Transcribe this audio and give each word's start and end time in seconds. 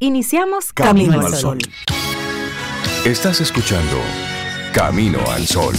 Iniciamos 0.00 0.72
Camino, 0.72 1.20
al 1.20 1.34
Sol. 1.34 1.58
Estás 3.04 3.40
escuchando 3.40 3.96
Camino 4.72 5.18
al 5.28 5.44
Sol. 5.44 5.74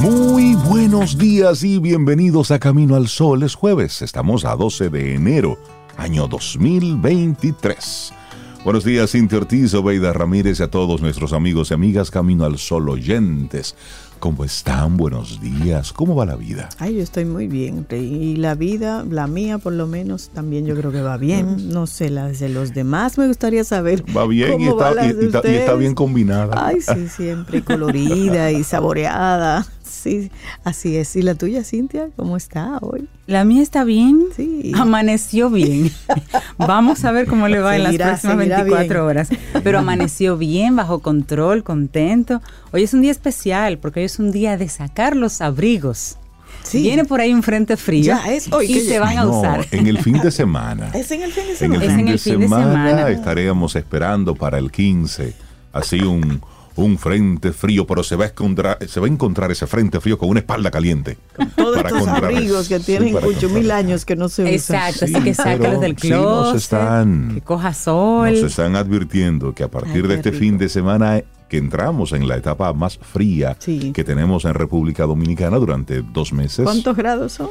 Muy 0.00 0.54
buenos 0.54 1.18
días 1.18 1.64
y 1.64 1.80
bienvenidos 1.80 2.52
a 2.52 2.60
Camino 2.60 2.94
al 2.94 3.08
Sol. 3.08 3.42
Es 3.42 3.56
jueves, 3.56 4.00
estamos 4.00 4.44
a 4.44 4.54
12 4.54 4.90
de 4.90 5.16
enero, 5.16 5.58
año 5.96 6.28
2023. 6.28 8.19
Buenos 8.62 8.84
días, 8.84 9.12
Cintia 9.12 9.38
Ortiz, 9.38 9.72
Obeida 9.72 10.12
Ramírez 10.12 10.60
y 10.60 10.62
a 10.62 10.70
todos 10.70 11.00
nuestros 11.00 11.32
amigos 11.32 11.70
y 11.70 11.74
amigas 11.74 12.10
Camino 12.10 12.44
al 12.44 12.58
Sol 12.58 12.90
oyentes. 12.90 13.74
¿Cómo 14.18 14.44
están? 14.44 14.98
Buenos 14.98 15.40
días. 15.40 15.94
¿Cómo 15.94 16.14
va 16.14 16.26
la 16.26 16.36
vida? 16.36 16.68
Ay, 16.78 16.96
yo 16.96 17.02
estoy 17.02 17.24
muy 17.24 17.46
bien. 17.46 17.86
Y 17.90 18.36
la 18.36 18.54
vida, 18.54 19.02
la 19.08 19.26
mía 19.26 19.56
por 19.56 19.72
lo 19.72 19.86
menos, 19.86 20.28
también 20.28 20.66
yo 20.66 20.76
creo 20.76 20.92
que 20.92 21.00
va 21.00 21.16
bien. 21.16 21.70
No 21.72 21.86
sé, 21.86 22.10
las 22.10 22.38
de 22.38 22.50
los 22.50 22.74
demás 22.74 23.16
me 23.16 23.28
gustaría 23.28 23.64
saber. 23.64 24.04
Va 24.14 24.26
bien 24.26 24.60
y, 24.60 24.66
está, 24.66 25.74
bien 25.74 25.94
combinada. 25.94 26.66
Ay, 26.66 26.82
sí, 26.82 27.08
siempre 27.16 27.62
colorida 27.64 28.52
y 28.52 28.62
saboreada. 28.62 29.66
Sí, 29.82 30.30
así 30.64 30.98
es. 30.98 31.16
¿Y 31.16 31.22
la 31.22 31.34
tuya, 31.34 31.64
Cintia? 31.64 32.10
¿Cómo 32.14 32.36
está 32.36 32.76
hoy? 32.82 33.08
La 33.30 33.44
mía 33.44 33.62
está 33.62 33.84
bien. 33.84 34.24
Sí. 34.34 34.72
Amaneció 34.74 35.50
bien. 35.50 35.92
Vamos 36.58 37.04
a 37.04 37.12
ver 37.12 37.28
cómo 37.28 37.46
le 37.46 37.60
va 37.60 37.76
en 37.76 37.84
las 37.84 37.94
próximas 37.94 38.36
24 38.38 39.06
horas. 39.06 39.28
Pero 39.62 39.78
amaneció 39.78 40.36
bien, 40.36 40.74
bajo 40.74 40.98
control, 40.98 41.62
contento. 41.62 42.42
Hoy 42.72 42.82
es 42.82 42.92
un 42.92 43.02
día 43.02 43.12
especial 43.12 43.78
porque 43.78 44.00
hoy 44.00 44.06
es 44.06 44.18
un 44.18 44.32
día 44.32 44.56
de 44.56 44.68
sacar 44.68 45.14
los 45.14 45.40
abrigos. 45.42 46.16
Sí. 46.64 46.82
Viene 46.82 47.04
por 47.04 47.20
ahí 47.20 47.32
un 47.32 47.44
frente 47.44 47.76
frío 47.76 48.02
ya 48.02 48.32
es 48.32 48.52
hoy 48.52 48.66
y 48.66 48.80
se 48.80 48.98
van 48.98 49.16
a 49.16 49.28
usar. 49.28 49.64
en 49.70 49.86
el 49.86 49.98
fin 49.98 50.18
de 50.18 50.30
semana. 50.32 50.90
es 50.92 51.12
en 51.12 51.22
el 51.22 51.32
fin 51.32 51.46
de 51.46 51.54
semana. 51.54 51.84
En 51.84 51.90
el 52.08 52.18
fin, 52.18 52.40
de, 52.40 52.48
semana, 52.48 53.08
estaremos 53.10 53.76
esperando 53.76 54.34
para 54.34 54.58
el 54.58 54.72
15, 54.72 55.34
así 55.72 56.00
un 56.00 56.42
un 56.76 56.98
frente 56.98 57.52
frío, 57.52 57.86
pero 57.86 58.02
se 58.02 58.16
va 58.16 58.24
a 58.24 58.28
encontrar, 58.28 58.78
se 58.86 59.00
va 59.00 59.06
a 59.06 59.10
encontrar 59.10 59.50
ese 59.50 59.66
frente 59.66 60.00
frío 60.00 60.18
con 60.18 60.28
una 60.28 60.40
espalda 60.40 60.70
caliente. 60.70 61.18
Con 61.36 61.50
todos 61.50 61.76
estos 61.76 62.08
abrigos 62.08 62.68
que 62.68 62.80
tienen 62.80 63.16
ocho 63.16 63.48
mil 63.50 63.70
años 63.70 64.04
que 64.04 64.16
no 64.16 64.28
se 64.28 64.42
usan. 64.42 64.54
Exacto, 64.54 65.04
así 65.04 65.14
que 65.14 65.34
sácalos 65.34 65.80
del 65.80 65.94
closet, 65.94 66.56
están, 66.56 67.34
que 67.34 67.40
coja 67.40 67.74
sol. 67.74 68.32
Nos 68.32 68.50
están 68.50 68.76
advirtiendo 68.76 69.54
que 69.54 69.64
a 69.64 69.68
partir 69.68 70.06
de 70.08 70.14
este 70.14 70.32
fin 70.32 70.58
de 70.58 70.68
semana 70.68 71.22
que 71.50 71.58
entramos 71.58 72.12
en 72.12 72.28
la 72.28 72.36
etapa 72.36 72.72
más 72.72 72.96
fría 72.96 73.56
que 73.58 74.04
tenemos 74.04 74.44
en 74.44 74.54
República 74.54 75.04
Dominicana 75.04 75.56
durante 75.56 76.00
dos 76.00 76.32
meses. 76.32 76.64
¿Cuántos 76.64 76.96
grados 76.96 77.32
son? 77.32 77.48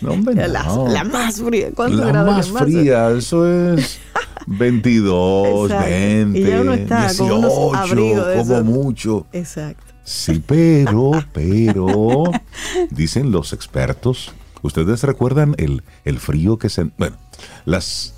No, 0.00 0.12
hombre, 0.12 0.34
no. 0.34 0.88
La, 0.88 1.04
más 1.04 1.40
fría. 1.40 1.68
¿Cuántos 1.74 2.00
la 2.00 2.24
más 2.24 2.50
fría, 2.50 3.10
eso 3.10 3.46
es 3.46 4.00
22, 4.46 5.68
20, 5.68 6.38
y 6.38 6.42
ya 6.44 6.60
uno 6.62 6.72
está 6.72 7.02
18, 7.02 8.36
como 8.38 8.64
mucho. 8.64 9.26
Exacto. 9.32 9.92
Sí, 10.02 10.42
pero, 10.44 11.12
pero, 11.34 12.24
dicen 12.90 13.32
los 13.32 13.52
expertos, 13.52 14.32
¿ustedes 14.62 15.02
recuerdan 15.02 15.54
el, 15.58 15.82
el 16.06 16.18
frío 16.18 16.58
que 16.58 16.70
se... 16.70 16.84
Bueno, 16.96 17.16
las 17.66 18.14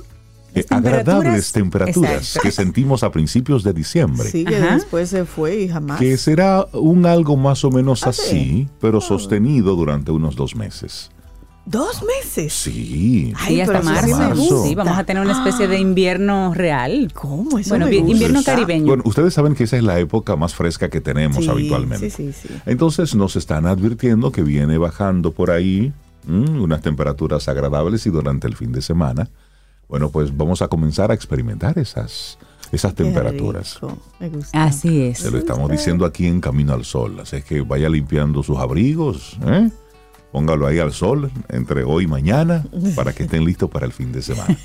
eh, 0.55 0.67
agradables 0.71 1.53
temperaturas 1.53 2.39
que 2.41 2.51
sentimos 2.51 3.03
a 3.03 3.11
principios 3.11 3.63
de 3.65 3.73
diciembre. 3.73 4.29
Sí, 4.31 4.45
que 4.45 4.61
después 4.61 5.11
se 5.11 5.25
fue 5.25 5.63
y 5.63 5.69
jamás. 5.69 5.99
Que 5.99 6.17
será 6.17 6.67
un 6.73 7.07
algo 7.07 7.37
más 7.37 7.65
o 7.65 7.71
menos 7.71 8.07
ah, 8.07 8.11
así, 8.11 8.69
pero 8.81 8.99
ah. 8.99 9.01
sostenido 9.01 9.75
durante 9.75 10.13
unos 10.13 10.37
dos 10.37 10.55
meses. 10.55 11.11
¿Dos 11.67 12.03
meses? 12.03 12.53
Sí. 12.53 13.33
sí, 13.47 13.61
hasta 13.61 13.81
marzo. 13.81 14.65
Sí, 14.65 14.75
vamos 14.75 14.99
a 14.99 15.05
tener 15.05 15.23
una 15.23 15.33
especie 15.33 15.67
de 15.67 15.79
invierno 15.81 16.53
real. 16.53 17.11
¿Cómo? 17.15 17.59
Eso 17.59 17.71
bueno, 17.71 17.91
invierno 17.91 18.43
caribeño. 18.45 18.85
Bueno, 18.85 19.03
ustedes 19.07 19.33
saben 19.33 19.55
que 19.55 19.65
esa 19.65 19.79
es 19.79 19.83
la 19.83 19.99
época 19.99 20.37
más 20.37 20.55
fresca 20.55 20.91
que 20.91 21.01
tenemos 21.01 21.49
habitualmente. 21.49 22.11
Sí, 22.11 22.33
sí, 22.33 22.49
sí. 22.49 22.55
Entonces 22.67 23.15
nos 23.15 23.37
están 23.37 23.65
advirtiendo 23.65 24.31
que 24.31 24.43
viene 24.43 24.77
bajando 24.77 25.33
por 25.33 25.51
ahí 25.51 25.93
unas 26.29 26.81
temperaturas 26.81 27.49
agradables 27.49 28.07
y 28.07 28.11
durante 28.11 28.47
el 28.47 28.57
fin 28.57 28.73
de 28.73 28.83
semana 28.83 29.29
bueno, 29.89 30.11
pues 30.11 30.37
vamos 30.37 30.63
a 30.63 30.69
comenzar 30.69 31.11
a 31.11 31.15
experimentar 31.15 31.79
esas, 31.79 32.39
esas 32.73 32.95
temperaturas. 32.95 33.79
Así 34.53 35.03
es. 35.03 35.19
Se 35.19 35.31
lo 35.31 35.39
estamos 35.39 35.71
diciendo 35.71 36.05
aquí 36.05 36.27
en 36.27 36.41
Camino 36.41 36.73
al 36.73 36.85
Sol. 36.85 37.21
Así 37.21 37.37
es 37.37 37.45
que 37.45 37.61
vaya 37.61 37.89
limpiando 37.89 38.43
sus 38.43 38.59
abrigos, 38.59 39.39
¿eh? 39.47 39.71
Póngalo 40.35 40.67
ahí 40.67 40.81
al 40.81 40.93
sol 40.93 41.31
entre 41.49 41.85
hoy 41.85 42.05
y 42.05 42.07
mañana 42.09 42.65
para 42.97 43.13
que 43.13 43.23
estén 43.23 43.45
listos 43.45 43.71
para 43.71 43.87
el 43.87 43.93
fin 43.93 44.11
de 44.11 44.21
semana. 44.21 44.59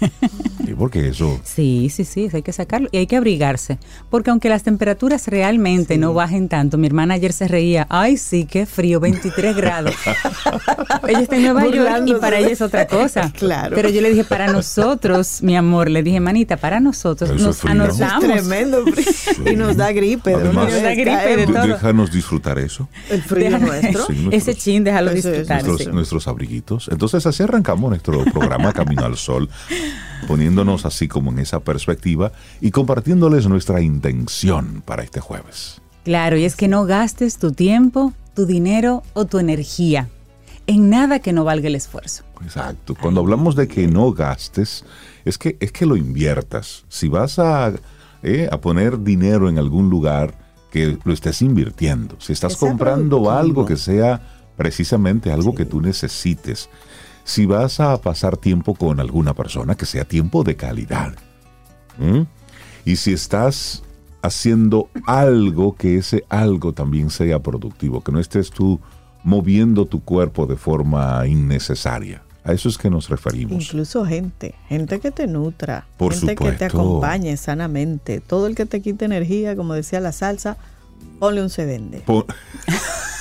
Sí, 0.65 0.73
porque 0.75 1.07
eso. 1.07 1.39
Sí, 1.43 1.89
sí, 1.91 2.05
sí, 2.05 2.27
hay 2.33 2.41
que 2.41 2.51
sacarlo 2.53 2.89
y 2.91 2.97
hay 2.97 3.05
que 3.05 3.15
abrigarse. 3.15 3.77
Porque 4.09 4.31
aunque 4.31 4.49
las 4.49 4.63
temperaturas 4.63 5.27
realmente 5.27 5.99
no 5.99 6.13
bajen 6.15 6.49
tanto, 6.49 6.79
mi 6.79 6.87
hermana 6.87 7.13
ayer 7.13 7.33
se 7.33 7.47
reía, 7.47 7.85
ay, 7.89 8.17
sí, 8.17 8.45
qué 8.45 8.65
frío, 8.65 8.99
23 8.99 9.55
grados. 9.55 9.93
ella 11.07 11.19
está 11.19 11.35
en 11.35 11.43
Nueva 11.43 11.67
York 11.67 12.03
y 12.07 12.13
para 12.15 12.39
ella 12.39 12.49
es 12.49 12.61
otra 12.61 12.87
cosa. 12.87 13.31
Claro. 13.31 13.75
Pero 13.75 13.89
yo 13.89 14.01
le 14.01 14.09
dije, 14.09 14.23
para 14.23 14.51
nosotros, 14.51 15.43
mi 15.43 15.55
amor, 15.55 15.91
le 15.91 16.01
dije, 16.01 16.19
manita, 16.19 16.57
para 16.57 16.79
nosotros 16.79 17.39
nos 17.39 17.63
anotamos. 17.63 18.23
Es 18.23 18.41
tremendo 18.41 18.85
frío. 18.87 19.53
Y 19.53 19.55
nos 19.55 19.77
da 19.77 19.91
gripe. 19.91 20.33
Además, 20.33 20.73
nos 20.73 20.81
da 20.81 20.95
gripe 20.95 21.37
de 21.37 21.45
todo. 21.45 21.67
Déjanos 21.67 22.11
disfrutar 22.11 22.57
eso. 22.57 22.89
El 23.09 23.21
frío 23.21 23.59
nuestro. 23.59 24.07
Ese 24.31 24.55
chin, 24.55 24.83
déjalo 24.83 25.13
disfrutar 25.13 25.58
nuestros, 25.65 26.27
abriguitos. 26.27 26.89
Entonces 26.91 27.25
así 27.25 27.43
arrancamos 27.43 27.89
nuestro 27.89 28.23
programa 28.25 28.73
Camino 28.73 29.05
al 29.05 29.17
Sol, 29.17 29.49
poniéndonos 30.27 30.85
así 30.85 31.07
como 31.07 31.31
en 31.31 31.39
esa 31.39 31.59
perspectiva 31.59 32.31
y 32.61 32.71
compartiéndoles 32.71 33.47
nuestra 33.47 33.81
intención 33.81 34.81
para 34.85 35.03
este 35.03 35.19
jueves. 35.19 35.81
Claro, 36.03 36.37
y 36.37 36.45
es 36.45 36.55
que 36.55 36.67
no 36.67 36.85
gastes 36.85 37.37
tu 37.37 37.51
tiempo, 37.51 38.13
tu 38.33 38.45
dinero 38.45 39.03
o 39.13 39.25
tu 39.25 39.39
energía 39.39 40.09
en 40.69 40.89
nada 40.89 41.19
que 41.19 41.33
no 41.33 41.43
valga 41.43 41.67
el 41.67 41.75
esfuerzo. 41.75 42.23
Exacto. 42.43 42.95
Cuando 42.95 43.21
hablamos 43.21 43.55
de 43.55 43.67
que 43.67 43.87
no 43.87 44.11
gastes, 44.13 44.85
es 45.25 45.39
que, 45.39 45.57
es 45.59 45.71
que 45.71 45.87
lo 45.87 45.97
inviertas. 45.97 46.85
Si 46.89 47.07
vas 47.07 47.39
a, 47.39 47.73
eh, 48.21 48.47
a 48.51 48.61
poner 48.61 49.01
dinero 49.01 49.49
en 49.49 49.57
algún 49.57 49.89
lugar, 49.89 50.35
que 50.69 50.97
lo 51.03 51.13
estés 51.13 51.41
invirtiendo. 51.41 52.17
Si 52.19 52.33
estás 52.33 52.55
comprando 52.55 53.31
algo 53.31 53.65
que 53.65 53.77
sea 53.77 54.21
precisamente 54.59 55.31
algo 55.31 55.55
que 55.55 55.63
tú 55.63 55.79
necesites. 55.79 56.69
Si 57.23 57.45
vas 57.45 57.79
a 57.79 57.99
pasar 58.01 58.35
tiempo 58.35 58.75
con 58.75 58.99
alguna 58.99 59.33
persona, 59.33 59.75
que 59.75 59.85
sea 59.85 60.03
tiempo 60.03 60.43
de 60.43 60.57
calidad. 60.57 61.13
Y 62.83 62.97
si 62.97 63.13
estás 63.13 63.83
haciendo 64.21 64.89
algo, 65.05 65.75
que 65.75 65.97
ese 65.97 66.25
algo 66.27 66.73
también 66.73 67.09
sea 67.09 67.39
productivo, 67.39 68.03
que 68.03 68.11
no 68.11 68.19
estés 68.19 68.51
tú 68.51 68.81
moviendo 69.23 69.85
tu 69.85 70.03
cuerpo 70.03 70.45
de 70.45 70.57
forma 70.57 71.25
innecesaria. 71.25 72.21
A 72.43 72.51
eso 72.51 72.67
es 72.67 72.77
que 72.77 72.89
nos 72.89 73.07
referimos. 73.07 73.63
Incluso 73.63 74.05
gente, 74.05 74.55
gente 74.67 74.99
que 74.99 75.11
te 75.11 75.25
nutra, 75.27 75.87
Por 75.95 76.13
gente 76.13 76.35
que 76.35 76.51
te 76.51 76.65
acompañe 76.65 77.37
sanamente. 77.37 78.19
Todo 78.19 78.47
el 78.47 78.55
que 78.55 78.65
te 78.65 78.81
quite 78.81 79.05
energía, 79.05 79.55
como 79.55 79.73
decía 79.73 80.01
la 80.01 80.11
salsa, 80.11 80.57
ponle 81.17 81.41
un 81.41 81.49
se 81.49 81.65
vende. 81.65 82.03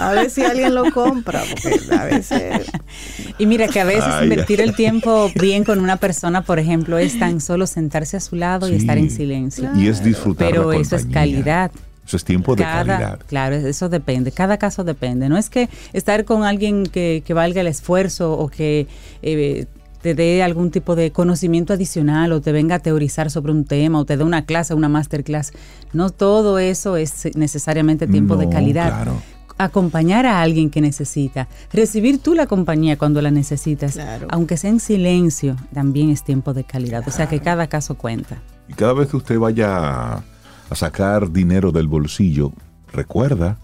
A 0.00 0.12
ver 0.12 0.30
si 0.30 0.42
alguien 0.42 0.74
lo 0.74 0.90
compra, 0.92 1.42
porque 1.50 1.80
a 1.94 2.04
veces... 2.04 2.66
Y 3.38 3.46
mira 3.46 3.66
que 3.66 3.80
a 3.80 3.84
veces 3.84 4.04
invertir 4.22 4.60
el 4.60 4.76
tiempo 4.76 5.28
bien 5.34 5.64
con 5.64 5.80
una 5.80 5.96
persona, 5.96 6.42
por 6.42 6.60
ejemplo, 6.60 6.98
es 6.98 7.18
tan 7.18 7.40
solo 7.40 7.66
sentarse 7.66 8.16
a 8.16 8.20
su 8.20 8.36
lado 8.36 8.68
y 8.68 8.74
estar 8.74 8.96
en 8.96 9.10
silencio. 9.10 9.70
Y 9.74 9.88
es 9.88 10.04
disfrutar 10.04 10.50
Pero 10.50 10.72
eso 10.72 10.94
es 10.94 11.06
calidad. 11.06 11.72
Eso 12.06 12.16
es 12.16 12.24
tiempo 12.24 12.54
de 12.54 12.62
calidad. 12.62 13.18
Claro, 13.26 13.56
eso 13.56 13.88
depende. 13.88 14.30
Cada 14.30 14.58
caso 14.58 14.84
depende. 14.84 15.28
No 15.28 15.36
es 15.36 15.50
que 15.50 15.68
estar 15.92 16.24
con 16.24 16.44
alguien 16.44 16.84
que, 16.86 17.24
valga 17.34 17.60
el 17.60 17.66
esfuerzo 17.66 18.34
o 18.34 18.48
que 18.48 18.86
eh, 19.22 19.66
te 20.02 20.14
dé 20.14 20.42
algún 20.42 20.70
tipo 20.70 20.96
de 20.96 21.10
conocimiento 21.10 21.72
adicional 21.72 22.30
o 22.32 22.40
te 22.40 22.52
venga 22.52 22.76
a 22.76 22.78
teorizar 22.78 23.30
sobre 23.30 23.52
un 23.52 23.64
tema 23.64 23.98
o 23.98 24.04
te 24.04 24.16
dé 24.16 24.22
una 24.22 24.44
clase, 24.44 24.74
una 24.74 24.88
masterclass. 24.88 25.52
No 25.92 26.10
todo 26.10 26.58
eso 26.58 26.96
es 26.96 27.34
necesariamente 27.34 28.06
tiempo 28.06 28.36
de 28.36 28.48
calidad. 28.48 28.88
Claro 28.88 29.22
acompañar 29.58 30.26
a 30.26 30.42
alguien 30.42 30.70
que 30.70 30.80
necesita, 30.80 31.48
recibir 31.72 32.18
tú 32.18 32.34
la 32.34 32.46
compañía 32.46 32.98
cuando 32.98 33.22
la 33.22 33.30
necesitas, 33.30 33.98
aunque 34.28 34.56
sea 34.56 34.70
en 34.70 34.80
silencio, 34.80 35.56
también 35.72 36.10
es 36.10 36.24
tiempo 36.24 36.54
de 36.54 36.64
calidad. 36.64 37.04
O 37.06 37.10
sea 37.10 37.28
que 37.28 37.40
cada 37.40 37.66
caso 37.68 37.96
cuenta. 37.96 38.38
Y 38.68 38.74
cada 38.74 38.92
vez 38.92 39.08
que 39.08 39.16
usted 39.16 39.38
vaya 39.38 40.14
a 40.14 40.74
sacar 40.74 41.30
dinero 41.30 41.72
del 41.72 41.88
bolsillo, 41.88 42.52
recuerda 42.92 43.58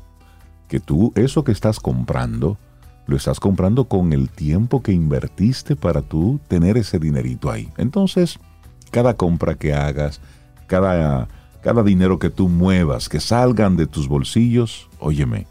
que 0.69 0.81
tú 0.81 1.12
eso 1.16 1.42
que 1.42 1.52
estás 1.52 1.81
comprando, 1.81 2.58
lo 3.06 3.16
estás 3.16 3.40
comprando 3.40 3.87
con 3.87 4.12
el 4.12 4.28
tiempo 4.28 4.82
que 4.82 4.92
invertiste 4.92 5.75
para 5.75 6.02
tú 6.02 6.40
tener 6.46 6.76
ese 6.76 6.98
dinerito 6.98 7.50
ahí. 7.50 7.69
Entonces, 7.76 8.38
cada 8.90 9.14
compra 9.14 9.56
que 9.56 9.75
hagas, 9.75 10.20
cada 10.69 11.28
cada 11.62 11.82
dinero 11.82 12.19
que 12.19 12.31
tú 12.31 12.48
muevas, 12.48 13.08
que 13.08 13.20
salgan 13.20 13.76
de 13.76 13.87
tus 13.87 14.08
bolsillos, 14.08 14.88
óyeme, 14.98 15.46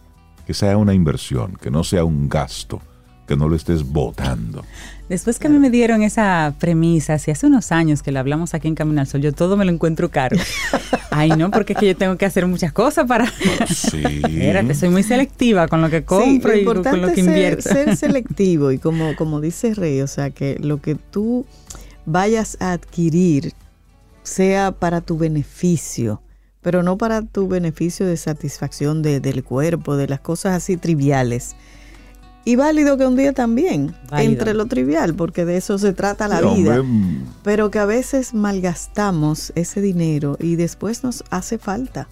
que 0.49 0.55
sea 0.55 0.77
una 0.77 0.95
inversión, 0.95 1.55
que 1.61 1.69
no 1.69 1.83
sea 1.83 2.03
un 2.03 2.27
gasto, 2.27 2.81
que 3.27 3.35
no 3.35 3.47
lo 3.47 3.55
estés 3.55 3.83
botando. 3.83 4.65
Después 5.07 5.37
que 5.37 5.45
a 5.45 5.49
mí 5.51 5.59
me 5.59 5.69
dieron 5.69 6.01
esa 6.01 6.55
premisa, 6.57 7.19
si 7.19 7.29
hace 7.29 7.45
unos 7.45 7.71
años 7.71 8.01
que 8.01 8.11
lo 8.11 8.17
hablamos 8.17 8.55
aquí 8.55 8.67
en 8.67 8.73
Camino 8.73 8.99
al 8.99 9.05
Sol, 9.05 9.21
yo 9.21 9.31
todo 9.31 9.57
me 9.57 9.63
lo 9.63 9.71
encuentro 9.71 10.09
caro. 10.09 10.37
Ay, 11.11 11.29
no, 11.37 11.51
porque 11.51 11.73
es 11.73 11.79
que 11.79 11.85
yo 11.85 11.95
tengo 11.95 12.17
que 12.17 12.25
hacer 12.25 12.47
muchas 12.47 12.73
cosas 12.73 13.05
para... 13.05 13.31
Sí. 13.67 14.01
Espérate, 14.03 14.73
soy 14.73 14.89
muy 14.89 15.03
selectiva 15.03 15.67
con 15.67 15.83
lo 15.83 15.91
que 15.91 16.03
compro 16.03 16.55
y 16.55 16.65
con 16.65 16.99
lo 16.99 17.09
que 17.09 17.11
es 17.11 17.17
invierto. 17.19 17.61
Ser, 17.61 17.85
ser 17.85 17.95
selectivo 18.09 18.71
y 18.71 18.79
como, 18.79 19.15
como 19.15 19.41
dice 19.41 19.75
Rey, 19.75 20.01
o 20.01 20.07
sea, 20.07 20.31
que 20.31 20.57
lo 20.59 20.81
que 20.81 20.95
tú 20.95 21.45
vayas 22.07 22.57
a 22.59 22.71
adquirir 22.71 23.53
sea 24.23 24.71
para 24.71 25.01
tu 25.01 25.15
beneficio, 25.15 26.23
pero 26.61 26.83
no 26.83 26.97
para 26.97 27.21
tu 27.21 27.47
beneficio 27.47 28.05
de 28.05 28.17
satisfacción 28.17 29.01
de- 29.01 29.19
del 29.19 29.43
cuerpo, 29.43 29.95
de 29.95 30.07
las 30.07 30.19
cosas 30.19 30.55
así 30.55 30.77
triviales. 30.77 31.55
Y 32.45 32.55
válido 32.55 32.97
que 32.97 33.05
un 33.05 33.15
día 33.15 33.33
también 33.33 33.93
Válido. 34.09 34.31
entre 34.31 34.53
lo 34.53 34.65
trivial, 34.65 35.13
porque 35.13 35.45
de 35.45 35.57
eso 35.57 35.77
se 35.77 35.93
trata 35.93 36.27
la 36.27 36.39
Sí, 36.39 36.45
vida. 36.63 36.79
hombre, 36.79 36.83
mm, 36.83 37.25
Pero 37.43 37.69
que 37.69 37.79
a 37.79 37.85
veces 37.85 38.33
malgastamos 38.33 39.51
ese 39.55 39.81
dinero 39.81 40.37
y 40.39 40.55
después 40.55 41.03
nos 41.03 41.23
hace 41.29 41.57
falta. 41.57 42.07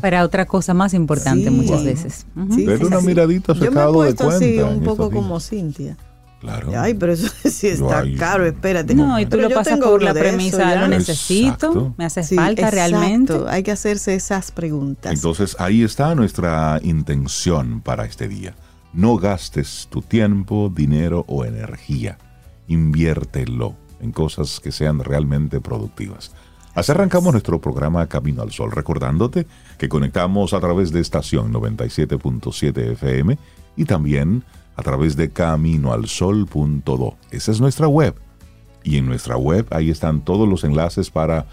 Para 0.00 0.24
otra 0.24 0.46
cosa 0.46 0.74
más 0.74 0.94
importante 0.94 1.44
Sí. 1.44 1.50
muchas 1.50 1.84
veces. 1.84 2.26
Sí, 2.54 2.66
una 2.66 3.00
miradita 3.00 3.52
Yo 3.54 3.60
me 3.60 3.66
he 3.66 3.70
de 4.04 4.08
así 4.10 4.16
cuenta 4.16 4.44
en 4.70 4.78
un 4.78 4.84
poco 4.84 5.10
como 5.10 5.40
Cintia. 5.40 5.96
Claro. 6.44 6.72
Ay, 6.80 6.94
pero 6.94 7.12
eso 7.12 7.28
sí 7.50 7.68
está 7.68 8.04
caro, 8.18 8.44
espérate. 8.46 8.94
No, 8.94 9.18
y 9.18 9.24
tú 9.24 9.36
Pero 9.38 9.48
lo 9.48 9.54
pasas 9.54 9.78
por 9.78 10.02
la 10.02 10.10
eso 10.10 10.20
premisa, 10.20 10.74
ya. 10.74 10.80
lo 10.82 10.88
necesito, 10.88 11.48
Exacto. 11.66 11.94
me 11.96 12.04
hace 12.04 12.22
Sí, 12.22 12.36
falta 12.36 12.68
exacto. 12.68 12.74
realmente. 12.76 13.34
Hay 13.48 13.62
que 13.62 13.72
hacerse 13.72 14.14
esas 14.14 14.50
preguntas. 14.52 15.12
Entonces 15.12 15.56
ahí 15.58 15.82
está 15.82 16.14
nuestra 16.14 16.78
intención 16.82 17.80
para 17.80 18.04
este 18.04 18.28
día. 18.28 18.54
No 18.92 19.16
gastes 19.16 19.88
tu 19.90 20.02
tiempo, 20.02 20.70
dinero 20.74 21.24
o 21.28 21.44
energía. 21.44 22.18
Inviértelo 22.68 23.74
en 24.00 24.12
cosas 24.12 24.60
que 24.60 24.70
sean 24.70 24.98
realmente 25.00 25.60
productivas. 25.60 26.32
Así 26.74 26.90
arrancamos 26.92 27.32
nuestro 27.32 27.60
programa 27.60 28.06
Camino 28.08 28.42
al 28.42 28.50
Sol, 28.52 28.70
recordándote 28.72 29.46
que 29.78 29.88
conectamos 29.88 30.52
a 30.54 30.60
través 30.60 30.92
de 30.92 31.00
estación 31.00 31.52
97.7 31.52 32.92
FM 32.92 33.38
y 33.76 33.84
también 33.84 34.44
a 34.76 34.82
través 34.82 35.16
de 35.16 35.30
caminoalsol.do. 35.30 37.16
Esa 37.30 37.52
es 37.52 37.60
nuestra 37.60 37.88
web. 37.88 38.14
Y 38.82 38.98
en 38.98 39.06
nuestra 39.06 39.36
web 39.36 39.66
ahí 39.70 39.90
están 39.90 40.20
todos 40.20 40.48
los 40.48 40.64
enlaces 40.64 41.10
para 41.10 41.46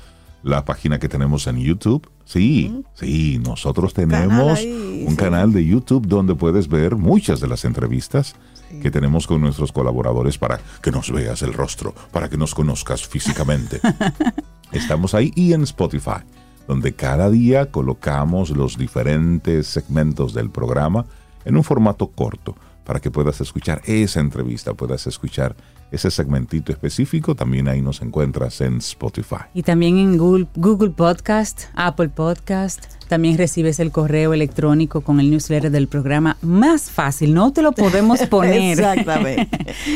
la 0.44 0.66
página 0.66 1.00
que 1.00 1.08
tenemos 1.08 1.48
en 1.48 1.58
YouTube. 1.58 2.10
Sí, 2.26 2.84
sí, 2.94 3.40
nosotros 3.44 3.94
Canal 3.94 4.22
tenemos 4.22 4.60
ahí, 4.60 5.04
un 5.06 5.12
sí. 5.12 5.18
canal 5.18 5.52
de 5.54 5.66
YouTube 5.66 6.08
donde 6.08 6.36
puedes 6.36 6.68
ver 6.68 6.96
muchas 6.96 7.40
de 7.40 7.48
las 7.48 7.66
entrevistas 7.66 8.36
que 8.82 8.90
tenemos 8.90 9.28
con 9.28 9.42
nuestros 9.42 9.74
colaboradores 9.74 10.38
para 10.38 10.62
que 10.82 10.92
nos 10.92 11.12
veas 11.12 11.42
el 11.42 11.52
rostro, 11.52 11.94
para 12.12 12.30
que 12.30 12.38
nos 12.38 12.56
conozcas 12.56 13.06
físicamente. 13.06 13.82
Estamos 14.72 15.14
ahí 15.14 15.34
y 15.36 15.52
en 15.52 15.64
Spotify, 15.64 16.22
donde 16.70 16.94
cada 16.94 17.30
día 17.30 17.70
colocamos 17.70 18.50
los 18.52 18.78
diferentes 18.78 19.68
segmentos 19.68 20.34
del 20.34 20.50
programa 20.50 21.06
en 21.44 21.58
un 21.58 21.66
formato 21.66 22.08
corto 22.08 22.56
para 22.84 23.00
que 23.00 23.12
puedas 23.12 23.42
escuchar 23.42 23.82
esa 23.86 24.20
entrevista, 24.20 24.74
puedas 24.74 25.08
escuchar 25.08 25.56
ese 25.92 26.10
segmentito 26.10 26.72
específico. 26.72 27.36
También 27.36 27.68
ahí 27.68 27.82
nos 27.82 28.02
encuentras 28.02 28.62
en 28.62 28.78
Spotify. 28.78 29.46
Y 29.54 29.64
también 29.64 29.98
en 29.98 30.18
Google, 30.18 30.48
Google 30.56 30.92
Podcast, 30.92 31.64
Apple 31.76 32.10
Podcast. 32.10 33.01
También 33.12 33.38
recibes 33.38 33.80
el 33.82 33.92
correo 33.92 34.34
electrónico 34.34 35.02
con 35.02 35.20
el 35.20 35.30
newsletter 35.30 35.70
del 35.70 35.90
programa 35.90 36.38
más 36.42 36.90
fácil. 36.90 37.34
No 37.34 37.52
te 37.52 37.62
lo 37.62 37.74
podemos 37.74 38.22
poner. 38.28 38.80
Exactamente. 38.80 39.50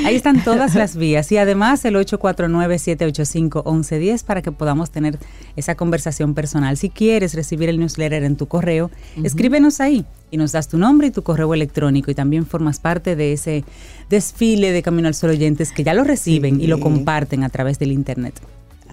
Ahí 0.04 0.18
están 0.18 0.44
todas 0.44 0.76
las 0.76 0.98
vías. 0.98 1.32
Y 1.32 1.38
además 1.38 1.86
el 1.86 1.96
849-785-1110 1.96 4.26
para 4.26 4.42
que 4.42 4.52
podamos 4.52 4.92
tener 4.92 5.18
esa 5.56 5.76
conversación 5.76 6.34
personal. 6.34 6.76
Si 6.76 6.90
quieres 6.90 7.36
recibir 7.36 7.70
el 7.70 7.80
newsletter 7.80 8.26
en 8.26 8.36
tu 8.36 8.48
correo, 8.48 8.92
escríbenos 9.24 9.80
ahí 9.80 10.04
y 10.30 10.36
nos 10.36 10.52
das 10.52 10.68
tu 10.68 10.78
nombre 10.78 11.08
y 11.08 11.12
tu 11.12 11.24
correo 11.24 11.54
electrónico. 11.54 12.12
Y 12.12 12.16
también 12.16 12.46
formas 12.46 12.82
parte 12.82 13.16
de 13.16 13.32
ese 13.32 13.64
desfile 14.10 14.74
de 14.74 14.84
Camino 14.84 15.08
al 15.08 15.14
Sol 15.14 15.30
oyentes 15.30 15.72
que 15.72 15.86
ya 15.86 15.94
lo 15.94 16.04
reciben 16.04 16.60
y 16.60 16.68
lo 16.68 16.82
comparten 16.82 17.46
a 17.46 17.50
través 17.50 17.80
del 17.80 17.94
Internet. 17.94 18.42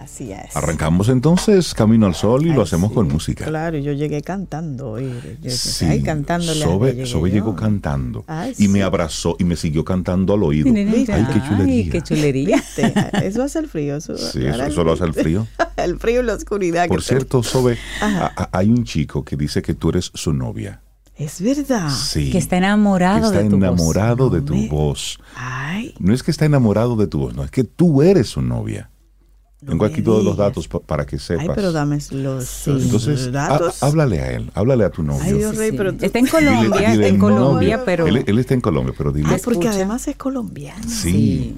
Así 0.02 0.32
es. 0.32 0.54
Arrancamos 0.56 1.08
entonces 1.08 1.74
Camino 1.74 2.06
al 2.06 2.14
Sol 2.14 2.42
y 2.44 2.48
lo 2.48 2.54
Ay, 2.54 2.62
hacemos 2.62 2.88
sí, 2.90 2.94
con 2.96 3.08
música. 3.08 3.44
Claro, 3.44 3.78
yo 3.78 3.92
llegué 3.92 4.20
cantando 4.22 4.90
hoy. 4.92 5.12
Yo- 5.40 5.50
Sí, 5.50 5.84
ay, 5.84 6.02
cantándole. 6.02 6.60
Sobe, 6.64 7.06
Sobe 7.06 7.30
llegó 7.30 7.54
cantando 7.54 8.24
Ay, 8.26 8.52
y 8.58 8.68
me 8.68 8.78
sí. 8.78 8.82
abrazó 8.82 9.36
y 9.38 9.44
me 9.44 9.56
siguió 9.56 9.84
cantando 9.84 10.34
al 10.34 10.42
oído. 10.42 10.68
Ay, 10.74 11.04
qué 11.06 11.12
Ay, 11.12 11.42
chulería. 11.48 11.92
qué 11.92 12.02
chulería. 12.02 12.62
Eso 13.22 13.42
hace 13.44 13.58
el 13.60 13.68
frío. 13.68 13.96
Eso, 13.96 14.16
Sí, 14.18 14.44
eso, 14.44 14.62
eso 14.64 14.84
lo 14.84 14.92
hace 14.92 15.04
el 15.04 15.14
frío. 15.14 15.46
El 15.76 15.98
frío 15.98 16.20
y 16.20 16.24
la 16.24 16.34
oscuridad. 16.34 16.86
Por 16.86 17.02
cierto, 17.02 17.42
Sobe, 17.42 17.76
a- 18.00 18.30
a- 18.36 18.48
hay 18.58 18.68
un 18.68 18.84
chico 18.84 19.24
que 19.24 19.36
dice 19.36 19.62
que 19.62 19.74
tú 19.74 19.88
eres 19.88 20.10
su 20.14 20.32
novia. 20.32 20.80
Es 21.16 21.40
verdad. 21.42 21.90
Sí. 21.90 22.30
Que 22.30 22.38
está 22.38 22.56
enamorado 22.56 23.20
que 23.20 23.26
está 23.38 23.42
de 23.42 23.48
tu 23.50 23.56
voz. 23.56 23.64
enamorado 23.68 24.30
de 24.30 24.40
No 24.40 24.46
tu 24.46 24.54
me- 24.54 24.68
voz. 24.68 25.18
Ay, 25.34 25.94
No 25.98 26.14
es 26.14 26.22
que 26.22 26.30
está 26.30 26.44
enamorado 26.44 26.94
de 26.96 27.06
tu 27.06 27.18
voz, 27.20 27.34
no, 27.34 27.42
es 27.42 27.50
que 27.50 27.64
tú 27.64 28.02
eres 28.02 28.28
su 28.28 28.42
novia. 28.42 28.90
Tengo 29.66 29.84
aquí 29.84 30.02
todos 30.02 30.24
los 30.24 30.36
datos 30.36 30.66
pa- 30.68 30.80
para 30.80 31.06
que 31.06 31.18
sepas. 31.18 31.44
ay, 31.48 31.52
pero 31.54 31.70
dame 31.72 31.98
los, 32.10 32.66
Entonces, 32.66 33.30
datos. 33.30 33.82
há- 33.82 33.86
háblale 33.86 34.20
a 34.20 34.32
él, 34.32 34.50
háblale 34.54 34.84
a 34.84 34.90
tu 34.90 35.02
novio. 35.02 35.22
Ay, 35.22 35.32
Dios 35.34 35.52
Sí, 35.52 35.58
rey, 35.58 35.70
sí. 35.70 35.76
pero 35.76 35.92
tú- 35.94 36.04
Está 36.04 36.18
en 36.18 36.26
Dile- 36.26 36.30
Colombia, 36.30 36.90
dile 36.90 37.08
en 37.08 37.18
no. 37.18 37.24
Colombia, 37.24 37.84
pero 37.84 38.06
Él, 38.06 38.24
él 38.26 38.38
está 38.38 38.54
en 38.54 38.60
Colombia, 38.60 38.94
pero 38.98 39.12
dile. 39.12 39.28
Ay, 39.30 39.40
porque 39.44 39.60
escucha. 39.60 39.70
además 39.76 40.08
es 40.08 40.16
colombiano. 40.16 40.82
sí. 40.88 41.54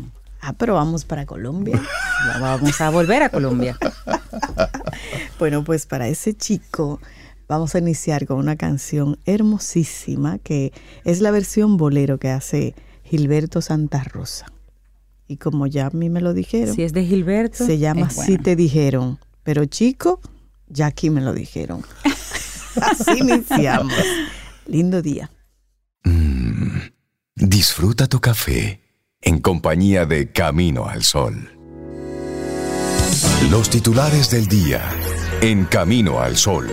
Ah, 0.47 0.53
pero 0.53 0.75
vamos 0.75 1.07
para 1.07 1.25
Colombia. 1.25 1.81
Ya 2.35 2.39
vamos 2.41 2.79
a 2.81 2.91
volver 2.91 3.23
a 3.23 3.29
Colombia. 3.31 3.79
Bueno, 5.39 5.65
pues 5.65 5.87
para 5.87 6.09
ese 6.09 6.35
chico 6.35 7.01
vamos 7.49 7.75
a 7.75 7.79
iniciar 7.79 8.27
con 8.27 8.39
una 8.39 8.57
canción 8.57 9.19
hermosísima 9.27 10.39
que 10.39 10.73
es 11.05 11.21
la 11.21 11.31
versión 11.31 11.77
bolero 11.77 12.19
que 12.19 12.31
hace 12.31 12.75
Gilberto 13.05 13.61
Santa 13.61 14.03
Rosa. 14.05 14.47
Y 15.27 15.39
como 15.39 15.67
ya 15.67 15.87
a 15.87 15.91
mí 15.91 16.11
me 16.11 16.21
lo 16.21 16.35
dijeron, 16.35 16.75
Si 16.75 16.83
es 16.83 16.93
de 16.93 17.05
Gilberto. 17.05 17.65
se 17.65 17.79
llama 17.79 18.11
Si 18.11 18.39
te 18.39 18.57
dijeron. 18.57 19.19
Pero 19.43 19.65
chico, 19.67 20.21
ya 20.69 20.87
aquí 20.87 21.11
me 21.11 21.21
lo 21.21 21.33
dijeron. 21.33 21.83
Así 22.81 23.19
iniciamos. 23.19 23.95
Lindo 24.67 25.03
día. 25.03 25.31
Disfruta 27.37 28.07
tu 28.07 28.21
café 28.21 28.81
en 29.21 29.41
compañía 29.41 30.07
de 30.07 30.31
Camino 30.31 30.87
al 30.87 31.03
Sol. 31.03 31.51
Los 33.51 33.71
titulares 33.71 34.31
del 34.31 34.47
día 34.47 34.83
en 35.41 35.65
Camino 35.65 36.21
al 36.21 36.37
Sol. 36.37 36.69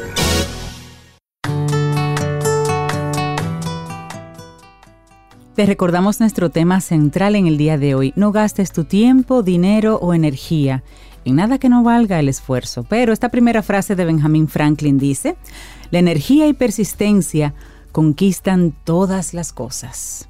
Te 5.56 5.66
recordamos 5.66 6.22
nuestro 6.22 6.50
tema 6.50 6.80
central 6.80 7.36
en 7.36 7.46
el 7.46 7.58
día 7.58 7.78
de 7.78 7.94
hoy. 7.94 8.14
No 8.16 8.32
gastes 8.32 8.72
tu 8.72 8.86
tiempo, 8.86 9.44
dinero 9.44 9.98
o 10.02 10.14
energía 10.14 10.82
en 11.26 11.36
nada 11.36 11.58
que 11.58 11.68
no 11.68 11.84
valga 11.84 12.22
el 12.22 12.30
esfuerzo. 12.30 12.84
Pero 12.88 13.12
esta 13.12 13.28
primera 13.28 13.62
frase 13.62 13.98
de 13.98 14.06
Benjamin 14.06 14.48
Franklin 14.48 14.98
dice, 14.98 15.36
la 15.92 16.00
energía 16.00 16.48
y 16.48 16.54
persistencia 16.54 17.54
conquistan 17.92 18.74
todas 18.86 19.34
las 19.34 19.52
cosas. 19.52 20.30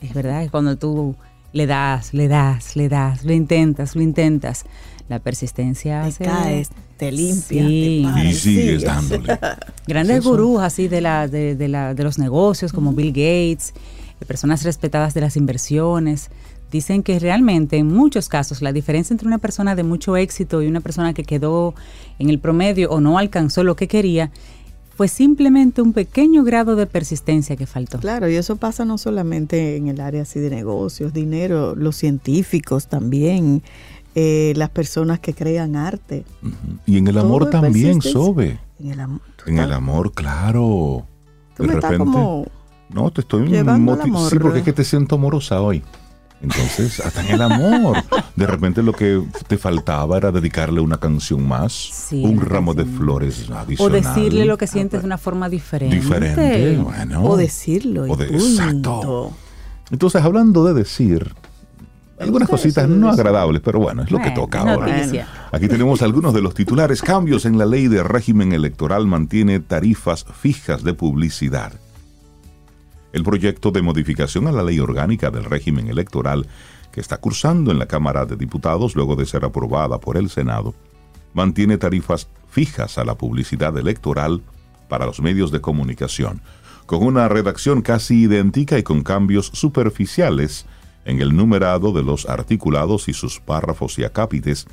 Es 0.00 0.14
verdad 0.14 0.44
que 0.44 0.50
cuando 0.50 0.76
tú 0.76 1.16
le 1.52 1.66
das, 1.66 2.14
le 2.14 2.28
das, 2.28 2.76
le 2.76 2.88
das, 2.88 3.24
lo 3.24 3.32
intentas, 3.32 3.96
lo 3.96 4.02
intentas, 4.02 4.66
la 5.08 5.18
persistencia 5.18 6.02
Te 6.02 6.08
hace... 6.08 6.24
caes, 6.24 6.70
te 6.96 7.12
limpias, 7.12 7.66
Sí. 7.68 8.06
te 8.14 8.26
Y 8.28 8.34
sigues 8.34 8.82
dándole. 8.84 9.38
Grandes 9.86 10.18
¿Es 10.18 10.24
gurús 10.24 10.60
así 10.60 10.88
de, 10.88 11.00
la, 11.00 11.28
de, 11.28 11.54
de 11.56 11.68
la, 11.68 11.94
de 11.94 12.02
los 12.04 12.18
negocios 12.18 12.72
como 12.72 12.92
Bill 12.92 13.08
Gates, 13.10 13.74
eh, 14.20 14.24
personas 14.26 14.62
respetadas 14.62 15.12
de 15.14 15.20
las 15.20 15.36
inversiones, 15.36 16.30
dicen 16.72 17.02
que 17.02 17.18
realmente 17.18 17.76
en 17.76 17.86
muchos 17.86 18.28
casos 18.28 18.62
la 18.62 18.72
diferencia 18.72 19.14
entre 19.14 19.28
una 19.28 19.38
persona 19.38 19.76
de 19.76 19.82
mucho 19.84 20.16
éxito 20.16 20.62
y 20.62 20.66
una 20.66 20.80
persona 20.80 21.12
que 21.14 21.22
quedó 21.22 21.74
en 22.18 22.30
el 22.30 22.38
promedio 22.40 22.90
o 22.90 23.00
no 23.00 23.18
alcanzó 23.18 23.62
lo 23.62 23.76
que 23.76 23.86
quería 23.88 24.30
fue 24.96 25.08
simplemente 25.08 25.82
un 25.82 25.92
pequeño 25.92 26.44
grado 26.44 26.76
de 26.76 26.86
persistencia 26.86 27.56
que 27.56 27.66
faltó. 27.66 27.98
Claro, 27.98 28.28
y 28.28 28.36
eso 28.36 28.56
pasa 28.56 28.84
no 28.84 28.96
solamente 28.96 29.76
en 29.76 29.88
el 29.88 30.00
área 30.00 30.22
así 30.22 30.38
de 30.38 30.50
negocios, 30.50 31.12
dinero, 31.12 31.74
los 31.74 31.96
científicos 31.96 32.86
también, 32.86 33.62
eh, 34.14 34.52
las 34.56 34.70
personas 34.70 35.18
que 35.20 35.34
crean 35.34 35.76
arte. 35.76 36.24
Ujú. 36.42 36.78
Y 36.86 36.98
en 36.98 37.08
el 37.08 37.18
amor 37.18 37.50
también. 37.50 38.00
Sobe. 38.02 38.58
En 38.80 38.90
el, 38.92 39.00
am- 39.00 39.20
En 39.46 39.58
el 39.58 39.72
amor, 39.72 40.12
claro. 40.12 41.06
Tú 41.56 41.64
me 41.64 41.74
estás 41.74 41.96
como... 41.98 42.46
No, 42.90 43.10
te 43.10 43.22
estoy 43.22 43.48
Llevando 43.48 43.92
al 43.94 43.98
moti- 44.00 44.08
amor. 44.08 44.30
Sí, 44.30 44.38
porque 44.38 44.58
es 44.58 44.64
que 44.64 44.72
te 44.72 44.84
siento 44.84 45.16
amorosa 45.16 45.60
hoy. 45.60 45.82
Entonces, 46.42 47.00
hasta 47.00 47.24
en 47.26 47.34
el 47.34 47.42
amor. 47.42 47.96
De 48.36 48.46
repente 48.46 48.82
lo 48.82 48.92
que 48.92 49.22
te 49.48 49.56
faltaba 49.56 50.16
era 50.18 50.30
dedicarle 50.30 50.80
una 50.80 50.98
canción 50.98 51.46
más, 51.48 51.72
Sí, 51.72 52.22
un 52.22 52.40
ramo 52.40 52.74
de 52.74 52.84
flores 52.84 53.48
O 53.48 53.54
adicional. 53.56 53.92
decirle 54.02 54.44
lo 54.44 54.58
que 54.58 54.66
sientes 54.66 55.00
de 55.00 55.06
una 55.06 55.16
forma 55.16 55.48
diferente. 55.48 55.96
diferente. 55.96 56.76
Bueno. 56.76 57.24
O 57.24 57.36
decirlo. 57.36 58.06
y 58.06 58.10
O 58.10 58.16
de- 58.16 58.26
punto. 58.26 58.44
exacto. 58.44 59.32
Entonces, 59.90 60.22
hablando 60.22 60.64
de 60.66 60.74
decir, 60.74 61.34
algunas 62.18 62.48
cositas 62.48 62.88
no 62.88 63.10
agradables, 63.10 63.60
pero 63.62 63.80
bueno, 63.80 64.02
es 64.02 64.10
lo 64.10 64.20
que 64.20 64.30
toca 64.30 64.60
ahora. 64.60 64.86
noticia. 64.86 65.26
Aquí 65.50 65.68
tenemos 65.68 66.02
algunos 66.02 66.32
de 66.32 66.42
los 66.42 66.54
titulares. 66.54 67.02
Cambios 67.02 67.44
en 67.44 67.58
la 67.58 67.66
ley 67.66 67.88
de 67.88 68.02
régimen 68.02 68.52
electoral 68.52 69.06
mantiene 69.06 69.60
tarifas 69.60 70.24
fijas 70.24 70.84
de 70.84 70.94
publicidad. 70.94 71.72
El 73.12 73.24
proyecto 73.24 73.70
de 73.70 73.82
modificación 73.82 74.46
a 74.46 74.52
la 74.52 74.62
ley 74.62 74.78
orgánica 74.80 75.30
del 75.30 75.44
régimen 75.44 75.88
electoral 75.88 76.46
que 76.92 77.00
está 77.00 77.16
cursando 77.16 77.72
en 77.72 77.80
la 77.80 77.86
Cámara 77.86 78.24
de 78.24 78.36
Diputados 78.36 78.94
luego 78.94 79.16
de 79.16 79.26
ser 79.26 79.44
aprobada 79.44 79.98
por 79.98 80.16
el 80.16 80.30
Senado, 80.30 80.74
mantiene 81.32 81.76
tarifas 81.76 82.28
fijas 82.48 82.98
a 82.98 83.04
la 83.04 83.16
publicidad 83.16 83.76
electoral 83.76 84.42
para 84.88 85.06
los 85.06 85.20
medios 85.20 85.50
de 85.50 85.60
comunicación, 85.60 86.40
con 86.86 87.02
una 87.02 87.28
redacción 87.28 87.82
casi 87.82 88.22
idéntica 88.22 88.78
y 88.78 88.84
con 88.84 89.02
cambios 89.02 89.46
superficiales 89.54 90.66
en 91.04 91.20
el 91.20 91.36
numerado 91.36 91.92
de 91.92 92.02
los 92.02 92.26
articulados 92.26 93.08
y 93.08 93.12
sus 93.12 93.40
párrafos 93.40 93.98
y 93.98 94.04
acápites, 94.04 94.66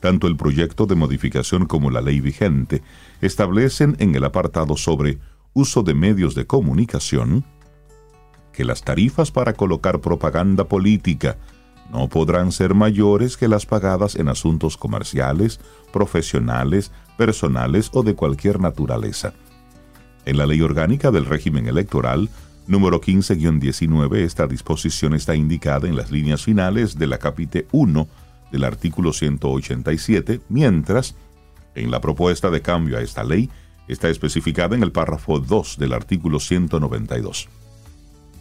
tanto 0.00 0.26
el 0.26 0.36
proyecto 0.36 0.86
de 0.86 0.96
modificación 0.96 1.66
como 1.66 1.90
la 1.90 2.00
ley 2.00 2.20
vigente 2.20 2.82
establecen 3.20 3.96
en 4.00 4.14
el 4.14 4.24
apartado 4.24 4.76
sobre 4.76 5.18
uso 5.52 5.82
de 5.82 5.94
medios 5.94 6.34
de 6.34 6.46
comunicación 6.46 7.44
que 8.52 8.64
las 8.64 8.82
tarifas 8.82 9.30
para 9.30 9.54
colocar 9.54 10.00
propaganda 10.00 10.64
política 10.64 11.38
no 11.92 12.08
podrán 12.08 12.52
ser 12.52 12.74
mayores 12.74 13.36
que 13.36 13.48
las 13.48 13.66
pagadas 13.66 14.16
en 14.16 14.28
asuntos 14.28 14.76
comerciales, 14.76 15.60
profesionales, 15.92 16.90
personales 17.18 17.90
o 17.92 18.02
de 18.02 18.14
cualquier 18.14 18.60
naturaleza. 18.60 19.34
En 20.24 20.38
la 20.38 20.46
Ley 20.46 20.62
Orgánica 20.62 21.10
del 21.10 21.26
Régimen 21.26 21.66
Electoral, 21.66 22.30
número 22.66 23.00
15-19, 23.00 24.16
esta 24.18 24.46
disposición 24.46 25.14
está 25.14 25.34
indicada 25.34 25.88
en 25.88 25.96
las 25.96 26.10
líneas 26.10 26.42
finales 26.42 26.98
de 26.98 27.06
la 27.06 27.18
capítulo 27.18 27.64
1 27.72 28.08
del 28.52 28.64
artículo 28.64 29.12
187, 29.12 30.40
mientras 30.48 31.14
en 31.74 31.90
la 31.90 32.00
propuesta 32.00 32.50
de 32.50 32.60
cambio 32.60 32.98
a 32.98 33.02
esta 33.02 33.24
ley 33.24 33.50
está 33.88 34.08
especificada 34.08 34.76
en 34.76 34.82
el 34.82 34.92
párrafo 34.92 35.40
2 35.40 35.78
del 35.78 35.92
artículo 35.92 36.38
192. 36.38 37.48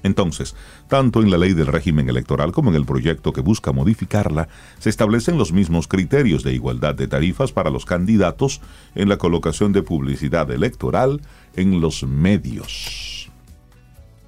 Entonces, 0.03 0.55
tanto 0.87 1.21
en 1.21 1.29
la 1.29 1.37
ley 1.37 1.53
del 1.53 1.67
régimen 1.67 2.09
electoral 2.09 2.51
como 2.51 2.71
en 2.71 2.75
el 2.75 2.85
proyecto 2.85 3.33
que 3.33 3.41
busca 3.41 3.71
modificarla, 3.71 4.47
se 4.79 4.89
establecen 4.89 5.37
los 5.37 5.51
mismos 5.51 5.87
criterios 5.87 6.43
de 6.43 6.53
igualdad 6.53 6.95
de 6.95 7.07
tarifas 7.07 7.51
para 7.51 7.69
los 7.69 7.85
candidatos 7.85 8.61
en 8.95 9.09
la 9.09 9.17
colocación 9.17 9.73
de 9.73 9.83
publicidad 9.83 10.49
electoral 10.51 11.21
en 11.55 11.81
los 11.81 12.03
medios. 12.03 13.20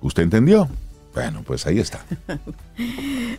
¿Usted 0.04 0.24
entendió? 0.24 0.68
Bueno, 1.16 1.44
pues 1.46 1.66
ahí 1.66 1.80
está. 1.80 2.06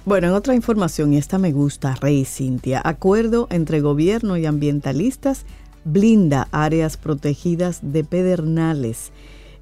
Bueno, 0.07 0.27
en 0.27 0.35
otra 0.35 0.55
información, 0.55 1.15
y 1.15 1.17
esta 1.17 1.39
me 1.39 1.51
gusta, 1.51 1.95
Rey 1.95 2.27
Cintia, 2.27 2.83
acuerdo 2.85 3.47
entre 3.51 3.81
gobierno 3.81 4.37
y 4.37 4.45
ambientalistas 4.45 5.47
blinda 5.85 6.47
áreas 6.53 6.99
protegidas 6.99 7.81
de 7.81 8.05
pedernales. 8.05 9.13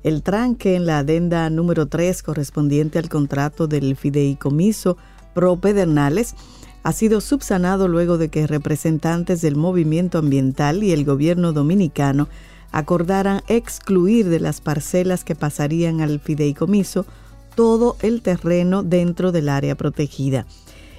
El 0.02 0.24
tranque 0.24 0.74
en 0.74 0.84
la 0.84 0.98
adenda 0.98 1.48
número 1.48 1.86
3 1.86 2.24
correspondiente 2.24 2.98
al 2.98 3.08
contrato 3.08 3.68
del 3.68 3.94
fideicomiso 3.94 4.96
pro 5.32 5.56
pedernales 5.56 6.34
ha 6.82 6.92
sido 6.92 7.20
subsanado 7.20 7.86
luego 7.86 8.18
de 8.18 8.28
que 8.28 8.48
representantes 8.48 9.40
del 9.42 9.54
movimiento 9.54 10.18
ambiental 10.18 10.82
y 10.82 10.90
el 10.90 11.04
gobierno 11.04 11.52
dominicano 11.52 12.28
acordaran 12.72 13.42
excluir 13.48 14.28
de 14.28 14.40
las 14.40 14.60
parcelas 14.60 15.24
que 15.24 15.34
pasarían 15.34 16.00
al 16.00 16.18
fideicomiso 16.18 17.06
todo 17.54 17.96
el 18.00 18.22
terreno 18.22 18.82
dentro 18.82 19.30
del 19.30 19.48
área 19.48 19.74
protegida. 19.74 20.46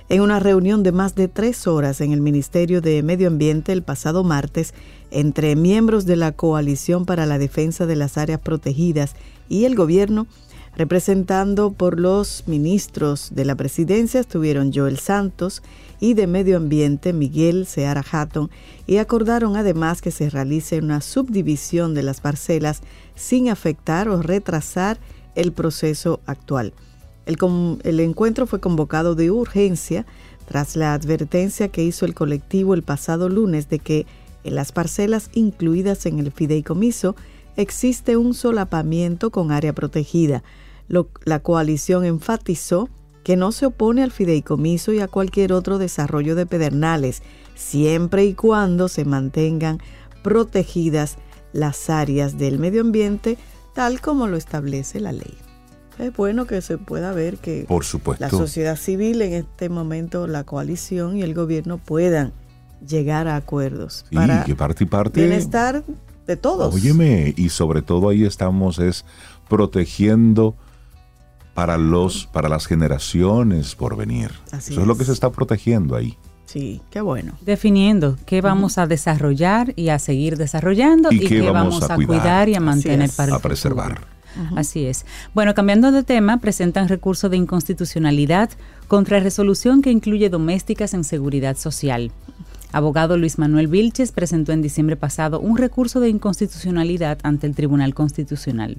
En 0.10 0.22
una 0.22 0.39
reunión 0.39 0.84
de 0.84 0.92
más 0.92 1.15
de 1.15 1.27
tres 1.27 1.65
horas 1.65 2.00
en 2.01 2.12
el 2.12 2.22
Ministerio 2.22 2.82
de 2.82 3.01
Medio 3.01 3.27
Ambiente 3.27 3.72
el 3.72 3.82
pasado 3.82 4.24
martes, 4.24 4.74
entre 5.12 5.56
miembros 5.56 6.06
de 6.06 6.15
la 6.15 6.32
Coalición 6.32 7.06
para 7.06 7.25
la 7.25 7.38
Defensa 7.38 7.86
de 7.86 7.96
las 7.96 8.18
Áreas 8.18 8.39
Protegidas 8.39 9.15
y 9.50 9.65
el 9.65 9.75
gobierno, 9.75 10.27
representando 10.75 11.72
por 11.72 12.00
los 12.00 12.44
ministros 12.48 13.30
de 13.34 13.46
la 13.46 13.56
presidencia, 13.56 14.20
estuvieron 14.20 14.72
Joel 14.74 15.00
Santos 15.00 15.63
y 16.03 16.15
de 16.15 16.27
Medio 16.27 16.57
Ambiente 16.57 17.13
Miguel 17.13 17.65
Seara 17.65 18.03
Hatton 18.12 18.51
y 18.86 18.98
acordaron 18.98 19.55
además 19.55 20.01
que 20.01 20.12
se 20.12 20.29
realice 20.29 20.79
una 20.79 21.00
subdivisión 21.00 21.93
de 21.93 22.03
las 22.03 22.19
parcelas 22.19 22.81
sin 23.15 23.48
afectar 23.48 24.10
o 24.10 24.22
retrasar 24.22 24.98
el 25.36 25.53
proceso 25.53 26.19
actual. 26.25 26.74
El, 27.25 27.38
el, 27.86 28.01
encuentro 28.01 28.48
fue 28.48 28.60
convocado 28.60 29.15
de 29.15 29.31
urgencia 29.31 30.05
tras 30.45 30.75
la 30.75 30.93
advertencia 30.93 31.69
que 31.69 31.86
hizo 31.86 32.05
el 32.05 32.13
colectivo 32.13 32.74
el 32.74 32.83
pasado 32.83 33.29
lunes 33.29 33.69
de 33.69 33.79
que 33.79 34.05
en 34.43 34.55
las 34.55 34.74
parcelas 34.74 35.29
incluidas 35.33 36.05
en 36.05 36.19
el 36.19 36.33
fideicomiso 36.33 37.15
existe 37.55 38.17
un 38.17 38.33
solapamiento 38.33 39.31
con 39.31 39.53
área 39.53 39.72
protegida. 39.72 40.43
La 41.24 41.39
coalición 41.39 42.03
enfatizó 42.03 42.89
que 43.24 43.36
no 43.38 43.51
se 43.51 43.65
opone 43.65 44.03
al 44.03 44.12
fideicomiso 44.12 44.92
y 44.94 45.00
a 45.00 45.08
cualquier 45.08 45.53
otro 45.53 45.77
desarrollo 45.77 46.36
de 46.36 46.46
pedernales, 46.46 47.24
siempre 47.56 48.25
y 48.25 48.34
cuando 48.34 48.88
se 48.89 49.06
mantengan 49.06 49.80
protegidas 50.24 51.18
las 51.53 51.89
áreas 51.89 52.38
del 52.38 52.60
medio 52.60 52.82
ambiente 52.82 53.38
tal 53.74 54.01
como 54.01 54.27
lo 54.27 54.38
establece 54.38 55.00
la 55.00 55.12
ley. 55.12 55.38
Es 56.00 56.12
bueno 56.15 56.46
que 56.48 56.62
se 56.62 56.77
pueda 56.80 57.12
ver 57.12 57.38
que 57.38 57.65
Por 57.68 57.86
supuesto. 57.86 58.24
la 58.24 58.30
sociedad 58.30 58.75
civil 58.75 59.22
en 59.22 59.34
este 59.34 59.70
momento, 59.70 60.25
la 60.27 60.44
coalición 60.44 61.18
y 61.18 61.22
el 61.22 61.34
gobierno 61.36 61.77
puedan 61.77 62.34
llegar 62.88 63.27
a 63.27 63.36
acuerdos 63.36 64.06
Sí, 64.10 64.15
para 64.15 64.44
que 64.44 64.56
parte 64.56 64.84
y 64.84 64.88
parte. 64.88 65.22
bienestar 65.22 65.84
de 66.25 66.36
todos. 66.38 66.74
Óyeme, 66.74 67.34
y 67.38 67.50
sobre 67.50 67.82
todo 67.84 68.10
ahí 68.10 68.25
estamos 68.25 68.80
es 68.80 69.06
protegiendo 69.50 70.56
para 71.53 71.77
los 71.77 72.25
para 72.27 72.50
las 72.50 72.65
generaciones 72.67 73.75
por 73.75 73.95
venir. 73.95 74.31
Así 74.51 74.74
Eso 74.74 74.81
es 74.81 74.88
lo 74.88 74.98
que 74.98 75.05
se 75.05 75.12
está 75.13 75.31
protegiendo 75.31 75.95
ahí. 75.95 76.17
Sí, 76.45 76.81
qué 76.91 77.01
bueno. 77.01 77.33
Definiendo 77.41 78.17
qué 78.25 78.41
vamos 78.41 78.77
a 78.77 78.86
desarrollar 78.86 79.74
y 79.75 79.89
a 79.89 79.98
seguir 80.00 80.38
desarrollando 80.38 81.12
Y 81.12 81.15
y, 81.15 81.19
qué 81.22 81.27
qué 81.27 81.41
vamos 81.41 81.79
vamos 81.79 81.89
a 81.89 81.93
a 81.93 81.95
cuidar. 81.95 82.07
cuidar 82.22 82.50
y 82.50 82.55
a 82.55 82.60
mantener 82.60 83.10
es. 83.10 83.15
para 83.15 83.29
el 83.29 83.36
a 83.36 83.39
preservar. 83.39 83.95
futuro. 83.95 84.57
Así 84.60 84.86
es. 84.86 85.05
Bueno, 85.33 85.53
cambiando 85.53 85.91
de 85.91 86.03
tema, 86.03 86.38
presentan 86.38 86.88
recurso 86.89 87.29
de 87.29 87.38
inconstitucionalidad 87.38 88.50
contra 88.88 89.19
resolución 89.19 89.81
que 89.81 89.91
incluye 89.91 90.29
domésticas 90.29 90.93
en 90.95 91.03
seguridad 91.03 91.55
social. 91.57 92.12
Abogado 92.72 93.17
Luis 93.17 93.38
Manuel 93.38 93.67
Vilches 93.67 94.12
presentó 94.12 94.51
en 94.51 94.63
diciembre 94.63 94.95
pasado 94.95 95.39
un 95.39 95.57
recurso 95.57 96.00
de 96.00 96.10
inconstitucionalidad 96.10 97.19
ante 97.22 97.45
el 97.45 97.53
Tribunal 97.53 97.93
Constitucional. 97.93 98.77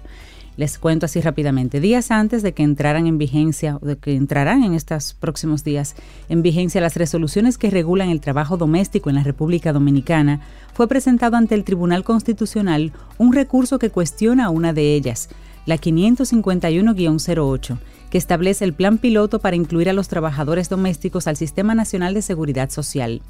Les 0.56 0.78
cuento 0.78 1.06
así 1.06 1.20
rápidamente. 1.20 1.80
Días 1.80 2.12
antes 2.12 2.42
de 2.42 2.52
que 2.52 2.62
entraran 2.62 3.08
en 3.08 3.18
vigencia, 3.18 3.78
o 3.82 3.86
de 3.86 3.96
que 3.96 4.14
entrarán 4.14 4.62
en 4.62 4.74
estos 4.74 5.14
próximos 5.14 5.64
días 5.64 5.96
en 6.28 6.42
vigencia 6.42 6.80
las 6.80 6.96
resoluciones 6.96 7.58
que 7.58 7.70
regulan 7.70 8.10
el 8.10 8.20
trabajo 8.20 8.56
doméstico 8.56 9.10
en 9.10 9.16
la 9.16 9.24
República 9.24 9.72
Dominicana, 9.72 10.40
fue 10.72 10.86
presentado 10.86 11.36
ante 11.36 11.56
el 11.56 11.64
Tribunal 11.64 12.04
Constitucional 12.04 12.92
un 13.18 13.32
recurso 13.32 13.80
que 13.80 13.90
cuestiona 13.90 14.50
una 14.50 14.72
de 14.72 14.94
ellas, 14.94 15.28
la 15.66 15.76
551-08, 15.76 17.78
que 18.10 18.18
establece 18.18 18.64
el 18.64 18.74
plan 18.74 18.98
piloto 18.98 19.40
para 19.40 19.56
incluir 19.56 19.90
a 19.90 19.92
los 19.92 20.06
trabajadores 20.06 20.68
domésticos 20.68 21.26
al 21.26 21.36
Sistema 21.36 21.74
Nacional 21.74 22.14
de 22.14 22.22
Seguridad 22.22 22.70
Social. 22.70 23.22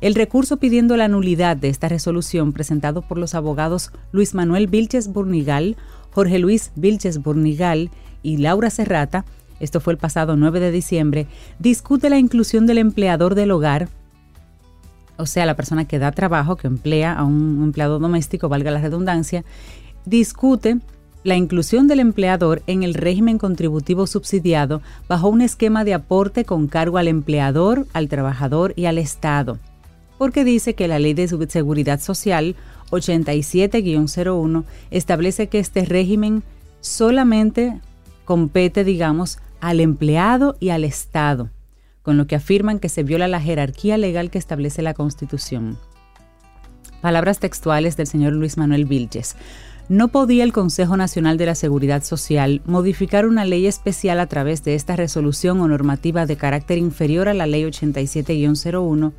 El 0.00 0.16
recurso 0.16 0.56
pidiendo 0.56 0.96
la 0.96 1.06
nulidad 1.06 1.56
de 1.56 1.68
esta 1.68 1.88
resolución 1.88 2.52
presentado 2.52 3.02
por 3.02 3.18
los 3.18 3.36
abogados 3.36 3.92
Luis 4.10 4.34
Manuel 4.34 4.66
Vilches 4.66 5.12
Burnigal, 5.12 5.76
Jorge 6.12 6.38
Luis 6.38 6.72
Vilches 6.76 7.22
Burnigal 7.22 7.90
y 8.22 8.36
Laura 8.38 8.70
Serrata, 8.70 9.24
esto 9.60 9.80
fue 9.80 9.92
el 9.92 9.98
pasado 9.98 10.36
9 10.36 10.60
de 10.60 10.70
diciembre, 10.70 11.26
discute 11.58 12.10
la 12.10 12.18
inclusión 12.18 12.66
del 12.66 12.78
empleador 12.78 13.34
del 13.34 13.50
hogar, 13.50 13.88
o 15.16 15.26
sea, 15.26 15.46
la 15.46 15.56
persona 15.56 15.86
que 15.86 15.98
da 15.98 16.10
trabajo, 16.10 16.56
que 16.56 16.66
emplea 16.66 17.12
a 17.12 17.24
un 17.24 17.60
empleado 17.62 17.98
doméstico, 17.98 18.48
valga 18.48 18.70
la 18.70 18.80
redundancia, 18.80 19.44
discute 20.04 20.78
la 21.24 21.36
inclusión 21.36 21.86
del 21.86 22.00
empleador 22.00 22.62
en 22.66 22.82
el 22.82 22.94
régimen 22.94 23.38
contributivo 23.38 24.06
subsidiado 24.06 24.82
bajo 25.08 25.28
un 25.28 25.40
esquema 25.40 25.84
de 25.84 25.94
aporte 25.94 26.44
con 26.44 26.66
cargo 26.66 26.98
al 26.98 27.06
empleador, 27.08 27.86
al 27.92 28.08
trabajador 28.08 28.72
y 28.76 28.86
al 28.86 28.98
Estado. 28.98 29.58
Porque 30.18 30.44
dice 30.44 30.74
que 30.74 30.88
la 30.88 30.98
Ley 30.98 31.14
de 31.14 31.28
Seguridad 31.28 32.00
Social 32.00 32.56
87-01 32.92 34.64
establece 34.90 35.48
que 35.48 35.58
este 35.58 35.84
régimen 35.84 36.42
solamente 36.80 37.80
compete, 38.24 38.84
digamos, 38.84 39.38
al 39.60 39.80
empleado 39.80 40.56
y 40.60 40.70
al 40.70 40.84
Estado, 40.84 41.50
con 42.02 42.16
lo 42.16 42.26
que 42.26 42.36
afirman 42.36 42.78
que 42.78 42.88
se 42.88 43.02
viola 43.02 43.28
la 43.28 43.40
jerarquía 43.40 43.98
legal 43.98 44.30
que 44.30 44.38
establece 44.38 44.82
la 44.82 44.94
Constitución. 44.94 45.78
Palabras 47.00 47.40
textuales 47.40 47.96
del 47.96 48.06
señor 48.06 48.32
Luis 48.32 48.56
Manuel 48.56 48.84
Vilches. 48.84 49.36
No 49.88 50.08
podía 50.08 50.44
el 50.44 50.52
Consejo 50.52 50.96
Nacional 50.96 51.36
de 51.36 51.46
la 51.46 51.54
Seguridad 51.56 52.04
Social 52.04 52.62
modificar 52.64 53.26
una 53.26 53.44
ley 53.44 53.66
especial 53.66 54.20
a 54.20 54.26
través 54.26 54.62
de 54.62 54.74
esta 54.74 54.94
resolución 54.94 55.60
o 55.60 55.68
normativa 55.68 56.24
de 56.24 56.36
carácter 56.36 56.78
inferior 56.78 57.28
a 57.28 57.34
la 57.34 57.46
Ley 57.46 57.64
87-01, 57.64 59.12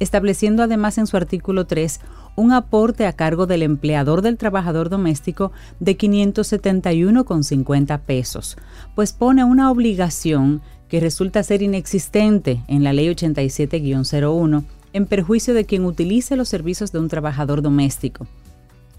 estableciendo 0.00 0.64
además 0.64 0.98
en 0.98 1.06
su 1.06 1.16
artículo 1.16 1.66
3 1.66 2.00
un 2.38 2.52
aporte 2.52 3.04
a 3.04 3.12
cargo 3.12 3.46
del 3.46 3.62
empleador 3.62 4.22
del 4.22 4.38
trabajador 4.38 4.90
doméstico 4.90 5.50
de 5.80 5.98
571,50 5.98 8.00
pesos, 8.00 8.56
pues 8.94 9.12
pone 9.12 9.44
una 9.44 9.70
obligación 9.70 10.62
que 10.88 11.00
resulta 11.00 11.42
ser 11.42 11.62
inexistente 11.62 12.62
en 12.68 12.84
la 12.84 12.92
Ley 12.92 13.08
87-01 13.08 14.64
en 14.92 15.06
perjuicio 15.06 15.52
de 15.52 15.64
quien 15.64 15.84
utilice 15.84 16.36
los 16.36 16.48
servicios 16.48 16.92
de 16.92 17.00
un 17.00 17.08
trabajador 17.08 17.60
doméstico. 17.60 18.26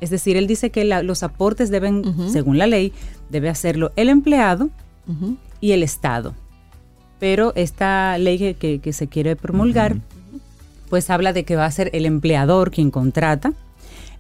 Es 0.02 0.10
decir, 0.10 0.38
él 0.38 0.48
dice 0.48 0.70
que 0.70 0.86
los 0.86 1.24
aportes 1.24 1.70
deben, 1.70 2.30
según 2.30 2.58
la 2.58 2.68
ley, 2.68 2.94
debe 3.30 3.50
hacerlo 3.50 3.92
el 3.96 4.10
empleado 4.10 4.70
y 5.60 5.72
el 5.72 5.84
Estado. 5.84 6.36
Pero 7.20 7.54
esta 7.56 8.18
ley 8.18 8.54
que, 8.54 8.94
se 8.94 9.08
quiere 9.08 9.36
promulgar, 9.36 9.98
pues 10.90 11.10
habla 11.10 11.34
de 11.34 11.44
que 11.44 11.56
va 11.56 11.66
a 11.66 11.72
ser 11.72 11.90
el 11.94 12.06
empleador 12.06 12.72
quien 12.72 12.92
contrata, 12.92 13.54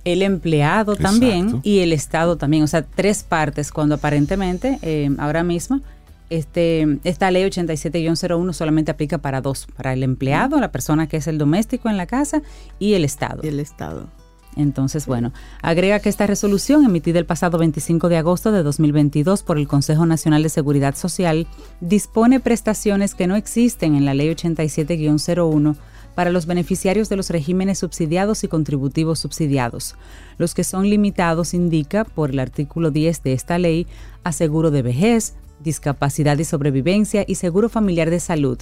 el 0.05 0.21
empleado 0.21 0.95
también 0.95 1.59
y 1.63 1.79
el 1.79 1.93
Estado 1.93 2.37
también. 2.37 2.63
O 2.63 2.67
sea, 2.67 2.83
tres 2.83 3.23
partes, 3.23 3.71
cuando 3.71 3.95
aparentemente 3.95 4.79
eh, 4.81 5.09
ahora 5.17 5.43
mismo 5.43 5.81
este, 6.29 6.99
esta 7.03 7.31
ley 7.31 7.43
87-01 7.43 8.53
solamente 8.53 8.91
aplica 8.91 9.17
para 9.17 9.41
dos, 9.41 9.67
para 9.75 9.93
el 9.93 10.03
empleado, 10.03 10.59
la 10.59 10.71
persona 10.71 11.07
que 11.07 11.17
es 11.17 11.27
el 11.27 11.37
doméstico 11.37 11.89
en 11.89 11.97
la 11.97 12.05
casa 12.05 12.41
y 12.77 12.93
el 12.93 13.03
Estado. 13.03 13.41
Y 13.43 13.47
el 13.47 13.59
Estado. 13.59 14.07
Entonces, 14.55 15.05
bueno, 15.05 15.31
agrega 15.61 15.99
que 15.99 16.09
esta 16.09 16.27
resolución, 16.27 16.83
emitida 16.83 17.19
el 17.19 17.25
pasado 17.25 17.57
25 17.57 18.09
de 18.09 18.17
agosto 18.17 18.51
de 18.51 18.63
2022 18.63 19.43
por 19.43 19.57
el 19.57 19.67
Consejo 19.67 20.05
Nacional 20.05 20.43
de 20.43 20.49
Seguridad 20.49 20.95
Social, 20.95 21.47
dispone 21.81 22.39
prestaciones 22.39 23.15
que 23.15 23.27
no 23.27 23.35
existen 23.35 23.95
en 23.95 24.05
la 24.05 24.13
Ley 24.13 24.29
87-01 24.29 25.75
para 26.19 26.31
los 26.31 26.47
beneficiarios 26.47 27.07
de 27.07 27.15
los 27.15 27.29
regímenes 27.29 27.79
subsidiados 27.79 28.43
y 28.43 28.49
contributivos 28.49 29.19
subsidiados. 29.19 29.95
Los 30.37 30.53
que 30.53 30.65
son 30.65 30.89
limitados 30.89 31.53
indica 31.53 32.03
por 32.03 32.31
el 32.31 32.39
artículo 32.39 32.91
10 32.91 33.23
de 33.23 33.31
esta 33.31 33.57
ley 33.57 33.87
a 34.25 34.33
seguro 34.33 34.69
de 34.69 34.81
vejez, 34.81 35.35
discapacidad 35.63 36.37
y 36.37 36.43
sobrevivencia 36.43 37.23
y 37.25 37.35
seguro 37.35 37.69
familiar 37.69 38.09
de 38.09 38.19
salud, 38.19 38.57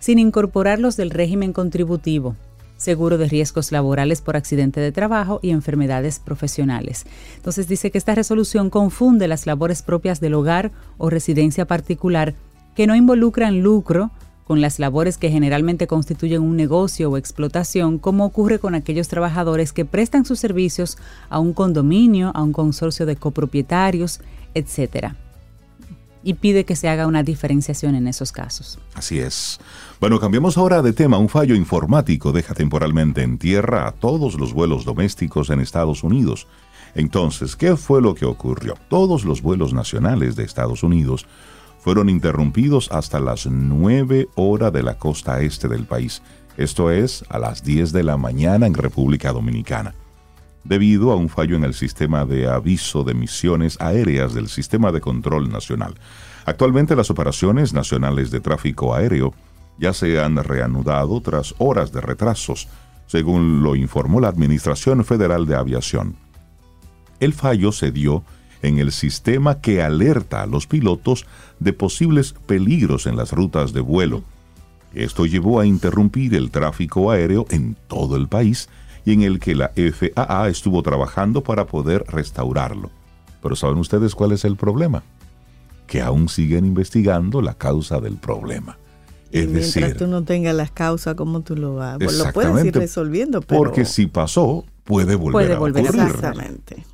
sin 0.00 0.18
incorporarlos 0.18 0.96
del 0.96 1.10
régimen 1.10 1.52
contributivo, 1.52 2.34
seguro 2.76 3.18
de 3.18 3.28
riesgos 3.28 3.70
laborales 3.70 4.20
por 4.20 4.36
accidente 4.36 4.80
de 4.80 4.90
trabajo 4.90 5.38
y 5.44 5.50
enfermedades 5.50 6.18
profesionales. 6.18 7.06
Entonces 7.36 7.68
dice 7.68 7.92
que 7.92 7.98
esta 7.98 8.16
resolución 8.16 8.68
confunde 8.68 9.28
las 9.28 9.46
labores 9.46 9.82
propias 9.82 10.18
del 10.18 10.34
hogar 10.34 10.72
o 10.98 11.08
residencia 11.08 11.68
particular 11.68 12.34
que 12.74 12.88
no 12.88 12.96
involucran 12.96 13.60
lucro 13.60 14.10
con 14.46 14.60
las 14.60 14.78
labores 14.78 15.18
que 15.18 15.30
generalmente 15.30 15.88
constituyen 15.88 16.42
un 16.42 16.56
negocio 16.56 17.10
o 17.10 17.16
explotación, 17.16 17.98
como 17.98 18.24
ocurre 18.24 18.60
con 18.60 18.76
aquellos 18.76 19.08
trabajadores 19.08 19.72
que 19.72 19.84
prestan 19.84 20.24
sus 20.24 20.38
servicios 20.38 20.98
a 21.28 21.40
un 21.40 21.52
condominio, 21.52 22.30
a 22.34 22.42
un 22.42 22.52
consorcio 22.52 23.06
de 23.06 23.16
copropietarios, 23.16 24.20
etc 24.54 25.16
y 26.26 26.34
pide 26.34 26.64
que 26.64 26.74
se 26.74 26.88
haga 26.88 27.06
una 27.06 27.22
diferenciación 27.22 27.94
en 27.94 28.08
esos 28.08 28.32
casos. 28.32 28.80
Así 28.94 29.20
es. 29.20 29.60
Bueno, 30.00 30.18
cambiamos 30.18 30.58
ahora 30.58 30.82
de 30.82 30.92
tema. 30.92 31.18
Un 31.18 31.28
fallo 31.28 31.54
informático 31.54 32.32
deja 32.32 32.52
temporalmente 32.52 33.22
en 33.22 33.38
tierra 33.38 33.86
a 33.86 33.92
todos 33.92 34.34
los 34.34 34.52
vuelos 34.52 34.84
domésticos 34.84 35.50
en 35.50 35.60
Estados 35.60 36.02
Unidos. 36.02 36.48
Entonces, 36.96 37.54
¿qué 37.54 37.76
fue 37.76 38.02
lo 38.02 38.16
que 38.16 38.24
ocurrió? 38.24 38.74
Todos 38.88 39.24
los 39.24 39.40
vuelos 39.40 39.72
nacionales 39.72 40.34
de 40.34 40.42
Estados 40.42 40.82
Unidos 40.82 41.26
fueron 41.86 42.08
interrumpidos 42.08 42.90
hasta 42.90 43.20
las 43.20 43.46
9 43.46 44.30
horas 44.34 44.72
de 44.72 44.82
la 44.82 44.98
costa 44.98 45.40
este 45.42 45.68
del 45.68 45.84
país. 45.84 46.20
Esto 46.56 46.90
es 46.90 47.24
a 47.28 47.38
las 47.38 47.62
10 47.62 47.92
de 47.92 48.02
la 48.02 48.16
mañana 48.16 48.66
en 48.66 48.74
República 48.74 49.30
Dominicana 49.30 49.94
debido 50.64 51.12
a 51.12 51.14
un 51.14 51.28
fallo 51.28 51.54
en 51.54 51.62
el 51.62 51.74
sistema 51.74 52.24
de 52.24 52.48
aviso 52.48 53.04
de 53.04 53.14
misiones 53.14 53.80
aéreas 53.80 54.34
del 54.34 54.48
Sistema 54.48 54.90
de 54.90 55.00
Control 55.00 55.48
Nacional. 55.48 55.94
Actualmente 56.44 56.96
las 56.96 57.08
operaciones 57.08 57.72
nacionales 57.72 58.32
de 58.32 58.40
tráfico 58.40 58.92
aéreo 58.92 59.32
ya 59.78 59.92
se 59.92 60.20
han 60.20 60.42
reanudado 60.42 61.20
tras 61.20 61.54
horas 61.58 61.92
de 61.92 62.00
retrasos, 62.00 62.66
según 63.06 63.62
lo 63.62 63.76
informó 63.76 64.18
la 64.18 64.26
Administración 64.26 65.04
Federal 65.04 65.46
de 65.46 65.54
Aviación. 65.54 66.16
El 67.20 67.32
fallo 67.32 67.70
se 67.70 67.92
dio 67.92 68.24
en 68.62 68.78
el 68.78 68.92
sistema 68.92 69.60
que 69.60 69.82
alerta 69.82 70.42
a 70.42 70.46
los 70.46 70.66
pilotos 70.66 71.26
de 71.60 71.72
posibles 71.72 72.34
peligros 72.46 73.06
en 73.06 73.16
las 73.16 73.32
rutas 73.32 73.72
de 73.72 73.80
vuelo. 73.80 74.22
Esto 74.94 75.26
llevó 75.26 75.60
a 75.60 75.66
interrumpir 75.66 76.34
el 76.34 76.50
tráfico 76.50 77.10
aéreo 77.10 77.46
en 77.50 77.76
todo 77.86 78.16
el 78.16 78.28
país 78.28 78.68
y 79.04 79.12
en 79.12 79.22
el 79.22 79.38
que 79.38 79.54
la 79.54 79.72
FAA 79.74 80.48
estuvo 80.48 80.82
trabajando 80.82 81.42
para 81.42 81.66
poder 81.66 82.04
restaurarlo. 82.08 82.90
Pero 83.42 83.54
¿saben 83.54 83.78
ustedes 83.78 84.14
cuál 84.14 84.32
es 84.32 84.44
el 84.44 84.56
problema? 84.56 85.02
Que 85.86 86.00
aún 86.00 86.28
siguen 86.28 86.64
investigando 86.64 87.42
la 87.42 87.54
causa 87.54 88.00
del 88.00 88.16
problema. 88.16 88.78
Es 89.30 89.48
mientras 89.48 89.96
tú 89.96 90.06
no 90.06 90.24
tengas 90.24 90.54
las 90.54 90.70
causas, 90.70 91.14
¿cómo 91.14 91.42
tú 91.42 91.56
lo 91.56 91.74
vas? 91.74 91.98
Lo 92.00 92.32
puedes 92.32 92.64
ir 92.64 92.74
resolviendo, 92.74 93.42
pero... 93.42 93.58
Porque 93.58 93.84
si 93.84 94.06
pasó, 94.06 94.64
puede 94.84 95.14
volver 95.14 95.52
a 95.52 95.56
ocurrir. 95.60 95.86
Exactamente. 95.86 96.84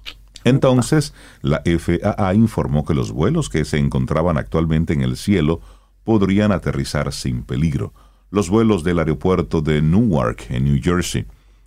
Entonces, 0.44 1.14
la 1.40 1.62
FAA 1.64 2.34
informó 2.34 2.84
que 2.84 2.94
los 2.94 3.12
vuelos 3.12 3.48
que 3.48 3.64
se 3.64 3.78
encontraban 3.78 4.38
actualmente 4.38 4.92
en 4.92 5.02
el 5.02 5.16
cielo 5.16 5.60
podrían 6.04 6.52
aterrizar 6.52 7.12
sin 7.12 7.42
peligro. 7.42 7.92
Los 8.30 8.48
vuelos 8.50 8.82
del 8.82 8.98
aeropuerto 8.98 9.60
de 9.60 9.82
Newark, 9.82 10.46
en 10.50 10.64
New 10.64 10.80
Jersey, 10.82 11.26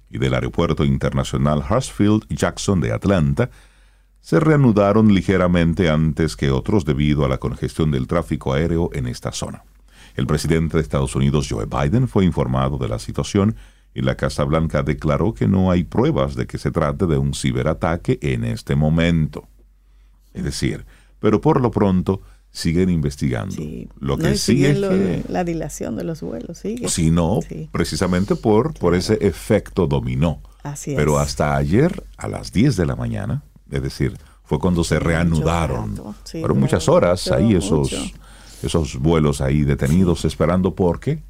y 0.10 0.18
del 0.18 0.34
Aeropuerto 0.34 0.84
Internacional 0.84 1.64
Hartsfield 1.68 2.26
Jackson 2.30 2.80
de 2.80 2.92
Atlanta 2.92 3.50
se 4.22 4.40
reanudaron 4.40 5.14
ligeramente 5.14 5.90
antes 5.90 6.36
que 6.36 6.50
otros 6.50 6.86
debido 6.86 7.26
a 7.26 7.30
la 7.30 7.38
congestión 7.38 7.92
del 7.92 8.08
tráfico 8.08 8.54
aéreo 8.54 8.90
en 8.94 9.08
esta 9.08 9.32
zona. 9.32 9.64
El 10.16 10.26
presidente 10.26 10.78
de 10.78 10.84
Estados 10.84 11.16
Unidos, 11.16 11.48
Joe 11.50 11.66
Biden, 11.66 12.08
fue 12.08 12.26
informado 12.26 12.78
de 12.78 12.88
la 12.88 12.98
situación 12.98 13.56
y 13.96 14.02
la 14.02 14.16
Casa 14.16 14.44
Blanca 14.44 14.84
declaró 14.84 15.34
que 15.34 15.48
no 15.48 15.72
hay 15.72 15.86
pruebas 15.86 16.36
de 16.36 16.46
que 16.46 16.58
se 16.58 16.70
trate 16.70 17.08
de 17.08 17.18
un 17.18 17.34
ciberataque 17.34 18.20
en 18.22 18.44
este 18.44 18.76
momento. 18.76 19.48
Es 20.34 20.44
decir, 20.44 20.86
pero 21.20 21.40
por 21.40 21.62
lo 21.62 21.72
pronto 21.72 22.22
siguen 22.52 22.90
investigando. 22.90 23.56
Lo 24.00 24.18
que 24.18 24.36
sigue 24.36 24.74
la 25.30 25.44
dilación 25.46 25.96
de 25.96 26.04
los 26.04 26.22
vuelos 26.22 26.58
sigue. 26.58 26.90
Si 26.90 27.10
no, 27.10 27.40
precisamente 27.72 28.36
por, 28.36 28.74
por 28.74 28.96
ese 28.96 29.18
efecto 29.22 29.88
dominó. 29.88 30.42
Así 30.62 30.94
Pero 30.96 31.18
hasta 31.18 31.56
ayer 31.56 32.04
a 32.18 32.28
las 32.28 32.52
10 32.52 32.76
de 32.76 32.86
la 32.86 32.96
mañana, 32.96 33.44
es 33.72 33.82
decir, 33.82 34.18
fue 34.44 34.60
cuando 34.60 34.84
se 34.84 35.00
reanudaron. 35.00 35.96
Fueron 36.26 36.60
muchas 36.60 36.90
horas 36.90 37.32
ahí 37.32 37.56
esos, 37.56 38.14
esos 38.62 38.98
vuelos 38.98 39.40
ahí 39.40 39.64
detenidos 39.64 40.26
esperando 40.26 40.76
porque 40.76 41.24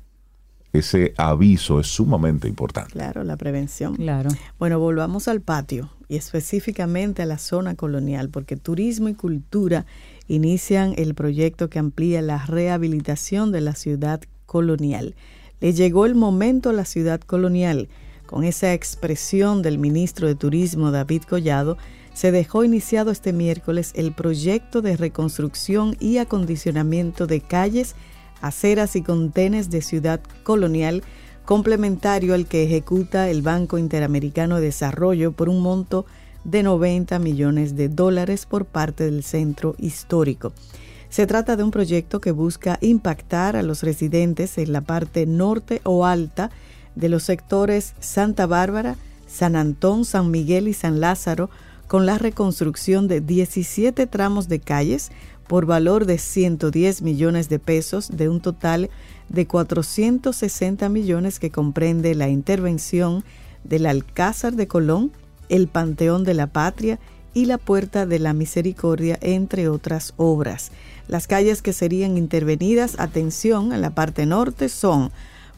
ese 0.79 1.13
aviso 1.17 1.79
es 1.79 1.87
sumamente 1.87 2.47
importante. 2.47 2.91
Claro, 2.91 3.23
la 3.23 3.37
prevención. 3.37 3.95
Claro. 3.95 4.29
Bueno, 4.59 4.79
volvamos 4.79 5.27
al 5.27 5.41
patio 5.41 5.89
y 6.07 6.15
específicamente 6.15 7.21
a 7.21 7.25
la 7.25 7.37
zona 7.37 7.75
colonial, 7.75 8.29
porque 8.29 8.57
turismo 8.57 9.09
y 9.09 9.13
cultura 9.13 9.85
inician 10.27 10.93
el 10.97 11.15
proyecto 11.15 11.69
que 11.69 11.79
amplía 11.79 12.21
la 12.21 12.45
rehabilitación 12.45 13.51
de 13.51 13.61
la 13.61 13.75
ciudad 13.75 14.21
colonial. 14.45 15.15
Le 15.61 15.73
llegó 15.73 16.05
el 16.05 16.15
momento 16.15 16.69
a 16.69 16.73
la 16.73 16.85
ciudad 16.85 17.21
colonial. 17.21 17.89
Con 18.25 18.43
esa 18.43 18.73
expresión 18.73 19.61
del 19.61 19.77
ministro 19.77 20.27
de 20.27 20.35
Turismo 20.35 20.91
David 20.91 21.23
Collado, 21.23 21.77
se 22.13 22.31
dejó 22.31 22.63
iniciado 22.63 23.11
este 23.11 23.33
miércoles 23.33 23.91
el 23.93 24.13
proyecto 24.13 24.81
de 24.81 24.95
reconstrucción 24.95 25.97
y 25.99 26.17
acondicionamiento 26.17 27.27
de 27.27 27.41
calles, 27.41 27.95
aceras 28.41 28.95
y 28.95 29.01
contenes 29.01 29.69
de 29.69 29.81
ciudad 29.81 30.19
colonial, 30.43 31.03
complementario 31.45 32.33
al 32.33 32.47
que 32.47 32.63
ejecuta 32.63 33.29
el 33.29 33.41
Banco 33.41 33.77
Interamericano 33.77 34.57
de 34.57 34.63
Desarrollo 34.63 35.31
por 35.31 35.49
un 35.49 35.61
monto 35.61 36.05
de 36.43 36.63
90 36.63 37.19
millones 37.19 37.75
de 37.75 37.89
dólares 37.89 38.45
por 38.45 38.65
parte 38.65 39.05
del 39.05 39.23
centro 39.23 39.75
histórico. 39.77 40.53
Se 41.09 41.27
trata 41.27 41.55
de 41.55 41.63
un 41.63 41.71
proyecto 41.71 42.19
que 42.19 42.31
busca 42.31 42.77
impactar 42.81 43.55
a 43.55 43.63
los 43.63 43.83
residentes 43.83 44.57
en 44.57 44.73
la 44.73 44.81
parte 44.81 45.25
norte 45.25 45.81
o 45.83 46.05
alta 46.05 46.51
de 46.95 47.09
los 47.09 47.23
sectores 47.23 47.93
Santa 47.99 48.45
Bárbara, 48.47 48.95
San 49.27 49.55
Antón, 49.55 50.05
San 50.05 50.31
Miguel 50.31 50.67
y 50.67 50.73
San 50.73 50.99
Lázaro 50.99 51.49
con 51.87 52.05
la 52.05 52.17
reconstrucción 52.17 53.07
de 53.07 53.21
17 53.21 54.07
tramos 54.07 54.47
de 54.47 54.59
calles 54.59 55.11
por 55.47 55.65
valor 55.65 56.05
de 56.05 56.17
110 56.17 57.01
millones 57.01 57.49
de 57.49 57.59
pesos 57.59 58.09
de 58.15 58.29
un 58.29 58.41
total 58.41 58.89
de 59.29 59.45
460 59.47 60.89
millones 60.89 61.39
que 61.39 61.51
comprende 61.51 62.15
la 62.15 62.29
intervención 62.29 63.23
del 63.63 63.85
Alcázar 63.85 64.53
de 64.53 64.67
Colón, 64.67 65.11
el 65.49 65.67
Panteón 65.67 66.23
de 66.23 66.33
la 66.33 66.47
Patria 66.47 66.99
y 67.33 67.45
la 67.45 67.57
Puerta 67.57 68.05
de 68.05 68.19
la 68.19 68.33
Misericordia, 68.33 69.17
entre 69.21 69.67
otras 69.69 70.13
obras. 70.17 70.71
Las 71.07 71.27
calles 71.27 71.61
que 71.61 71.73
serían 71.73 72.17
intervenidas, 72.17 72.99
atención, 72.99 73.73
en 73.73 73.81
la 73.81 73.91
parte 73.91 74.25
norte 74.25 74.69
son 74.69 75.11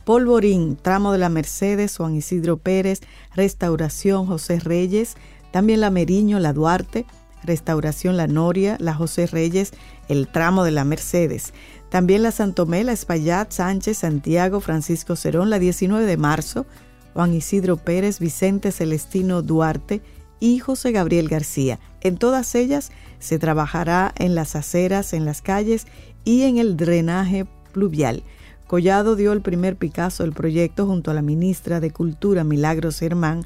Polvorín, 0.03 0.77
tramo 0.77 1.11
de 1.11 1.17
la 1.17 1.29
Mercedes, 1.29 1.97
Juan 1.97 2.15
Isidro 2.15 2.57
Pérez, 2.57 3.01
Restauración 3.35 4.25
José 4.25 4.59
Reyes, 4.59 5.15
también 5.51 5.81
la 5.81 5.91
Meriño, 5.91 6.39
la 6.39 6.53
Duarte, 6.53 7.05
Restauración 7.47 8.17
La 8.17 8.27
Noria, 8.27 8.77
la 8.79 8.93
José 8.93 9.25
Reyes, 9.25 9.71
el 10.07 10.27
tramo 10.27 10.63
de 10.63 10.71
la 10.71 10.83
Mercedes. 10.83 11.53
También 11.89 12.21
la 12.21 12.31
Santomé, 12.31 12.83
la 12.83 12.91
Espaillat, 12.91 13.51
Sánchez, 13.51 13.99
Santiago, 13.99 14.59
Francisco 14.59 15.15
Cerón, 15.15 15.49
la 15.49 15.57
19 15.57 16.05
de 16.05 16.17
marzo, 16.17 16.65
Juan 17.13 17.33
Isidro 17.33 17.77
Pérez, 17.77 18.19
Vicente 18.19 18.71
Celestino 18.71 19.41
Duarte 19.41 20.01
y 20.39 20.59
José 20.59 20.91
Gabriel 20.91 21.29
García. 21.29 21.79
En 22.01 22.17
todas 22.17 22.53
ellas 22.53 22.91
se 23.19 23.39
trabajará 23.39 24.13
en 24.17 24.35
las 24.35 24.55
aceras, 24.55 25.13
en 25.13 25.25
las 25.25 25.41
calles 25.41 25.87
y 26.23 26.43
en 26.43 26.57
el 26.57 26.77
drenaje 26.77 27.47
pluvial. 27.71 28.23
Collado 28.67 29.15
dio 29.15 29.31
el 29.31 29.41
primer 29.41 29.77
Picasso 29.77 30.23
del 30.23 30.33
proyecto 30.33 30.85
junto 30.85 31.09
a 31.09 31.13
la 31.13 31.21
ministra 31.21 31.79
de 31.79 31.91
Cultura 31.91 32.43
Milagros 32.43 32.99
Germán, 32.99 33.45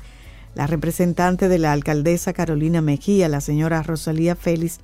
la 0.55 0.67
representante 0.67 1.47
de 1.47 1.57
la 1.57 1.71
alcaldesa 1.71 2.33
Carolina 2.33 2.81
Mejía, 2.81 3.29
la 3.29 3.41
señora 3.41 3.83
Rosalía 3.83 4.35
Félix, 4.35 4.79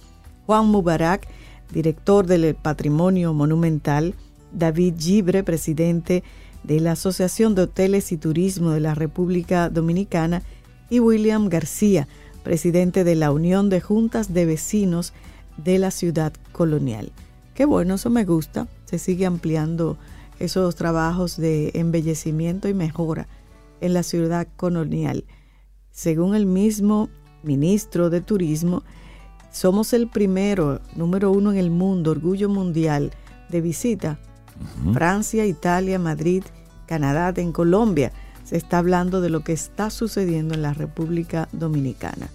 Juan 0.45 0.67
Mubarak, 0.67 1.27
director 1.73 2.25
del 2.25 2.56
Patrimonio 2.56 3.34
Monumental, 3.34 4.15
David 4.51 4.95
Gibre, 4.97 5.43
presidente 5.43 6.23
de 6.63 6.80
la 6.80 6.93
Asociación 6.93 7.56
de 7.56 7.63
Hoteles 7.63 8.12
y 8.12 8.17
Turismo 8.17 8.71
de 8.71 8.80
la 8.80 8.95
República 8.95 9.69
Dominicana, 9.69 10.43
y 10.89 10.99
William 10.99 11.49
García, 11.49 12.08
presidente 12.43 13.03
de 13.03 13.15
la 13.15 13.32
Unión 13.32 13.69
de 13.69 13.82
Juntas 13.82 14.34
de 14.34 14.45
Vecinos 14.45 15.13
de 15.58 15.80
la 15.80 15.91
Ciudad 15.91 16.32
Colonial. 16.53 17.12
Qué 17.56 17.65
bueno, 17.65 17.95
eso 17.95 18.10
me 18.10 18.23
gusta. 18.23 18.67
Se 18.86 18.99
sigue 18.99 19.25
ampliando 19.25 19.97
esos 20.39 20.75
trabajos 20.75 21.38
de 21.38 21.71
embellecimiento 21.73 22.69
y 22.69 22.73
mejora 22.73 23.27
en 23.82 23.93
la 23.93 24.03
ciudad 24.03 24.47
colonial. 24.56 25.25
Según 25.97 26.36
el 26.36 26.45
mismo 26.45 27.10
ministro 27.41 28.12
de 28.12 28.21
Turismo, 28.21 28.83
somos 29.51 29.93
el 29.93 30.07
primero, 30.07 30.79
número 30.95 31.31
uno 31.31 31.51
en 31.51 31.57
el 31.57 31.71
mundo, 31.71 32.12
orgullo 32.12 32.49
mundial 32.49 33.10
de 33.49 33.62
visita. 33.62 34.19
Francia, 34.93 35.47
Italia, 35.47 35.97
Madrid, 35.97 36.43
Canadá, 36.86 37.33
en 37.38 37.51
Colombia. 37.51 38.12
Se 38.43 38.57
está 38.57 38.77
hablando 38.77 39.21
de 39.21 39.31
lo 39.31 39.43
que 39.43 39.53
está 39.53 39.89
sucediendo 39.89 40.53
en 40.53 40.62
la 40.62 40.71
República 40.73 41.49
Dominicana. 41.51 42.29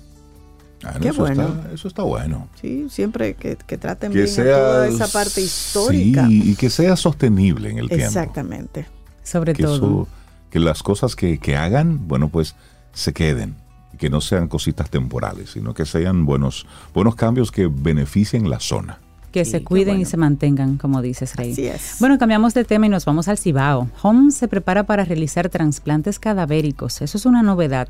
Ah, 0.83 0.95
no, 0.95 1.01
Qué 1.01 1.09
eso 1.11 1.21
bueno. 1.21 1.47
Está, 1.47 1.73
eso 1.73 1.87
está 1.87 2.03
bueno. 2.03 2.49
Sí, 2.61 2.89
siempre 2.91 3.35
que, 3.35 3.55
que 3.55 3.79
traten 3.79 4.11
Que 4.11 4.23
bien 4.23 4.29
sea, 4.29 4.57
toda 4.57 4.89
esa 4.89 5.07
parte 5.07 5.41
histórica. 5.41 6.27
Sí, 6.27 6.51
y 6.51 6.57
que 6.57 6.69
sea 6.69 6.97
sostenible 6.97 7.71
en 7.71 7.79
el 7.79 7.87
tiempo. 7.87 8.07
Exactamente. 8.07 8.87
Sobre 9.23 9.53
que, 9.55 9.63
todo. 9.63 9.77
eso- 9.77 10.09
que 10.51 10.59
las 10.59 10.83
cosas 10.83 11.15
que, 11.15 11.39
que 11.39 11.55
hagan, 11.57 12.09
bueno, 12.09 12.29
pues 12.29 12.57
se 12.93 13.13
queden. 13.13 13.57
Que 13.99 14.11
no 14.11 14.21
sean 14.21 14.49
cositas 14.49 14.91
temporales, 14.91 15.51
sino 15.51 15.75
que 15.75 15.87
sean 15.87 16.25
buenos, 16.25 16.67
buenos 16.95 17.15
cambios 17.15 17.53
que 17.53 17.69
beneficien 17.71 18.51
la 18.51 18.59
zona. 18.59 18.99
Que 19.31 19.45
Sí, 19.45 19.53
se 19.53 19.65
cuiden 19.65 20.01
y 20.01 20.05
se 20.05 20.17
mantengan, 20.17 20.77
como 20.77 21.01
dices, 21.01 21.37
Rey. 21.37 21.53
Así 21.53 21.67
es. 21.67 21.97
Bueno, 22.01 22.19
cambiamos 22.19 22.53
de 22.53 22.65
tema 22.65 22.87
y 22.87 22.89
nos 22.89 23.05
vamos 23.05 23.29
al 23.29 23.39
Cibao. 23.39 23.89
Homs 24.03 24.35
se 24.35 24.49
prepara 24.49 24.85
para 24.85 25.05
realizar 25.05 25.49
trasplantes 25.49 26.19
cadavéricos. 26.19 27.01
Eso 27.01 27.17
es 27.17 27.25
una 27.25 27.43
novedad. 27.43 27.89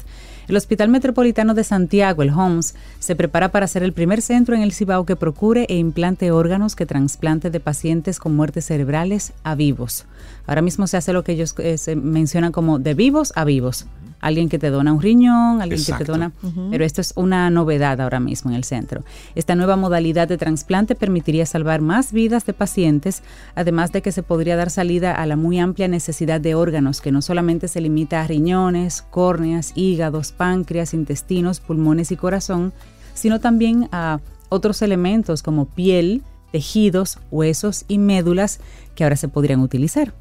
El 0.48 0.56
Hospital 0.56 0.88
Metropolitano 0.88 1.54
de 1.54 1.62
Santiago, 1.62 2.22
el 2.22 2.30
HOMS, 2.30 2.74
se 2.98 3.14
prepara 3.14 3.50
para 3.52 3.68
ser 3.68 3.84
el 3.84 3.92
primer 3.92 4.22
centro 4.22 4.56
en 4.56 4.62
el 4.62 4.72
Cibao 4.72 5.06
que 5.06 5.16
procure 5.16 5.66
e 5.68 5.76
implante 5.76 6.32
órganos 6.32 6.74
que 6.74 6.84
trasplante 6.84 7.50
de 7.50 7.60
pacientes 7.60 8.18
con 8.18 8.34
muertes 8.34 8.66
cerebrales 8.66 9.32
a 9.44 9.54
vivos. 9.54 10.04
Ahora 10.46 10.62
mismo 10.62 10.87
se 10.87 10.96
hace 10.96 11.12
lo 11.12 11.24
que 11.24 11.33
ellos 11.33 11.55
eh, 11.59 11.78
se 11.78 11.96
mencionan 11.96 12.52
como 12.52 12.78
de 12.78 12.94
vivos 12.94 13.33
a 13.37 13.44
vivos. 13.44 13.87
Alguien 14.20 14.48
que 14.48 14.61
te 14.61 14.70
dona 14.70 14.92
un 14.92 15.02
riñón, 15.02 15.61
alguien 15.61 15.85
que 15.85 15.92
te 15.94 16.05
dona... 16.05 16.31
Pero 16.70 16.85
esto 16.85 17.00
es 17.00 17.12
una 17.16 17.50
novedad 17.50 18.00
ahora 18.00 18.20
mismo 18.20 18.52
en 18.52 18.57
el 18.57 18.62
centro. 18.62 19.02
Esta 19.35 19.57
nueva 19.57 19.74
modalidad 19.74 20.28
de 20.28 20.38
trasplante 20.38 20.94
permitiría 20.94 21.44
salvar 21.44 21.81
más 21.81 22.12
vidas 22.12 22.46
de 22.46 22.52
pacientes, 22.52 23.24
además 23.57 23.90
de 23.90 24.00
que 24.00 24.12
se 24.12 24.22
podría 24.22 24.55
dar 24.55 24.70
salida 24.70 25.12
a 25.12 25.26
la 25.26 25.35
muy 25.35 25.59
amplia 25.59 25.88
necesidad 25.88 26.40
de 26.40 26.55
órganos, 26.55 27.00
que 27.00 27.11
no 27.11 27.20
solamente 27.20 27.66
se 27.66 27.81
limita 27.81 28.22
a 28.22 28.28
riñones, 28.28 29.02
córneas, 29.02 29.72
hígados, 29.74 30.31
páncreas, 30.31 30.94
intestinos, 30.94 31.59
pulmones 31.59 32.12
y 32.12 32.16
corazón, 32.16 32.72
sino 33.14 33.40
también 33.40 33.88
a 33.90 34.20
otros 34.50 34.83
elementos 34.83 35.42
como 35.42 35.66
piel, 35.66 36.22
tejidos, 36.52 37.18
huesos 37.33 37.85
y 37.88 37.98
médulas 37.98 38.61
que 38.94 39.02
ahora 39.02 39.16
se 39.16 39.26
podrían 39.26 39.61
utilizar. 39.61 40.14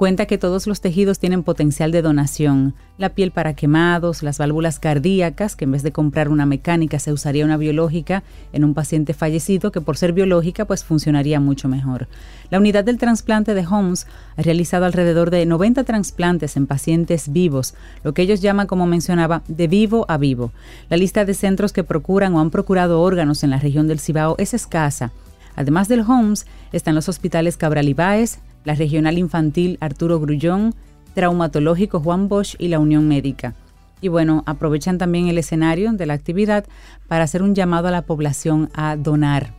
Cuenta 0.00 0.24
que 0.24 0.38
todos 0.38 0.66
los 0.66 0.80
tejidos 0.80 1.18
tienen 1.18 1.42
potencial 1.42 1.92
de 1.92 2.00
donación. 2.00 2.74
La 2.96 3.10
piel 3.10 3.32
para 3.32 3.52
quemados, 3.52 4.22
las 4.22 4.38
válvulas 4.38 4.78
cardíacas, 4.78 5.56
que 5.56 5.66
en 5.66 5.72
vez 5.72 5.82
de 5.82 5.92
comprar 5.92 6.30
una 6.30 6.46
mecánica 6.46 6.98
se 6.98 7.12
usaría 7.12 7.44
una 7.44 7.58
biológica 7.58 8.22
en 8.54 8.64
un 8.64 8.72
paciente 8.72 9.12
fallecido, 9.12 9.70
que 9.70 9.82
por 9.82 9.98
ser 9.98 10.14
biológica 10.14 10.64
pues 10.64 10.84
funcionaría 10.84 11.38
mucho 11.38 11.68
mejor. 11.68 12.08
La 12.48 12.56
unidad 12.56 12.82
del 12.82 12.96
trasplante 12.96 13.52
de 13.52 13.66
Homs 13.66 14.06
ha 14.38 14.40
realizado 14.40 14.86
alrededor 14.86 15.30
de 15.30 15.44
90 15.44 15.84
trasplantes 15.84 16.56
en 16.56 16.66
pacientes 16.66 17.30
vivos, 17.30 17.74
lo 18.02 18.14
que 18.14 18.22
ellos 18.22 18.40
llaman, 18.40 18.68
como 18.68 18.86
mencionaba, 18.86 19.42
de 19.48 19.68
vivo 19.68 20.06
a 20.08 20.16
vivo. 20.16 20.50
La 20.88 20.96
lista 20.96 21.26
de 21.26 21.34
centros 21.34 21.74
que 21.74 21.84
procuran 21.84 22.34
o 22.34 22.40
han 22.40 22.48
procurado 22.48 23.02
órganos 23.02 23.44
en 23.44 23.50
la 23.50 23.58
región 23.58 23.86
del 23.86 24.00
Cibao 24.00 24.34
es 24.38 24.54
escasa. 24.54 25.12
Además 25.56 25.88
del 25.88 26.00
HOMS, 26.00 26.46
están 26.72 26.94
los 26.94 27.10
hospitales 27.10 27.58
Cabral 27.58 27.86
Ibáez, 27.86 28.38
la 28.64 28.74
Regional 28.74 29.18
Infantil 29.18 29.78
Arturo 29.80 30.20
Grullón, 30.20 30.74
Traumatológico 31.14 32.00
Juan 32.00 32.28
Bosch 32.28 32.54
y 32.58 32.68
la 32.68 32.78
Unión 32.78 33.08
Médica. 33.08 33.54
Y 34.00 34.08
bueno, 34.08 34.42
aprovechan 34.46 34.98
también 34.98 35.28
el 35.28 35.38
escenario 35.38 35.92
de 35.92 36.06
la 36.06 36.14
actividad 36.14 36.64
para 37.08 37.24
hacer 37.24 37.42
un 37.42 37.54
llamado 37.54 37.88
a 37.88 37.90
la 37.90 38.02
población 38.02 38.70
a 38.74 38.96
donar, 38.96 39.54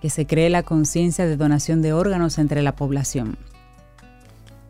que 0.00 0.10
se 0.10 0.26
cree 0.26 0.50
la 0.50 0.62
conciencia 0.62 1.26
de 1.26 1.36
donación 1.36 1.82
de 1.82 1.92
órganos 1.92 2.38
entre 2.38 2.62
la 2.62 2.74
población. 2.74 3.36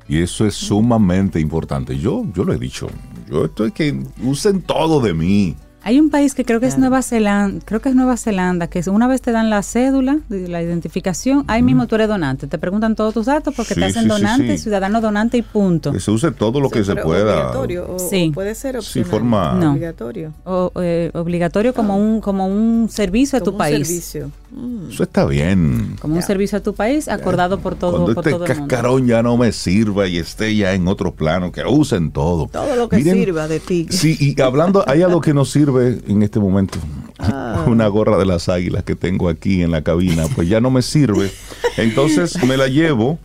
Y 0.09 0.23
eso 0.23 0.47
es 0.47 0.55
sumamente 0.55 1.41
importante. 1.41 1.99
Yo, 1.99 2.25
yo 2.33 2.45
lo 2.45 2.53
he 2.53 2.59
dicho. 2.59 2.89
Yo 3.29 3.47
estoy 3.47 3.73
que 3.73 4.05
usen 4.23 4.63
todo 4.63 5.01
de 5.01 5.15
mí. 5.15 5.57
Hay 5.87 6.01
un 6.01 6.11
país 6.11 6.35
que 6.35 6.45
creo 6.45 6.59
que 6.59 6.67
es 6.67 6.79
Nueva 6.79 7.01
Zelanda, 7.01 7.61
creo 7.65 7.81
que 7.81 7.91
es 7.91 7.95
Nueva 7.95 8.17
Zelanda, 8.17 8.67
que 8.67 8.83
una 8.91 9.07
vez 9.07 9.23
te 9.23 9.31
dan 9.31 9.51
la 9.51 9.63
cédula, 9.63 10.19
de 10.29 10.49
la 10.49 10.61
identificación, 10.61 11.45
ahí 11.47 11.63
mismo 11.63 11.87
tú 11.87 11.95
eres 11.95 12.09
donante. 12.09 12.49
Te 12.49 12.59
preguntan 12.59 12.97
todos 12.97 13.15
tus 13.15 13.27
datos 13.27 13.55
porque 13.55 13.75
Sí, 13.75 13.81
te 13.81 13.87
hacen 13.87 14.03
sí, 14.03 14.09
donante, 14.09 14.57
sí. 14.59 14.65
ciudadano 14.65 15.01
donante 15.01 15.37
y 15.39 15.43
punto. 15.43 15.93
Que 15.93 16.01
se 16.01 16.11
use 16.11 16.33
todo 16.33 16.61
lo 16.61 16.71
que 16.71 16.83
se 16.83 16.97
pueda. 16.97 17.35
Obligatorio, 17.35 17.87
o, 17.95 17.99
Sí. 18.01 18.31
o 18.31 18.35
puede 18.35 18.57
ser 18.57 18.83
Sí, 18.83 18.99
opcional. 18.99 19.11
forma- 19.13 19.55
No. 19.61 19.71
Obligatorio. 19.75 20.33
O, 20.45 20.73
eh, 20.83 21.13
obligatorio 21.15 21.73
como 21.73 21.97
un 21.97 22.21
como 22.21 22.49
un 22.49 22.89
servicio 22.91 23.37
a 23.37 23.41
tu 23.41 23.53
Como 23.53 23.55
un 23.55 23.59
país. 23.59 23.87
servicio. 23.87 24.33
Mm. 24.57 24.91
Eso 24.91 25.03
está 25.03 25.27
bien. 25.27 25.97
Como 26.01 26.17
un 26.17 26.23
servicio 26.23 26.57
a 26.57 26.63
tu 26.63 26.75
país 26.75 27.09
acordado 27.09 27.61
por 27.61 27.75
todo, 27.75 27.93
Cuando 27.93 28.15
por 28.15 28.25
este 28.25 28.31
todo 28.31 28.45
el 28.47 28.51
mundo. 28.57 28.69
cascarón 28.69 29.07
ya 29.07 29.23
no 29.23 29.37
me 29.37 29.53
sirva 29.53 30.09
y 30.09 30.17
esté 30.17 30.57
ya 30.57 30.73
en 30.73 30.89
otro 30.89 31.15
plano, 31.15 31.53
que 31.53 31.63
usen 31.65 32.11
todo. 32.11 32.49
Todo 32.49 32.75
lo 32.75 32.89
que 32.89 32.97
Miren, 32.97 33.15
sirva 33.15 33.49
de 33.49 33.61
ti. 33.61 33.87
Sí, 33.91 34.17
y 34.19 34.41
hablando, 34.41 34.83
hay 34.89 35.03
algo 35.03 35.21
que 35.21 35.35
nos 35.35 35.51
sirve 35.51 36.01
en 36.09 36.23
este 36.23 36.41
momento. 36.41 36.79
Ah. 37.19 37.65
Una 37.69 37.87
gorra 37.89 38.17
de 38.17 38.25
las 38.25 38.49
águilas 38.49 38.83
que 38.85 38.95
tengo 38.95 39.29
aquí 39.29 39.63
en 39.63 39.71
la 39.73 39.83
cabina, 39.83 40.25
pues 40.35 40.49
ya 40.49 40.61
no 40.61 40.71
me 40.71 40.81
sirve. 40.81 41.31
Entonces 41.77 42.43
me 42.45 42.57
la 42.57 42.69
llevo 42.69 43.19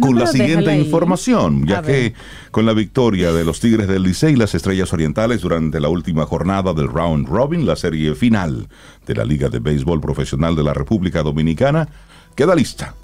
con 0.00 0.14
No, 0.14 0.20
la 0.20 0.26
siguiente 0.26 0.76
información, 0.76 1.66
ya 1.66 1.78
A 1.78 1.82
que 1.82 1.92
ver. 1.92 2.14
Con 2.52 2.66
la 2.66 2.74
victoria 2.74 3.32
de 3.32 3.44
los 3.44 3.60
Tigres 3.60 3.88
del 3.88 4.02
Licey 4.02 4.34
y 4.34 4.36
las 4.36 4.54
Estrellas 4.54 4.92
Orientales 4.92 5.40
durante 5.40 5.80
la 5.80 5.88
última 5.88 6.26
jornada 6.26 6.74
del 6.74 6.86
Round 6.86 7.26
Robin, 7.26 7.64
la 7.64 7.76
serie 7.76 8.14
final 8.14 8.68
de 9.06 9.14
la 9.14 9.24
Liga 9.24 9.48
de 9.48 9.58
Béisbol 9.58 10.02
Profesional 10.02 10.54
de 10.54 10.62
la 10.62 10.74
República 10.74 11.22
Dominicana, 11.22 11.88
queda 12.36 12.54
lista. 12.54 12.94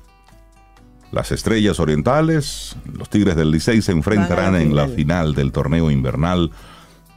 Las 1.12 1.32
Estrellas 1.32 1.80
Orientales, 1.80 2.76
los 2.92 3.08
Tigres 3.08 3.36
del 3.36 3.50
Licey 3.50 3.80
se 3.80 3.92
enfrentarán 3.92 4.52
la 4.52 4.60
en 4.60 4.76
la 4.76 4.82
final. 4.82 4.96
final 4.96 5.34
del 5.34 5.50
torneo 5.50 5.90
invernal 5.90 6.50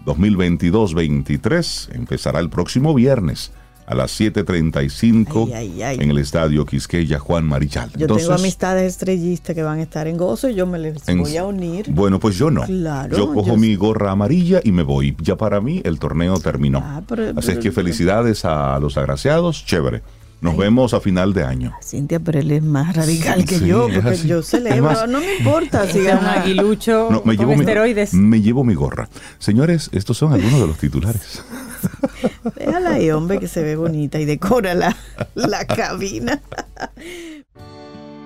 2022-23. 0.06 1.94
Empezará 1.94 2.40
el 2.40 2.50
próximo 2.50 2.94
viernes 2.94 3.52
a 3.92 3.96
las 3.96 4.20
7.35 4.20 5.48
Ay, 5.54 5.54
ay, 5.54 5.84
ay. 5.84 5.98
en 6.00 6.12
el 6.12 6.18
estadio 6.18 6.66
Quisqueya 6.66 7.20
Juan 7.20 7.46
Marichal. 7.46 7.92
Yo 7.98 8.08
tengo 8.08 8.34
amistades 8.34 8.94
estrellistas 8.94 9.56
que 9.56 9.64
van 9.64 9.80
a 9.80 9.84
estar 9.84 10.08
en 10.08 10.18
gozo 10.18 10.50
y 10.50 10.56
yo 10.56 10.66
me 10.66 10.80
les 10.80 11.08
en- 11.10 11.20
voy 11.22 11.36
a 11.38 11.44
unir. 11.46 11.88
Bueno, 11.92 12.20
pues 12.20 12.38
yo 12.38 12.50
no. 12.50 12.64
Claro, 12.64 13.18
yo 13.18 13.34
cojo 13.34 13.48
yo- 13.50 13.58
mi 13.58 13.76
gorra 13.76 14.12
amarilla 14.12 14.62
y 14.64 14.72
me 14.72 14.84
voy. 14.84 15.16
Ya 15.22 15.36
para 15.36 15.60
mí 15.62 15.82
el 15.84 16.00
torneo 16.00 16.40
terminó. 16.40 16.80
Ah, 16.84 17.02
pero- 17.08 17.34
Así 17.38 17.52
es 17.52 17.58
que 17.60 17.72
felicidades 17.72 18.46
a 18.46 18.80
los 18.80 18.98
agraciados. 18.98 19.66
Chévere. 19.66 20.02
Nos 20.42 20.58
vemos 20.58 20.96
a 20.96 21.00
final 21.00 21.34
de 21.34 21.44
año. 21.44 21.72
Cintia, 21.84 22.20
pero 22.20 22.40
él 22.40 22.50
es 22.50 22.64
más 22.64 22.96
radical 22.96 23.46
que 23.46 23.60
Sí, 23.60 23.68
yo, 23.68 23.88
porque 23.94 24.10
así. 24.10 24.28
yo 24.28 24.42
celebro, 24.42 24.82
más- 24.82 25.08
no 25.08 25.20
me 25.20 25.36
importa 25.38 25.86
si 25.88 26.00
Es 26.00 26.14
un 26.20 26.26
aguilucho 26.26 27.10
No, 27.12 27.18
me 27.26 27.36
con 27.36 27.46
llevo, 27.46 27.52
mi, 27.54 27.60
esteroides. 27.60 28.14
me 28.16 28.42
llevo 28.42 28.64
mi 28.64 28.74
gorra. 28.74 29.08
Señores, 29.38 29.90
estos 29.94 30.18
son 30.18 30.34
algunos 30.34 30.60
de 30.62 30.66
los 30.68 30.78
titulares. 30.80 31.44
Déjala 32.56 32.92
ahí, 32.92 33.12
hombre, 33.12 33.40
que 33.40 33.48
se 33.48 33.64
ve 33.64 33.76
bonita 33.76 34.20
y 34.20 34.26
decora 34.26 34.74
la, 34.74 34.96
la 35.36 35.66
cabina. 35.66 36.42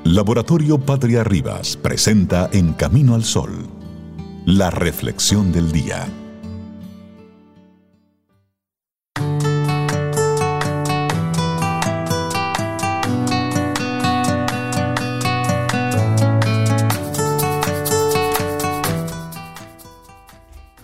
Laboratorio 0.03 0.79
Patria 0.79 1.23
Rivas 1.23 1.77
presenta 1.77 2.49
En 2.53 2.73
Camino 2.73 3.15
al 3.15 3.23
Sol, 3.23 3.67
la 4.45 4.69
reflexión 4.69 5.51
del 5.51 5.71
día. 5.71 6.07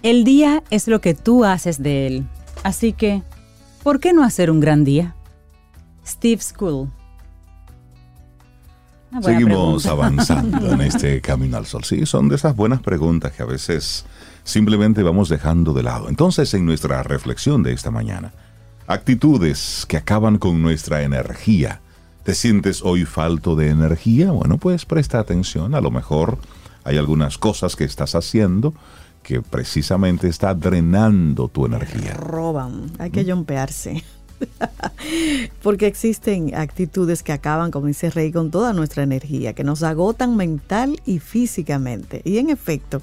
El 0.03 0.23
día 0.23 0.63
es 0.71 0.87
lo 0.87 0.99
que 0.99 1.13
tú 1.13 1.45
haces 1.45 1.81
de 1.81 2.07
él. 2.07 2.25
Así 2.63 2.93
que, 2.93 3.23
¿por 3.83 3.99
qué 3.99 4.13
no 4.13 4.23
hacer 4.23 4.51
un 4.51 4.59
gran 4.59 4.83
día? 4.83 5.15
Steve 6.05 6.41
School. 6.41 6.89
Seguimos 9.21 9.83
pregunta. 9.83 9.91
avanzando 9.91 10.71
en 10.71 10.81
este 10.81 11.19
camino 11.21 11.57
al 11.57 11.65
sol. 11.65 11.83
Sí, 11.83 12.05
son 12.05 12.29
de 12.29 12.35
esas 12.35 12.55
buenas 12.55 12.81
preguntas 12.81 13.33
que 13.33 13.43
a 13.43 13.45
veces 13.45 14.05
simplemente 14.43 15.03
vamos 15.03 15.27
dejando 15.27 15.73
de 15.73 15.83
lado. 15.83 16.07
Entonces, 16.07 16.53
en 16.53 16.65
nuestra 16.65 17.03
reflexión 17.03 17.61
de 17.61 17.73
esta 17.73 17.91
mañana, 17.91 18.31
actitudes 18.87 19.85
que 19.87 19.97
acaban 19.97 20.37
con 20.37 20.61
nuestra 20.61 21.03
energía. 21.03 21.81
¿Te 22.23 22.35
sientes 22.35 22.83
hoy 22.83 23.05
falto 23.05 23.55
de 23.55 23.69
energía? 23.69 24.31
Bueno, 24.31 24.57
pues 24.57 24.85
presta 24.85 25.19
atención. 25.19 25.75
A 25.75 25.81
lo 25.81 25.91
mejor 25.91 26.37
hay 26.83 26.97
algunas 26.97 27.37
cosas 27.37 27.75
que 27.75 27.83
estás 27.83 28.15
haciendo 28.15 28.73
que 29.23 29.41
precisamente 29.41 30.27
está 30.27 30.53
drenando 30.53 31.47
tu 31.47 31.65
energía. 31.65 32.13
Roban, 32.13 32.91
hay 32.99 33.11
que 33.11 33.23
jumpearse. 33.23 34.03
Porque 35.63 35.87
existen 35.87 36.55
actitudes 36.55 37.23
que 37.23 37.31
acaban, 37.31 37.71
como 37.71 37.87
dice 37.87 38.09
Rey, 38.09 38.31
con 38.31 38.51
toda 38.51 38.73
nuestra 38.73 39.03
energía, 39.03 39.53
que 39.53 39.63
nos 39.63 39.83
agotan 39.83 40.35
mental 40.35 40.99
y 41.05 41.19
físicamente. 41.19 42.21
Y 42.25 42.37
en 42.39 42.49
efecto, 42.49 43.01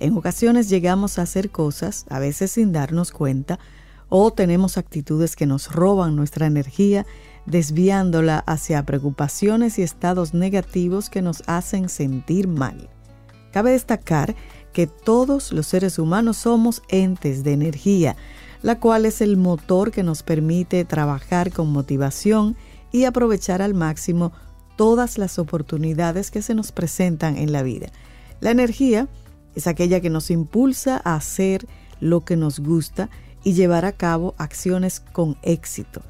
en 0.00 0.16
ocasiones 0.16 0.68
llegamos 0.68 1.18
a 1.18 1.22
hacer 1.22 1.50
cosas, 1.50 2.06
a 2.08 2.18
veces 2.18 2.52
sin 2.52 2.72
darnos 2.72 3.12
cuenta, 3.12 3.58
o 4.08 4.32
tenemos 4.32 4.76
actitudes 4.76 5.36
que 5.36 5.46
nos 5.46 5.72
roban 5.72 6.16
nuestra 6.16 6.46
energía, 6.46 7.06
desviándola 7.46 8.38
hacia 8.40 8.84
preocupaciones 8.84 9.78
y 9.78 9.82
estados 9.82 10.34
negativos 10.34 11.08
que 11.08 11.22
nos 11.22 11.42
hacen 11.46 11.88
sentir 11.88 12.46
mal. 12.46 12.90
Cabe 13.52 13.72
destacar 13.72 14.34
que 14.34 14.36
todos 14.86 15.52
los 15.52 15.66
seres 15.66 15.98
humanos 15.98 16.38
somos 16.38 16.82
entes 16.88 17.44
de 17.44 17.52
energía, 17.52 18.16
la 18.62 18.80
cual 18.80 19.06
es 19.06 19.20
el 19.20 19.36
motor 19.36 19.90
que 19.90 20.02
nos 20.02 20.22
permite 20.22 20.84
trabajar 20.84 21.52
con 21.52 21.70
motivación 21.72 22.56
y 22.90 23.04
aprovechar 23.04 23.62
al 23.62 23.74
máximo 23.74 24.32
todas 24.76 25.18
las 25.18 25.38
oportunidades 25.38 26.30
que 26.30 26.42
se 26.42 26.54
nos 26.54 26.72
presentan 26.72 27.36
en 27.36 27.52
la 27.52 27.62
vida. 27.62 27.88
La 28.40 28.50
energía 28.50 29.08
es 29.54 29.66
aquella 29.66 30.00
que 30.00 30.10
nos 30.10 30.30
impulsa 30.30 31.00
a 31.04 31.14
hacer 31.14 31.66
lo 32.00 32.24
que 32.24 32.36
nos 32.36 32.58
gusta 32.58 33.10
y 33.44 33.52
llevar 33.52 33.84
a 33.84 33.92
cabo 33.92 34.34
acciones 34.38 35.00
con 35.00 35.36
éxito. 35.42 36.02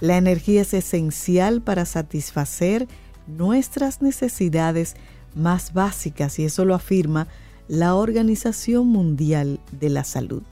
La 0.00 0.16
energía 0.16 0.62
es 0.62 0.74
esencial 0.74 1.62
para 1.62 1.84
satisfacer 1.84 2.88
nuestras 3.26 4.02
necesidades 4.02 4.96
más 5.34 5.72
básicas 5.72 6.38
y 6.38 6.44
eso 6.44 6.64
lo 6.64 6.74
afirma 6.74 7.28
la 7.70 7.94
Organización 7.94 8.88
Mundial 8.88 9.60
de 9.70 9.90
la 9.90 10.02
Salud. 10.02 10.42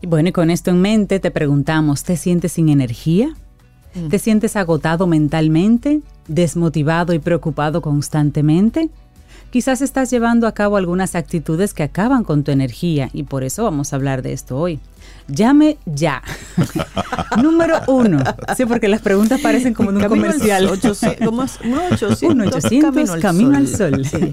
Y 0.00 0.06
bueno, 0.06 0.28
y 0.28 0.32
con 0.32 0.50
esto 0.50 0.70
en 0.70 0.80
mente 0.80 1.18
te 1.18 1.32
preguntamos, 1.32 2.04
¿te 2.04 2.16
sientes 2.16 2.52
sin 2.52 2.68
energía? 2.68 3.34
¿Te 4.08 4.18
sientes 4.18 4.54
agotado 4.56 5.06
mentalmente, 5.06 6.00
desmotivado 6.28 7.12
y 7.12 7.18
preocupado 7.18 7.82
constantemente? 7.82 8.88
Quizás 9.50 9.82
estás 9.82 10.10
llevando 10.10 10.46
a 10.46 10.52
cabo 10.52 10.76
algunas 10.76 11.16
actitudes 11.16 11.74
que 11.74 11.82
acaban 11.82 12.22
con 12.22 12.44
tu 12.44 12.52
energía 12.52 13.10
y 13.12 13.24
por 13.24 13.42
eso 13.42 13.64
vamos 13.64 13.92
a 13.92 13.96
hablar 13.96 14.22
de 14.22 14.32
esto 14.32 14.56
hoy. 14.56 14.78
Llame 15.28 15.78
ya. 15.86 16.22
Número 17.42 17.80
uno. 17.88 18.22
Sí, 18.56 18.66
porque 18.66 18.88
las 18.88 19.00
preguntas 19.00 19.40
parecen 19.40 19.74
como 19.74 19.90
de 19.90 19.96
un 19.96 20.02
Camino 20.02 20.26
al 20.26 20.32
comercial. 20.32 20.64
sol, 20.64 20.78
800, 20.78 21.26
¿cómo 21.26 21.42
es? 21.42 21.60
1-800, 21.60 22.50
1-800, 22.50 23.20
camino 23.20 23.56
al 23.56 23.68
sol. 23.68 24.04
Sí. 24.04 24.32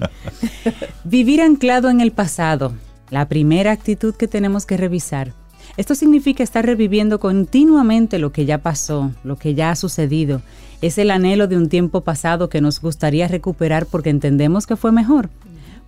Vivir 1.04 1.40
anclado 1.40 1.88
en 1.88 2.00
el 2.00 2.12
pasado. 2.12 2.74
La 3.10 3.28
primera 3.28 3.72
actitud 3.72 4.14
que 4.14 4.28
tenemos 4.28 4.66
que 4.66 4.76
revisar. 4.76 5.32
Esto 5.76 5.94
significa 5.94 6.42
estar 6.42 6.66
reviviendo 6.66 7.18
continuamente 7.18 8.18
lo 8.18 8.30
que 8.32 8.44
ya 8.44 8.58
pasó, 8.58 9.10
lo 9.24 9.36
que 9.36 9.54
ya 9.54 9.70
ha 9.70 9.76
sucedido. 9.76 10.42
Es 10.82 10.98
el 10.98 11.10
anhelo 11.10 11.46
de 11.46 11.56
un 11.56 11.68
tiempo 11.68 12.02
pasado 12.02 12.48
que 12.48 12.60
nos 12.60 12.80
gustaría 12.80 13.28
recuperar 13.28 13.86
porque 13.86 14.10
entendemos 14.10 14.66
que 14.66 14.76
fue 14.76 14.92
mejor. 14.92 15.30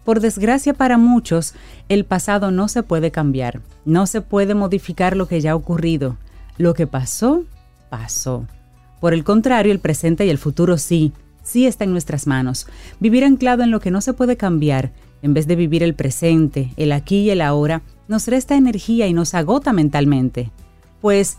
Por 0.05 0.21
desgracia 0.21 0.75
para 0.75 0.99
muchos, 0.99 1.55
el 1.89 2.05
pasado 2.05 2.51
no 2.51 2.69
se 2.69 2.83
puede 2.83 3.11
cambiar, 3.11 3.61
no 3.85 4.07
se 4.07 4.21
puede 4.21 4.55
modificar 4.55 5.17
lo 5.17 5.27
que 5.27 5.41
ya 5.41 5.53
ha 5.53 5.57
ocurrido. 5.57 6.17
Lo 6.59 6.75
que 6.75 6.87
pasó, 6.87 7.45
pasó. 7.89 8.47
Por 9.01 9.15
el 9.15 9.25
contrario, 9.25 9.73
el 9.73 9.81
presente 9.81 10.27
y 10.27 10.31
el 10.31 10.39
futuro 10.39 10.79
sí, 10.79 11.13
sí 11.43 11.67
está 11.67 11.85
en 11.85 11.93
nuestras 11.93 12.27
manos. 12.27 12.67
Vivir 13.01 13.25
anclado 13.25 13.63
en 13.63 13.71
lo 13.71 13.81
que 13.81 13.91
no 13.91 14.01
se 14.01 14.13
puede 14.13 14.37
cambiar, 14.37 14.93
en 15.23 15.35
vez 15.35 15.47
de 15.47 15.57
vivir 15.57 15.83
el 15.83 15.95
presente, 15.95 16.73
el 16.77 16.93
aquí 16.93 17.21
y 17.21 17.31
el 17.31 17.41
ahora, 17.41 17.83
nos 18.07 18.29
resta 18.29 18.57
energía 18.57 19.07
y 19.07 19.15
nos 19.15 19.35
agota 19.35 19.73
mentalmente. 19.73 20.51
Pues, 21.01 21.39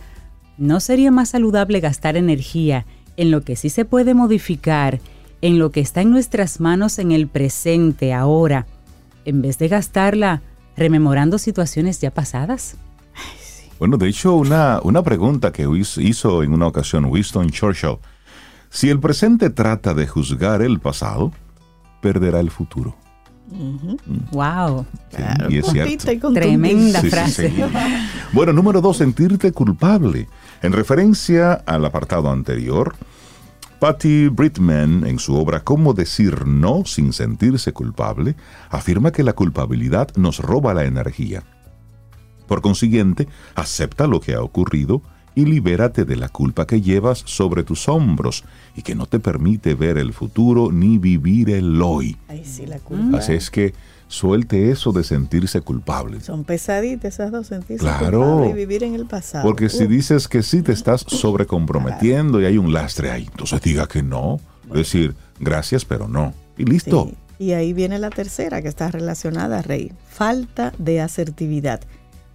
¿no 0.57 0.79
sería 0.79 1.11
más 1.11 1.29
saludable 1.29 1.79
gastar 1.79 2.17
energía 2.17 2.85
en 3.17 3.31
lo 3.31 3.41
que 3.41 3.55
sí 3.55 3.69
se 3.69 3.85
puede 3.85 4.13
modificar, 4.13 4.99
en 5.45 5.59
lo 5.59 5.69
que 5.69 5.79
está 5.79 6.01
en 6.01 6.09
nuestras 6.09 6.59
manos 6.59 6.97
en 6.99 7.11
el 7.11 7.27
presente, 7.27 8.13
ahora, 8.13 8.65
en 9.25 9.41
vez 9.41 9.57
de 9.59 9.67
gastarla 9.67 10.41
rememorando 10.75 11.37
situaciones 11.37 11.99
ya 12.01 12.11
pasadas? 12.11 12.77
Bueno, 13.79 13.97
de 13.97 14.07
hecho, 14.07 14.33
una, 14.35 14.79
una 14.83 15.03
pregunta 15.03 15.51
que 15.51 15.67
hizo- 15.67 16.41
en 16.43 16.53
una 16.53 16.65
ocasión 16.67 17.05
Winston 17.05 17.49
Churchill. 17.49 17.97
Si 18.69 18.89
el 18.89 18.99
presente 18.99 19.49
trata 19.49 19.93
de 19.93 20.07
juzgar 20.07 20.61
el 20.61 20.79
pasado, 20.79 21.31
perderá 22.01 22.39
el 22.39 22.49
futuro. 22.51 22.95
¡Wow! 24.31 24.85
Sí, 25.11 25.17
Claro, 25.17 25.51
y 25.51 25.57
es 25.57 25.65
cierto. 25.67 26.33
Tremenda 26.33 27.01
sí, 27.01 27.09
frase. 27.09 27.49
sí. 27.51 27.63
Bueno, 28.33 28.51
número 28.53 28.81
dos, 28.81 28.97
sentirte 28.97 29.51
culpable. 29.51 30.27
En 30.61 30.73
referencia 30.73 31.53
al 31.53 31.85
apartado 31.85 32.31
anterior, 32.31 32.95
Patty 33.85 34.29
Brittman, 34.29 35.05
en 35.05 35.19
su 35.19 35.35
obra 35.35 35.63
Cómo 35.63 35.93
decir 35.93 36.47
no 36.47 36.85
sin 36.85 37.13
sentirse 37.13 37.71
culpable, 37.71 38.35
afirma 38.71 39.11
que 39.11 39.21
la 39.21 39.33
culpabilidad 39.33 40.09
nos 40.15 40.39
roba 40.39 40.73
la 40.73 40.85
energía. 40.85 41.43
Por 42.47 42.63
consiguiente, 42.63 43.27
acepta 43.53 44.07
lo 44.07 44.19
que 44.21 44.33
ha 44.33 44.41
ocurrido 44.41 45.03
y 45.35 45.45
libérate 45.45 46.03
de 46.03 46.15
la 46.15 46.29
culpa 46.29 46.65
que 46.65 46.81
llevas 46.81 47.19
sobre 47.27 47.63
tus 47.63 47.87
hombros 47.87 48.43
y 48.75 48.81
que 48.81 48.95
no 48.95 49.05
te 49.05 49.19
permite 49.19 49.75
ver 49.75 49.99
el 49.99 50.13
futuro 50.13 50.71
ni 50.71 50.97
vivir 50.97 51.51
el 51.51 51.79
hoy. 51.79 52.17
Ay, 52.27 52.43
sí, 52.43 52.65
la 52.65 52.79
culpa. 52.79 53.19
Así 53.19 53.33
es 53.33 53.51
que 53.51 53.75
suelte 54.07 54.71
eso 54.71 54.91
de 54.91 55.03
sentirse 55.03 55.61
culpable. 55.61 56.21
Son 56.21 56.43
pesaditas 56.43 57.15
esas 57.15 57.31
dos, 57.31 57.47
sentirse 57.47 57.81
Claro. 57.81 58.19
culpable 58.21 58.49
y 58.49 58.53
vivir 58.53 58.83
en 58.83 58.95
el 58.95 59.05
pasado. 59.05 59.43
Porque 59.43 59.69
si 59.69 59.87
dices 59.87 60.27
que 60.27 60.43
sí 60.43 60.61
te 60.61 60.71
estás 60.71 61.01
sobrecomprometiendo 61.07 62.41
y 62.41 62.45
hay 62.45 62.57
un 62.57 62.73
lastre 62.73 63.11
ahí, 63.11 63.27
entonces 63.31 63.61
diga 63.61 63.87
que 63.87 64.03
no. 64.03 64.39
Es 64.69 64.73
decir, 64.73 65.15
gracias, 65.39 65.85
pero 65.85 66.07
no. 66.07 66.33
Y 66.57 66.65
listo. 66.65 67.07
sí. 67.09 67.15
Y 67.37 67.51
ahí 67.51 67.73
viene 67.73 67.99
la 67.99 68.09
tercera 68.11 68.61
que 68.61 68.69
está 68.69 68.89
relacionada, 68.89 69.61
Rey. 69.61 69.91
Falta 70.09 70.71
de 70.77 71.01
asertividad. 71.01 71.81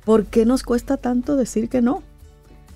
¿Por 0.04 0.26
qué 0.26 0.44
nos 0.44 0.62
cuesta 0.62 0.98
tanto 0.98 1.36
decir 1.36 1.70
que 1.70 1.80
no? 1.80 2.02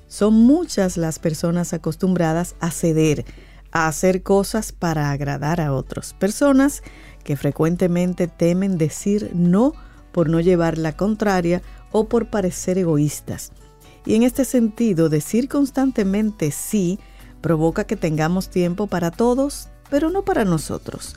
Son 0.08 0.32
muchas 0.32 0.96
las 0.96 1.18
personas 1.18 1.74
acostumbradas 1.74 2.54
a 2.60 2.70
ceder, 2.70 3.26
a 3.72 3.88
hacer 3.88 4.22
cosas 4.22 4.72
para 4.72 5.10
agradar 5.10 5.60
a 5.60 5.74
otros. 5.74 6.14
Personas 6.18 6.82
que 7.24 7.36
frecuentemente 7.36 8.28
temen 8.28 8.78
decir 8.78 9.30
no 9.34 9.72
por 10.12 10.28
no 10.28 10.40
llevar 10.40 10.78
la 10.78 10.96
contraria 10.96 11.62
o 11.90 12.08
por 12.08 12.26
parecer 12.26 12.78
egoístas. 12.78 13.52
Y 14.06 14.14
en 14.14 14.22
este 14.22 14.44
sentido, 14.44 15.08
decir 15.08 15.48
constantemente 15.48 16.50
sí 16.50 16.98
provoca 17.40 17.84
que 17.84 17.96
tengamos 17.96 18.48
tiempo 18.48 18.86
para 18.86 19.10
todos, 19.10 19.68
pero 19.90 20.10
no 20.10 20.24
para 20.24 20.44
nosotros, 20.44 21.16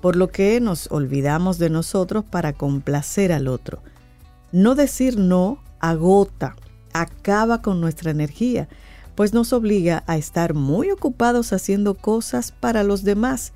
por 0.00 0.16
lo 0.16 0.28
que 0.28 0.60
nos 0.60 0.90
olvidamos 0.90 1.58
de 1.58 1.70
nosotros 1.70 2.24
para 2.24 2.52
complacer 2.52 3.32
al 3.32 3.48
otro. 3.48 3.82
No 4.52 4.74
decir 4.74 5.18
no 5.18 5.62
agota, 5.80 6.56
acaba 6.92 7.60
con 7.62 7.80
nuestra 7.80 8.10
energía, 8.10 8.68
pues 9.14 9.32
nos 9.32 9.52
obliga 9.52 10.04
a 10.06 10.16
estar 10.16 10.54
muy 10.54 10.90
ocupados 10.90 11.52
haciendo 11.52 11.94
cosas 11.94 12.52
para 12.52 12.82
los 12.82 13.04
demás, 13.04 13.52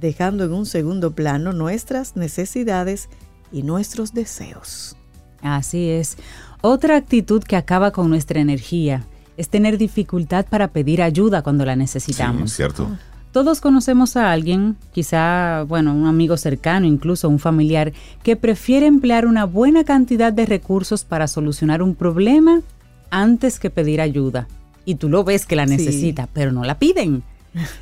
dejando 0.00 0.44
en 0.44 0.52
un 0.52 0.66
segundo 0.66 1.12
plano 1.12 1.52
nuestras 1.52 2.16
necesidades 2.16 3.08
y 3.52 3.62
nuestros 3.62 4.12
deseos. 4.12 4.96
Así 5.42 5.88
es. 5.88 6.16
Otra 6.60 6.96
actitud 6.96 7.42
que 7.42 7.56
acaba 7.56 7.92
con 7.92 8.08
nuestra 8.10 8.40
energía 8.40 9.04
es 9.36 9.48
tener 9.48 9.78
dificultad 9.78 10.46
para 10.46 10.68
pedir 10.68 11.00
ayuda 11.02 11.42
cuando 11.42 11.64
la 11.64 11.76
necesitamos. 11.76 12.50
Sí, 12.50 12.56
cierto. 12.56 12.88
Todos 13.30 13.60
conocemos 13.60 14.16
a 14.16 14.32
alguien, 14.32 14.76
quizá, 14.92 15.62
bueno, 15.64 15.94
un 15.94 16.06
amigo 16.06 16.36
cercano, 16.36 16.86
incluso 16.86 17.28
un 17.28 17.38
familiar, 17.38 17.92
que 18.22 18.36
prefiere 18.36 18.86
emplear 18.86 19.26
una 19.26 19.44
buena 19.44 19.84
cantidad 19.84 20.32
de 20.32 20.46
recursos 20.46 21.04
para 21.04 21.28
solucionar 21.28 21.82
un 21.82 21.94
problema 21.94 22.62
antes 23.10 23.60
que 23.60 23.70
pedir 23.70 24.00
ayuda. 24.00 24.48
Y 24.84 24.96
tú 24.96 25.08
lo 25.08 25.22
ves 25.22 25.46
que 25.46 25.56
la 25.56 25.66
necesita, 25.66 26.28
pero 26.32 26.50
no 26.50 26.64
la 26.64 26.78
piden. 26.78 27.22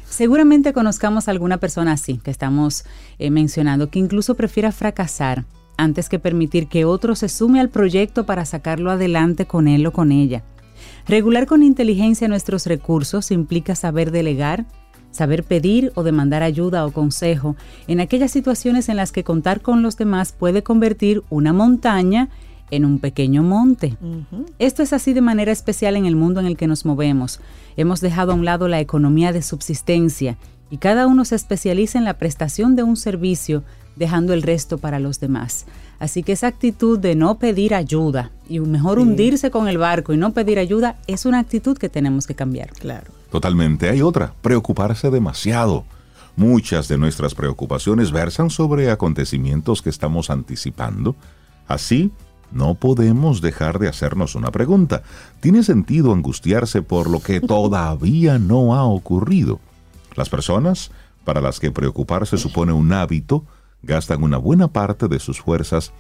Seguramente 0.09 0.73
conozcamos 0.73 1.29
a 1.29 1.31
alguna 1.31 1.59
persona 1.59 1.93
así 1.93 2.19
que 2.19 2.31
estamos 2.31 2.85
eh, 3.19 3.31
mencionando, 3.31 3.91
que 3.91 3.99
incluso 3.99 4.35
prefiera 4.35 4.73
fracasar 4.73 5.45
antes 5.77 6.09
que 6.09 6.19
permitir 6.19 6.69
que 6.69 6.85
otro 6.85 7.15
se 7.15 7.29
sume 7.29 7.61
al 7.61 7.69
proyecto 7.69 8.25
para 8.27 8.45
sacarlo 8.45 8.91
adelante 8.91 9.47
con 9.47 9.69
él 9.69 9.87
o 9.87 9.93
con 9.93 10.13
ella. 10.13 10.43
Regular 11.07 11.47
con 11.47 11.63
inteligencia 11.63 12.29
nuestros 12.29 12.67
recursos 12.67 13.31
implica 13.31 13.75
saber 13.75 14.11
delegar, 14.11 14.67
saber 15.11 15.45
pedir 15.45 15.93
o 15.95 16.03
demandar 16.03 16.43
ayuda 16.43 16.87
o 16.87 16.93
consejo 16.93 17.57
en 17.87 18.01
aquellas 18.01 18.31
situaciones 18.31 18.89
en 18.89 18.97
las 18.97 19.13
que 19.13 19.25
contar 19.25 19.61
con 19.61 19.83
los 19.83 19.97
demás 19.97 20.33
puede 20.33 20.63
convertir 20.63 21.23
una 21.31 21.53
montaña 21.53 22.29
en 22.29 22.46
un 22.71 22.99
pequeño 22.99 23.43
monte. 23.43 23.97
Esto 24.59 24.83
es 24.83 24.93
así 24.93 25.13
de 25.13 25.21
manera 25.21 25.53
especial 25.53 25.97
en 25.97 26.07
el 26.07 26.17
mundo 26.17 26.41
en 26.41 26.47
el 26.47 26.57
que 26.57 26.67
nos 26.67 26.85
movemos. 26.85 27.41
Hemos 27.77 28.01
dejado 28.01 28.33
a 28.33 28.35
un 28.35 28.45
lado 28.45 28.69
la 28.69 28.81
economía 28.81 29.33
de 29.33 29.43
subsistencia 29.43 30.37
y 30.71 30.79
cada 30.79 31.07
uno 31.07 31.25
se 31.25 31.37
especializa 31.37 31.99
en 31.99 32.05
la 32.05 32.15
prestación 32.15 32.77
de 32.77 32.83
un 32.83 32.97
servicio 32.97 33.63
dejando 33.95 34.33
el 34.33 34.43
resto 34.43 34.79
para 34.79 34.99
los 34.99 35.21
demás. 35.21 35.67
Así 35.99 36.23
que 36.23 36.33
esa 36.33 36.49
actitud 36.49 36.99
de 36.99 37.15
no 37.15 37.39
pedir 37.39 37.75
ayuda 37.75 38.31
y 38.49 38.61
mejor 38.61 38.99
hundirse 38.99 39.51
con 39.51 39.69
el 39.69 39.79
barco 39.79 40.13
y 40.13 40.19
no 40.19 40.33
pedir 40.33 40.59
ayuda 40.59 40.97
es 41.07 41.25
una 41.25 41.39
actitud 41.39 41.79
que 41.79 41.89
tenemos 41.89 42.27
que 42.27 42.35
cambiar. 42.35 42.71
Claro. 42.73 43.13
Totalmente. 43.31 43.89
Hay 43.89 44.03
otra, 44.03 44.35
preocuparse 44.43 45.11
demasiado. 45.11 45.85
Muchas 46.37 46.87
de 46.89 46.99
nuestras 46.99 47.35
preocupaciones 47.35 48.13
versan 48.13 48.51
sobre 48.51 48.91
acontecimientos 48.91 49.81
que 49.81 49.89
estamos 49.89 50.29
anticipando. 50.29 51.17
Así, 51.67 52.13
no 52.53 52.75
podemos 52.75 53.41
dejar 53.41 53.79
de 53.79 53.89
hacernos 53.89 54.35
una 54.35 54.51
pregunta. 54.51 55.03
¿Tiene 55.41 55.63
sentido 55.63 56.13
angustiarse 56.13 56.83
por 56.83 57.09
lo 57.09 57.21
que 57.21 57.41
todavía 57.43 58.39
no 58.39 58.75
ha 58.75 58.85
ocurrido? 58.85 59.61
Las 60.15 60.29
personas 60.29 60.91
para 61.27 61.41
las 61.41 61.59
que 61.59 61.73
preocuparse 61.73 62.39
supone 62.39 62.73
un 62.73 62.93
hábito, 62.93 63.45
gastan 63.83 64.23
una 64.23 64.39
buena 64.39 64.69
parte 64.69 65.09
de 65.09 65.19
sus 65.19 65.41
fuerzas 65.41 65.93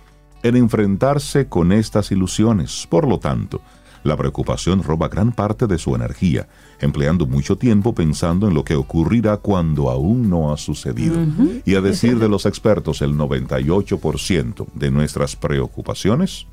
en 0.44 0.54
enfrentarse 0.56 1.48
con 1.48 1.72
estas 1.72 2.12
ilusiones. 2.12 2.86
Por 2.88 3.08
lo 3.08 3.18
tanto, 3.18 3.60
la 4.06 4.16
preocupación 4.16 4.82
roba 4.82 5.08
gran 5.08 5.32
parte 5.32 5.66
de 5.66 5.78
su 5.78 5.94
energía, 5.94 6.48
empleando 6.80 7.26
mucho 7.26 7.56
tiempo 7.56 7.94
pensando 7.94 8.48
en 8.48 8.54
lo 8.54 8.64
que 8.64 8.76
ocurrirá 8.76 9.36
cuando 9.38 9.90
aún 9.90 10.30
no 10.30 10.52
ha 10.52 10.56
sucedido. 10.56 11.16
Y 11.64 11.74
a 11.74 11.80
decir 11.80 12.18
de 12.18 12.28
los 12.28 12.46
expertos, 12.46 13.02
el 13.02 13.14
98% 13.14 14.66
de 14.74 14.90
nuestras 14.90 15.36
preocupaciones 15.36 16.46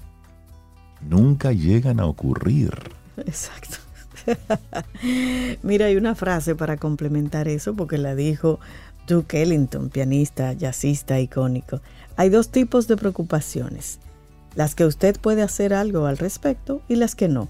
nunca 1.02 1.52
llegan 1.52 2.00
a 2.00 2.06
ocurrir. 2.06 2.72
Exacto. 3.18 3.78
Mira, 5.64 5.88
hay 5.88 5.96
una 5.96 6.16
frase 6.16 6.56
para 6.56 6.78
complementar 6.78 7.48
eso, 7.48 7.74
porque 7.76 7.98
la 7.98 8.16
dijo 8.16 8.60
Duke 9.08 9.42
Ellington, 9.42 9.90
pianista, 9.90 10.54
jazzista 10.54 11.20
icónico. 11.20 11.82
Hay 12.16 12.30
dos 12.30 12.50
tipos 12.50 12.88
de 12.88 12.96
preocupaciones, 12.96 14.00
las 14.56 14.76
que 14.76 14.86
usted 14.86 15.18
puede 15.20 15.42
hacer 15.42 15.74
algo 15.74 16.06
al 16.06 16.18
respecto 16.18 16.82
y 16.88 16.96
las 16.96 17.16
que 17.16 17.28
no. 17.28 17.50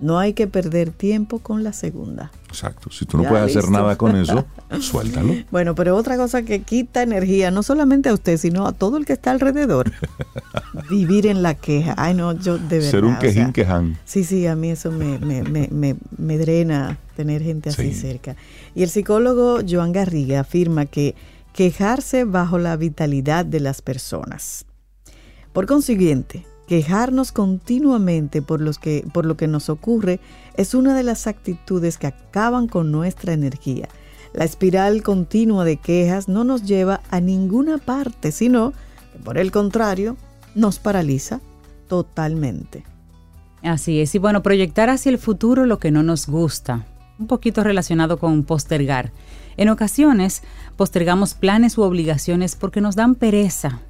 No 0.00 0.18
hay 0.18 0.32
que 0.32 0.48
perder 0.48 0.90
tiempo 0.90 1.38
con 1.38 1.62
la 1.62 1.72
segunda. 1.72 2.32
Exacto. 2.48 2.90
Si 2.90 3.06
tú 3.06 3.16
no 3.16 3.28
puedes 3.28 3.56
hacer 3.56 3.70
nada 3.70 3.96
con 3.96 4.16
eso, 4.16 4.44
suéltalo. 4.80 5.34
Bueno, 5.52 5.76
pero 5.76 5.96
otra 5.96 6.16
cosa 6.16 6.42
que 6.42 6.62
quita 6.62 7.02
energía, 7.02 7.52
no 7.52 7.62
solamente 7.62 8.08
a 8.08 8.12
usted, 8.12 8.36
sino 8.36 8.66
a 8.66 8.72
todo 8.72 8.96
el 8.96 9.06
que 9.06 9.12
está 9.12 9.30
alrededor. 9.30 9.92
Vivir 10.90 11.26
en 11.28 11.42
la 11.42 11.54
queja. 11.54 11.94
Ay, 11.96 12.14
no, 12.14 12.32
yo 12.32 12.58
de 12.58 12.78
verdad. 12.78 12.90
Ser 12.90 13.04
un 13.04 13.18
quejín 13.18 13.52
queján. 13.52 13.96
Sí, 14.04 14.24
sí, 14.24 14.46
a 14.48 14.56
mí 14.56 14.70
eso 14.70 14.90
me, 14.90 15.18
me, 15.20 15.42
me, 15.42 15.96
me 16.18 16.38
drena 16.38 16.98
tener 17.16 17.42
gente 17.42 17.70
así 17.70 17.94
cerca. 17.94 18.34
Y 18.74 18.82
el 18.82 18.90
psicólogo 18.90 19.60
Joan 19.68 19.92
Garriga 19.92 20.40
afirma 20.40 20.86
que 20.86 21.14
quejarse 21.52 22.24
bajo 22.24 22.58
la 22.58 22.76
vitalidad 22.76 23.46
de 23.46 23.60
las 23.60 23.80
personas. 23.80 24.66
Por 25.54 25.64
consiguiente, 25.64 26.44
Quejarnos 26.66 27.30
continuamente 27.30 28.40
por, 28.40 28.60
lo 28.60 29.36
que 29.36 29.48
nos 29.48 29.68
ocurre 29.68 30.20
es 30.56 30.74
una 30.74 30.96
de 30.96 31.02
las 31.02 31.26
actitudes 31.26 31.98
que 31.98 32.06
acaban 32.06 32.68
con 32.68 32.90
nuestra 32.90 33.34
energía. 33.34 33.88
La 34.32 34.44
espiral 34.44 35.02
continua 35.02 35.64
de 35.64 35.76
quejas 35.76 36.26
no 36.26 36.42
nos 36.42 36.62
lleva 36.62 37.02
a 37.10 37.20
ninguna 37.20 37.76
parte, 37.76 38.32
sino 38.32 38.72
que 39.12 39.18
por 39.18 39.36
el 39.36 39.52
contrario 39.52 40.16
nos 40.54 40.78
paraliza 40.78 41.40
totalmente. 41.86 42.84
Así 43.62 44.00
es, 44.00 44.14
y 44.14 44.18
bueno, 44.18 44.42
proyectar 44.42 44.88
hacia 44.88 45.10
el 45.10 45.18
futuro 45.18 45.66
lo 45.66 45.78
que 45.78 45.90
no 45.90 46.02
nos 46.02 46.26
gusta, 46.26 46.86
un 47.18 47.26
poquito 47.26 47.62
relacionado 47.62 48.18
con 48.18 48.42
postergar. 48.44 49.12
En 49.58 49.68
ocasiones 49.68 50.42
postergamos 50.76 51.34
planes 51.34 51.76
u 51.76 51.82
obligaciones 51.82 52.56
porque 52.56 52.80
nos 52.80 52.96
dan 52.96 53.14
pereza, 53.14 53.80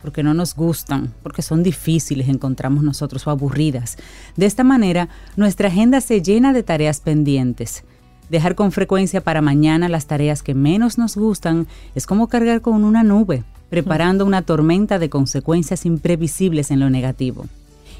porque 0.00 0.22
no 0.22 0.34
nos 0.34 0.54
gustan, 0.54 1.12
porque 1.22 1.42
son 1.42 1.62
difíciles, 1.62 2.28
encontramos 2.28 2.84
nosotros 2.84 3.26
o 3.26 3.30
aburridas. 3.30 3.96
De 4.36 4.46
esta 4.46 4.64
manera, 4.64 5.08
nuestra 5.36 5.68
agenda 5.68 6.00
se 6.00 6.22
llena 6.22 6.52
de 6.52 6.62
tareas 6.62 7.00
pendientes. 7.00 7.84
Dejar 8.30 8.54
con 8.54 8.72
frecuencia 8.72 9.22
para 9.22 9.40
mañana 9.40 9.88
las 9.88 10.06
tareas 10.06 10.42
que 10.42 10.54
menos 10.54 10.98
nos 10.98 11.16
gustan 11.16 11.66
es 11.94 12.06
como 12.06 12.28
cargar 12.28 12.60
con 12.60 12.84
una 12.84 13.02
nube, 13.02 13.42
preparando 13.70 14.26
una 14.26 14.42
tormenta 14.42 14.98
de 14.98 15.08
consecuencias 15.08 15.86
imprevisibles 15.86 16.70
en 16.70 16.80
lo 16.80 16.90
negativo. 16.90 17.46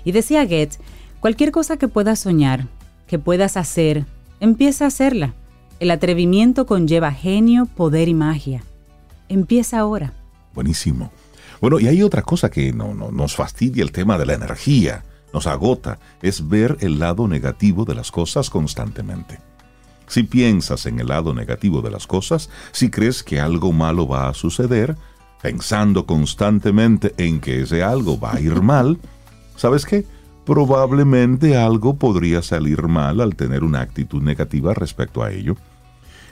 Y 0.04 0.12
decía 0.12 0.44
Goethe, 0.44 0.78
cualquier 1.20 1.50
cosa 1.50 1.76
que 1.76 1.88
puedas 1.88 2.20
soñar, 2.20 2.66
que 3.06 3.18
puedas 3.18 3.56
hacer, 3.56 4.04
empieza 4.40 4.84
a 4.84 4.88
hacerla. 4.88 5.34
El 5.80 5.90
atrevimiento 5.90 6.66
conlleva 6.66 7.12
genio, 7.12 7.66
poder 7.66 8.08
y 8.08 8.14
magia. 8.14 8.62
Empieza 9.28 9.78
ahora. 9.78 10.12
Buenísimo. 10.54 11.10
Bueno, 11.60 11.80
y 11.80 11.88
hay 11.88 12.02
otra 12.02 12.22
cosa 12.22 12.50
que 12.50 12.72
no, 12.72 12.94
nos 12.94 13.34
fastidia 13.34 13.82
el 13.82 13.92
tema 13.92 14.16
de 14.18 14.26
la 14.26 14.34
energía, 14.34 15.04
nos 15.32 15.46
agota, 15.46 15.98
es 16.22 16.48
ver 16.48 16.76
el 16.80 16.98
lado 16.98 17.26
negativo 17.26 17.84
de 17.84 17.94
las 17.94 18.10
cosas 18.10 18.48
constantemente. 18.48 19.40
Si 20.06 20.22
piensas 20.22 20.86
en 20.86 21.00
el 21.00 21.08
lado 21.08 21.34
negativo 21.34 21.82
de 21.82 21.90
las 21.90 22.06
cosas, 22.06 22.48
si 22.72 22.90
crees 22.90 23.22
que 23.22 23.40
algo 23.40 23.72
malo 23.72 24.06
va 24.06 24.28
a 24.28 24.34
suceder, 24.34 24.96
pensando 25.42 26.06
constantemente 26.06 27.14
en 27.18 27.40
que 27.40 27.62
ese 27.62 27.82
algo 27.82 28.18
va 28.18 28.34
a 28.34 28.40
ir 28.40 28.62
mal, 28.62 28.98
¿sabes 29.56 29.84
qué? 29.84 30.06
Probablemente 30.46 31.56
algo 31.56 31.96
podría 31.96 32.40
salir 32.40 32.82
mal 32.84 33.20
al 33.20 33.36
tener 33.36 33.64
una 33.64 33.80
actitud 33.80 34.22
negativa 34.22 34.72
respecto 34.72 35.22
a 35.22 35.30
ello. 35.30 35.56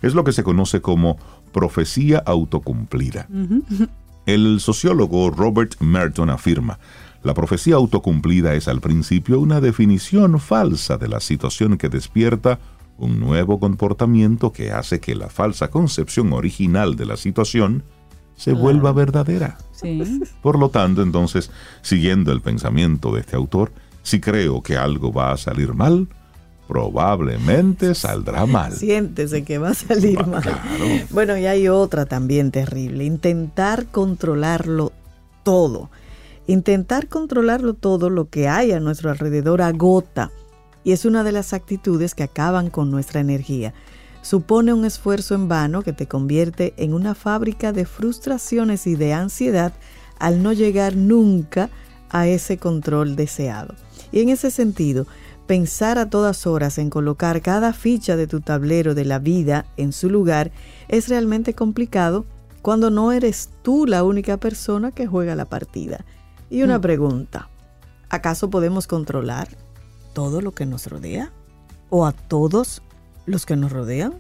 Es 0.01 0.15
lo 0.15 0.25
que 0.25 0.33
se 0.33 0.43
conoce 0.43 0.81
como 0.81 1.19
profecía 1.53 2.23
autocumplida. 2.25 3.27
El 4.27 4.59
sociólogo 4.59 5.31
Robert 5.31 5.81
Merton 5.81 6.31
afirma, 6.31 6.81
la 7.23 7.33
profecía 7.33 7.77
autocumplida 7.77 8.55
es 8.55 8.67
al 8.67 8.81
principio 8.81 9.39
una 9.39 9.61
definición 9.61 10.41
falsa 10.41 10.99
de 10.99 11.09
la 11.09 11.21
situación 11.21 11.79
que 11.79 11.89
despierta 11.89 12.59
un 12.99 13.21
nuevo 13.21 13.61
comportamiento 13.61 14.53
que 14.53 14.73
hace 14.73 15.01
que 15.01 15.15
la 15.15 15.29
falsa 15.29 15.69
concepción 15.69 16.33
original 16.33 16.97
de 16.97 17.07
la 17.07 17.17
situación 17.17 17.85
se 18.35 18.53
vuelva 18.53 18.93
verdadera. 18.93 19.59
Por 20.43 20.59
lo 20.59 20.71
tanto, 20.71 21.03
entonces, 21.03 21.51
siguiendo 21.83 22.33
el 22.33 22.41
pensamiento 22.41 23.13
de 23.13 23.21
este 23.21 23.37
autor, 23.37 23.73
si 24.03 24.21
creo 24.21 24.63
que 24.63 24.77
algo 24.77 25.13
va 25.13 25.33
a 25.33 25.37
salir 25.37 25.73
mal, 25.73 26.09
probablemente 26.67 27.95
saldrá 27.95 28.47
mal. 28.47 28.73
Siéntese 28.73 29.45
que 29.45 29.59
va 29.59 29.71
a 29.71 29.75
salir 29.75 30.25
mal. 30.27 30.45
Bueno, 31.11 31.37
y 31.37 31.47
hay 31.47 31.69
otra 31.69 32.07
también 32.07 32.51
terrible, 32.51 33.05
intentar 33.05 33.87
controlarlo 33.87 34.93
todo. 35.43 35.91
Intentar 36.49 37.09
controlarlo 37.09 37.75
todo, 37.75 38.09
lo 38.09 38.29
que 38.29 38.49
hay 38.49 38.73
a 38.73 38.81
nuestro 38.81 39.11
alrededor 39.11 39.63
agota 39.63 40.31
y 40.87 40.93
es 40.93 41.05
una 41.05 41.25
de 41.25 41.33
las 41.33 41.53
actitudes 41.53 42.15
que 42.15 42.23
acaban 42.23 42.71
con 42.71 42.93
nuestra 42.93 43.21
energía. 43.21 43.75
Supone 44.23 44.73
un 44.73 44.85
esfuerzo 44.85 45.35
en 45.35 45.49
vano 45.49 45.83
que 45.83 45.93
te 45.93 46.07
convierte 46.07 46.75
en 46.77 46.95
una 46.95 47.17
fábrica 47.17 47.73
de 47.73 47.87
frustraciones 47.87 48.87
y 48.87 48.95
de 48.95 49.13
ansiedad 49.13 49.73
al 50.21 50.45
no 50.45 50.53
llegar 50.53 50.95
nunca 50.95 51.71
a 52.11 52.29
ese 52.29 52.59
control 52.59 53.17
deseado. 53.17 53.75
Y 54.13 54.21
en 54.21 54.29
ese 54.29 54.53
sentido, 54.53 55.09
pensar 55.47 55.99
a 55.99 56.11
todas 56.11 56.47
horas 56.47 56.79
en 56.79 56.91
colocar 56.91 57.41
cada 57.41 57.73
ficha 57.73 58.17
de 58.17 58.27
tu 58.27 58.41
tablero 58.41 58.95
de 58.95 59.05
la 59.05 59.19
vida 59.19 59.67
en 59.77 59.93
su 59.93 60.11
lugar 60.11 60.51
es 60.89 61.09
realmente 61.09 61.55
complicado 61.55 62.25
cuando 62.63 62.91
no 62.91 63.13
eres 63.13 63.51
tú 63.63 63.87
la 63.87 64.03
única 64.03 64.39
persona 64.39 64.91
que 64.91 65.07
juega 65.07 65.37
la 65.37 65.45
partida. 65.45 66.05
Y 66.51 66.63
una 66.63 66.79
mm. 66.79 66.81
pregunta, 66.83 67.49
¿acaso 68.09 68.51
podemos 68.51 68.87
controlar 68.87 69.49
todo 70.15 70.41
lo 70.41 70.53
que 70.53 70.67
nos 70.67 70.87
rodea? 70.87 71.33
¿O 71.91 72.07
a 72.07 72.13
todos 72.13 72.83
los 73.25 73.47
que 73.47 73.55
nos 73.57 73.71
rodean? 73.71 74.15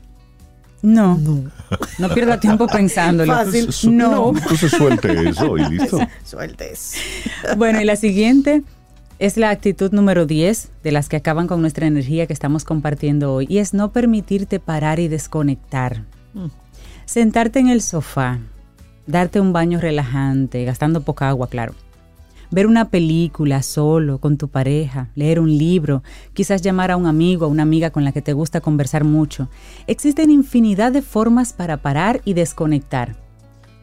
No, 0.82 1.18
no, 1.98 2.08
pierda 2.14 2.38
tiempo 2.38 2.66
pensándolo. 2.72 3.32
Fácil, 3.32 3.68
no. 3.90 4.32
Entonces 4.36 4.70
suelte 4.70 5.28
eso 5.28 5.56
y 5.58 5.64
listo. 5.70 5.98
Suelte 6.24 6.72
eso. 6.72 6.98
Bueno, 7.56 7.80
y 7.80 7.84
la 7.84 7.96
siguiente 7.96 8.62
es 9.18 9.36
la 9.36 9.50
actitud 9.50 9.92
número 9.92 10.26
10 10.26 10.72
de 10.82 10.92
las 10.92 11.08
que 11.08 11.16
acaban 11.16 11.46
con 11.46 11.60
nuestra 11.60 11.86
energía 11.86 12.26
que 12.26 12.32
estamos 12.32 12.64
compartiendo 12.64 13.32
hoy 13.32 13.46
y 13.48 13.58
es 13.58 13.72
no 13.72 13.92
permitirte 13.92 14.60
parar 14.60 15.00
y 15.00 15.08
desconectar. 15.08 16.04
Mm. 16.34 16.46
Sentarte 17.06 17.58
en 17.58 17.68
el 17.68 17.80
sofá, 17.80 18.40
darte 19.06 19.40
un 19.40 19.52
baño 19.52 19.80
relajante, 19.80 20.64
gastando 20.64 21.02
poca 21.02 21.28
agua, 21.28 21.48
claro. 21.48 21.74
Ver 22.50 22.66
una 22.66 22.90
película 22.90 23.62
solo, 23.62 24.18
con 24.18 24.36
tu 24.36 24.48
pareja, 24.48 25.08
leer 25.14 25.40
un 25.40 25.56
libro, 25.56 26.02
quizás 26.32 26.62
llamar 26.62 26.90
a 26.90 26.96
un 26.96 27.06
amigo 27.06 27.46
o 27.46 27.48
una 27.48 27.64
amiga 27.64 27.90
con 27.90 28.04
la 28.04 28.12
que 28.12 28.22
te 28.22 28.34
gusta 28.34 28.60
conversar 28.60 29.02
mucho. 29.02 29.48
Existen 29.86 30.30
infinidad 30.30 30.92
de 30.92 31.02
formas 31.02 31.52
para 31.52 31.78
parar 31.78 32.20
y 32.24 32.34
desconectar. 32.34 33.25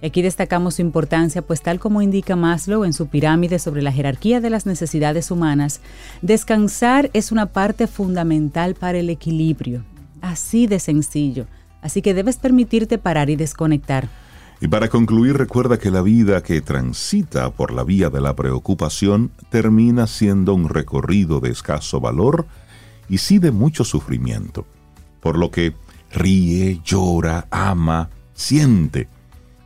Aquí 0.04 0.22
destacamos 0.22 0.76
su 0.76 0.82
importancia, 0.82 1.42
pues 1.42 1.62
tal 1.62 1.80
como 1.80 2.02
indica 2.02 2.36
Maslow 2.36 2.84
en 2.84 2.92
su 2.92 3.08
pirámide 3.08 3.58
sobre 3.58 3.82
la 3.82 3.94
jerarquía 3.94 4.42
de 4.42 4.50
las 4.50 4.66
necesidades 4.66 5.32
humanas, 5.32 5.80
descansar 6.22 7.10
es 7.14 7.32
una 7.32 7.46
parte 7.46 7.88
fundamental 7.88 8.76
para 8.76 8.98
el 8.98 9.10
equilibrio. 9.10 9.86
Así 10.20 10.68
de 10.68 10.80
sencillo. 10.80 11.48
Así 11.82 12.02
que 12.02 12.14
debes 12.14 12.36
permitirte 12.36 12.98
parar 12.98 13.30
y 13.30 13.38
desconectar. 13.38 14.10
Y 14.60 14.68
para 14.68 14.90
concluir, 14.90 15.38
recuerda 15.38 15.80
que 15.80 15.90
la 15.90 16.02
vida 16.02 16.44
que 16.44 16.60
transita 16.60 17.50
por 17.52 17.74
la 17.74 17.86
vía 17.86 18.10
de 18.10 18.20
la 18.20 18.36
preocupación 18.36 19.32
termina 19.50 20.06
siendo 20.08 20.54
un 20.54 20.68
recorrido 20.68 21.40
de 21.40 21.50
escaso 21.50 22.02
valor 22.02 22.46
y 23.08 23.20
sí 23.20 23.40
de 23.40 23.52
mucho 23.52 23.86
sufrimiento. 23.86 24.66
Por 25.22 25.38
lo 25.38 25.50
que 25.50 25.74
ríe, 26.12 26.82
llora, 26.84 27.48
ama, 27.52 28.10
siente 28.34 29.08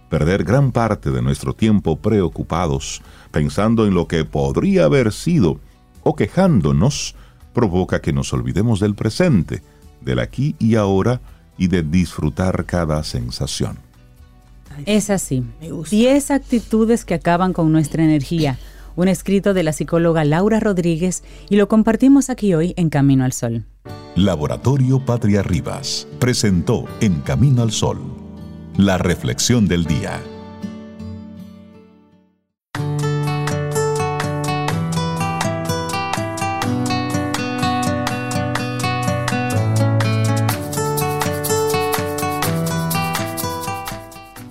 perder 0.10 0.43
gran 0.43 0.72
parte 0.72 1.12
de 1.12 1.22
nuestro 1.22 1.53
tiempo 1.53 1.97
preocupados, 1.97 3.01
pensando 3.32 3.86
en 3.86 3.93
lo 3.93 4.08
que 4.08 4.26
podría 4.26 4.86
haber 4.86 5.12
sido 5.12 5.60
o 6.03 6.16
quejándonos, 6.16 7.16
provoca 7.53 8.01
que 8.01 8.14
nos 8.14 8.32
olvidemos 8.34 8.80
del 8.80 8.95
presente, 8.95 9.62
del 10.01 10.20
aquí 10.20 10.55
y 10.60 10.76
ahora 10.76 11.22
y 11.58 11.68
de 11.68 11.84
disfrutar 11.84 12.66
cada 12.66 13.03
sensación. 13.03 13.78
Es 14.86 15.10
así. 15.10 15.43
Diez 15.89 16.30
actitudes 16.30 17.03
que 17.03 17.16
acaban 17.16 17.51
con 17.51 17.72
nuestra 17.72 18.03
energía. 18.03 18.58
Un 18.95 19.08
escrito 19.08 19.53
de 19.53 19.64
la 19.64 19.74
psicóloga 19.74 20.24
Laura 20.24 20.60
Rodríguez 20.60 21.24
y 21.49 21.55
lo 21.55 21.68
compartimos 21.68 22.30
aquí 22.30 22.53
hoy 22.53 22.74
en 22.78 22.89
Camino 22.89 23.24
al 23.24 23.34
Sol. 23.34 23.66
Laboratorio 24.16 25.03
Patria 25.03 25.43
Rivas 25.43 26.08
presentó 26.20 26.86
En 27.01 27.22
Camino 27.22 27.62
al 27.64 27.72
Sol 27.72 28.16
la 28.78 28.99
reflexión 28.99 29.67
del 29.67 29.86
día. 29.86 30.21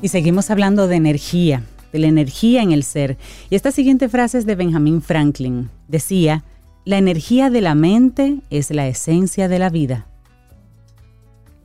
Y 0.02 0.08
seguimos 0.08 0.50
hablando 0.50 0.88
de 0.88 0.96
energía, 0.96 1.62
de 1.92 1.98
la 2.00 2.08
energía 2.08 2.62
en 2.62 2.72
el 2.72 2.82
ser. 2.82 3.16
Y 3.48 3.54
esta 3.54 3.70
siguiente 3.70 4.08
frase 4.08 4.38
es 4.38 4.46
de 4.46 4.56
Benjamin 4.56 5.02
Franklin. 5.02 5.70
Decía, 5.86 6.44
la 6.84 6.98
energía 6.98 7.48
de 7.48 7.60
la 7.60 7.76
mente 7.76 8.38
es 8.50 8.70
la 8.72 8.88
esencia 8.88 9.48
de 9.48 9.58
la 9.60 9.70
vida. 9.70 10.06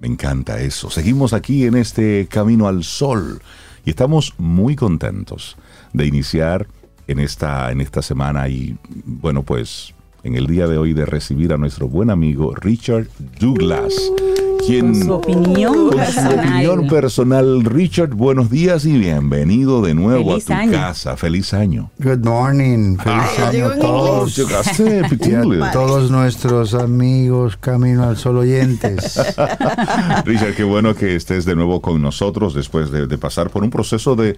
Me 0.02 0.08
encanta 0.08 0.60
eso. 0.60 0.90
Seguimos 0.90 1.32
aquí 1.32 1.66
en 1.66 1.76
este 1.76 2.28
camino 2.28 2.68
al 2.68 2.84
sol 2.84 3.40
y 3.86 3.92
estamos 3.92 4.34
muy 4.40 4.76
contentos 4.76 5.58
de 5.94 6.08
iniciar 6.08 6.66
en 7.06 7.20
esta, 7.20 7.72
en 7.72 7.82
esta 7.82 8.02
semana 8.02 8.50
y 8.50 8.78
bueno, 9.06 9.44
pues 9.44 9.94
en 10.24 10.36
el 10.36 10.48
día 10.48 10.68
de 10.68 10.80
hoy 10.80 10.94
de 10.94 11.06
recibir 11.06 11.54
a 11.54 11.58
nuestro 11.58 11.88
buen 11.88 12.10
amigo 12.10 12.56
Richard 12.56 13.08
Douglas 13.40 13.94
con 14.68 14.96
su 14.96 15.14
opinión 15.14 15.90
personal. 15.90 16.88
personal. 16.88 17.64
Richard, 17.66 18.14
buenos 18.14 18.50
días 18.50 18.86
y 18.86 18.98
bienvenido 18.98 19.82
de 19.82 19.94
nuevo 19.94 20.36
a 20.36 20.40
tu 20.40 20.72
casa. 20.72 21.18
Feliz 21.18 21.54
año. 21.54 21.90
Good 22.00 22.24
morning. 22.24 22.98
Feliz 22.98 23.40
año 23.40 23.68
a 23.68 23.80
todos. 23.80 24.40
a 25.62 25.72
todos 25.72 26.12
nuestros 26.12 26.74
amigos 26.74 27.58
Camino 27.58 28.04
al 28.04 28.18
Sol 28.18 28.38
oyentes. 28.38 29.18
Richard, 30.26 30.56
qué 30.56 30.64
bueno 30.64 30.96
que 30.96 31.16
estés 31.16 31.46
de 31.46 31.56
nuevo 31.56 31.82
con 31.82 32.02
nosotros 32.02 32.54
después 32.54 32.92
de, 32.92 33.18
pasar 33.18 33.50
por 33.50 33.64
un 33.64 33.70
proceso 33.70 34.16
de, 34.16 34.38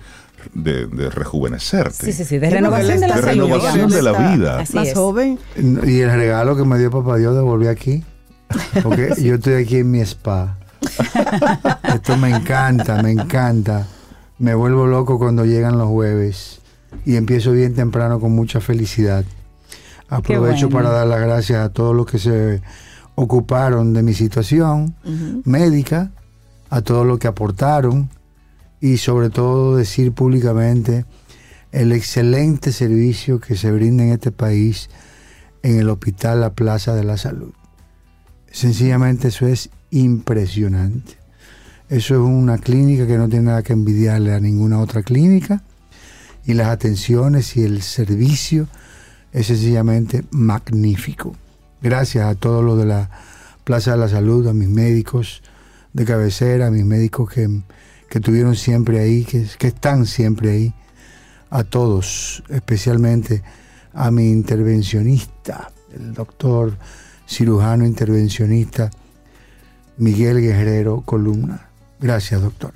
de, 0.53 1.09
rejuvenecerte. 1.09 2.05
Sí, 2.05 2.13
sí, 2.13 2.24
sí, 2.24 2.38
de 2.38 2.49
renovación 2.49 2.99
de 2.99 3.07
la, 3.07 3.15
de, 3.15 3.21
renovación 3.21 3.89
de 3.89 4.01
la 4.01 4.34
vida. 4.34 4.63
Más 4.74 4.93
joven. 4.93 5.39
Y 5.57 5.99
el 5.99 6.11
regalo 6.11 6.55
que 6.55 6.63
me 6.63 6.78
dio 6.78 6.91
papá 6.91 7.17
Dios 7.17 7.36
de 7.36 7.41
volver 7.41 7.69
aquí. 7.69 8.03
Porque 8.84 9.14
yo 9.22 9.36
estoy 9.36 9.54
aquí 9.56 9.78
en 9.78 9.91
mi 9.91 9.99
spa. 10.01 10.58
Esto 11.84 12.18
me 12.18 12.30
encanta, 12.30 13.01
me 13.01 13.12
encanta. 13.12 13.88
Me 14.39 14.54
vuelvo 14.56 14.88
loco 14.88 15.18
cuando 15.18 15.45
llegan 15.45 15.78
los 15.78 15.88
jueves 15.89 16.62
y 17.06 17.16
empiezo 17.16 17.51
bien 17.51 17.76
temprano 17.76 18.20
con 18.20 18.32
mucha 18.34 18.60
felicidad. 18.60 19.24
Aprovecho 20.10 20.70
para 20.70 20.89
dar 20.89 21.08
las 21.08 21.22
gracias 21.22 21.60
a 21.60 21.70
todos 21.70 21.95
los 21.95 22.06
que 22.06 22.20
se 22.20 22.62
ocuparon 23.16 23.93
de 23.93 24.04
mi 24.04 24.14
situación 24.14 24.95
médica, 25.45 26.12
a 26.70 26.82
todos 26.82 27.06
los 27.06 27.20
que 27.20 27.28
aportaron 27.28 28.10
y 28.82 28.97
sobre 28.97 29.30
todo 29.30 29.78
decir 29.78 30.12
públicamente 30.12 31.06
el 31.72 31.91
excelente 31.91 32.72
servicio 32.72 33.39
que 33.39 33.56
se 33.56 33.72
brinda 33.72 34.04
en 34.04 34.12
este 34.12 34.32
país 34.32 34.89
en 35.64 35.80
el 35.80 35.89
Hospital 35.89 36.41
La 36.41 36.51
Plaza 36.51 36.93
de 36.93 37.04
la 37.04 37.18
Salud. 37.18 37.54
Sencillamente 38.54 39.30
eso 39.30 39.47
es 39.47 39.72
impresionante. 39.89 41.18
Eso 41.89 42.14
es 42.14 42.20
una 42.20 42.60
clínica 42.60 43.08
que 43.08 43.18
no 43.18 43.28
tiene 43.28 43.45
nada 43.45 43.64
que 43.64 43.74
envidiarle 43.74 44.32
a 44.32 44.39
ninguna 44.39 44.80
otra 44.80 45.01
clínica. 45.01 45.64
Y 46.45 46.54
las 46.54 46.68
atenciones 46.68 47.58
y 47.58 47.64
el 47.64 47.82
servicio 47.82 48.68
es 49.32 49.47
sencillamente 49.47 50.24
magnífico. 50.30 51.36
Gracias 51.82 52.26
a 52.28 52.36
todos 52.36 52.64
los 52.64 52.78
de 52.78 52.86
la 52.86 53.10
Plaza 53.64 53.93
de 53.93 53.97
la 53.97 54.08
Salud, 54.08 54.47
a 54.47 54.54
mis 54.54 54.70
médicos 54.70 55.41
de 55.93 56.06
cabecera, 56.06 56.68
a 56.68 56.72
mis 56.72 56.86
médicos 56.86 57.32
que, 57.32 57.49
que 58.08 58.20
estuvieron 58.20 58.56
siempre 58.56 58.99
ahí, 58.99 59.24
que, 59.24 59.47
que 59.58 59.68
están 59.68 60.06
siempre 60.06 60.51
ahí. 60.51 60.74
A 61.49 61.64
todos, 61.64 62.43
especialmente 62.49 63.41
a 63.93 64.12
mi 64.12 64.30
intervencionista, 64.30 65.72
el 65.95 66.14
doctor 66.14 66.78
cirujano 67.28 67.86
intervencionista 67.86 68.91
Miguel 69.97 70.41
Guerrero 70.41 71.01
Columna. 71.05 71.67
Gracias, 71.99 72.41
doctor. 72.41 72.74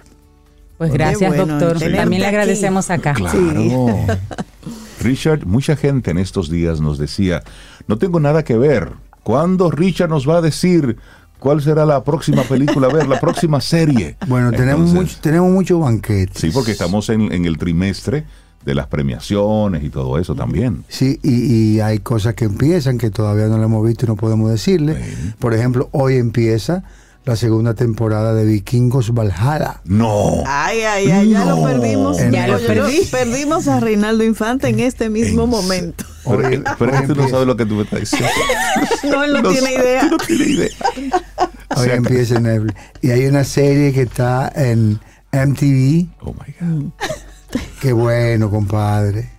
Pues 0.77 0.91
gracias, 0.91 1.35
doctor. 1.35 1.79
También 1.79 2.21
le 2.21 2.27
agradecemos 2.27 2.89
acá. 2.89 3.13
Claro. 3.13 4.05
Richard, 5.01 5.45
mucha 5.45 5.75
gente 5.75 6.11
en 6.11 6.17
estos 6.17 6.49
días 6.49 6.81
nos 6.81 6.97
decía, 6.97 7.43
no 7.87 7.97
tengo 7.97 8.19
nada 8.19 8.43
que 8.43 8.57
ver. 8.57 8.91
¿Cuándo 9.23 9.69
Richard 9.71 10.09
nos 10.09 10.27
va 10.27 10.37
a 10.37 10.41
decir 10.41 10.97
cuál 11.39 11.61
será 11.61 11.85
la 11.85 12.03
próxima 12.03 12.43
película 12.43 12.87
a 12.87 12.93
ver, 12.93 13.07
la 13.07 13.19
próxima 13.19 13.59
serie? 13.59 14.17
Bueno, 14.27 14.51
tenemos, 14.51 14.93
mucho, 14.93 15.17
tenemos 15.21 15.51
muchos 15.51 15.79
banquetes. 15.79 16.39
Sí, 16.39 16.51
porque 16.51 16.71
estamos 16.71 17.09
en, 17.09 17.31
en 17.31 17.45
el 17.45 17.57
trimestre 17.57 18.25
de 18.66 18.76
las 18.76 18.88
premiaciones 18.88 19.84
y 19.84 19.89
todo 19.89 20.20
eso 20.20 20.36
también. 20.36 20.84
Sí, 20.89 21.20
y, 21.24 21.80
hay 21.80 21.99
cosas 21.99 22.34
que 22.36 22.45
empiezan 22.45 22.97
que 22.97 23.10
todavía 23.10 23.47
no 23.47 23.58
lo 23.58 23.64
hemos 23.64 23.86
visto 23.86 24.05
y 24.05 24.10
no 24.10 24.16
podemos 24.16 24.51
decirle. 24.51 24.97
Por 25.39 25.53
ejemplo, 25.53 25.88
hoy 25.91 26.16
empieza 26.18 26.84
la 27.24 27.36
segunda 27.36 27.74
temporada 27.74 28.34
de 28.34 28.45
Vikingos 28.45 29.14
Valhalla. 29.14 29.82
No. 29.84 30.43
Ay, 30.45 30.82
ay, 30.82 31.12
ay, 31.12 31.30
ya 31.32 31.45
lo 31.45 31.62
perdimos. 31.62 32.18
Ya 32.32 32.47
lo 32.47 32.58
perdí. 32.60 33.01
Perdimos 33.12 33.68
a 33.68 33.80
Reinaldo 33.82 34.24
Infante 34.24 34.70
en 34.70 34.80
este 34.80 35.10
mismo 35.10 35.45
momento. 35.45 36.05
Pero, 36.26 36.47
Hoy- 36.47 36.64
pero 36.80 36.91
es 36.93 37.01
hoy 37.01 37.08
que 37.08 37.14
tú 37.14 37.22
no 37.22 37.30
sabes 37.30 37.47
lo 37.47 37.58
que 37.58 37.66
tú 37.66 37.76
me 37.76 37.84
estás 37.84 37.99
diciendo. 37.99 38.30
No, 39.03 39.24
él 39.24 39.34
no, 39.34 39.41
No 39.41 39.49
tiene 39.49 39.74
idea. 39.74 40.03
no 40.10 40.18
tienes 40.18 40.47
idea. 40.47 40.70
Hoy 41.76 41.89
empieza 41.89 42.36
en 42.38 42.43
Netflix. 42.43 42.76
Y 43.01 43.12
hay 43.12 43.26
una 43.26 43.43
serie 43.43 43.93
que 43.93 44.01
está 44.03 44.51
en 44.55 44.99
MTV. 45.32 46.08
Oh 46.22 46.34
my 46.34 46.53
God. 46.60 46.91
Qué 47.81 47.93
bueno, 47.93 48.49
compadre. 48.49 49.29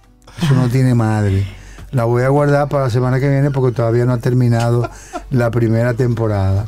Eso 0.42 0.54
no 0.54 0.68
tiene 0.68 0.94
madre. 0.94 1.46
La 1.90 2.04
voy 2.04 2.22
a 2.22 2.28
guardar 2.28 2.68
para 2.68 2.84
la 2.84 2.90
semana 2.90 3.18
que 3.20 3.28
viene 3.28 3.50
porque 3.50 3.74
todavía 3.74 4.04
no 4.04 4.12
ha 4.12 4.18
terminado 4.18 4.88
la 5.30 5.50
primera 5.50 5.94
temporada. 5.94 6.66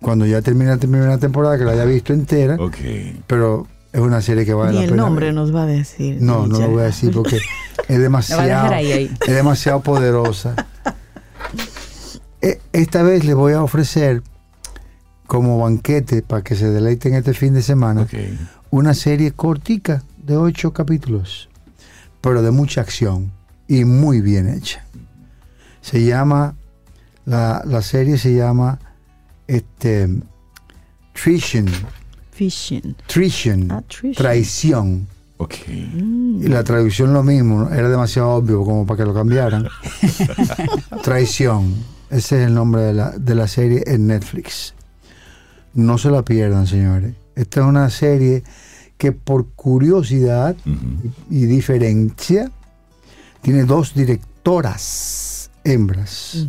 Cuando 0.00 0.26
ya 0.26 0.42
termine 0.42 0.70
la 0.70 0.76
primera 0.76 1.18
temporada, 1.18 1.56
que 1.58 1.64
la 1.64 1.72
haya 1.72 1.84
visto 1.84 2.12
entera, 2.12 2.56
Ok. 2.60 2.76
pero 3.26 3.66
es 3.92 4.00
una 4.00 4.20
serie 4.20 4.44
que 4.44 4.52
vale 4.54 4.72
Ni 4.72 4.76
la 4.78 4.84
el 4.84 4.90
pena. 4.90 5.02
nombre 5.04 5.26
ver. 5.26 5.34
nos 5.34 5.54
va 5.54 5.62
a 5.62 5.66
decir. 5.66 6.18
No, 6.20 6.46
no 6.46 6.58
lo 6.60 6.68
voy 6.68 6.82
a 6.82 6.86
decir 6.86 7.12
porque 7.12 7.40
es 7.88 7.98
demasiado, 7.98 8.42
dejar 8.42 8.74
ahí, 8.74 8.92
ahí. 8.92 9.16
es 9.26 9.34
demasiado 9.34 9.80
poderosa. 9.80 10.54
E- 12.42 12.60
Esta 12.72 13.02
vez 13.02 13.24
les 13.24 13.34
voy 13.34 13.54
a 13.54 13.62
ofrecer 13.62 14.22
como 15.26 15.58
banquete 15.58 16.22
para 16.22 16.42
que 16.42 16.54
se 16.54 16.68
deleiten 16.70 17.14
este 17.14 17.32
fin 17.34 17.54
de 17.54 17.62
semana 17.62 18.06
una 18.70 18.94
serie 18.94 19.32
cortica 19.32 20.02
de 20.26 20.36
ocho 20.36 20.72
capítulos, 20.72 21.48
pero 22.20 22.42
de 22.42 22.50
mucha 22.50 22.80
acción 22.80 23.32
y 23.68 23.84
muy 23.84 24.20
bien 24.20 24.48
hecha. 24.48 24.84
Se 25.80 26.04
llama, 26.04 26.56
la, 27.24 27.62
la 27.64 27.80
serie 27.82 28.18
se 28.18 28.34
llama 28.34 28.78
este, 29.46 30.08
Treason, 31.12 31.66
Fishing. 32.36 33.68
Ah, 33.70 33.82
treason. 33.86 34.14
traición. 34.14 35.06
Ok. 35.38 35.54
Y 35.68 36.48
la 36.48 36.62
traducción 36.64 37.14
lo 37.14 37.22
mismo, 37.22 37.60
¿no? 37.60 37.74
era 37.74 37.88
demasiado 37.88 38.28
obvio 38.30 38.62
como 38.62 38.86
para 38.86 38.98
que 38.98 39.04
lo 39.04 39.14
cambiaran. 39.14 39.66
Traición, 41.02 41.74
ese 42.10 42.42
es 42.42 42.48
el 42.48 42.54
nombre 42.54 42.82
de 42.82 42.92
la, 42.92 43.10
de 43.12 43.34
la 43.34 43.48
serie 43.48 43.82
en 43.86 44.06
Netflix. 44.06 44.74
No 45.72 45.96
se 45.96 46.10
la 46.10 46.22
pierdan, 46.22 46.66
señores. 46.66 47.14
Esta 47.34 47.60
es 47.60 47.66
una 47.66 47.88
serie 47.88 48.44
que 48.98 49.12
por 49.12 49.48
curiosidad 49.50 50.56
y 51.30 51.44
diferencia 51.46 52.50
tiene 53.42 53.64
dos 53.64 53.94
directoras 53.94 55.50
hembras, 55.64 56.46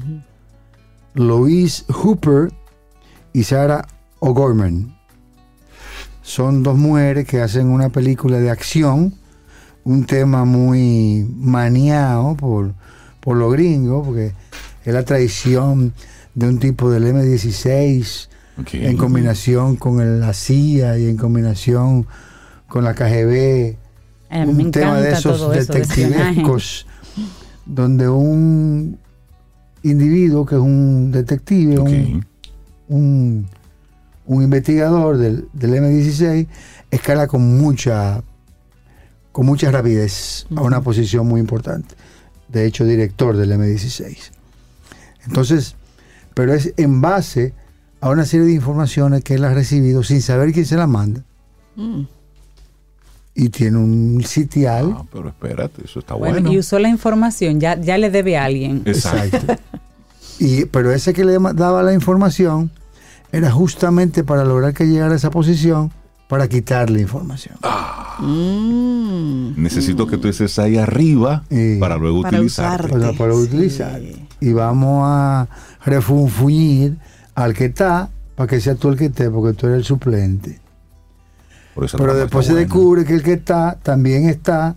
Louise 1.13 1.83
Hooper 1.91 2.51
y 3.33 3.43
Sarah 3.43 3.85
O'Gorman. 4.19 4.95
Son 6.21 6.61
dos 6.63 6.77
mujeres 6.77 7.25
que 7.27 7.41
hacen 7.41 7.67
una 7.67 7.89
película 7.89 8.37
de 8.39 8.49
acción, 8.49 9.13
un 9.83 10.05
tema 10.05 10.43
muy 10.45 11.25
maniado 11.37 12.35
por, 12.35 12.73
por 13.21 13.37
los 13.37 13.51
gringos, 13.53 14.05
porque 14.05 14.33
es 14.85 14.93
la 14.93 15.03
traición 15.03 15.93
de 16.35 16.47
un 16.49 16.59
tipo 16.59 16.89
del 16.91 17.05
M16 17.05 18.27
Ok. 18.59 18.73
en 18.73 18.97
combinación 18.97 19.75
con 19.77 20.01
el- 20.01 20.19
la 20.19 20.33
CIA 20.33 20.97
y 20.97 21.05
en 21.07 21.15
combinación 21.17 22.05
con 22.67 22.83
la 22.83 22.93
KGB 22.93 23.75
un 24.29 24.71
tema 24.71 24.99
de 24.99 25.11
esos 25.13 25.35
eso 25.35 25.49
detectivescos 25.49 26.85
donde 27.65 28.09
un 28.09 28.97
individuo 29.83 30.45
que 30.45 30.55
es 30.55 30.61
un 30.61 31.11
detective, 31.11 31.79
un, 32.87 33.47
un 34.25 34.43
investigador 34.43 35.17
del, 35.17 35.47
del 35.53 35.73
M16 35.73 36.47
escala 36.91 37.27
con 37.27 37.57
mucha 37.57 38.23
con 39.31 39.45
mucha 39.45 39.69
rapidez 39.69 40.47
a 40.55 40.61
una 40.61 40.81
posición 40.81 41.27
muy 41.27 41.39
importante. 41.39 41.93
De 42.47 42.65
hecho, 42.65 42.85
director 42.85 43.37
del 43.37 43.51
M16. 43.51 44.31
Entonces, 45.27 45.75
pero 46.33 46.55
es 46.55 46.73
en 46.75 47.01
base 47.01 47.53
a 48.01 48.09
una 48.09 48.25
serie 48.25 48.47
de 48.47 48.53
informaciones 48.53 49.23
que 49.23 49.35
él 49.35 49.43
ha 49.43 49.53
recibido 49.53 50.01
sin 50.01 50.23
saber 50.23 50.53
quién 50.53 50.65
se 50.65 50.75
las 50.75 50.89
manda. 50.89 51.23
Mm. 51.75 52.05
Y 53.39 53.49
tiene 53.49 53.77
un 53.77 54.23
sitial. 54.25 54.95
Ah, 54.97 55.03
pero 55.13 55.29
espérate, 55.29 55.83
eso 55.85 55.99
está 55.99 56.15
Bueno, 56.15 56.33
bueno. 56.41 56.51
y 56.51 56.57
usó 56.57 56.79
la 56.79 56.89
información, 56.89 57.59
ya, 57.59 57.79
ya 57.79 57.97
le 57.99 58.09
debe 58.09 58.35
a 58.35 58.45
alguien. 58.45 58.81
Exacto. 58.85 59.37
Y, 60.39 60.65
pero 60.65 60.91
ese 60.91 61.13
que 61.13 61.23
le 61.23 61.37
daba 61.53 61.83
la 61.83 61.93
información 61.93 62.71
era 63.31 63.51
justamente 63.51 64.23
para 64.23 64.43
lograr 64.43 64.73
que 64.73 64.85
llegara 64.85 65.13
a 65.13 65.15
esa 65.17 65.29
posición 65.29 65.91
para 66.27 66.47
quitarle 66.47 66.99
información. 67.01 67.55
Mm. 68.19 69.53
Necesito 69.61 70.07
que 70.07 70.17
tú 70.17 70.27
estés 70.27 70.57
ahí 70.59 70.77
arriba 70.77 71.43
para 71.79 71.97
luego 71.97 72.23
Para 72.23 72.37
utilizarte. 72.37 72.89
Para, 72.89 73.13
para 73.13 73.33
Sí. 73.33 73.39
utilizar. 73.39 74.01
Y 74.41 74.53
vamos 74.53 75.03
a 75.05 75.47
refunfuñir 75.85 76.97
al 77.35 77.53
que 77.53 77.65
está 77.65 78.09
para 78.35 78.47
que 78.47 78.59
sea 78.61 78.75
tú 78.75 78.89
el 78.89 78.97
que 78.97 79.05
esté, 79.05 79.29
porque 79.29 79.57
tú 79.57 79.65
eres 79.67 79.79
el 79.79 79.83
suplente. 79.85 80.59
Pero 81.97 82.15
después 82.15 82.45
se 82.45 82.53
descubre 82.53 83.05
que 83.05 83.13
el 83.13 83.23
que 83.23 83.33
está 83.33 83.77
también 83.81 84.27
está 84.29 84.75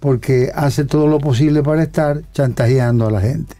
porque 0.00 0.50
hace 0.54 0.84
todo 0.84 1.06
lo 1.06 1.18
posible 1.18 1.62
para 1.62 1.82
estar 1.82 2.22
chantajeando 2.32 3.06
a 3.06 3.10
la 3.10 3.20
gente. 3.20 3.54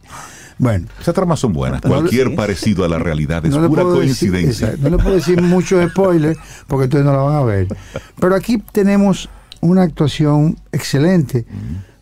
Bueno, 0.58 0.86
Esas 1.00 1.14
tramas 1.14 1.40
son 1.40 1.52
buenas. 1.52 1.80
Cualquier 1.80 2.34
parecido 2.36 2.84
a 2.84 2.88
la 2.88 2.98
realidad 2.98 3.44
es 3.46 3.54
no 3.54 3.68
pura 3.68 3.84
decir, 3.84 3.96
coincidencia. 3.96 4.74
no 4.78 4.90
le 4.90 4.98
puedo 4.98 5.14
decir 5.16 5.40
muchos 5.40 5.88
spoilers 5.90 6.38
porque 6.66 6.84
ustedes 6.84 7.04
no 7.04 7.12
la 7.12 7.18
van 7.18 7.36
a 7.36 7.42
ver. 7.42 7.68
Pero 8.18 8.34
aquí 8.34 8.58
tenemos 8.72 9.28
una 9.60 9.82
actuación 9.82 10.56
excelente 10.72 11.46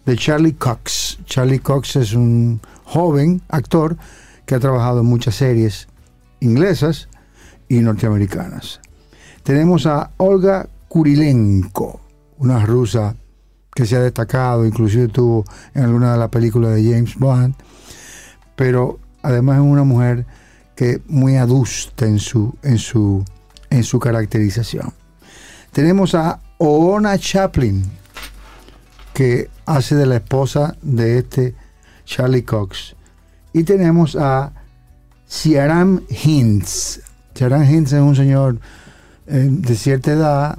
de 0.06 0.16
Charlie 0.16 0.54
Cox. 0.54 1.18
Charlie 1.26 1.58
Cox 1.58 1.96
es 1.96 2.14
un 2.14 2.60
joven 2.84 3.42
actor 3.48 3.96
que 4.46 4.54
ha 4.54 4.60
trabajado 4.60 5.00
en 5.00 5.06
muchas 5.06 5.34
series 5.34 5.88
inglesas 6.40 7.08
y 7.68 7.80
norteamericanas. 7.80 8.80
Tenemos 9.50 9.84
a 9.86 10.12
Olga 10.18 10.68
Kurilenko, 10.86 12.00
una 12.38 12.64
rusa 12.64 13.16
que 13.74 13.84
se 13.84 13.96
ha 13.96 14.00
destacado, 14.00 14.64
inclusive 14.64 15.06
estuvo 15.06 15.44
en 15.74 15.82
alguna 15.82 16.12
de 16.12 16.18
las 16.20 16.28
películas 16.28 16.76
de 16.76 16.84
James 16.84 17.16
Bond, 17.16 17.56
pero 18.54 19.00
además 19.22 19.56
es 19.56 19.64
una 19.64 19.82
mujer 19.82 20.24
que 20.76 21.02
muy 21.08 21.34
adusta 21.34 22.06
en 22.06 22.20
su, 22.20 22.54
en 22.62 22.78
su, 22.78 23.24
en 23.70 23.82
su 23.82 23.98
caracterización. 23.98 24.92
Tenemos 25.72 26.14
a 26.14 26.38
Oona 26.58 27.18
Chaplin, 27.18 27.82
que 29.12 29.50
hace 29.66 29.96
de 29.96 30.06
la 30.06 30.18
esposa 30.18 30.76
de 30.80 31.18
este 31.18 31.56
Charlie 32.04 32.44
Cox. 32.44 32.94
Y 33.52 33.64
tenemos 33.64 34.14
a 34.14 34.52
Ciaran 35.28 36.04
Hinds. 36.08 37.00
Ciaran 37.34 37.68
Hinds 37.68 37.92
es 37.94 38.00
un 38.00 38.14
señor 38.14 38.60
eh, 39.26 39.46
de 39.50 39.76
cierta 39.76 40.12
edad, 40.12 40.58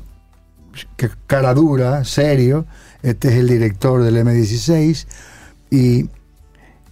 que 0.97 1.09
cara 1.27 1.53
dura, 1.53 2.03
serio. 2.05 2.65
Este 3.03 3.29
es 3.29 3.35
el 3.35 3.47
director 3.47 4.03
del 4.03 4.17
M16 4.17 5.05
y, 5.71 6.07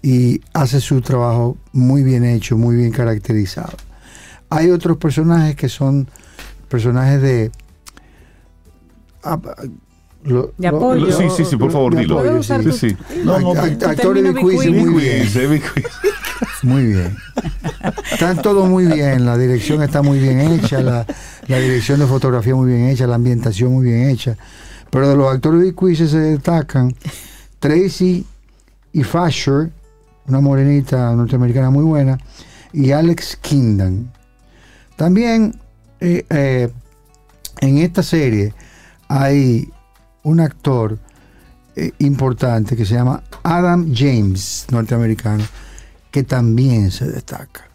y 0.01 0.41
hace 0.53 0.81
su 0.81 1.01
trabajo 1.01 1.57
muy 1.71 2.03
bien 2.03 2.23
hecho, 2.25 2.57
muy 2.57 2.75
bien 2.75 2.91
caracterizado. 2.91 3.73
Hay 4.49 4.71
otros 4.71 4.97
personajes 4.97 5.55
que 5.55 5.69
son 5.69 6.07
personajes 6.67 7.21
de... 7.21 7.51
ah, 9.23 9.39
lo- 10.23 10.51
De 10.57 10.67
apoyo. 10.67 11.05
lo- 11.05 11.11
Sí, 11.15 11.25
sí, 11.37 11.45
sí, 11.45 11.55
por 11.57 11.71
favor, 11.71 11.95
dilo. 11.95 12.15
apoyo, 12.15 12.29
¿Puedo 12.29 12.39
usar 12.41 12.63
sí. 12.63 12.71
Sí, 12.71 12.95
tu- 12.95 13.13
sí. 13.13 13.21
No, 13.23 13.39
no, 13.39 13.53
Act- 13.53 13.77
te- 13.77 13.85
actores 13.85 14.23
de 14.23 14.33
quiz, 14.33 14.71
muy 14.71 15.01
bien. 15.01 15.27
Muy 16.63 16.85
bien. 16.85 17.15
Están 18.11 18.41
todo 18.41 18.65
muy 18.65 18.85
bien, 18.85 19.25
la 19.25 19.37
dirección 19.37 19.81
está 19.83 20.01
muy 20.01 20.19
bien 20.19 20.39
hecha, 20.39 20.81
la, 20.81 21.05
la 21.49 21.57
dirección 21.57 21.99
de 21.99 22.05
fotografía 22.05 22.53
muy 22.53 22.67
bien 22.67 22.89
hecha, 22.89 23.07
la 23.07 23.15
ambientación 23.15 23.73
muy 23.73 23.85
bien 23.85 24.07
hecha. 24.07 24.37
Pero 24.91 25.09
de 25.09 25.15
los 25.15 25.33
actores 25.33 25.61
de 25.61 25.73
quiz 25.73 25.97
se 25.97 26.17
destacan 26.17 26.95
Tracy 27.59 28.25
y 28.93 29.03
Fasher, 29.03 29.71
una 30.27 30.39
morenita 30.41 31.11
norteamericana 31.15 31.71
muy 31.71 31.83
buena, 31.83 32.19
y 32.71 32.91
Alex 32.91 33.35
Kingdom. 33.41 34.05
También 34.95 35.59
eh, 35.99 36.23
eh, 36.29 36.69
en 37.61 37.77
esta 37.79 38.03
serie 38.03 38.53
hay 39.07 39.71
un 40.21 40.39
actor 40.41 40.99
eh, 41.75 41.91
importante 41.97 42.75
que 42.75 42.85
se 42.85 42.93
llama 42.93 43.23
Adam 43.41 43.91
James, 43.91 44.67
norteamericano, 44.69 45.43
que 46.11 46.21
también 46.21 46.91
se 46.91 47.07
destaca 47.07 47.67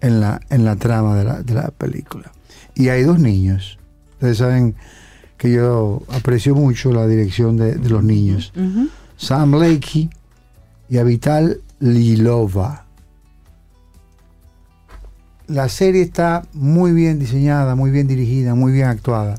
en 0.00 0.20
la, 0.20 0.40
en 0.50 0.64
la 0.64 0.74
trama 0.74 1.14
de 1.14 1.54
la 1.54 1.70
película. 1.70 2.32
Y 2.74 2.88
hay 2.88 3.02
dos 3.02 3.18
niños. 3.18 3.78
Ustedes 4.14 4.38
saben 4.38 4.74
que 5.36 5.52
yo 5.52 6.02
aprecio 6.08 6.54
mucho 6.54 6.92
la 6.92 7.06
dirección 7.06 7.56
de, 7.56 7.74
de 7.74 7.88
los 7.90 8.04
niños. 8.04 8.52
Sam 9.16 9.54
Lakey 9.54 10.10
y 10.88 10.98
Avital 10.98 11.60
Lilova. 11.80 12.86
La 15.48 15.68
serie 15.68 16.02
está 16.02 16.44
muy 16.52 16.92
bien 16.92 17.18
diseñada, 17.18 17.74
muy 17.74 17.90
bien 17.90 18.06
dirigida, 18.06 18.54
muy 18.54 18.72
bien 18.72 18.86
actuada. 18.86 19.36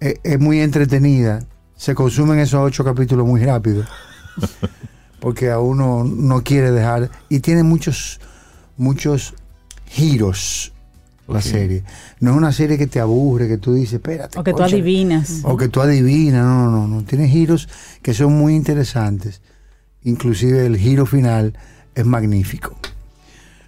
Eh, 0.00 0.18
es 0.22 0.38
muy 0.38 0.60
entretenida. 0.60 1.40
Se 1.76 1.94
consumen 1.94 2.38
esos 2.38 2.60
ocho 2.60 2.84
capítulos 2.84 3.26
muy 3.26 3.42
rápido. 3.42 3.84
porque 5.20 5.50
a 5.50 5.60
uno 5.60 6.04
no 6.04 6.42
quiere 6.42 6.72
dejar 6.72 7.10
y 7.28 7.40
tiene 7.40 7.62
muchos 7.62 8.20
muchos 8.76 9.34
giros 9.86 10.72
la 11.32 11.40
serie. 11.42 11.82
No 12.20 12.30
es 12.32 12.36
una 12.36 12.52
serie 12.52 12.76
que 12.78 12.86
te 12.86 13.00
aburre, 13.00 13.48
que 13.48 13.58
tú 13.58 13.74
dices, 13.74 13.94
espérate. 13.94 14.38
O 14.38 14.44
que 14.44 14.52
tú 14.52 14.58
cónchale". 14.58 14.82
adivinas. 14.82 15.40
O 15.44 15.56
que 15.56 15.68
tú 15.68 15.80
adivinas, 15.80 16.44
no, 16.44 16.70
no, 16.70 16.70
no, 16.70 16.86
no. 16.88 17.02
Tiene 17.04 17.28
giros 17.28 17.68
que 18.02 18.14
son 18.14 18.32
muy 18.34 18.54
interesantes. 18.54 19.40
Inclusive 20.02 20.66
el 20.66 20.76
giro 20.78 21.06
final 21.06 21.54
es 21.94 22.06
magnífico. 22.06 22.76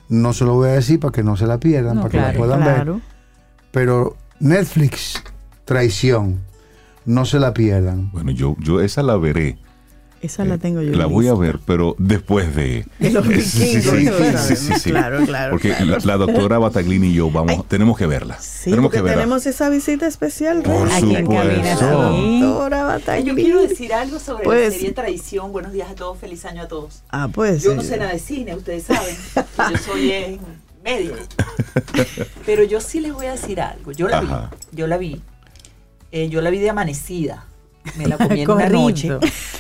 No 0.09 0.33
se 0.33 0.45
lo 0.45 0.55
voy 0.55 0.69
a 0.69 0.73
decir 0.73 1.01
para 1.01 1.13
que 1.13 1.23
no 1.23 1.37
se 1.37 1.47
la 1.47 1.59
pierdan, 1.59 1.97
No, 1.97 2.03
para 2.03 2.11
que 2.11 2.19
la 2.19 2.33
puedan 2.39 2.61
Claro. 2.63 2.95
ver. 2.95 3.03
Pero 3.71 4.17
Netflix, 4.41 5.23
traición, 5.65 6.41
no 7.07 7.25
se 7.25 7.39
la 7.39 7.55
pierdan. 7.55 8.11
Bueno, 8.13 8.31
yo, 8.33 8.57
yo 8.61 8.81
esa 8.81 9.03
la 9.03 9.17
veré. 9.17 9.57
Esa 10.23 10.45
la 10.45 10.57
tengo 10.57 10.81
yo. 10.83 10.93
La 10.93 11.07
voy 11.07 11.27
a 11.27 11.35
ver, 11.35 11.59
pero 11.67 11.97
después 11.99 12.55
de... 12.55 12.87
De 13.01 13.11
los 13.11 13.27
Sí, 13.27 13.43
sí, 13.43 13.67
vikingos. 13.91 13.91
sí, 13.99 14.07
claro, 14.07 14.39
sí, 14.39 14.57
sí, 14.57 14.73
sí. 14.79 14.91
Claro, 14.91 15.27
claro. 15.27 15.51
Porque 15.51 15.75
la, 15.85 15.99
la 15.99 16.17
doctora 16.17 16.59
Bataglini 16.59 17.09
y 17.09 17.15
yo 17.15 17.29
vamos, 17.29 17.67
tenemos 17.67 17.99
que 17.99 18.07
verla. 18.07 18.39
Sí, 18.41 18.71
tenemos 18.71 18.85
porque 18.85 18.99
que 18.99 19.03
verla. 19.03 19.17
tenemos 19.23 19.47
esa 19.47 19.69
visita 19.69 20.07
especial. 20.07 20.63
Por. 20.63 20.89
Aquí 20.93 21.17
en 21.17 21.27
Cabina, 21.27 21.75
supuesto. 21.77 22.15
sí. 22.17 22.41
Doctora 22.41 22.83
Bataglini. 22.85 23.29
Yo 23.31 23.35
quiero 23.35 23.63
decir 23.63 23.93
algo 23.93 24.21
sobre 24.21 24.45
Pues- 24.45 24.65
la 24.67 24.71
serie 24.79 24.93
Tradición. 24.93 25.51
Buenos 25.51 25.73
días 25.73 25.91
a 25.91 25.97
todos, 25.97 26.17
feliz 26.19 26.45
año 26.45 26.63
a 26.63 26.69
todos. 26.69 27.03
Ah, 27.11 27.29
pues. 27.33 27.61
Yo 27.65 27.75
no 27.75 27.83
sé 27.83 27.97
nada 27.97 28.13
de 28.13 28.21
cine, 28.21 28.55
ustedes 28.55 28.85
saben. 28.85 29.17
Yo 29.73 29.77
soy 29.79 30.11
eh, 30.13 30.39
médico. 30.85 31.17
Pero 32.47 32.63
yo 32.63 32.81
sí 32.81 33.01
les 33.01 33.13
voy 33.13 33.27
a 33.27 33.33
decir 33.33 33.61
algo. 33.61 33.91
Yo 33.91 34.07
la 34.09 34.19
Ajá. 34.19 34.51
vi. 34.71 34.77
Yo 34.77 34.87
la 34.87 34.99
vi. 34.99 35.21
Eh, 36.13 36.29
yo 36.29 36.41
la 36.43 36.51
vi 36.51 36.59
de 36.59 36.71
amanecida. 36.71 37.47
Me 37.97 38.07
la 38.07 38.17
comí 38.17 38.43
en 38.43 38.51
una 38.51 38.69
noche. 38.69 39.09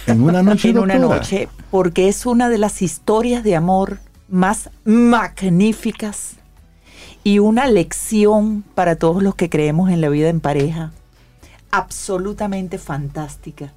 En 0.06 0.22
una 0.22 0.42
noche, 0.42 0.70
En 0.70 0.78
una 0.78 0.94
doctora. 0.96 1.18
noche. 1.20 1.48
Porque 1.70 2.08
es 2.08 2.26
una 2.26 2.48
de 2.48 2.58
las 2.58 2.82
historias 2.82 3.42
de 3.44 3.56
amor 3.56 3.98
más 4.28 4.70
magníficas 4.84 6.36
y 7.24 7.38
una 7.38 7.66
lección 7.66 8.64
para 8.74 8.96
todos 8.96 9.22
los 9.22 9.34
que 9.34 9.48
creemos 9.50 9.90
en 9.90 10.00
la 10.00 10.08
vida 10.08 10.28
en 10.28 10.40
pareja. 10.40 10.92
Absolutamente 11.70 12.78
fantástica. 12.78 13.72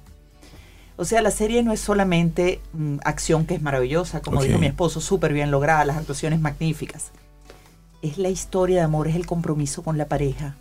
O 0.98 1.04
sea, 1.04 1.20
la 1.22 1.30
serie 1.30 1.62
no 1.62 1.72
es 1.72 1.80
solamente 1.80 2.60
mm, 2.72 2.96
acción 3.04 3.44
que 3.46 3.54
es 3.54 3.62
maravillosa, 3.62 4.22
como 4.22 4.42
dijo 4.42 4.58
mi 4.58 4.66
esposo, 4.66 5.00
súper 5.00 5.32
bien 5.32 5.50
lograda, 5.50 5.84
las 5.84 5.96
actuaciones 5.98 6.40
magníficas. 6.40 7.10
Es 8.02 8.18
la 8.18 8.30
historia 8.30 8.76
de 8.76 8.82
amor, 8.82 9.08
es 9.08 9.14
el 9.16 9.26
compromiso 9.26 9.82
con 9.82 9.98
la 9.98 10.06
pareja, 10.06 10.56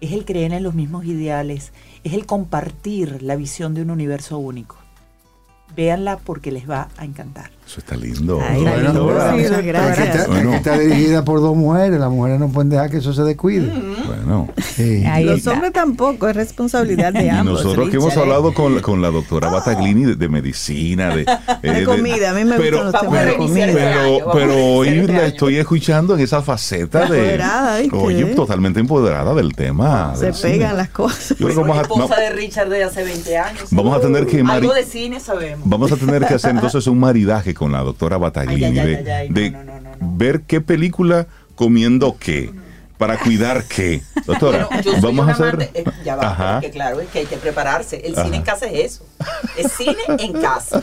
es 0.00 0.12
el 0.12 0.24
creer 0.24 0.52
en 0.52 0.62
los 0.62 0.74
mismos 0.74 1.04
ideales, 1.06 1.72
es 2.04 2.14
el 2.14 2.26
compartir 2.26 3.22
la 3.22 3.36
visión 3.36 3.74
de 3.74 3.82
un 3.82 3.90
universo 3.90 4.38
único. 4.38 4.76
Véanla 5.76 6.18
porque 6.18 6.52
les 6.52 6.68
va 6.68 6.88
a 6.96 7.04
encantar. 7.04 7.50
Eso 7.70 7.78
está 7.78 7.94
lindo. 7.94 8.40
Ay, 8.42 8.64
Bueno, 8.64 9.36
sí, 9.36 10.54
está, 10.56 10.76
dirigida 10.76 11.24
por 11.24 11.40
dos 11.40 11.54
mujeres. 11.54 12.00
Las 12.00 12.10
mujeres 12.10 12.40
no 12.40 12.48
pueden 12.48 12.68
dejar 12.68 12.90
que 12.90 12.96
eso 12.96 13.12
se 13.12 13.22
descuide. 13.22 13.72
Bueno. 14.06 14.48
Sí. 14.74 15.04
Los 15.22 15.46
hombres 15.46 15.72
tampoco, 15.72 16.26
es 16.26 16.34
responsabilidad 16.34 17.12
de 17.12 17.26
Y 17.26 17.28
ambos. 17.28 17.62
nosotros 17.62 17.88
que 17.90 17.96
hemos 17.98 18.08
Richard, 18.08 18.18
¿eh? 18.18 18.22
hablado 18.22 18.52
con, 18.54 18.80
con 18.80 19.00
la 19.00 19.10
doctora 19.12 19.50
Bataglini 19.50 20.04
de, 20.04 20.14
de 20.16 20.28
medicina, 20.28 21.14
de, 21.14 21.22
eh, 21.62 21.70
De 21.70 21.84
comida, 21.84 22.30
a 22.30 22.34
mí 22.34 22.44
me 22.44 22.56
pero, 22.56 22.82
gustan 22.82 22.92
los 22.92 22.94
a 22.94 23.00
temas 23.36 23.54
de 23.54 23.72
Pero, 23.72 24.30
a 24.30 24.32
pero 24.32 24.56
hoy 24.66 24.88
este 24.88 25.12
la 25.12 25.26
estoy 25.26 25.56
escuchando 25.58 26.14
en 26.14 26.20
esa 26.24 26.42
faceta 26.42 27.06
de. 27.06 27.18
Empoderada. 27.18 27.78
Oye, 27.92 28.24
totalmente 28.34 28.80
empoderada 28.80 29.32
del 29.32 29.54
tema. 29.54 30.12
Se 30.16 30.24
del 30.24 30.34
cine. 30.34 30.52
pegan 30.54 30.76
las 30.76 30.88
cosas. 30.88 31.38
Yo 31.38 31.46
creo 31.46 31.50
que 31.50 31.60
vamos 31.60 31.78
a, 31.78 31.82
esposa 31.82 32.14
va- 32.16 32.20
de 32.20 32.30
Richard 32.30 32.68
de 32.68 32.82
hace 32.82 33.04
20 33.04 33.38
años. 33.38 33.62
Vamos 33.70 33.96
a 33.96 34.00
tener 34.00 34.26
que, 34.26 34.40
Algo 34.40 34.74
de 34.74 34.84
cine 34.84 35.20
sabemos. 35.20 35.68
vamos 35.68 35.92
a 35.92 35.96
tener 35.96 36.26
que 36.26 36.34
hacer 36.34 36.50
entonces 36.56 36.84
un 36.88 36.98
maridaje 36.98 37.54
con 37.60 37.72
la 37.72 37.80
doctora 37.80 38.16
Bataglini 38.16 38.64
Ay, 38.64 38.78
ay, 38.78 38.96
ay, 38.96 39.02
de, 39.04 39.12
ay, 39.12 39.20
ay, 39.20 39.28
no, 39.28 39.34
de 39.34 39.50
no, 39.50 39.64
no, 39.64 39.80
no, 39.80 39.96
no. 40.00 40.16
ver 40.16 40.40
qué 40.46 40.62
película 40.62 41.26
comiendo 41.54 42.16
qué 42.18 42.50
para 42.96 43.18
cuidar 43.18 43.64
qué. 43.64 44.02
Doctora, 44.26 44.66
Bueno, 44.66 44.82
yo 44.82 44.92
soy 44.92 45.00
vamos 45.02 45.28
a 45.28 45.32
hacer. 45.32 45.54
amante- 45.54 45.70
eh, 45.74 45.84
ya 46.04 46.16
va, 46.16 46.30
Ajá. 46.32 46.52
porque 46.54 46.70
claro, 46.70 47.00
es 47.00 47.08
que 47.08 47.18
hay 47.20 47.26
que 47.26 47.36
prepararse. 47.36 48.00
El 48.04 48.12
Ajá. 48.14 48.24
cine 48.24 48.36
en 48.38 48.42
casa 48.42 48.66
es 48.66 48.92
eso. 48.92 49.06
Es 49.58 49.72
cine 49.72 49.96
en 50.18 50.32
casa. 50.40 50.82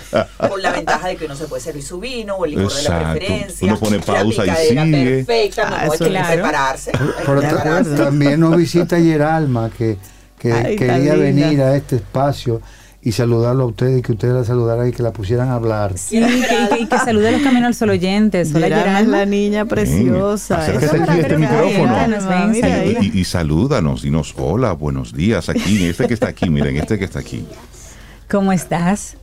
Con 0.50 0.62
la 0.62 0.72
ventaja 0.72 1.08
de 1.08 1.16
que 1.16 1.26
uno 1.26 1.36
se 1.36 1.46
puede 1.48 1.62
servir 1.64 1.84
su 1.84 2.00
vino 2.00 2.36
o 2.36 2.46
el 2.46 2.52
licor 2.56 2.72
de 2.74 2.84
la 2.84 3.12
preferencia. 3.14 3.68
Uno 3.68 3.80
pone 3.80 4.00
pausa 4.00 4.44
y 4.46 4.48
la 4.48 4.56
sigue. 4.56 5.24
perfecta, 5.26 5.64
Ah, 5.66 5.70
no, 5.70 5.76
hay 5.78 5.88
eso 5.96 6.04
que 6.06 6.10
claro. 6.12 6.34
prepararse. 6.34 6.92
Pero 7.26 7.42
ta- 7.42 7.50
prepararse. 7.50 7.96
también 7.96 8.40
nos 8.40 8.56
visita 8.58 9.00
Yeralma, 9.00 9.70
que, 9.76 9.98
que 10.40 10.54
Ay, 10.54 10.76
quería 10.76 11.16
venir 11.16 11.62
a 11.62 11.76
este 11.76 11.98
espacio 11.98 12.62
y 13.08 13.14
saludarlo 13.14 13.64
a 13.64 13.68
ustedes 13.68 14.00
y 14.00 14.02
que 14.02 14.12
ustedes 14.12 14.34
la 14.34 14.44
saludaran 14.44 14.90
y 14.90 14.92
que 14.92 15.02
la 15.02 15.14
pusieran 15.14 15.48
a 15.48 15.54
hablar. 15.54 15.98
Sí, 15.98 16.20
que, 16.20 16.28
que- 16.76 16.82
y 16.82 16.88
que 16.88 16.98
salude 16.98 17.30
a 17.30 17.32
los 17.32 17.42
caminos 17.42 17.68
al 17.68 17.74
sol 17.74 17.90
oyentes. 17.92 18.54
Hola, 18.54 19.00
es 19.00 19.08
la 19.08 19.26
niña 19.26 19.64
preciosa. 19.64 20.58
acércate 20.58 20.86
Esa 20.88 21.04
aquí 21.04 21.12
a 21.12 21.22
este 21.22 21.38
micrófono. 21.38 21.94
Mira 22.50 22.68
saluda. 22.70 23.00
Y, 23.02 23.12
y 23.20 23.24
salúdanos, 23.24 24.02
dinos 24.02 24.34
hola, 24.38 24.74
buenos 24.74 25.14
días 25.14 25.48
aquí, 25.48 25.86
este 25.86 26.06
que 26.06 26.14
está 26.16 26.28
aquí, 26.28 26.50
miren, 26.50 26.76
este 26.76 27.00
que 27.00 27.06
está 27.06 27.20
aquí. 27.20 27.46
¿Cómo 28.30 28.52
estás? 28.52 29.16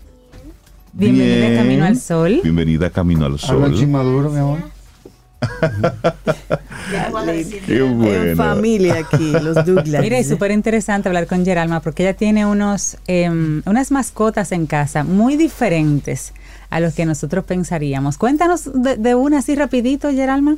Bienvenida 0.94 1.36
Bien. 1.48 1.52
a 1.52 1.56
Camino 1.62 1.84
al 1.84 1.98
Sol. 2.00 2.40
Bienvenida 2.42 2.86
a 2.86 2.90
Camino 2.90 3.26
al 3.26 3.32
Habla 3.42 3.68
Sol. 3.76 3.86
maduro, 3.88 4.30
mi 4.30 4.38
amor. 4.38 4.58
¿Qué? 6.90 7.60
Qué 7.66 7.78
En 7.78 7.98
bueno. 7.98 8.36
familia 8.36 8.98
aquí, 8.98 9.32
los 9.32 9.64
Douglas. 9.66 10.02
Mira, 10.02 10.18
es 10.18 10.28
súper 10.28 10.50
interesante 10.50 11.08
hablar 11.08 11.26
con 11.26 11.44
Geralma 11.44 11.80
porque 11.80 12.02
ella 12.02 12.14
tiene 12.14 12.44
unos, 12.46 12.96
em, 13.06 13.62
unas 13.66 13.90
mascotas 13.90 14.52
en 14.52 14.66
casa 14.66 15.04
muy 15.04 15.36
diferentes 15.36 16.32
a 16.70 16.80
los 16.80 16.94
que 16.94 17.06
nosotros 17.06 17.44
pensaríamos. 17.44 18.18
Cuéntanos 18.18 18.70
de, 18.74 18.96
de 18.96 19.14
una 19.14 19.38
así 19.38 19.54
rapidito, 19.54 20.10
Geralma. 20.10 20.56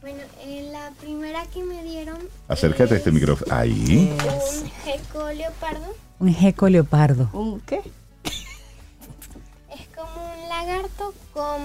Bueno, 0.00 0.18
eh, 0.44 0.68
la 0.72 0.90
primera 1.00 1.42
que 1.52 1.62
me 1.62 1.82
dieron. 1.84 2.18
Acércate 2.48 2.94
a 2.94 2.96
este 2.96 3.10
es 3.10 3.14
micrófono. 3.14 3.54
Ahí. 3.54 4.12
Un 4.24 4.70
gecko 4.84 5.30
leopardo. 5.32 5.94
Un 6.18 6.34
geco 6.34 6.68
leopardo. 6.68 7.30
¿Un 7.32 7.60
qué? 7.60 7.80
Es 8.24 9.86
como 9.94 10.24
un 10.24 10.48
lagarto 10.48 11.14
con, 11.32 11.60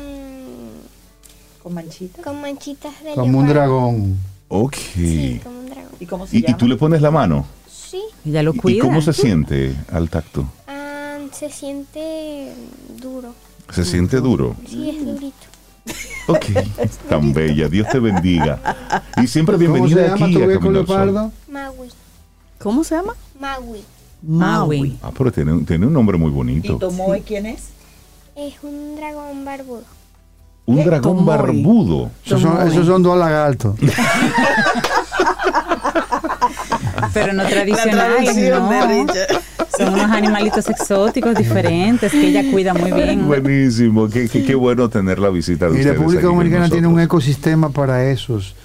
Con 1.68 1.74
manchitas. 1.74 2.24
con 2.24 2.40
manchitas 2.42 3.04
de 3.04 3.14
Como 3.14 3.40
un 3.40 3.48
dragón. 3.50 4.18
Ok. 4.48 4.76
Sí, 4.94 5.42
como 5.44 5.60
un 5.60 5.66
dragón. 5.66 5.92
¿Y 6.00 6.06
cómo 6.06 6.26
se 6.26 6.38
Y, 6.38 6.40
y 6.40 6.44
llama? 6.44 6.58
tú 6.58 6.68
le 6.70 6.76
pones 6.78 7.02
la 7.02 7.12
mano. 7.12 7.46
Sí, 7.70 8.02
Ella 8.26 8.42
lo 8.42 8.54
¿Y- 8.54 8.58
¿Y 8.58 8.60
cuida. 8.62 8.82
cómo 8.86 9.02
se 9.02 9.12
siente 9.12 9.76
al 9.92 10.10
tacto? 10.10 10.46
ah, 10.68 11.18
se 11.34 11.50
siente 11.50 12.54
duro. 13.02 13.34
Se 13.74 13.84
siente 13.84 14.22
duro. 14.22 14.56
Sí, 14.66 14.90
es 14.92 15.06
durito. 15.06 15.36
Ok. 16.30 16.46
Tan 17.10 17.34
bella. 17.34 17.68
Dios 17.68 17.88
te 17.90 18.00
bendiga. 18.00 18.62
Y 19.22 19.28
siempre 19.28 19.56
¿Cómo 19.58 19.66
se 19.66 19.72
bienvenida 19.82 20.14
aquí 20.14 20.24
a 20.24 20.28
Camino 20.28 20.40
al 20.50 20.62
Sol. 20.62 20.74
leopardo? 20.74 21.32
Maui. 21.52 21.90
¿Cómo 22.60 22.84
se 22.86 22.96
llama? 22.96 23.14
Maui. 23.42 23.84
Maui. 24.22 24.98
Ah, 25.02 25.12
pero 25.18 25.34
tiene, 25.34 25.52
un- 25.52 25.66
tiene 25.66 25.86
un 25.86 25.92
nombre 25.94 26.18
muy 26.18 26.30
¿Y 26.32 26.34
bonito. 26.34 26.78
Tomoe 26.78 27.22
quién 27.24 27.46
es? 27.46 27.64
Es 28.38 28.54
un 28.64 28.96
dragón 28.96 29.44
barbudo. 29.44 29.84
Un 30.68 30.84
dragón 30.84 31.26
barbudo. 31.26 32.12
Esos 32.26 32.42
son, 32.42 32.68
esos 32.68 32.86
son 32.86 33.02
dos 33.02 33.18
lagartos. 33.18 33.76
Pero 37.14 37.34
no 37.34 37.46
tradicionales, 37.46 38.36
no. 38.36 39.06
Son 39.78 39.94
unos 39.94 40.12
animalitos 40.12 40.68
exóticos 40.70 41.36
diferentes 41.38 42.12
que 42.12 42.28
ella 42.28 42.52
cuida 42.52 42.74
muy 42.74 42.92
bien. 42.92 43.28
Buenísimo. 43.28 44.10
Qué, 44.10 44.28
qué, 44.28 44.44
qué 44.44 44.56
bueno 44.56 44.90
tener 44.90 45.20
la 45.20 45.30
visita 45.30 45.68
de 45.68 45.72
Y 45.72 45.78
ustedes. 45.80 45.98
República 45.98 46.24
Dominicana 46.24 46.70
tiene 46.70 46.88
un 46.88 47.00
ecosistema 47.00 47.70
para 47.70 48.04
esos 48.10 48.56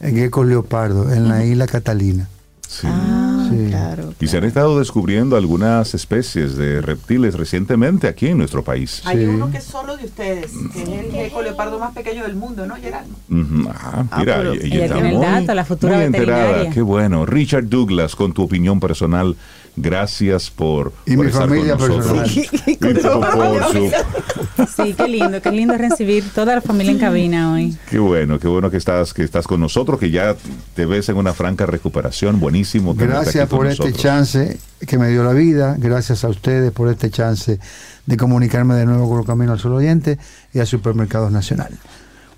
eh, 0.00 0.10
geckos 0.10 0.46
leopardo 0.46 1.12
en 1.12 1.28
la 1.28 1.44
isla 1.44 1.66
Catalina. 1.66 2.28
Sí. 2.66 2.88
Ah, 2.90 3.21
Sí. 3.56 3.66
claro. 3.68 4.14
Y 4.20 4.26
se 4.28 4.36
han 4.38 4.44
estado 4.44 4.78
descubriendo 4.78 5.36
algunas 5.36 5.94
especies 5.94 6.56
de 6.56 6.80
reptiles 6.80 7.34
recientemente 7.34 8.08
aquí 8.08 8.28
en 8.28 8.38
nuestro 8.38 8.62
país. 8.64 9.02
Hay 9.04 9.18
Sí. 9.18 9.24
uno 9.24 9.50
que 9.50 9.58
es 9.58 9.64
solo 9.64 9.96
de 9.96 10.04
ustedes, 10.06 10.50
que 10.72 10.82
es 10.82 10.88
el 10.88 11.10
gecko 11.12 11.42
leopardo 11.42 11.78
más 11.78 11.92
pequeño 11.92 12.22
del 12.24 12.34
mundo, 12.36 12.66
¿no. 12.66 12.74
Ah, 12.74 14.04
Ah, 14.10 14.18
mira, 14.18 14.36
pero- 14.38 14.52
ella, 14.52 14.64
Ella 14.66 14.84
está 14.84 14.94
tiene 14.94 15.08
el 15.10 15.16
muy, 15.16 15.26
dato, 15.26 15.54
la 15.54 15.64
futura 15.64 15.96
muy 15.96 16.04
enterada. 16.04 16.38
veterinaria. 16.42 16.70
Qué 16.72 16.82
bueno. 16.82 17.26
Richard 17.26 17.68
Douglas, 17.68 18.14
con 18.16 18.32
tu 18.32 18.42
opinión 18.42 18.80
personal, 18.80 19.36
gracias 19.76 20.50
por, 20.50 20.92
Y 21.06 21.16
por 21.16 21.24
mi 21.24 21.30
estar 21.30 21.48
familia 21.48 21.76
con 21.76 21.88
nosotros. 21.88 22.22
personal. 22.32 22.62
Y 22.66 22.76
por- 22.76 23.20
por 23.20 23.72
su- 23.72 24.82
Sí, 24.82 24.94
qué 24.94 25.08
lindo, 25.08 25.40
qué 25.42 25.50
lindo 25.50 25.76
recibir 25.76 26.24
toda 26.34 26.54
la 26.56 26.60
familia 26.60 26.92
en 26.92 26.98
cabina 26.98 27.52
hoy. 27.52 27.76
Qué 27.90 27.98
bueno, 27.98 28.38
qué 28.38 28.48
bueno 28.48 28.70
que 28.70 28.76
estás, 28.76 29.12
que 29.14 29.22
estás 29.22 29.46
con 29.46 29.60
nosotros, 29.60 29.98
que 29.98 30.10
ya 30.10 30.36
te 30.74 30.86
ves 30.86 31.08
en 31.08 31.16
una 31.16 31.32
franca 31.32 31.66
recuperación. 31.66 32.38
Buenísimo. 32.40 32.94
Gracias 32.94 33.48
por 33.48 33.66
este 33.66 33.84
nosotros. 33.84 34.02
chance 34.02 34.58
que 34.86 34.98
me 34.98 35.08
dio 35.08 35.24
la 35.24 35.32
vida. 35.32 35.76
Gracias 35.78 36.24
a 36.24 36.28
ustedes 36.28 36.70
por 36.72 36.88
este 36.88 37.10
chance 37.10 37.58
de 38.06 38.16
comunicarme 38.16 38.74
de 38.74 38.84
nuevo 38.86 39.08
con 39.08 39.18
los 39.18 39.26
Caminos 39.26 39.54
al 39.54 39.60
Sol 39.60 39.72
Oyente 39.74 40.18
y 40.52 40.58
a 40.60 40.66
Supermercados 40.66 41.30
Nacional. 41.32 41.70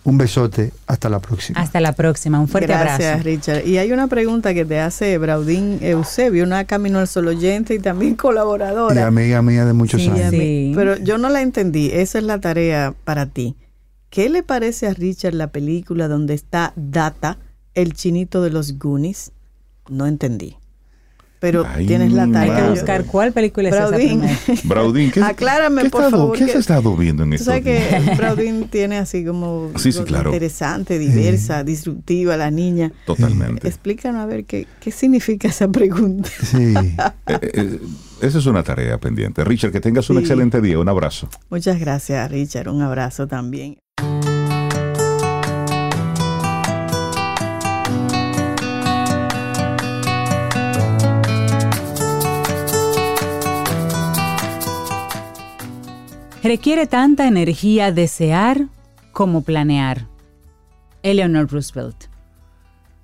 Un 0.05 0.19
besote, 0.19 0.73
hasta 0.87 1.09
la 1.09 1.19
próxima. 1.19 1.59
Hasta 1.59 1.81
la 1.81 1.93
próxima, 1.95 2.39
un 2.39 2.47
fuerte 2.47 2.69
Gracias, 2.69 3.09
abrazo. 3.15 3.25
Richard. 3.25 3.67
Y 3.67 3.79
hay 3.79 3.91
una 3.91 4.07
pregunta 4.07 4.53
que 4.53 4.67
te 4.67 4.79
hace 4.79 5.17
Braudín 5.17 5.79
Eusebio, 5.81 6.45
una 6.45 6.67
Camino 6.67 6.99
al 6.99 7.09
Sol 7.09 7.27
oyente 7.29 7.75
y 7.75 7.79
también 7.79 8.13
Y 8.13 8.17
colaboradora. 8.17 9.07
amiga 9.07 9.41
mía 9.41 9.65
de 9.65 9.73
muchos 9.73 10.03
Sí, 10.03 10.09
años. 10.11 10.31
Sí. 10.31 10.73
Pero 10.75 10.97
yo 10.99 11.17
no 11.17 11.31
la 11.31 11.41
entendí. 11.41 11.91
Esa 11.91 12.19
es 12.19 12.25
la 12.25 12.39
tarea 12.39 12.95
para 13.05 13.27
ti. 13.27 13.57
¿Qué 14.11 14.29
le 14.29 14.43
parece 14.43 14.87
a 14.87 14.93
Richard 14.95 15.35
la 15.35 15.49
película 15.49 16.07
donde 16.07 16.35
está 16.35 16.73
Data, 16.77 17.39
el 17.75 17.95
chinito 17.95 18.43
de 18.43 18.51
los 18.51 18.79
Goonies? 18.79 19.33
No 19.89 20.07
entendí. 20.07 20.57
Pero 21.45 21.67
Ay, 21.69 21.87
tienes 21.87 22.11
la 22.15 22.23
Hay 22.25 22.33
tarea. 22.33 22.57
que 22.57 22.63
Wow. 22.63 22.71
buscar 22.71 23.05
cuál 23.05 23.33
película 23.35 23.69
es 23.69 23.75
esa 23.75 23.89
Braudín. 24.65 25.11
¿qué, 25.13 25.21
Aclárame, 25.23 25.83
qué 25.83 25.91
por 25.91 26.01
estado- 26.05 26.23
favor, 26.23 26.39
¿Qué 26.39 26.47
que- 26.47 26.53
has 26.53 26.57
estado 26.59 26.97
viendo 26.97 27.23
en 27.25 27.29
Tú 27.31 27.35
estos 27.35 27.47
sabes 27.49 27.63
que 27.65 28.15
Braudín 28.17 28.69
tiene 28.69 28.97
así 28.97 29.27
como 29.27 29.71
Sí, 29.77 29.93
sí, 29.93 30.01
claro. 30.05 30.31
interesante, 30.31 30.99
diversa, 30.99 31.63
disruptiva 31.63 32.39
la 32.39 32.51
niña. 32.51 32.93
Totalmente. 33.05 33.69
Explícanos 33.69 34.23
a 34.23 34.27
ver 34.27 34.47
qué, 34.47 34.67
qué 34.81 34.91
significa 34.91 35.49
esa 35.49 35.69
pregunta. 35.69 36.31
Sí. 36.43 36.75
Eh, 37.27 37.39
eh, 37.43 37.79
esa 38.23 38.39
es 38.39 38.47
una 38.47 38.63
tarea 38.63 38.97
pendiente. 38.97 39.45
Richard, 39.45 39.71
que 39.73 39.81
tengas 39.81 40.09
un 40.09 40.17
excelente 40.19 40.63
día. 40.63 40.79
Un 40.79 40.89
abrazo. 40.89 41.29
Muchas 41.51 41.79
gracias, 41.79 42.31
Richard. 42.31 42.69
Un 42.69 42.81
abrazo 42.81 43.27
también. 43.27 43.77
Requiere 56.45 56.87
tanta 56.87 57.27
energía 57.27 57.91
desear 57.91 58.67
como 59.13 59.41
planear. 59.45 60.09
Eleanor 61.03 61.51
Roosevelt. 61.51 61.97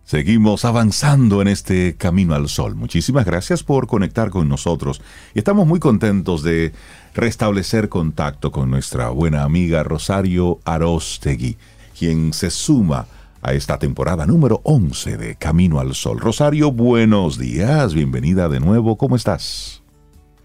Seguimos 0.05 0.67
avanzando 0.67 1.41
en 1.41 1.49
este 1.49 1.97
camino 1.97 2.35
al 2.35 2.51
sol. 2.51 2.75
Muchísimas 2.75 3.25
gracias 3.25 3.63
por 3.63 3.87
conectar 3.87 4.29
con 4.29 4.47
nosotros. 4.47 5.01
Y 5.35 5.39
estamos 5.39 5.67
muy 5.67 5.81
contentos 5.81 6.43
de 6.43 6.75
restablecer 7.15 7.89
contacto 7.89 8.53
con 8.53 8.71
nuestra 8.71 9.09
buena 9.09 9.43
amiga 9.43 9.85
Rosario 9.85 10.61
Arostegui, 10.67 11.57
quien 11.99 12.35
se 12.35 12.51
suma 12.51 13.07
a 13.41 13.55
esta 13.55 13.79
temporada 13.79 14.27
número 14.27 14.61
11 14.65 15.17
de 15.17 15.37
Camino 15.37 15.81
al 15.81 15.95
Sol. 15.95 16.21
Rosario, 16.21 16.73
buenos 16.73 17.39
días, 17.39 17.95
bienvenida 17.95 18.51
de 18.51 18.61
nuevo, 18.61 18.99
¿cómo 18.99 19.17
estás? 19.17 19.80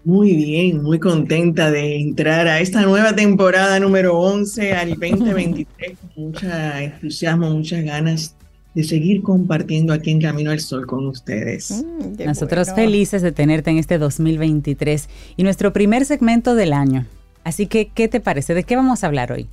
Muy 0.06 0.36
bien, 0.36 0.84
muy 0.84 1.00
contenta 1.00 1.72
de 1.72 1.96
entrar 1.96 2.46
a 2.46 2.60
esta 2.60 2.82
nueva 2.82 3.16
temporada 3.16 3.80
número 3.80 4.16
11 4.16 4.72
al 4.72 4.90
2023 4.90 5.98
con 5.98 6.24
mucho 6.26 6.46
entusiasmo, 6.78 7.50
muchas 7.50 7.82
ganas 7.82 8.36
de 8.76 8.84
seguir 8.84 9.22
compartiendo 9.22 9.92
aquí 9.92 10.12
en 10.12 10.20
Camino 10.20 10.52
al 10.52 10.60
Sol 10.60 10.86
con 10.86 11.08
ustedes. 11.08 11.82
Mm, 11.84 12.22
Nosotros 12.24 12.68
bueno. 12.68 12.82
felices 12.84 13.20
de 13.20 13.32
tenerte 13.32 13.70
en 13.70 13.78
este 13.78 13.98
2023 13.98 15.08
y 15.36 15.42
nuestro 15.42 15.72
primer 15.72 16.04
segmento 16.04 16.54
del 16.54 16.72
año. 16.72 17.04
Así 17.42 17.66
que, 17.66 17.88
¿qué 17.88 18.06
te 18.06 18.20
parece? 18.20 18.54
¿De 18.54 18.62
qué 18.62 18.76
vamos 18.76 19.02
a 19.02 19.08
hablar 19.08 19.32
hoy? 19.32 19.48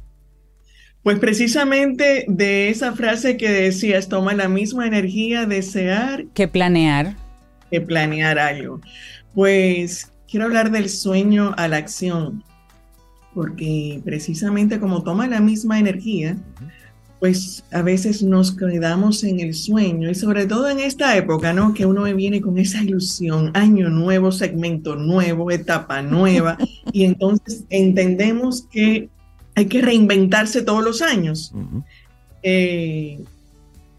Pues 1.02 1.18
precisamente 1.18 2.26
de 2.28 2.70
esa 2.70 2.94
frase 2.94 3.38
que 3.38 3.50
decías, 3.50 4.08
toma 4.08 4.36
la 4.36 4.50
misma 4.50 4.86
energía 4.86 5.48
desear 5.48 6.26
¿Qué 6.36 6.48
planear? 6.48 7.16
que 7.72 7.82
planear 7.82 8.38
algo. 8.38 8.82
Pues 9.34 10.13
quiero 10.34 10.48
hablar 10.48 10.72
del 10.72 10.90
sueño 10.90 11.54
a 11.58 11.68
la 11.68 11.78
acción, 11.78 12.44
porque 13.36 14.02
precisamente 14.04 14.80
como 14.80 15.04
toma 15.04 15.28
la 15.28 15.40
misma 15.40 15.78
energía, 15.78 16.36
pues 17.20 17.64
a 17.72 17.84
veces 17.84 18.24
nos 18.24 18.52
quedamos 18.52 19.24
en 19.24 19.40
el 19.40 19.54
sueño 19.54 20.10
y 20.10 20.16
sobre 20.16 20.48
todo 20.48 20.70
en 20.70 20.80
esta 20.80 21.16
época, 21.16 21.54
¿no? 21.54 21.76
Que 21.76 21.86
uno 21.86 22.06
viene 22.16 22.42
con 22.42 22.58
esa 22.58 22.82
ilusión, 22.82 23.52
año 23.54 23.90
nuevo, 23.90 24.32
segmento 24.32 24.96
nuevo, 24.96 25.52
etapa 25.52 26.02
nueva, 26.02 26.58
y 26.92 27.04
entonces 27.04 27.66
entendemos 27.70 28.64
que 28.72 29.10
hay 29.54 29.68
que 29.68 29.84
reinventarse 29.84 30.64
todos 30.64 30.84
los 30.84 31.04
años. 31.04 31.54
Eh, 32.42 33.20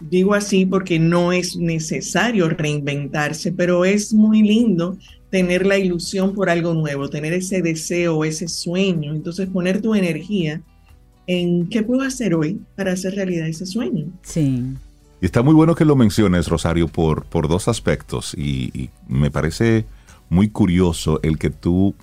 digo 0.00 0.34
así 0.34 0.66
porque 0.66 0.98
no 0.98 1.32
es 1.32 1.56
necesario 1.56 2.48
reinventarse, 2.48 3.52
pero 3.52 3.84
es 3.84 4.12
muy 4.12 4.42
lindo 4.42 4.98
tener 5.34 5.66
la 5.66 5.78
ilusión 5.78 6.32
por 6.32 6.48
algo 6.48 6.74
nuevo, 6.74 7.10
tener 7.10 7.32
ese 7.32 7.60
deseo, 7.60 8.24
ese 8.24 8.46
sueño. 8.46 9.12
Entonces 9.12 9.48
poner 9.48 9.82
tu 9.82 9.96
energía 9.96 10.60
en 11.26 11.68
qué 11.68 11.82
puedo 11.82 12.02
hacer 12.02 12.36
hoy 12.36 12.60
para 12.76 12.92
hacer 12.92 13.16
realidad 13.16 13.48
ese 13.48 13.66
sueño. 13.66 14.06
Sí. 14.22 14.62
Y 15.20 15.26
está 15.26 15.42
muy 15.42 15.52
bueno 15.52 15.74
que 15.74 15.84
lo 15.84 15.96
menciones, 15.96 16.46
Rosario, 16.46 16.86
por, 16.86 17.24
por 17.24 17.48
dos 17.48 17.66
aspectos. 17.66 18.32
Y, 18.38 18.70
y 18.80 18.90
me 19.08 19.32
parece 19.32 19.86
muy 20.28 20.50
curioso 20.50 21.18
el 21.24 21.36
que 21.36 21.50
tú 21.50 21.96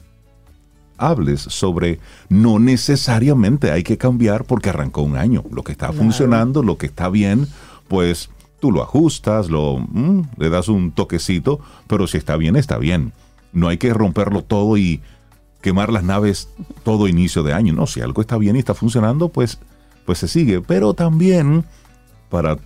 hables 0.97 1.39
sobre 1.39 1.99
no 2.27 2.59
necesariamente 2.59 3.71
hay 3.71 3.83
que 3.83 3.97
cambiar 3.97 4.43
porque 4.43 4.67
arrancó 4.71 5.03
un 5.03 5.15
año. 5.15 5.45
Lo 5.53 5.63
que 5.63 5.71
está 5.71 5.87
Claro. 5.87 6.01
funcionando, 6.03 6.63
lo 6.63 6.77
que 6.77 6.87
está 6.87 7.07
bien, 7.07 7.47
pues 7.87 8.29
tú 8.59 8.73
lo 8.73 8.83
ajustas, 8.83 9.49
lo, 9.49 9.77
mm, 9.79 10.21
le 10.37 10.49
das 10.49 10.67
un 10.67 10.91
toquecito, 10.91 11.61
pero 11.87 12.07
si 12.07 12.17
está 12.17 12.35
bien, 12.35 12.57
está 12.57 12.77
bien. 12.77 13.13
No 13.53 13.67
hay 13.67 13.77
que 13.77 13.93
romperlo 13.93 14.43
todo 14.43 14.77
y 14.77 15.01
quemar 15.61 15.91
las 15.91 16.03
naves 16.03 16.49
todo 16.83 17.07
inicio 17.07 17.43
de 17.43 17.53
año. 17.53 17.73
No, 17.73 17.87
si 17.87 18.01
algo 18.01 18.21
está 18.21 18.37
bien 18.37 18.55
y 18.55 18.59
está 18.59 18.73
funcionando, 18.73 19.29
pues, 19.29 19.59
pues 20.05 20.19
se 20.19 20.27
sigue. 20.27 20.61
Pero 20.61 20.93
también 20.93 21.65
para 22.29 22.57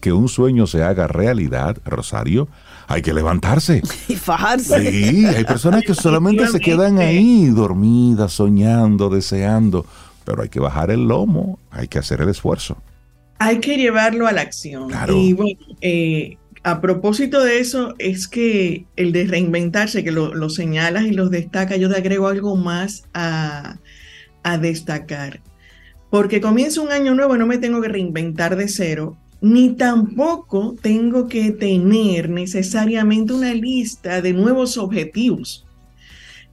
que 0.00 0.12
un 0.12 0.28
sueño 0.28 0.66
se 0.66 0.82
haga 0.82 1.06
realidad, 1.06 1.78
Rosario, 1.84 2.48
hay 2.86 3.02
que 3.02 3.14
levantarse. 3.14 3.82
Y 4.08 4.16
fajarse. 4.16 4.90
Sí, 4.90 5.26
hay 5.26 5.44
personas 5.44 5.82
que 5.82 5.94
solamente 5.94 6.46
se 6.48 6.60
quedan 6.60 6.98
ahí 6.98 7.46
dormidas, 7.46 8.32
soñando, 8.32 9.08
deseando, 9.08 9.86
pero 10.24 10.42
hay 10.42 10.48
que 10.48 10.60
bajar 10.60 10.90
el 10.90 11.08
lomo, 11.08 11.58
hay 11.70 11.88
que 11.88 11.98
hacer 11.98 12.20
el 12.20 12.28
esfuerzo. 12.28 12.76
Hay 13.38 13.58
que 13.60 13.76
llevarlo 13.76 14.26
a 14.26 14.32
la 14.32 14.42
acción. 14.42 14.88
Claro. 14.88 15.16
Y 15.16 15.32
bueno, 15.32 15.60
eh, 15.80 16.38
a 16.66 16.80
propósito 16.80 17.44
de 17.44 17.60
eso, 17.60 17.94
es 18.00 18.26
que 18.26 18.86
el 18.96 19.12
de 19.12 19.24
reinventarse, 19.24 20.02
que 20.02 20.10
lo, 20.10 20.34
lo 20.34 20.50
señalas 20.50 21.04
y 21.04 21.12
los 21.12 21.30
destaca, 21.30 21.76
yo 21.76 21.88
te 21.88 21.96
agrego 21.96 22.26
algo 22.26 22.56
más 22.56 23.04
a, 23.14 23.78
a 24.42 24.58
destacar. 24.58 25.40
Porque 26.10 26.40
comienza 26.40 26.80
un 26.80 26.90
año 26.90 27.14
nuevo, 27.14 27.36
no 27.36 27.46
me 27.46 27.58
tengo 27.58 27.80
que 27.80 27.86
reinventar 27.86 28.56
de 28.56 28.66
cero, 28.66 29.16
ni 29.40 29.76
tampoco 29.76 30.74
tengo 30.82 31.28
que 31.28 31.52
tener 31.52 32.30
necesariamente 32.30 33.32
una 33.32 33.54
lista 33.54 34.20
de 34.20 34.32
nuevos 34.32 34.76
objetivos. 34.76 35.66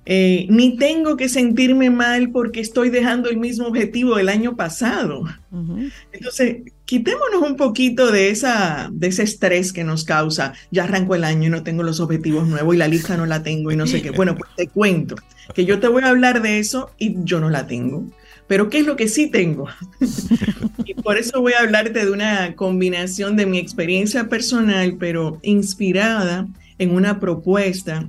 Eh, 0.05 0.47
ni 0.49 0.75
tengo 0.75 1.15
que 1.15 1.29
sentirme 1.29 1.89
mal 1.89 2.29
porque 2.31 2.59
estoy 2.59 2.89
dejando 2.89 3.29
el 3.29 3.37
mismo 3.37 3.67
objetivo 3.67 4.17
del 4.17 4.29
año 4.29 4.55
pasado. 4.55 5.23
Entonces, 6.11 6.57
quitémonos 6.93 7.41
un 7.41 7.57
poquito 7.57 8.11
de, 8.11 8.29
esa, 8.29 8.87
de 8.93 9.07
ese 9.07 9.23
estrés 9.23 9.73
que 9.73 9.83
nos 9.83 10.03
causa. 10.03 10.53
Ya 10.69 10.83
arranco 10.83 11.15
el 11.15 11.23
año 11.23 11.47
y 11.47 11.49
no 11.49 11.63
tengo 11.63 11.81
los 11.81 11.99
objetivos 11.99 12.47
nuevos 12.47 12.75
y 12.75 12.77
la 12.77 12.87
lista 12.87 13.17
no 13.17 13.25
la 13.25 13.41
tengo 13.41 13.71
y 13.71 13.75
no 13.75 13.87
sé 13.87 14.03
qué. 14.03 14.11
Bueno, 14.23 14.37
pues 14.37 14.51
te 14.55 14.67
cuento 14.67 15.15
que 15.55 15.65
yo 15.65 15.79
te 15.79 15.87
voy 15.87 16.03
a 16.03 16.09
hablar 16.09 16.43
de 16.43 16.59
eso 16.59 16.91
y 16.99 17.15
yo 17.23 17.39
no 17.39 17.49
la 17.49 17.65
tengo. 17.65 18.05
Pero 18.45 18.69
¿qué 18.69 18.77
es 18.77 18.85
lo 18.85 18.95
que 18.95 19.07
sí 19.07 19.31
tengo? 19.31 19.65
y 20.85 20.93
por 20.93 21.17
eso 21.17 21.41
voy 21.41 21.53
a 21.53 21.61
hablarte 21.61 22.05
de 22.05 22.11
una 22.11 22.55
combinación 22.55 23.37
de 23.37 23.47
mi 23.47 23.57
experiencia 23.57 24.29
personal, 24.29 24.95
pero 24.99 25.39
inspirada 25.41 26.47
en 26.77 26.91
una 26.91 27.19
propuesta 27.19 28.07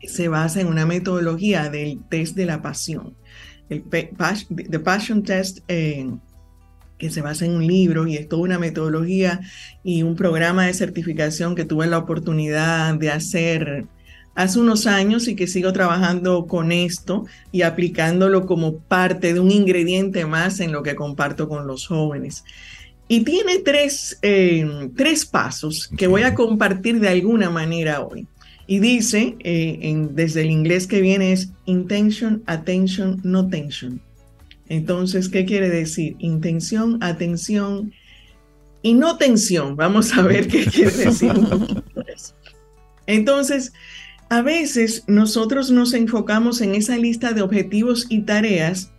que 0.00 0.08
se 0.08 0.28
basa 0.28 0.62
en 0.62 0.68
una 0.68 0.86
metodología 0.86 1.68
del 1.68 2.00
test 2.08 2.34
de 2.34 2.46
la 2.46 2.62
pasión. 2.62 3.14
El 3.68 3.84
The 3.84 4.78
Passion 4.78 5.22
Test, 5.22 5.58
que 7.00 7.10
se 7.10 7.22
basa 7.22 7.46
en 7.46 7.52
un 7.56 7.66
libro 7.66 8.06
y 8.06 8.14
es 8.16 8.28
toda 8.28 8.42
una 8.42 8.58
metodología 8.60 9.40
y 9.82 10.02
un 10.04 10.14
programa 10.14 10.66
de 10.66 10.74
certificación 10.74 11.56
que 11.56 11.64
tuve 11.64 11.86
la 11.88 11.98
oportunidad 11.98 12.94
de 12.94 13.10
hacer 13.10 13.86
hace 14.36 14.60
unos 14.60 14.86
años 14.86 15.26
y 15.26 15.34
que 15.34 15.46
sigo 15.48 15.72
trabajando 15.72 16.46
con 16.46 16.70
esto 16.70 17.26
y 17.50 17.62
aplicándolo 17.62 18.46
como 18.46 18.78
parte 18.78 19.34
de 19.34 19.40
un 19.40 19.50
ingrediente 19.50 20.24
más 20.26 20.60
en 20.60 20.70
lo 20.72 20.82
que 20.82 20.94
comparto 20.94 21.48
con 21.48 21.66
los 21.66 21.86
jóvenes. 21.88 22.44
Y 23.08 23.24
tiene 23.24 23.58
tres, 23.58 24.18
eh, 24.22 24.64
tres 24.96 25.26
pasos 25.26 25.90
que 25.96 26.06
voy 26.06 26.22
a 26.22 26.34
compartir 26.34 27.00
de 27.00 27.08
alguna 27.08 27.50
manera 27.50 28.02
hoy. 28.02 28.28
Y 28.68 28.78
dice, 28.78 29.34
eh, 29.40 29.78
en- 29.82 30.14
desde 30.14 30.42
el 30.42 30.50
inglés 30.50 30.86
que 30.86 31.00
viene 31.00 31.32
es 31.32 31.50
intention, 31.64 32.42
attention, 32.46 33.20
no 33.24 33.48
tension. 33.48 34.00
Entonces, 34.70 35.28
¿qué 35.28 35.44
quiere 35.44 35.68
decir? 35.68 36.14
Intención, 36.20 37.02
atención 37.02 37.92
y 38.82 38.94
no 38.94 39.18
tensión. 39.18 39.76
Vamos 39.76 40.16
a 40.16 40.22
ver 40.22 40.46
qué 40.46 40.64
quiere 40.64 40.92
decir. 40.96 41.32
Entonces, 43.06 43.72
a 44.28 44.42
veces 44.42 45.02
nosotros 45.08 45.72
nos 45.72 45.92
enfocamos 45.92 46.60
en 46.60 46.76
esa 46.76 46.96
lista 46.96 47.32
de 47.32 47.42
objetivos 47.42 48.06
y 48.08 48.20
tareas, 48.20 48.92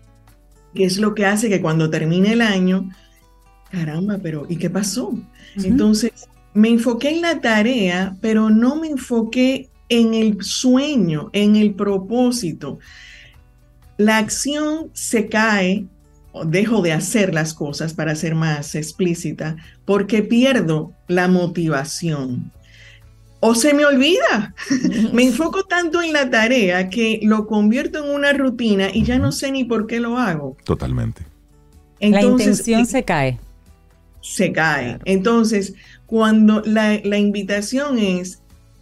que 0.76 0.84
es 0.84 0.98
lo 0.98 1.16
que 1.16 1.26
hace 1.26 1.48
que 1.48 1.62
cuando 1.62 1.90
termine 1.90 2.34
el 2.34 2.42
año 2.42 2.90
caramba, 3.72 4.20
pero 4.22 4.46
¿y 4.50 4.58
qué 4.58 4.70
pasó? 4.70 5.18
Entonces, 5.56 6.12
me 6.54 6.68
enfoqué 6.68 7.12
en 7.12 7.22
la 7.22 7.40
tarea, 7.40 8.18
pero 8.20 8.50
no 8.50 8.76
me 8.76 8.90
enfoqué 8.90 9.70
en 9.88 10.14
el 10.14 10.44
sueño, 10.44 11.30
en 11.32 11.56
el 11.56 11.76
propósito. 11.76 12.80
La 14.02 14.18
acción 14.18 14.90
se 14.94 15.28
cae, 15.28 15.86
o 16.32 16.44
dejo 16.44 16.82
de 16.82 16.92
hacer 16.92 17.36
las 17.36 17.54
cosas 17.54 17.94
para 17.94 18.16
ser 18.16 18.34
más 18.34 18.74
explícita, 18.74 19.58
porque 19.86 20.24
pierdo 20.24 20.92
la 21.08 21.28
motivación. 21.28 22.52
O 23.42 23.54
se 23.54 23.76
me 23.76 23.86
olvida. 23.86 24.56
me 25.14 25.22
enfoco 25.22 25.66
tanto 25.66 26.02
en 26.02 26.14
la 26.14 26.32
tarea 26.32 26.90
que 26.90 27.20
lo 27.22 27.46
convierto 27.46 28.04
en 28.04 28.16
una 28.16 28.34
rutina 28.34 28.90
y 28.92 29.04
ya 29.04 29.20
no 29.20 29.32
sé 29.32 29.52
ni 29.52 29.66
por 29.66 29.86
qué 29.86 30.00
lo 30.00 30.18
hago. 30.18 30.58
Totalmente. 30.64 31.22
la 32.00 32.24
intención 32.24 32.88
se 32.88 33.04
cae. 33.04 33.38
Se 34.22 34.52
cae. 34.52 34.98
Entonces, 35.06 35.76
cuando 36.08 36.64
la, 36.66 37.00
la 37.04 37.20
invitación 37.20 38.00
es 38.00 38.42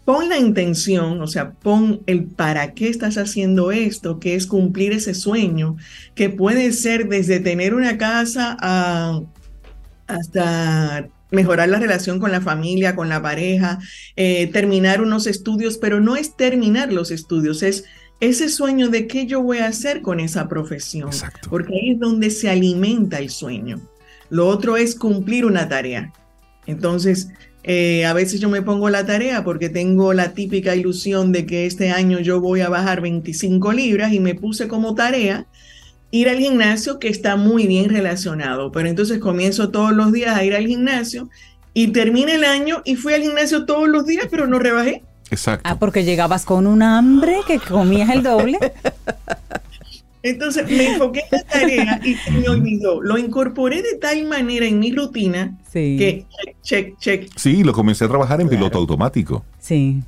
pon 0.10 0.28
la 0.28 0.40
intención, 0.40 1.22
o 1.22 1.28
sea, 1.28 1.52
pon 1.52 2.02
el 2.08 2.26
para 2.26 2.74
qué 2.74 2.90
estás 2.90 3.20
haciendo 3.20 3.72
esto, 3.72 4.20
que 4.20 4.34
es 4.34 4.48
cumplir 4.48 4.92
ese 4.92 5.14
sueño, 5.14 5.78
que 6.16 6.32
puede 6.32 6.72
ser 6.72 7.08
desde 7.08 7.40
tener 7.40 7.76
una 7.76 7.96
casa 8.00 8.58
a, 8.60 9.22
hasta 10.08 11.08
mejorar 11.30 11.70
la 11.70 11.78
relación 11.78 12.18
con 12.18 12.32
la 12.32 12.42
familia, 12.42 12.96
con 12.96 13.08
la 13.08 13.22
pareja, 13.22 13.78
eh, 14.16 14.48
terminar 14.48 15.00
unos 15.00 15.28
estudios, 15.28 15.78
pero 15.78 16.00
no 16.00 16.16
es 16.16 16.36
terminar 16.36 16.92
los 16.92 17.12
estudios, 17.12 17.62
es 17.62 17.84
ese 18.20 18.50
sueño 18.50 18.90
de 18.90 19.06
qué 19.06 19.28
yo 19.28 19.44
voy 19.44 19.60
a 19.60 19.68
hacer 19.68 20.02
con 20.02 20.20
esa 20.20 20.48
profesión, 20.48 21.12
porque 21.52 21.76
ahí 21.76 21.92
es 21.92 22.00
donde 22.00 22.32
se 22.32 22.50
alimenta 22.50 23.20
el 23.20 23.30
sueño. 23.30 23.80
Lo 24.32 24.48
otro 24.48 24.76
es 24.76 24.96
cumplir 24.96 25.46
una 25.46 25.70
tarea. 25.70 26.12
Entonces, 26.66 27.30
eh, 27.72 28.04
a 28.04 28.14
veces 28.14 28.40
yo 28.40 28.50
me 28.50 28.64
pongo 28.64 28.90
la 28.90 29.06
tarea 29.06 29.44
porque 29.44 29.70
tengo 29.70 30.12
la 30.14 30.34
típica 30.34 30.76
ilusión 30.76 31.32
de 31.32 31.46
que 31.46 31.68
este 31.68 31.92
año 31.92 32.18
yo 32.18 32.42
voy 32.42 32.62
a 32.62 32.70
bajar 32.70 33.00
25 33.00 33.74
libras 33.74 34.12
y 34.12 34.20
me 34.20 34.34
puse 34.34 34.68
como 34.68 34.96
tarea 34.96 35.46
ir 36.10 36.30
al 36.30 36.40
gimnasio 36.40 36.98
que 36.98 37.10
está 37.10 37.36
muy 37.36 37.68
bien 37.68 37.92
relacionado. 37.92 38.72
Pero 38.72 38.90
entonces 38.90 39.20
comienzo 39.20 39.70
todos 39.70 39.92
los 39.92 40.12
días 40.12 40.36
a 40.36 40.44
ir 40.44 40.56
al 40.56 40.66
gimnasio 40.66 41.30
y 41.76 41.90
termina 41.90 42.34
el 42.34 42.44
año 42.44 42.82
y 42.86 42.96
fui 42.96 43.14
al 43.14 43.22
gimnasio 43.22 43.68
todos 43.68 43.88
los 43.88 44.08
días, 44.08 44.26
pero 44.32 44.48
no 44.48 44.58
rebajé. 44.58 45.04
Exacto. 45.30 45.70
Ah, 45.70 45.78
porque 45.78 46.04
llegabas 46.04 46.46
con 46.46 46.66
un 46.66 46.82
hambre 46.82 47.42
que 47.46 47.60
comías 47.60 48.10
el 48.10 48.24
doble. 48.24 48.58
Entonces 50.22 50.70
me 50.70 50.94
enfoqué 50.94 51.22
en 51.32 51.38
la 51.38 51.44
tarea 51.44 52.02
y 52.04 52.16
se 52.16 52.32
me 52.32 52.50
olvidó. 52.50 53.02
Lo 53.02 53.18
incorporé 53.18 53.82
de 53.82 53.96
tal 53.96 54.26
manera 54.26 54.66
en 54.66 54.80
mi 54.80 54.92
rutina 54.92 55.58
que 55.72 56.26
check, 56.62 56.98
check, 57.00 57.30
Sí, 57.36 57.64
lo 57.64 57.74
comencé 57.74 58.06
a 58.06 58.08
trabajar 58.08 58.42
en 58.42 58.50
piloto 58.50 58.78
automático. 58.78 59.46
Sí. 59.60 60.02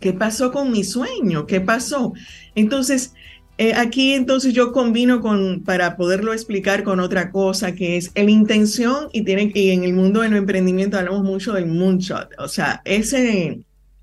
¿Qué 0.00 0.12
pasó 0.12 0.52
con 0.52 0.70
mi 0.70 0.84
sueño? 0.84 1.46
¿Qué 1.46 1.60
pasó? 1.60 2.12
Entonces, 2.54 3.12
eh, 3.58 3.72
aquí 3.74 4.12
entonces 4.12 4.52
yo 4.52 4.72
combino 4.72 5.22
con, 5.22 5.62
para 5.64 5.96
poderlo 5.96 6.34
explicar 6.34 6.82
con 6.82 7.00
otra 7.00 7.30
cosa 7.30 7.74
que 7.74 7.96
es 7.96 8.10
el 8.14 8.28
intención 8.28 9.08
y, 9.12 9.22
tienen, 9.22 9.50
y 9.54 9.70
en 9.70 9.84
el 9.84 9.94
mundo 9.94 10.20
del 10.20 10.36
emprendimiento 10.36 10.98
hablamos 10.98 11.22
mucho 11.22 11.54
del 11.54 11.66
moonshot, 11.66 12.32
o 12.38 12.48
sea, 12.48 12.82
ese, 12.84 13.60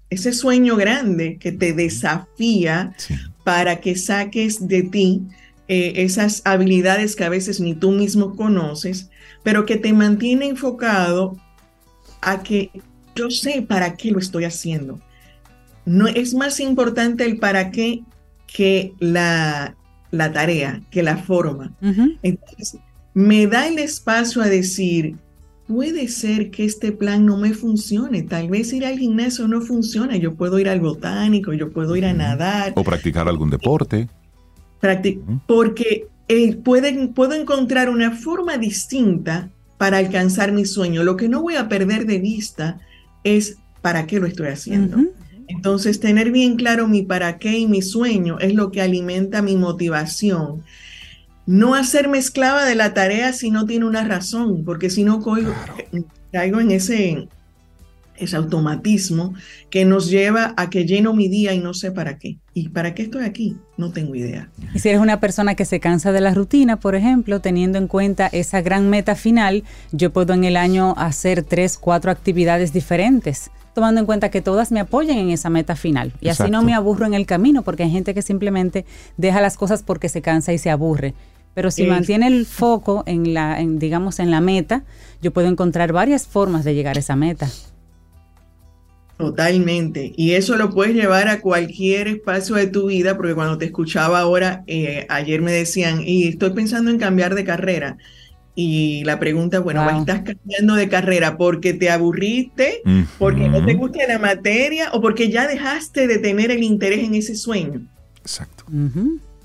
ese 0.10 0.34
sueño 0.34 0.76
grande 0.76 1.38
que 1.40 1.52
te 1.52 1.74
desafía 1.74 2.96
para 3.44 3.82
que 3.82 3.96
saques 3.96 4.68
de 4.68 4.84
ti 4.84 5.22
eh, 5.68 5.94
esas 5.98 6.42
habilidades 6.46 7.16
que 7.16 7.24
a 7.24 7.30
veces 7.30 7.60
ni 7.60 7.74
tú 7.74 7.92
mismo 7.92 8.36
conoces, 8.36 9.10
pero 9.44 9.66
que 9.66 9.78
te 9.78 9.94
mantiene 9.94 10.48
enfocado 10.48 11.38
a 12.22 12.44
que 12.44 12.72
yo 13.16 13.30
sé 13.30 13.62
para 13.62 13.96
qué 13.96 14.12
lo 14.12 14.20
estoy 14.20 14.46
haciendo. 14.46 15.00
No 15.86 16.08
es 16.08 16.34
más 16.34 16.60
importante 16.60 17.26
el 17.26 17.40
para 17.40 17.72
qué 17.72 18.04
que 18.48 18.94
la, 19.00 19.76
la 20.12 20.32
tarea, 20.32 20.82
que 20.92 21.04
la 21.04 21.18
forma. 21.18 21.74
Entonces, 22.22 22.78
me 23.14 23.48
da 23.48 23.68
el 23.68 23.80
espacio 23.80 24.42
a 24.42 24.48
decir, 24.48 25.18
puede 25.68 26.08
ser 26.08 26.52
que 26.52 26.66
este 26.66 26.92
plan 26.92 27.26
no 27.26 27.38
me 27.38 27.54
funcione. 27.54 28.24
Tal 28.24 28.50
vez 28.50 28.74
ir 28.74 28.86
al 28.86 28.98
gimnasio 28.98 29.48
no 29.48 29.62
funciona. 29.62 30.18
Yo 30.18 30.36
puedo 30.36 30.60
ir 30.60 30.70
al 30.70 30.80
botánico, 30.80 31.54
yo 31.54 31.72
puedo 31.72 31.96
ir 31.96 32.06
a 32.06 32.14
nadar. 32.14 32.74
O 32.76 32.84
practicar 32.84 33.28
algún 33.28 33.50
deporte. 33.50 34.08
porque 35.48 36.08
eh, 36.28 36.56
puedo 36.56 37.34
encontrar 37.34 37.90
una 37.90 38.12
forma 38.12 38.58
distinta 38.58 39.50
para 39.78 39.98
alcanzar 39.98 40.52
mi 40.52 40.66
sueño. 40.66 41.04
Lo 41.04 41.18
que 41.18 41.30
no 41.30 41.42
voy 41.42 41.56
a 41.56 41.70
perder 41.70 42.06
de 42.06 42.20
vista 42.20 42.80
es 43.24 43.58
para 43.82 44.08
qué 44.08 44.20
lo 44.20 44.28
estoy 44.28 44.48
haciendo. 44.48 44.98
Entonces, 45.48 46.00
tener 46.00 46.32
bien 46.32 46.56
claro 46.56 46.88
mi 46.88 47.02
para 47.02 47.38
qué 47.38 47.58
y 47.60 47.68
mi 47.68 47.82
sueño 47.82 48.40
es 48.40 48.54
lo 48.54 48.72
que 48.72 48.82
alimenta 48.82 49.42
mi 49.42 49.56
motivación. 49.58 50.64
No 51.46 51.76
hacerme 51.76 52.18
esclava 52.18 52.66
de 52.66 52.76
la 52.76 52.94
tarea 52.94 53.34
si 53.34 53.52
no 53.52 53.66
tiene 53.66 53.86
una 53.86 54.04
razón, 54.04 54.64
porque 54.66 54.90
si 54.90 55.04
no 55.04 55.22
caigo 56.32 56.60
en 56.62 56.72
ese, 56.72 57.28
ese 58.18 58.36
automatismo 58.36 59.34
que 59.70 59.86
nos 59.86 60.10
lleva 60.10 60.54
a 60.58 60.70
que 60.70 60.86
lleno 60.86 61.14
mi 61.14 61.28
día 61.28 61.54
y 61.54 61.60
no 61.60 61.74
sé 61.74 61.92
para 61.92 62.18
qué. 62.18 62.38
¿Y 62.54 62.70
para 62.70 62.94
qué 62.94 63.04
estoy 63.04 63.26
aquí? 63.26 63.58
No 63.78 63.92
tengo 63.92 64.16
idea. 64.16 64.50
Y 64.74 64.80
si 64.80 64.90
eres 64.90 65.02
una 65.02 65.20
persona 65.20 65.56
que 65.56 65.66
se 65.66 65.80
cansa 65.80 66.12
de 66.12 66.22
la 66.22 66.34
rutina, 66.34 66.80
por 66.80 66.96
ejemplo, 66.96 67.42
teniendo 67.42 67.78
en 67.78 67.88
cuenta 67.88 68.28
esa 68.28 68.62
gran 68.62 68.90
meta 68.90 69.16
final, 69.16 69.64
yo 69.92 70.14
puedo 70.14 70.34
en 70.34 70.44
el 70.44 70.56
año 70.56 70.94
hacer 70.98 71.44
tres, 71.44 71.78
cuatro 71.78 72.12
actividades 72.12 72.74
diferentes 72.74 73.52
tomando 73.74 74.00
en 74.00 74.06
cuenta 74.06 74.30
que 74.30 74.42
todas 74.42 74.72
me 74.72 74.80
apoyen 74.80 75.18
en 75.18 75.30
esa 75.32 75.50
meta 75.50 75.76
final. 75.76 76.14
Y 76.22 76.30
así 76.30 76.50
no 76.52 76.62
me 76.62 76.76
aburro 76.76 77.08
en 77.08 77.16
el 77.16 77.26
camino, 77.26 77.64
porque 77.64 77.82
hay 77.82 77.90
gente 77.90 78.14
que 78.14 78.22
simplemente 78.22 78.86
deja 79.18 79.42
las 79.42 79.58
cosas 79.58 79.82
porque 79.82 80.10
se 80.10 80.22
cansa 80.22 80.54
y 80.54 80.60
se 80.60 80.70
aburre. 80.70 81.16
Pero 81.54 81.72
si 81.72 81.86
mantiene 81.86 82.28
el 82.28 82.46
foco 82.46 83.04
en 83.06 83.34
la, 83.34 83.60
digamos, 83.64 84.20
en 84.20 84.32
la 84.32 84.42
meta, 84.42 84.84
yo 85.22 85.32
puedo 85.32 85.48
encontrar 85.48 85.94
varias 85.94 86.28
formas 86.28 86.64
de 86.64 86.74
llegar 86.74 86.98
a 86.98 87.00
esa 87.00 87.16
meta. 87.16 87.50
Totalmente. 89.18 90.12
Y 90.18 90.32
eso 90.34 90.58
lo 90.58 90.72
puedes 90.72 90.96
llevar 90.96 91.28
a 91.28 91.40
cualquier 91.40 92.08
espacio 92.08 92.56
de 92.56 92.68
tu 92.68 92.88
vida, 92.88 93.16
porque 93.16 93.36
cuando 93.36 93.58
te 93.58 93.66
escuchaba 93.66 94.20
ahora, 94.20 94.64
eh, 94.68 95.06
ayer 95.10 95.42
me 95.42 95.52
decían, 95.52 96.02
y 96.04 96.28
estoy 96.28 96.50
pensando 96.50 96.90
en 96.90 96.98
cambiar 96.98 97.36
de 97.36 97.44
carrera. 97.44 97.98
Y 98.56 99.04
la 99.06 99.20
pregunta, 99.20 99.60
bueno, 99.60 99.88
¿estás 100.00 100.22
cambiando 100.22 100.76
de 100.76 100.88
carrera 100.88 101.38
porque 101.38 101.74
te 101.74 101.90
aburriste, 101.90 102.82
porque 103.18 103.50
no 103.50 103.66
te 103.66 103.74
gusta 103.74 104.06
la 104.08 104.20
materia 104.20 104.92
o 104.94 105.02
porque 105.02 105.30
ya 105.30 105.48
dejaste 105.48 106.06
de 106.06 106.20
tener 106.20 106.52
el 106.52 106.62
interés 106.62 107.04
en 107.04 107.16
ese 107.16 107.36
sueño? 107.36 107.82
Exacto. 108.22 108.66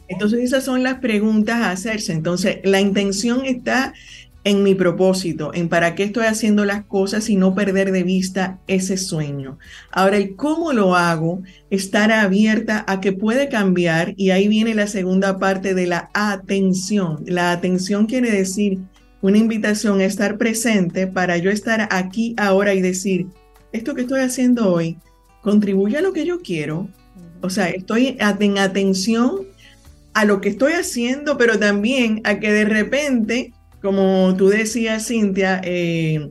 Entonces 0.09 0.41
esas 0.41 0.65
son 0.65 0.83
las 0.83 0.97
preguntas 0.97 1.57
a 1.57 1.71
hacerse. 1.71 2.13
Entonces 2.13 2.59
la 2.65 2.81
intención 2.81 3.45
está 3.45 3.95
en 4.45 4.63
mi 4.63 4.75
propósito, 4.75 5.51
en 5.53 5.69
para 5.69 5.95
qué 5.95 6.05
estoy 6.05 6.25
haciendo 6.25 6.65
las 6.65 6.85
cosas 6.85 7.29
y 7.29 7.37
no 7.37 7.55
perder 7.55 7.93
de 7.93 8.03
vista 8.03 8.59
ese 8.67 8.97
sueño. 8.97 9.59
Ahora, 9.91 10.17
el 10.17 10.37
cómo 10.37 10.73
lo 10.73 10.97
hago, 10.97 11.43
estar 11.71 12.13
abierta 12.13 12.85
a 12.89 13.01
que 13.01 13.13
puede 13.13 13.49
cambiar 13.49 14.15
y 14.17 14.31
ahí 14.31 14.49
viene 14.49 14.75
la 14.75 14.87
segunda 14.87 15.39
parte 15.39 15.75
de 15.75 15.87
la 15.87 16.09
atención. 16.15 17.25
La 17.27 17.53
atención 17.53 18.07
quiere 18.07 18.31
decir 18.31 18.79
una 19.21 19.39
invitación 19.39 20.01
a 20.01 20.05
estar 20.05 20.39
presente 20.39 21.07
para 21.07 21.37
yo 21.37 21.51
estar 21.51 21.89
aquí 21.91 22.35
ahora 22.39 22.73
y 22.73 22.81
decir, 22.81 23.27
esto 23.73 23.95
que 23.95 24.03
estoy 24.03 24.21
haciendo 24.21 24.73
hoy 24.73 24.97
contribuye 25.43 25.99
a 25.99 26.03
lo 26.03 26.13
que 26.13 26.25
yo 26.25 26.41
quiero. 26.41 26.89
O 27.43 27.51
sea, 27.51 27.69
estoy 27.69 28.17
en 28.19 28.59
atención 28.59 29.48
a 30.19 30.25
lo 30.25 30.41
que 30.41 30.49
estoy 30.49 30.73
haciendo, 30.73 31.39
pero 31.39 31.61
también 31.61 32.21
a 32.25 32.41
que 32.41 32.53
de 32.53 32.65
repente, 32.65 33.53
como 33.81 34.35
tú 34.37 34.49
decías, 34.49 35.07
Cintia, 35.07 35.61
eh, 35.63 36.31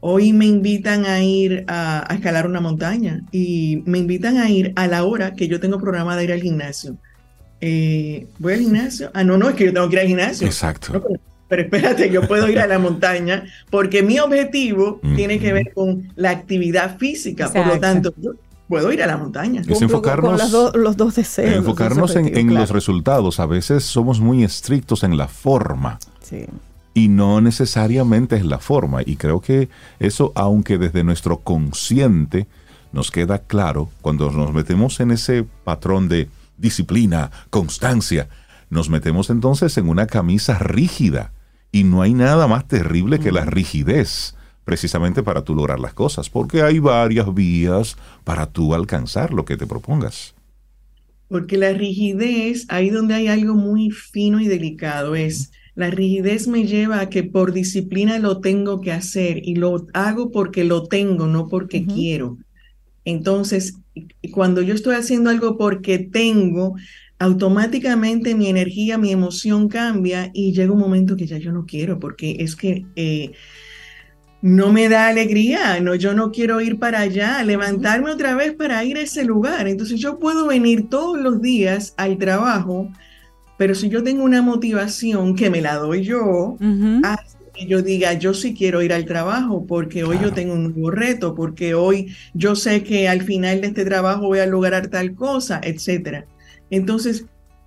hoy 0.00 0.32
me 0.32 0.46
invitan 0.46 1.04
a 1.04 1.22
ir 1.22 1.66
a, 1.68 2.08
escalar 2.14 2.46
una 2.46 2.60
montaña 2.60 3.20
y 3.30 3.82
me 3.84 3.98
invitan 3.98 4.38
a 4.38 4.48
ir 4.48 4.72
a 4.74 4.86
la 4.86 5.04
hora 5.04 5.34
que 5.34 5.48
yo 5.48 5.60
tengo 5.60 5.78
programada 5.78 6.24
ir 6.24 6.32
al 6.32 6.40
gimnasio. 6.40 6.96
Eh, 7.60 8.26
¿Voy 8.38 8.54
al 8.54 8.60
gimnasio? 8.60 9.10
Ah, 9.12 9.22
no, 9.22 9.36
no, 9.36 9.50
es 9.50 9.54
que 9.54 9.66
yo 9.66 9.74
tengo 9.74 9.90
que 9.90 9.96
ir 9.96 10.00
al 10.00 10.08
gimnasio. 10.08 10.46
Exacto 10.46 11.02
pero 11.50 11.62
espérate, 11.62 12.08
yo 12.10 12.28
puedo 12.28 12.48
ir 12.48 12.60
a 12.60 12.68
la 12.68 12.78
montaña 12.78 13.44
porque 13.70 14.04
mi 14.04 14.20
objetivo 14.20 15.00
tiene 15.16 15.40
que 15.40 15.52
ver 15.52 15.72
con 15.74 16.08
la 16.14 16.30
actividad 16.30 16.96
física, 16.96 17.52
por 17.52 17.66
lo 17.66 17.80
tanto, 17.80 18.14
yo 18.18 18.34
puedo 18.70 18.92
ir 18.92 19.02
a 19.02 19.06
la 19.08 19.18
montaña. 19.18 19.62
Es 19.66 19.82
enfocarnos, 19.82 20.40
con 20.40 20.82
los 20.82 20.96
dos 20.96 21.16
deseos. 21.16 21.56
Enfocarnos 21.56 22.14
en, 22.14 22.54
los 22.54 22.70
resultados. 22.70 23.40
A 23.40 23.46
veces 23.46 23.84
somos 23.84 24.20
muy 24.20 24.44
estrictos 24.44 25.02
en 25.02 25.18
la 25.18 25.26
forma. 25.26 25.98
Sí. 26.22 26.46
Y 26.94 27.08
no 27.08 27.40
necesariamente 27.40 28.36
es 28.36 28.46
la 28.46 28.60
forma. 28.60 29.02
Y 29.04 29.16
creo 29.16 29.40
que 29.40 29.68
eso, 29.98 30.30
aunque 30.36 30.78
desde 30.78 31.02
nuestro 31.02 31.40
consciente 31.40 32.46
nos 32.92 33.10
queda 33.10 33.40
claro, 33.40 33.90
cuando 34.02 34.30
nos 34.30 34.54
metemos 34.54 35.00
en 35.00 35.10
ese 35.10 35.44
patrón 35.64 36.08
de 36.08 36.28
disciplina, 36.56 37.32
constancia, 37.50 38.28
nos 38.70 38.88
metemos 38.88 39.30
entonces 39.30 39.76
en 39.78 39.88
una 39.88 40.06
camisa 40.06 40.58
rígida 40.58 41.32
Y 41.72 41.82
no 41.82 42.02
hay 42.02 42.14
nada 42.14 42.46
más 42.46 42.68
terrible 42.68 43.18
que 43.18 43.32
la 43.32 43.44
rigidez, 43.44 44.36
precisamente 44.64 45.22
para 45.22 45.42
tú 45.42 45.54
lograr 45.54 45.80
las 45.80 45.94
cosas, 45.94 46.30
porque 46.30 46.62
hay 46.62 46.78
varias 46.78 47.32
vías 47.34 47.96
para 48.24 48.46
tú 48.46 48.74
alcanzar 48.74 49.32
lo 49.32 49.44
que 49.44 49.56
te 49.56 49.66
propongas. 49.66 50.34
Porque 51.28 51.56
la 51.56 51.72
rigidez, 51.72 52.66
ahí 52.68 52.90
donde 52.90 53.14
hay 53.14 53.28
algo 53.28 53.54
muy 53.54 53.90
fino 53.90 54.40
y 54.40 54.48
delicado, 54.48 55.14
es 55.14 55.52
la 55.74 55.90
rigidez 55.90 56.48
me 56.48 56.66
lleva 56.66 57.00
a 57.00 57.08
que 57.08 57.22
por 57.22 57.52
disciplina 57.52 58.18
lo 58.18 58.40
tengo 58.40 58.80
que 58.80 58.92
hacer 58.92 59.40
y 59.42 59.54
lo 59.54 59.86
hago 59.94 60.30
porque 60.30 60.64
lo 60.64 60.84
tengo, 60.84 61.26
no 61.26 61.48
porque 61.48 61.86
quiero. 61.86 62.36
Entonces, 63.04 63.78
cuando 64.32 64.60
yo 64.62 64.74
estoy 64.74 64.96
haciendo 64.96 65.30
algo 65.30 65.56
porque 65.56 65.98
tengo, 65.98 66.74
automáticamente 67.18 68.34
mi 68.34 68.48
energía, 68.48 68.98
mi 68.98 69.12
emoción 69.12 69.68
cambia 69.68 70.30
y 70.34 70.52
llega 70.52 70.72
un 70.72 70.80
momento 70.80 71.16
que 71.16 71.26
ya 71.26 71.38
yo 71.38 71.52
no 71.52 71.66
quiero, 71.66 71.98
porque 71.98 72.36
es 72.40 72.56
que 72.56 72.86
eh, 72.96 73.32
no 74.42 74.72
me 74.72 74.88
da 74.88 75.08
alegría, 75.08 75.80
no, 75.80 75.94
yo 75.94 76.14
no 76.14 76.32
quiero 76.32 76.60
ir 76.60 76.78
para 76.78 77.00
allá, 77.00 77.42
levantarme 77.42 78.10
otra 78.10 78.34
vez 78.34 78.54
para 78.54 78.82
ir 78.84 78.96
a 78.96 79.02
ese 79.02 79.24
lugar. 79.24 79.68
Entonces 79.68 80.00
yo 80.00 80.18
puedo 80.18 80.46
venir 80.46 80.88
todos 80.88 81.18
los 81.18 81.42
días 81.42 81.94
al 81.96 82.16
trabajo, 82.16 82.90
pero 83.58 83.74
si 83.74 83.90
yo 83.90 84.02
tengo 84.02 84.24
una 84.24 84.40
motivación 84.40 85.36
que 85.36 85.50
me 85.50 85.60
la 85.60 85.74
doy 85.76 86.02
yo, 86.02 86.56
hace 87.02 87.36
que 87.52 87.66
yo 87.66 87.82
diga, 87.82 88.14
yo 88.14 88.32
sí 88.32 88.54
quiero 88.54 88.80
ir 88.80 88.94
al 88.94 89.04
trabajo 89.04 89.66
porque 89.66 90.04
hoy 90.04 90.18
yo 90.22 90.32
tengo 90.32 90.54
un 90.54 90.72
nuevo 90.72 90.90
reto, 90.90 91.34
porque 91.34 91.74
hoy 91.74 92.14
yo 92.32 92.56
sé 92.56 92.82
que 92.82 93.08
al 93.08 93.22
final 93.22 93.60
de 93.60 93.66
este 93.66 93.84
trabajo 93.84 94.28
voy 94.28 94.38
a 94.38 94.46
lograr 94.46 94.88
tal 94.88 95.14
cosa, 95.14 95.60
etcétera. 95.62 96.24
Entonces, 96.70 97.26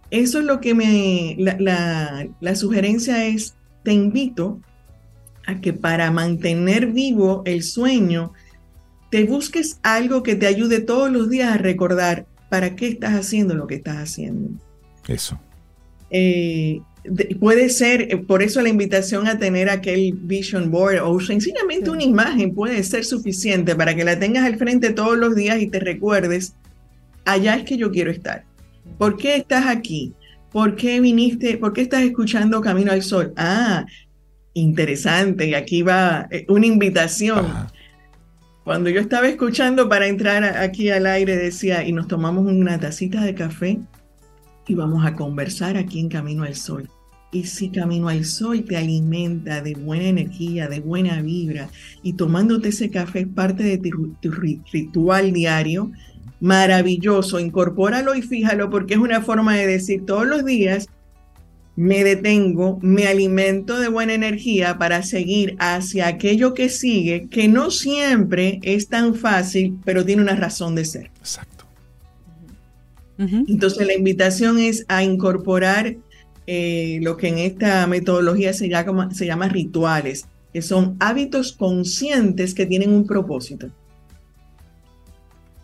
eso 0.10 0.40
es 0.40 0.46
lo 0.46 0.60
que 0.60 0.74
me, 0.74 1.36
la, 1.38 1.58
la, 1.60 2.28
la 2.40 2.56
sugerencia 2.56 3.28
es, 3.28 3.56
te 3.84 3.94
invito 3.94 4.60
a 5.46 5.60
que 5.62 5.74
para 5.74 6.12
mantener 6.12 6.88
vivo 6.88 7.42
el 7.46 7.64
sueño, 7.64 8.34
te 9.10 9.24
busques 9.26 9.80
algo 9.84 10.24
que 10.24 10.36
te 10.36 10.48
ayude 10.48 10.80
todos 10.80 11.12
los 11.12 11.30
días 11.30 11.54
a 11.54 11.58
recordar 11.58 12.26
para 12.50 12.76
qué 12.76 12.88
estás 12.88 13.14
haciendo 13.14 13.54
lo 13.56 13.68
que 13.68 13.76
estás 13.76 13.98
haciendo. 13.98 14.50
Eso. 15.08 15.40
Eh, 16.10 16.82
de- 17.04 17.36
puede 17.40 17.70
ser, 17.70 18.04
eh, 18.04 18.18
por 18.18 18.42
eso 18.44 18.62
la 18.62 18.70
invitación 18.70 19.28
a 19.28 19.38
tener 19.38 19.70
aquel 19.70 20.14
vision 20.14 20.72
board 20.72 21.00
o 21.04 21.20
sencillamente 21.20 21.90
una 21.90 22.04
imagen 22.04 22.54
puede 22.54 22.82
ser 22.84 23.04
suficiente 23.04 23.76
para 23.76 23.96
que 23.96 24.04
la 24.06 24.18
tengas 24.20 24.46
al 24.46 24.58
frente 24.58 24.92
todos 24.92 25.18
los 25.18 25.36
días 25.36 25.60
y 25.62 25.68
te 25.68 25.80
recuerdes, 25.80 26.54
allá 27.26 27.56
es 27.56 27.64
que 27.64 27.78
yo 27.78 27.92
quiero 27.92 28.12
estar. 28.12 28.46
¿Por 28.98 29.18
qué 29.18 29.36
estás 29.36 29.66
aquí? 29.68 30.14
¿Por 30.52 30.76
qué 30.76 31.00
viniste? 31.02 31.58
¿Por 31.58 31.74
qué 31.74 31.82
estás 31.82 32.04
escuchando 32.04 32.62
Camino 32.62 32.92
al 32.92 33.02
Sol? 33.02 33.34
Ah, 33.36 33.86
interesante, 34.54 35.48
y 35.48 35.54
aquí 35.54 35.82
va 35.82 36.28
eh, 36.30 36.46
una 36.50 36.66
invitación. 36.66 37.48
Cuando 38.64 38.90
yo 38.90 39.02
estaba 39.02 39.28
escuchando 39.28 39.90
para 39.90 40.08
entrar 40.08 40.44
aquí 40.44 40.90
al 40.90 41.06
aire, 41.06 41.36
decía, 41.36 41.86
y 41.86 41.92
nos 41.92 42.08
tomamos 42.08 42.46
una 42.46 42.80
tacita 42.80 43.22
de 43.22 43.36
café 43.36 43.80
y 44.68 44.76
vamos 44.76 45.06
a 45.06 45.16
conversar 45.16 45.76
aquí 45.76 46.00
en 46.00 46.08
Camino 46.08 46.44
al 46.44 46.56
Sol. 46.56 46.90
Y 47.34 47.46
si 47.46 47.70
Camino 47.70 48.10
al 48.10 48.24
Sol 48.26 48.64
te 48.64 48.78
alimenta 48.78 49.62
de 49.62 49.74
buena 49.74 50.06
energía, 50.06 50.68
de 50.68 50.80
buena 50.80 51.22
vibra, 51.22 51.68
y 52.04 52.14
tomándote 52.14 52.70
ese 52.70 52.90
café 52.90 53.22
es 53.22 53.28
parte 53.28 53.64
de 53.64 53.78
tu, 53.80 54.14
tu 54.22 54.32
ri- 54.32 54.62
ritual 54.72 55.34
diario, 55.34 55.92
maravilloso, 56.40 57.40
incorpóralo 57.40 58.16
y 58.16 58.22
fíjalo 58.22 58.70
porque 58.70 58.94
es 58.94 59.00
una 59.00 59.22
forma 59.22 59.56
de 59.56 59.66
decir 59.66 60.06
todos 60.06 60.28
los 60.28 60.46
días, 60.46 60.88
me 61.76 62.04
detengo, 62.04 62.80
me 62.82 63.08
alimento 63.08 63.80
de 63.80 63.88
buena 63.88 64.14
energía 64.14 64.78
para 64.78 65.02
seguir 65.02 65.56
hacia 65.60 66.08
aquello 66.08 66.54
que 66.54 66.70
sigue, 66.70 67.28
que 67.30 67.48
no 67.48 67.72
siempre 67.72 68.60
es 68.62 68.90
tan 68.90 69.16
fácil, 69.16 69.80
pero 69.84 70.06
tiene 70.06 70.22
una 70.22 70.36
razón 70.36 70.76
de 70.76 70.86
ser. 70.86 71.12
Exacto. 71.20 71.66
Entonces 73.18 73.88
la 73.88 73.94
invitación 73.94 74.60
es 74.60 74.86
a 74.90 75.04
incorporar 75.04 75.96
eh, 76.46 77.00
lo 77.02 77.16
que 77.16 77.30
en 77.30 77.38
esta 77.38 77.88
metodología 77.88 78.54
se 78.54 78.68
llama, 78.68 79.14
se 79.14 79.26
llama 79.26 79.48
rituales, 79.48 80.26
que 80.52 80.62
son 80.62 80.98
hábitos 81.00 81.54
conscientes 81.54 82.54
que 82.54 82.66
tienen 82.66 82.92
un 82.92 83.08
propósito. 83.08 83.70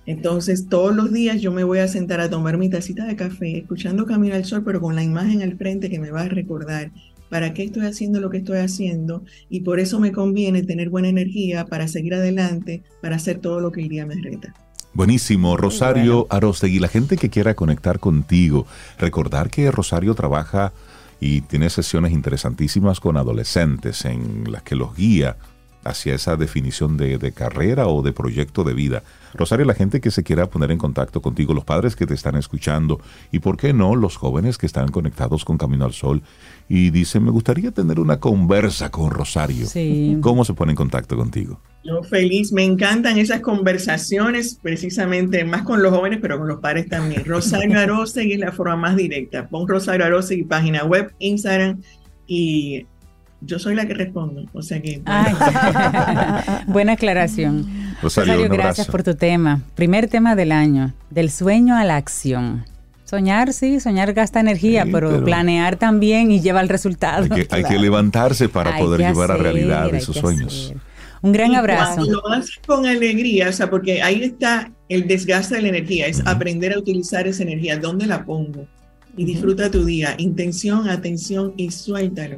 Entonces 0.10 0.66
todos 0.70 0.96
los 0.96 1.14
días 1.14 1.40
yo 1.40 1.52
me 1.52 1.64
voy 1.64 1.78
a 1.78 1.88
sentar 1.88 2.20
a 2.20 2.32
tomar 2.32 2.58
mi 2.58 2.68
tacita 2.68 3.06
de 3.06 3.16
café, 3.16 3.60
escuchando 3.60 4.08
Camino 4.08 4.34
al 4.34 4.44
Sol, 4.44 4.64
pero 4.66 4.82
con 4.82 4.96
la 4.96 5.04
imagen 5.04 5.44
al 5.44 5.56
frente 5.56 5.88
que 5.88 6.00
me 6.00 6.10
va 6.10 6.22
a 6.22 6.28
recordar 6.28 6.90
para 7.30 7.54
qué 7.54 7.66
estoy 7.66 7.86
haciendo 7.86 8.20
lo 8.20 8.32
que 8.32 8.38
estoy 8.38 8.58
haciendo 8.58 9.24
y 9.52 9.60
por 9.60 9.80
eso 9.80 10.00
me 10.00 10.12
conviene 10.12 10.64
tener 10.64 10.90
buena 10.90 11.10
energía 11.10 11.68
para 11.68 11.88
seguir 11.88 12.16
adelante, 12.16 12.82
para 13.04 13.18
hacer 13.18 13.38
todo 13.38 13.60
lo 13.60 13.72
que 13.72 13.82
el 13.82 13.90
día 13.90 14.08
me 14.08 14.16
reta. 14.16 14.56
Buenísimo, 14.96 15.58
Rosario 15.58 16.26
Arostegui, 16.32 16.80
la 16.80 16.88
gente 16.88 17.16
que 17.16 17.30
quiera 17.30 17.54
conectar 17.54 18.00
contigo, 18.00 18.66
recordar 18.98 19.52
que 19.52 19.70
Rosario 19.70 20.16
trabaja 20.16 20.74
y 21.20 21.42
tiene 21.42 21.70
sesiones 21.70 22.14
interesantísimas 22.14 23.00
con 23.00 23.16
adolescentes 23.16 24.06
en 24.06 24.52
las 24.52 24.64
que 24.64 24.76
los 24.76 24.96
guía 24.96 25.38
hacia 25.84 26.16
esa 26.16 26.36
definición 26.36 26.98
de, 26.98 27.18
de 27.18 27.32
carrera 27.32 27.88
o 27.88 28.02
de 28.02 28.12
proyecto 28.12 28.64
de 28.64 28.74
vida. 28.74 29.04
Rosario, 29.34 29.66
la 29.66 29.74
gente 29.74 30.02
que 30.02 30.12
se 30.12 30.24
quiera 30.24 30.50
poner 30.50 30.72
en 30.72 30.78
contacto 30.78 31.22
contigo, 31.22 31.54
los 31.54 31.64
padres 31.64 31.96
que 31.96 32.06
te 32.06 32.14
están 32.14 32.36
escuchando 32.36 33.00
y, 33.32 33.40
¿por 33.40 33.58
qué 33.58 33.74
no?, 33.74 33.96
los 33.96 34.18
jóvenes 34.18 34.58
que 34.58 34.66
están 34.66 34.90
conectados 34.90 35.46
con 35.46 35.58
Camino 35.58 35.86
al 35.86 35.94
Sol 35.94 36.22
y 36.68 36.90
dicen, 36.90 37.24
me 37.24 37.32
gustaría 37.32 37.72
tener 37.72 38.00
una 38.00 38.20
conversa 38.20 38.92
con 38.92 39.12
Rosario. 39.12 39.66
Sí. 39.68 40.18
¿Cómo 40.22 40.46
se 40.46 40.54
pone 40.54 40.72
en 40.72 40.76
contacto 40.76 41.16
contigo? 41.16 41.60
Yo 41.84 42.04
feliz, 42.04 42.52
me 42.52 42.64
encantan 42.64 43.18
esas 43.18 43.40
conversaciones, 43.40 44.60
precisamente 44.62 45.46
más 45.46 45.64
con 45.64 45.82
los 45.82 45.96
jóvenes, 45.96 46.20
pero 46.22 46.38
con 46.38 46.48
los 46.48 46.60
padres 46.60 46.90
también. 46.90 47.24
Rosario 47.26 47.80
Arostegui 47.80 48.34
es 48.34 48.40
la 48.40 48.52
forma 48.52 48.76
más 48.76 48.96
directa. 48.98 49.48
Pon 49.48 49.68
Rosario 49.68 50.06
Arostegui, 50.06 50.44
página 50.44 50.84
web, 50.84 51.14
Instagram, 51.20 51.82
y 52.28 52.86
yo 53.42 53.60
soy 53.60 53.76
la 53.76 53.86
que 53.88 53.94
respondo. 53.94 54.46
O 54.54 54.62
sea 54.62 54.82
que. 54.82 55.02
Ay, 55.06 55.34
buena 56.68 56.94
aclaración. 56.94 57.68
Rosario, 58.02 58.48
gracias 58.50 58.88
por 58.88 59.04
tu 59.04 59.16
tema. 59.16 59.62
Primer 59.76 60.08
tema 60.08 60.36
del 60.36 60.52
año, 60.52 60.94
del 61.10 61.30
sueño 61.32 61.76
a 61.76 61.84
la 61.86 61.96
acción. 61.98 62.66
Soñar, 63.06 63.54
sí, 63.54 63.80
soñar 63.80 64.14
gasta 64.14 64.40
energía, 64.40 64.84
Sí, 64.84 64.92
pero, 64.92 65.10
pero- 65.10 65.24
planear 65.26 65.78
también 65.78 66.32
y 66.32 66.42
lleva 66.42 66.62
el 66.62 66.70
resultado. 66.70 67.24
Hay 67.24 67.30
que, 67.30 67.56
hay 67.56 67.64
que 67.64 67.80
levantarse 67.80 68.50
para 68.50 68.76
Hay 68.76 68.84
poder 68.84 69.00
llevar 69.02 69.32
a 69.32 69.38
realidad 69.38 69.94
esos 69.96 70.16
sueños. 70.18 70.66
hacer. 70.68 70.78
Un 71.22 71.32
gran 71.34 71.52
Y 71.52 71.56
abrazo. 71.56 71.96
Cuando 71.96 72.22
lo 72.22 72.28
haces 72.30 72.60
con 72.66 72.86
alegría, 72.86 73.50
o 73.50 73.52
sea, 73.52 73.70
porque 73.70 74.02
ahí 74.02 74.24
está 74.24 74.72
el 74.88 75.08
desgaste 75.08 75.56
de 75.56 75.64
la 75.64 75.68
energía, 75.70 76.06
es 76.08 76.26
aprender 76.26 76.72
a 76.74 76.80
utilizar 76.80 77.28
esa 77.28 77.44
energía. 77.44 77.78
¿Dónde 77.78 78.06
la 78.06 78.24
pongo? 78.26 78.68
Y 79.18 79.26
disfruta 79.26 79.70
tu 79.72 79.84
día. 79.84 80.14
Intención, 80.18 80.88
atención 80.88 81.54
y 81.58 81.72
suéltalo. 81.72 82.38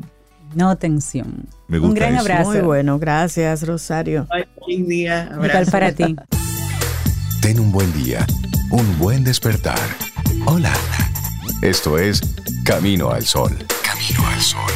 No 0.54 0.76
tensión. 0.76 1.48
Me 1.68 1.80
Un 1.80 1.88
gusta 1.90 2.00
gran 2.02 2.14
eso. 2.16 2.22
abrazo. 2.22 2.50
Muy 2.52 2.60
bueno, 2.62 3.00
gracias 3.00 3.66
Rosario. 3.66 4.28
Feliz 4.66 4.88
día. 4.88 5.30
Igual 5.32 5.50
Abrazo. 5.52 5.72
para 5.72 5.92
ti. 5.94 6.16
Ten 7.42 7.60
un 7.60 7.72
buen 7.72 7.92
día, 7.94 8.26
un 8.72 8.98
buen 9.00 9.24
despertar. 9.24 9.80
Hola. 10.46 10.74
Esto 11.62 11.98
es 11.98 12.22
Camino 12.66 13.12
al 13.12 13.24
Sol. 13.26 13.58
Camino 13.84 14.28
al 14.28 14.42
Sol. 14.42 14.72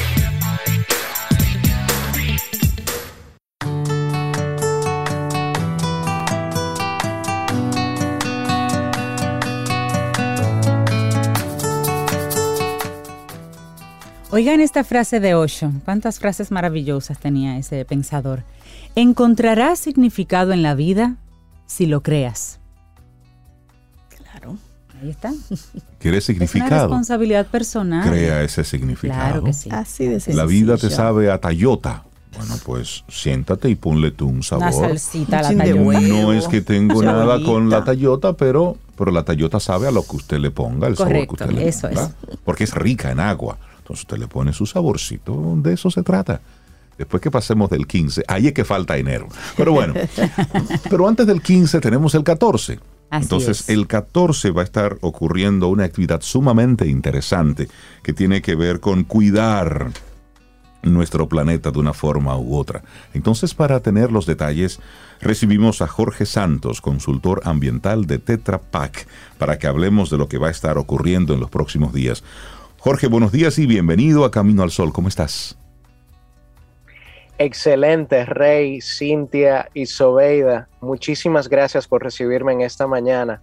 Oigan 14.35 14.59
esta 14.59 14.83
frase 14.83 15.21
de 15.21 15.33
Osho. 15.33 15.71
¿Cuántas 15.85 16.19
frases 16.19 16.51
maravillosas 16.51 17.17
tenía 17.19 17.57
ese 17.57 17.85
pensador? 17.85 18.43
Encontrarás 18.95 19.79
significado 19.79 20.51
en 20.51 20.61
la 20.61 20.75
vida 20.75 21.15
si 21.67 21.85
lo 21.85 22.03
creas. 22.03 22.59
Claro. 24.09 24.57
Ahí 25.01 25.09
está. 25.09 25.31
¿Quieres 25.99 26.27
Es 26.27 26.35
una 26.35 26.47
significado? 26.47 26.87
responsabilidad 26.87 27.47
personal. 27.47 28.09
Crea 28.09 28.43
ese 28.43 28.65
significado. 28.65 29.21
Claro 29.21 29.43
que 29.45 29.53
sí. 29.53 29.69
Así 29.71 30.05
de 30.05 30.21
La 30.33 30.45
vida 30.45 30.73
te 30.75 30.81
sencillo. 30.81 30.97
sabe 31.01 31.31
a 31.31 31.39
Tayota. 31.39 32.03
Bueno, 32.37 32.55
pues 32.65 33.05
siéntate 33.07 33.69
y 33.69 33.75
ponle 33.75 34.11
tú 34.11 34.27
un 34.27 34.35
Una 34.35 34.43
sabor. 34.43 34.73
salsita 34.73 35.39
a 35.39 35.53
la 35.53 35.63
tallota. 35.63 36.01
No 36.01 36.33
es 36.33 36.49
que 36.49 36.59
tengo 36.59 37.01
nada 37.03 37.41
con 37.41 37.69
la 37.69 37.85
Tayota, 37.85 38.33
pero, 38.33 38.75
pero 38.97 39.11
la 39.11 39.23
Tayota 39.23 39.61
sabe 39.61 39.87
a 39.87 39.91
lo 39.91 40.03
que 40.03 40.17
usted 40.17 40.39
le 40.39 40.51
ponga, 40.51 40.89
el 40.89 40.97
sabor 40.97 41.13
que 41.13 41.27
usted 41.31 41.51
le 41.51 41.69
eso 41.69 41.87
ponga. 41.87 42.11
Porque 42.43 42.65
es 42.65 42.73
rica 42.73 43.11
en 43.11 43.21
agua. 43.21 43.57
Entonces 43.85 44.01
usted 44.05 44.17
le 44.17 44.27
pone 44.27 44.51
su 44.51 44.65
saborcito, 44.65 45.53
de 45.57 45.73
eso 45.73 45.91
se 45.91 46.01
trata. 46.01 46.41
Después 46.97 47.21
que 47.21 47.29
pasemos 47.29 47.69
del 47.69 47.85
15, 47.85 48.23
ahí 48.27 48.47
es 48.47 48.53
que 48.53 48.65
falta 48.65 48.97
enero. 48.97 49.27
Pero 49.55 49.73
bueno, 49.73 49.93
pero 50.89 51.07
antes 51.07 51.27
del 51.27 51.39
15 51.39 51.79
tenemos 51.81 52.15
el 52.15 52.23
14. 52.23 52.79
Así 53.11 53.23
Entonces, 53.25 53.61
es. 53.61 53.69
el 53.69 53.85
14 53.85 54.49
va 54.49 54.61
a 54.61 54.63
estar 54.63 54.97
ocurriendo 55.01 55.67
una 55.67 55.83
actividad 55.83 56.21
sumamente 56.21 56.87
interesante 56.87 57.67
que 58.01 58.11
tiene 58.11 58.41
que 58.41 58.55
ver 58.55 58.79
con 58.79 59.03
cuidar 59.03 59.91
nuestro 60.81 61.29
planeta 61.29 61.69
de 61.69 61.77
una 61.77 61.93
forma 61.93 62.35
u 62.37 62.55
otra. 62.55 62.81
Entonces, 63.13 63.53
para 63.53 63.81
tener 63.81 64.11
los 64.11 64.25
detalles, 64.25 64.79
recibimos 65.21 65.83
a 65.83 65.87
Jorge 65.87 66.25
Santos, 66.25 66.81
consultor 66.81 67.41
ambiental 67.45 68.07
de 68.07 68.17
Tetra 68.17 68.59
Pak, 68.59 69.07
para 69.37 69.59
que 69.59 69.67
hablemos 69.67 70.09
de 70.09 70.17
lo 70.17 70.27
que 70.27 70.39
va 70.39 70.47
a 70.47 70.51
estar 70.51 70.79
ocurriendo 70.79 71.35
en 71.35 71.39
los 71.39 71.51
próximos 71.51 71.93
días. 71.93 72.23
Jorge, 72.85 73.07
buenos 73.07 73.31
días 73.31 73.57
y 73.57 73.65
bienvenido 73.65 74.25
a 74.25 74.29
Camino 74.29 74.61
al 74.61 74.69
Sol. 74.69 74.93
¿Cómo 74.93 75.07
estás? 75.07 75.57
Excelente, 77.39 78.25
Rey, 78.25 78.79
Cintia 78.79 79.69
y 79.73 79.87
Sobeida. 79.87 80.69
Muchísimas 80.81 81.49
gracias 81.49 81.87
por 81.87 82.03
recibirme 82.03 82.53
en 82.53 82.61
esta 82.61 82.85
mañana. 82.85 83.41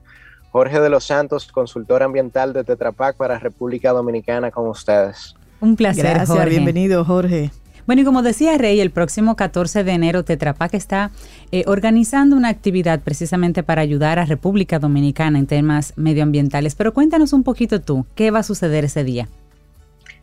Jorge 0.53 0.79
de 0.79 0.89
los 0.89 1.03
Santos, 1.03 1.51
consultor 1.51 2.05
ambiental 2.05 2.53
de 2.53 2.63
Tetra 2.63 2.93
Pak 2.93 3.17
para 3.17 3.41
República 3.41 3.91
Dominicana 3.91 4.53
con 4.53 4.69
ustedes. 4.69 5.35
Un 5.59 5.75
placer, 5.75 6.05
Gracias, 6.05 6.29
Jorge. 6.29 6.49
bienvenido, 6.49 7.05
Jorge. 7.05 7.51
Bueno, 7.87 8.03
y 8.03 8.05
como 8.05 8.23
decía 8.23 8.57
Rey, 8.59 8.81
el 8.81 8.91
próximo 8.91 9.35
14 9.35 9.83
de 9.83 9.93
enero 9.93 10.25
Tetra 10.25 10.55
Pak 10.55 10.75
está 10.75 11.11
eh, 11.51 11.65
organizando 11.67 12.37
una 12.37 12.49
actividad 12.49 13.01
precisamente 13.01 13.63
para 13.63 13.83
ayudar 13.83 14.19
a 14.19 14.25
República 14.25 14.79
Dominicana 14.79 15.39
en 15.39 15.47
temas 15.47 15.93
medioambientales. 15.97 16.77
Pero 16.77 16.95
cuéntanos 16.95 17.33
un 17.33 17.43
poquito 17.43 17.81
tú, 17.81 18.07
¿qué 18.15 18.31
va 18.31 18.41
a 18.41 18.45
suceder 18.45 18.85
ese 18.85 19.03
día? 19.03 19.29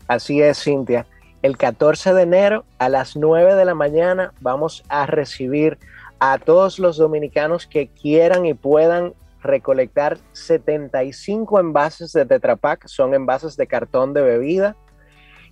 Así 0.08 0.42
es, 0.42 0.64
Cintia. 0.64 1.06
El 1.42 1.58
14 1.58 2.14
de 2.14 2.24
enero 2.24 2.66
a 2.80 2.90
las 2.90 3.16
9 3.16 3.56
de 3.56 3.66
la 3.66 3.76
mañana 3.76 4.34
vamos 4.42 4.84
a 4.90 5.06
recibir 5.06 5.78
a 6.20 6.38
todos 6.38 6.80
los 6.80 6.98
dominicanos 6.98 7.68
que 7.68 7.88
quieran 7.88 8.46
y 8.46 8.54
puedan 8.54 9.14
recolectar 9.42 10.18
75 10.34 11.60
envases 11.60 12.12
de 12.12 12.26
Tetra 12.26 12.56
Pak, 12.56 12.88
son 12.88 13.14
envases 13.14 13.56
de 13.56 13.68
cartón 13.68 14.14
de 14.14 14.22
bebida, 14.22 14.76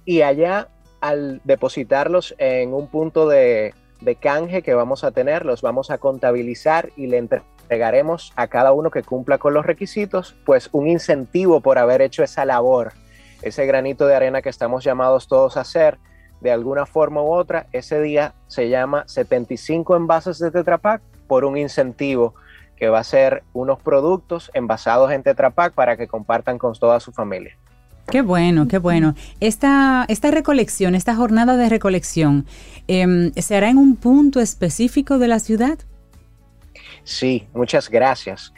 y 0.03 0.21
allá 0.21 0.69
al 1.01 1.41
depositarlos 1.43 2.35
en 2.37 2.73
un 2.73 2.87
punto 2.87 3.27
de, 3.27 3.73
canje 4.19 4.61
que 4.61 4.73
vamos 4.73 5.03
a 5.03 5.11
tener, 5.11 5.45
los 5.45 5.61
vamos 5.61 5.91
a 5.91 5.97
contabilizar 5.97 6.89
y 6.95 7.07
le 7.07 7.17
entregaremos 7.17 8.31
a 8.35 8.47
cada 8.47 8.71
uno 8.71 8.91
que 8.91 9.03
cumpla 9.03 9.37
con 9.37 9.53
los 9.53 9.65
requisitos, 9.65 10.35
pues 10.45 10.69
un 10.71 10.87
incentivo 10.87 11.61
por 11.61 11.77
haber 11.77 12.01
hecho 12.01 12.23
esa 12.23 12.45
labor, 12.45 12.93
ese 13.41 13.65
granito 13.65 14.07
de 14.07 14.15
arena 14.15 14.41
que 14.41 14.49
estamos 14.49 14.83
llamados 14.83 15.27
todos 15.27 15.57
a 15.57 15.61
hacer, 15.61 15.97
de 16.41 16.51
alguna 16.51 16.85
forma 16.85 17.21
u 17.21 17.33
otra, 17.33 17.67
ese 17.71 17.99
día 18.01 18.33
se 18.47 18.69
llama 18.69 19.03
75 19.07 19.95
envases 19.95 20.37
de 20.37 20.51
Tetra 20.51 20.77
Pak 20.77 21.01
por 21.27 21.45
un 21.45 21.57
incentivo 21.57 22.35
que 22.75 22.89
va 22.89 22.99
a 22.99 23.03
ser 23.03 23.43
unos 23.53 23.79
productos 23.79 24.51
envasados 24.53 25.11
en 25.11 25.23
Tetra 25.23 25.49
Pak 25.49 25.73
para 25.73 25.97
que 25.97 26.07
compartan 26.07 26.59
con 26.59 26.73
toda 26.73 26.99
su 26.99 27.11
familia. 27.11 27.57
Qué 28.09 28.21
bueno, 28.21 28.67
qué 28.67 28.77
bueno. 28.77 29.15
Esta, 29.41 30.05
esta 30.07 30.31
recolección, 30.31 30.95
esta 30.95 31.15
jornada 31.15 31.57
de 31.57 31.67
recolección, 31.67 32.45
eh, 32.87 33.31
¿se 33.35 33.55
hará 33.55 33.69
en 33.69 33.77
un 33.77 33.97
punto 33.97 34.39
específico 34.39 35.17
de 35.19 35.27
la 35.27 35.39
ciudad? 35.39 35.77
Sí, 37.03 37.47
muchas 37.53 37.89
gracias. 37.89 38.53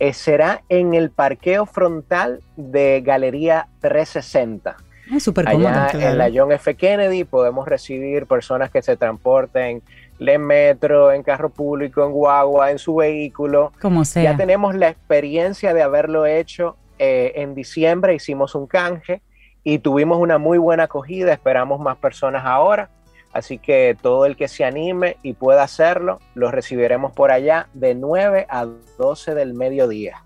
Eh, 0.00 0.12
será 0.12 0.62
en 0.68 0.94
el 0.94 1.10
parqueo 1.10 1.66
frontal 1.66 2.40
de 2.56 3.00
Galería 3.04 3.68
360. 3.80 4.76
Es 5.14 5.22
súper 5.22 5.48
Allá 5.48 5.88
cómodo. 5.92 6.06
en 6.08 6.18
la 6.18 6.30
John 6.32 6.52
F. 6.52 6.74
Kennedy 6.74 7.24
podemos 7.24 7.66
recibir 7.66 8.26
personas 8.26 8.70
que 8.70 8.82
se 8.82 8.96
transporten 8.96 9.82
en 10.18 10.42
metro, 10.42 11.12
en 11.12 11.22
carro 11.22 11.50
público, 11.50 12.04
en 12.04 12.12
guagua, 12.12 12.70
en 12.70 12.78
su 12.78 12.96
vehículo. 12.96 13.72
Como 13.80 14.04
sea. 14.04 14.22
Ya 14.24 14.36
tenemos 14.36 14.74
la 14.74 14.88
experiencia 14.88 15.72
de 15.72 15.82
haberlo 15.82 16.26
hecho 16.26 16.76
eh, 16.98 17.32
en 17.36 17.54
diciembre, 17.54 18.14
hicimos 18.14 18.54
un 18.54 18.66
canje 18.66 19.22
y 19.64 19.78
tuvimos 19.78 20.18
una 20.18 20.38
muy 20.38 20.58
buena 20.58 20.84
acogida, 20.84 21.32
esperamos 21.32 21.80
más 21.80 21.96
personas 21.96 22.44
ahora. 22.44 22.90
Así 23.32 23.58
que 23.58 23.96
todo 24.00 24.24
el 24.24 24.36
que 24.36 24.48
se 24.48 24.64
anime 24.64 25.16
y 25.22 25.34
pueda 25.34 25.62
hacerlo, 25.62 26.18
lo 26.34 26.50
recibiremos 26.50 27.12
por 27.12 27.30
allá 27.30 27.68
de 27.74 27.94
9 27.94 28.46
a 28.48 28.66
12 28.98 29.34
del 29.34 29.54
mediodía. 29.54 30.22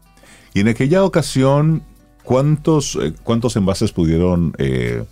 Y 0.55 0.61
en 0.61 0.69
aquella 0.69 1.05
ocasión, 1.05 1.83
¿cuántos, 2.23 2.97
eh, 2.97 3.13
cuántos 3.25 3.57
envases 3.57 3.91
pudieron 3.93 4.55
eh, 4.59 5.03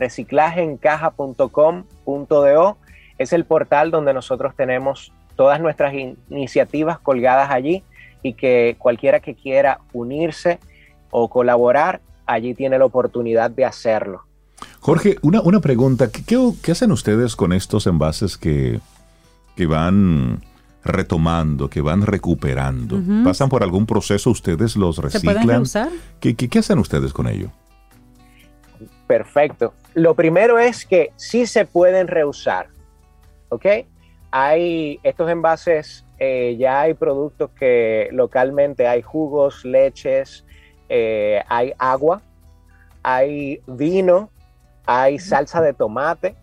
Reciclajeencaja.com.do 0.00 2.76
es 3.18 3.32
el 3.32 3.44
portal 3.44 3.90
donde 3.90 4.14
nosotros 4.14 4.54
tenemos 4.56 5.12
todas 5.36 5.60
nuestras 5.60 5.94
in- 5.94 6.16
iniciativas 6.30 6.98
colgadas 6.98 7.50
allí 7.50 7.82
y 8.22 8.34
que 8.34 8.76
cualquiera 8.78 9.20
que 9.20 9.34
quiera 9.34 9.80
unirse 9.92 10.58
o 11.10 11.28
colaborar, 11.28 12.00
allí 12.26 12.54
tiene 12.54 12.78
la 12.78 12.84
oportunidad 12.84 13.50
de 13.50 13.64
hacerlo. 13.64 14.22
Jorge, 14.80 15.16
una, 15.22 15.40
una 15.42 15.60
pregunta. 15.60 16.10
¿Qué, 16.10 16.22
qué, 16.24 16.38
qué 16.62 16.72
hacen 16.72 16.92
ustedes 16.92 17.36
con 17.36 17.52
estos 17.52 17.86
envases 17.86 18.36
que, 18.36 18.80
que 19.56 19.66
van 19.66 20.42
retomando, 20.84 21.68
que 21.68 21.80
van 21.80 22.02
recuperando? 22.02 23.00
¿Pasan 23.24 23.48
por 23.48 23.62
algún 23.62 23.86
proceso? 23.86 24.30
¿Ustedes 24.30 24.76
los 24.76 24.96
¿Se 24.96 25.02
reciclan? 25.02 25.34
pueden 25.34 25.48
reusar? 25.48 25.88
¿Qué, 26.20 26.34
qué, 26.36 26.48
qué 26.48 26.58
hacen 26.60 26.78
ustedes 26.78 27.12
con 27.12 27.26
ello? 27.26 27.48
Perfecto. 29.06 29.74
Lo 29.94 30.14
primero 30.14 30.58
es 30.58 30.86
que 30.86 31.12
sí 31.16 31.46
se 31.46 31.64
pueden 31.64 32.08
reusar. 32.08 32.68
¿Ok? 33.48 33.66
Hay 34.30 35.00
estos 35.02 35.28
envases, 35.28 36.04
eh, 36.18 36.56
ya 36.58 36.82
hay 36.82 36.94
productos 36.94 37.50
que 37.50 38.08
localmente 38.12 38.86
hay 38.86 39.02
jugos, 39.02 39.64
leches, 39.64 40.44
eh, 40.88 41.42
hay 41.48 41.72
agua, 41.78 42.22
hay 43.02 43.60
vino, 43.66 44.30
hay 44.86 45.18
salsa 45.18 45.60
de 45.60 45.72
tomate 45.72 46.36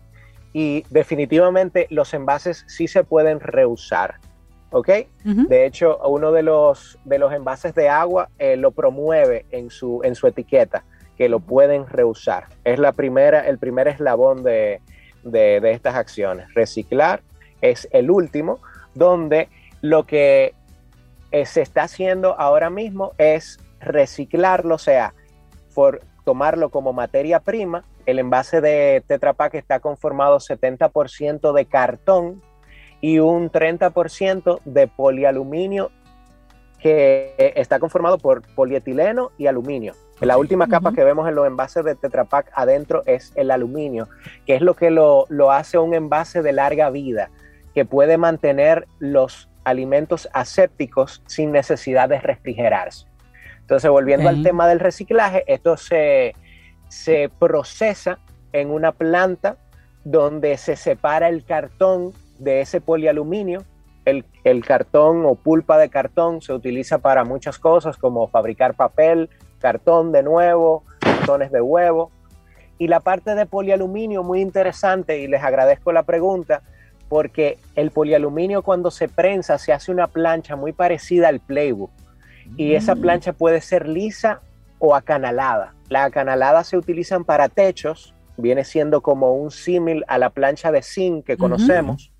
y 0.52 0.84
definitivamente 0.90 1.86
los 1.90 2.12
envases 2.14 2.64
sí 2.66 2.88
se 2.88 3.04
pueden 3.04 3.40
reusar. 3.40 4.16
¿Ok? 4.70 4.88
De 5.24 5.64
hecho, 5.64 5.98
uno 6.06 6.30
de 6.30 6.42
los, 6.42 6.98
de 7.06 7.18
los 7.18 7.32
envases 7.32 7.74
de 7.74 7.88
agua 7.88 8.28
eh, 8.38 8.56
lo 8.58 8.70
promueve 8.70 9.46
en 9.50 9.70
su, 9.70 10.02
en 10.04 10.14
su 10.14 10.26
etiqueta, 10.26 10.84
que 11.18 11.28
lo 11.28 11.40
pueden 11.40 11.86
reusar. 11.88 12.46
Es 12.64 12.78
la 12.78 12.92
primera, 12.92 13.46
el 13.46 13.58
primer 13.58 13.88
eslabón 13.88 14.44
de, 14.44 14.80
de- 15.24 15.70
estas 15.72 15.96
acciones. 15.96 16.46
Reciclar 16.54 17.22
es 17.60 17.88
el 17.90 18.10
último, 18.10 18.60
donde 18.94 19.48
lo 19.82 20.06
que 20.06 20.54
eh, 21.32 21.44
se 21.44 21.60
está 21.60 21.82
haciendo 21.82 22.38
ahora 22.38 22.70
mismo 22.70 23.12
es 23.18 23.58
reciclarlo, 23.80 24.76
o 24.76 24.78
sea, 24.78 25.12
por 25.74 26.00
tomarlo 26.24 26.70
como 26.70 26.92
materia 26.92 27.40
prima, 27.40 27.84
el 28.06 28.18
envase 28.18 28.60
de 28.60 29.02
Tetra 29.06 29.32
Pak 29.34 29.54
está 29.54 29.80
conformado 29.80 30.38
70% 30.38 31.52
de 31.52 31.64
cartón 31.66 32.42
y 33.00 33.18
un 33.18 33.50
30% 33.50 34.60
de 34.64 34.86
polialuminio 34.86 35.90
que 36.80 37.34
está 37.56 37.78
conformado 37.78 38.18
por 38.18 38.42
polietileno 38.54 39.30
y 39.36 39.46
aluminio. 39.46 39.94
La 40.20 40.36
última 40.36 40.66
capa 40.66 40.92
que 40.92 41.04
vemos 41.04 41.28
en 41.28 41.36
los 41.36 41.46
envases 41.46 41.84
de 41.84 41.94
Tetra 41.94 42.24
Pak 42.24 42.50
adentro 42.54 43.02
es 43.06 43.32
el 43.36 43.52
aluminio, 43.52 44.08
que 44.46 44.56
es 44.56 44.62
lo 44.62 44.74
que 44.74 44.90
lo, 44.90 45.26
lo 45.28 45.52
hace 45.52 45.78
un 45.78 45.94
envase 45.94 46.42
de 46.42 46.52
larga 46.52 46.90
vida, 46.90 47.30
que 47.72 47.84
puede 47.84 48.18
mantener 48.18 48.88
los 48.98 49.48
alimentos 49.62 50.28
asépticos 50.32 51.22
sin 51.26 51.52
necesidad 51.52 52.08
de 52.08 52.20
refrigerarse. 52.20 53.06
Entonces, 53.60 53.90
volviendo 53.90 54.28
al 54.28 54.42
tema 54.42 54.66
del 54.66 54.80
reciclaje, 54.80 55.44
esto 55.46 55.76
se, 55.76 56.34
se 56.88 57.30
procesa 57.38 58.18
en 58.52 58.70
una 58.70 58.92
planta 58.92 59.56
donde 60.04 60.56
se 60.56 60.74
separa 60.74 61.28
el 61.28 61.44
cartón 61.44 62.12
de 62.38 62.62
ese 62.62 62.80
polialuminio. 62.80 63.62
El, 64.04 64.24
el 64.42 64.64
cartón 64.64 65.24
o 65.26 65.34
pulpa 65.34 65.76
de 65.76 65.90
cartón 65.90 66.40
se 66.40 66.54
utiliza 66.54 66.98
para 66.98 67.24
muchas 67.24 67.58
cosas 67.58 67.98
como 67.98 68.26
fabricar 68.28 68.74
papel, 68.74 69.28
cartón 69.58 70.12
de 70.12 70.22
nuevo, 70.22 70.84
cartones 71.00 71.50
de 71.52 71.60
huevo. 71.60 72.10
Y 72.78 72.88
la 72.88 73.00
parte 73.00 73.34
de 73.34 73.46
polialuminio 73.46 74.22
muy 74.22 74.40
interesante 74.40 75.18
y 75.18 75.26
les 75.26 75.42
agradezco 75.42 75.92
la 75.92 76.04
pregunta 76.04 76.62
porque 77.08 77.58
el 77.74 77.90
polialuminio 77.90 78.62
cuando 78.62 78.90
se 78.90 79.08
prensa 79.08 79.58
se 79.58 79.72
hace 79.72 79.90
una 79.90 80.06
plancha 80.06 80.56
muy 80.56 80.72
parecida 80.72 81.28
al 81.28 81.40
playbook 81.40 81.90
y 82.56 82.74
esa 82.74 82.96
plancha 82.96 83.32
puede 83.32 83.60
ser 83.60 83.88
lisa 83.88 84.40
o 84.78 84.94
acanalada. 84.94 85.74
La 85.88 86.04
acanalada 86.04 86.64
se 86.64 86.76
utilizan 86.76 87.24
para 87.24 87.48
techos, 87.48 88.14
viene 88.36 88.64
siendo 88.64 89.00
como 89.00 89.34
un 89.34 89.50
símil 89.50 90.04
a 90.08 90.18
la 90.18 90.30
plancha 90.30 90.72
de 90.72 90.82
zinc 90.82 91.24
que 91.24 91.36
conocemos. 91.36 92.12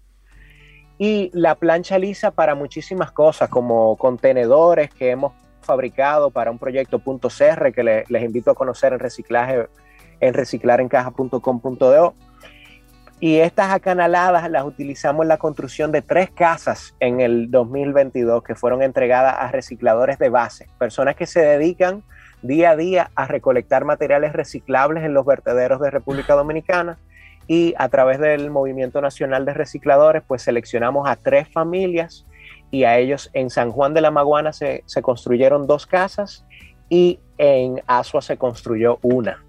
Y 0.99 1.31
la 1.33 1.55
plancha 1.55 1.99
lisa 1.99 2.33
para 2.33 2.55
muchísimas 2.57 3.13
cosas, 3.13 3.49
como 3.49 3.97
contenedores 3.97 4.93
que 4.93 5.11
hemos 5.11 5.33
fabricado 5.69 6.31
para 6.31 6.51
un 6.51 6.59
proyecto 6.59 6.99
.cr 6.99 7.73
que 7.73 7.83
le- 7.85 8.05
les 8.09 8.23
invito 8.25 8.51
a 8.51 8.55
conocer 8.55 8.93
en 8.95 8.99
reciclaje 8.99 9.67
en 10.21 10.35
reciclarencaja.com.do. 10.35 12.15
Y 13.21 13.39
estas 13.39 13.73
acanaladas 13.73 14.49
las 14.51 14.65
utilizamos 14.65 15.25
en 15.25 15.29
la 15.29 15.39
construcción 15.39 15.91
de 15.93 16.03
tres 16.03 16.31
casas 16.31 16.95
en 17.01 17.21
el 17.21 17.51
2022 17.51 18.43
que 18.45 18.55
fueron 18.55 18.83
entregadas 18.83 19.35
a 19.39 19.49
recicladores 19.51 20.19
de 20.19 20.29
base, 20.29 20.69
personas 20.79 21.17
que 21.17 21.27
se 21.27 21.41
dedican 21.41 22.03
día 22.43 22.71
a 22.71 22.77
día 22.77 23.11
a 23.17 23.27
recolectar 23.27 23.85
materiales 23.85 24.33
reciclables 24.33 25.03
en 25.05 25.15
los 25.15 25.27
vertederos 25.27 25.81
de 25.81 25.91
República 25.91 26.35
Dominicana 26.35 26.97
y 27.49 27.75
a 27.79 27.89
través 27.89 28.21
del 28.21 28.51
Movimiento 28.53 29.01
Nacional 29.01 29.45
de 29.45 29.55
Recicladores 29.55 30.23
pues 30.25 30.43
seleccionamos 30.43 31.09
a 31.09 31.17
tres 31.17 31.49
familias 31.53 32.25
y 32.71 32.85
a 32.85 32.99
ellos 32.99 33.31
en 33.33 33.51
San 33.51 33.71
Juan 33.73 33.95
de 33.95 34.01
la 34.01 34.11
Maguana 34.11 34.53
se, 34.53 34.83
se 34.87 35.03
construyeron 35.03 35.67
dos 35.67 35.87
casas 35.87 36.45
y 36.89 37.19
en 37.39 37.83
Asua 37.87 38.23
se 38.23 38.37
construyó 38.37 38.99
una. 39.03 39.43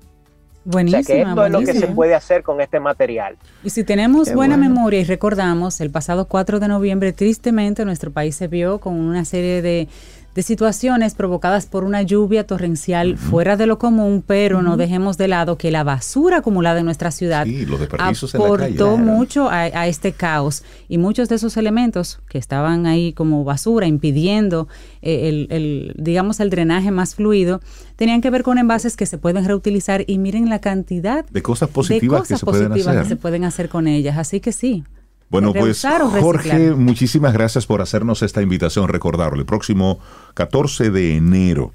O 0.68 0.72
sea 0.72 0.84
Buenísima, 0.84 1.04
que 1.04 1.22
esto 1.22 1.46
es 1.46 1.52
lo 1.52 1.60
que 1.62 1.74
se 1.74 1.88
puede 1.88 2.14
hacer 2.14 2.44
con 2.44 2.62
este 2.62 2.80
material. 2.80 3.38
Y 3.64 3.70
si 3.72 3.84
tenemos 3.84 4.28
Qué 4.28 4.36
buena 4.36 4.58
bueno. 4.58 4.70
memoria 4.70 5.00
y 5.00 5.04
recordamos, 5.04 5.82
el 5.82 5.90
pasado 5.90 6.26
4 6.26 6.60
de 6.60 6.68
noviembre, 6.68 7.14
tristemente, 7.14 7.86
nuestro 7.86 8.12
país 8.12 8.36
se 8.36 8.48
vio 8.48 8.80
con 8.80 8.96
una 8.96 9.26
serie 9.26 9.62
de, 9.62 9.88
de 10.36 10.44
situaciones 10.44 11.16
provocadas 11.16 11.66
por 11.66 11.84
una 11.84 12.02
lluvia 12.02 12.46
torrencial 12.46 13.18
fuera 13.18 13.58
de 13.58 13.66
lo 13.66 13.80
común, 13.80 14.24
pero 14.26 14.62
no 14.62 14.78
dejemos 14.78 15.18
de 15.18 15.28
lado 15.28 15.58
que 15.58 15.72
la 15.72 15.84
basura 15.84 16.38
acumulada 16.38 16.80
en 16.80 16.86
nuestra 16.86 17.12
ciudad 17.12 17.46
Sí, 17.46 17.66
los 17.66 17.80
desperdicios 17.80 18.34
en 18.36 18.42
la 18.42 18.48
calle. 18.58 18.76
aportó 18.76 18.98
mucho 18.98 19.50
a, 19.50 19.62
a 19.64 19.88
este 19.88 20.12
caos 20.14 20.64
y 20.88 20.98
muchos 20.98 21.30
de 21.30 21.36
esos 21.36 21.58
elementos 21.58 22.20
que 22.30 22.38
estaban 22.38 22.86
ahí 22.86 23.12
como 23.14 23.44
basura 23.44 23.88
impidiendo 23.88 24.68
eh, 25.02 25.30
el, 25.30 25.48
el, 25.50 25.96
digamos 25.98 26.40
el 26.40 26.50
drenaje 26.50 26.92
más 26.92 27.16
fluido 27.16 27.60
tenían 27.96 28.22
que 28.22 28.30
ver 28.30 28.44
con 28.44 28.58
envases 28.58 28.96
que 28.96 29.06
se 29.06 29.18
pueden 29.18 29.46
reutilizar 29.46 30.04
y 30.08 30.20
miren 30.20 30.48
la 30.50 30.60
cantidad 30.60 31.26
De 31.26 31.42
cosas 31.42 31.70
de 31.70 31.74
positivas 31.74 32.22
cosas 32.22 32.28
que 32.30 32.38
se 32.40 32.46
positivas 32.46 32.88
hacer. 32.88 33.04
que 33.04 33.10
se 33.10 33.16
pueden 33.16 33.44
hacer 33.44 33.68
con 33.70 33.88
ellas. 33.88 34.18
Así 34.18 34.40
que 34.40 34.52
sí. 34.52 34.84
Bueno, 35.30 35.54
pues 35.54 35.86
Jorge, 36.20 36.72
muchísimas 36.72 37.34
gracias 37.34 37.66
por 37.66 37.82
hacernos 37.82 38.24
esta 38.24 38.42
invitación. 38.42 38.88
Recordarlo, 38.88 39.40
el 39.40 39.46
próximo 39.46 40.00
14 40.34 40.90
de 40.90 41.16
enero, 41.16 41.74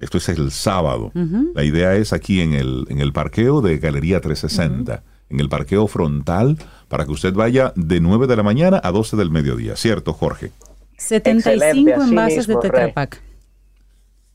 esto 0.00 0.18
es 0.18 0.28
el 0.28 0.50
sábado, 0.50 1.10
Ujú. 1.14 1.52
la 1.54 1.64
idea 1.64 1.94
es 1.94 2.12
aquí 2.12 2.42
en 2.42 2.52
el, 2.52 2.84
en 2.90 3.00
el 3.00 3.12
parqueo 3.12 3.62
de 3.62 3.78
Galería 3.78 4.20
360, 4.20 5.02
en 5.30 5.40
el 5.40 5.48
parqueo 5.48 5.86
frontal, 5.86 6.58
para 6.88 7.06
que 7.06 7.12
usted 7.12 7.32
vaya 7.32 7.72
de 7.74 8.00
9 8.00 8.26
de 8.26 8.36
la 8.36 8.42
mañana 8.42 8.80
a 8.84 8.92
12 8.92 9.16
del 9.16 9.30
mediodía, 9.30 9.76
¿cierto, 9.76 10.12
Jorge? 10.12 10.52
75 10.98 11.50
Excelente, 11.50 11.94
así 11.94 12.10
envases 12.10 12.48
mismo, 12.48 12.60
de. 12.60 12.68
Tetra 12.68 12.92
Pak. 12.92 13.22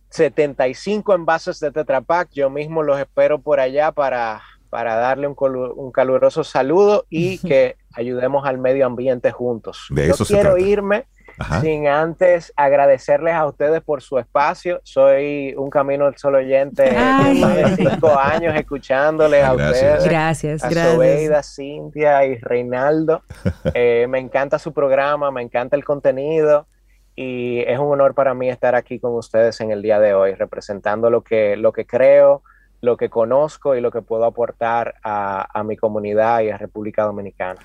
75 0.09 1.13
envases 1.13 1.59
de 1.59 1.71
Tetra 1.71 2.01
Pak. 2.01 2.29
Yo 2.33 2.49
mismo 2.49 2.81
los 2.81 2.99
espero 2.99 3.39
por 3.39 3.59
allá 3.59 3.91
para, 3.91 4.41
para 4.69 4.95
darle 4.95 5.27
un, 5.27 5.35
un 5.75 5.91
caluroso 5.91 6.43
saludo 6.43 7.05
y 7.09 7.37
que 7.47 7.75
ayudemos 7.93 8.45
al 8.45 8.57
medio 8.57 8.85
ambiente 8.85 9.31
juntos. 9.31 9.87
De 9.89 10.07
Yo 10.07 10.13
eso 10.13 10.25
se 10.25 10.33
quiero 10.35 10.51
trata. 10.55 10.67
irme 10.67 11.05
Ajá. 11.37 11.61
sin 11.61 11.87
antes 11.87 12.51
agradecerles 12.55 13.33
a 13.33 13.45
ustedes 13.45 13.81
por 13.81 14.01
su 14.01 14.19
espacio. 14.19 14.81
Soy 14.83 15.53
un 15.57 15.69
Camino 15.69 16.05
del 16.05 16.17
Sol 16.17 16.35
oyente 16.35 16.83
de 16.83 16.91
más 17.39 17.55
de 17.55 17.75
cinco 17.77 18.17
años 18.19 18.55
escuchándoles 18.55 19.43
a 19.43 19.53
ustedes. 19.53 20.03
Gracias, 20.03 20.63
a 20.63 20.69
gracias. 20.69 20.93
Sobeida, 20.95 21.43
Cintia 21.43 22.25
y 22.25 22.35
Reinaldo. 22.37 23.21
Eh, 23.73 24.07
me 24.09 24.19
encanta 24.19 24.57
su 24.59 24.73
programa, 24.73 25.31
me 25.31 25.41
encanta 25.41 25.75
el 25.75 25.83
contenido 25.83 26.67
y 27.15 27.59
es 27.61 27.77
un 27.77 27.91
honor 27.91 28.13
para 28.15 28.33
mí 28.33 28.49
estar 28.49 28.75
aquí 28.75 28.99
con 28.99 29.13
ustedes 29.15 29.59
en 29.61 29.71
el 29.71 29.81
día 29.81 29.99
de 29.99 30.13
hoy, 30.13 30.33
representando 30.35 31.09
lo 31.09 31.21
que, 31.21 31.55
lo 31.57 31.71
que 31.73 31.85
creo, 31.85 32.41
lo 32.81 32.95
que 32.97 33.09
conozco 33.09 33.75
y 33.75 33.81
lo 33.81 33.91
que 33.91 34.01
puedo 34.01 34.23
aportar 34.25 34.95
a, 35.03 35.47
a 35.53 35.63
mi 35.63 35.75
comunidad 35.75 36.41
y 36.41 36.49
a 36.49 36.57
República 36.57 37.03
Dominicana. 37.03 37.59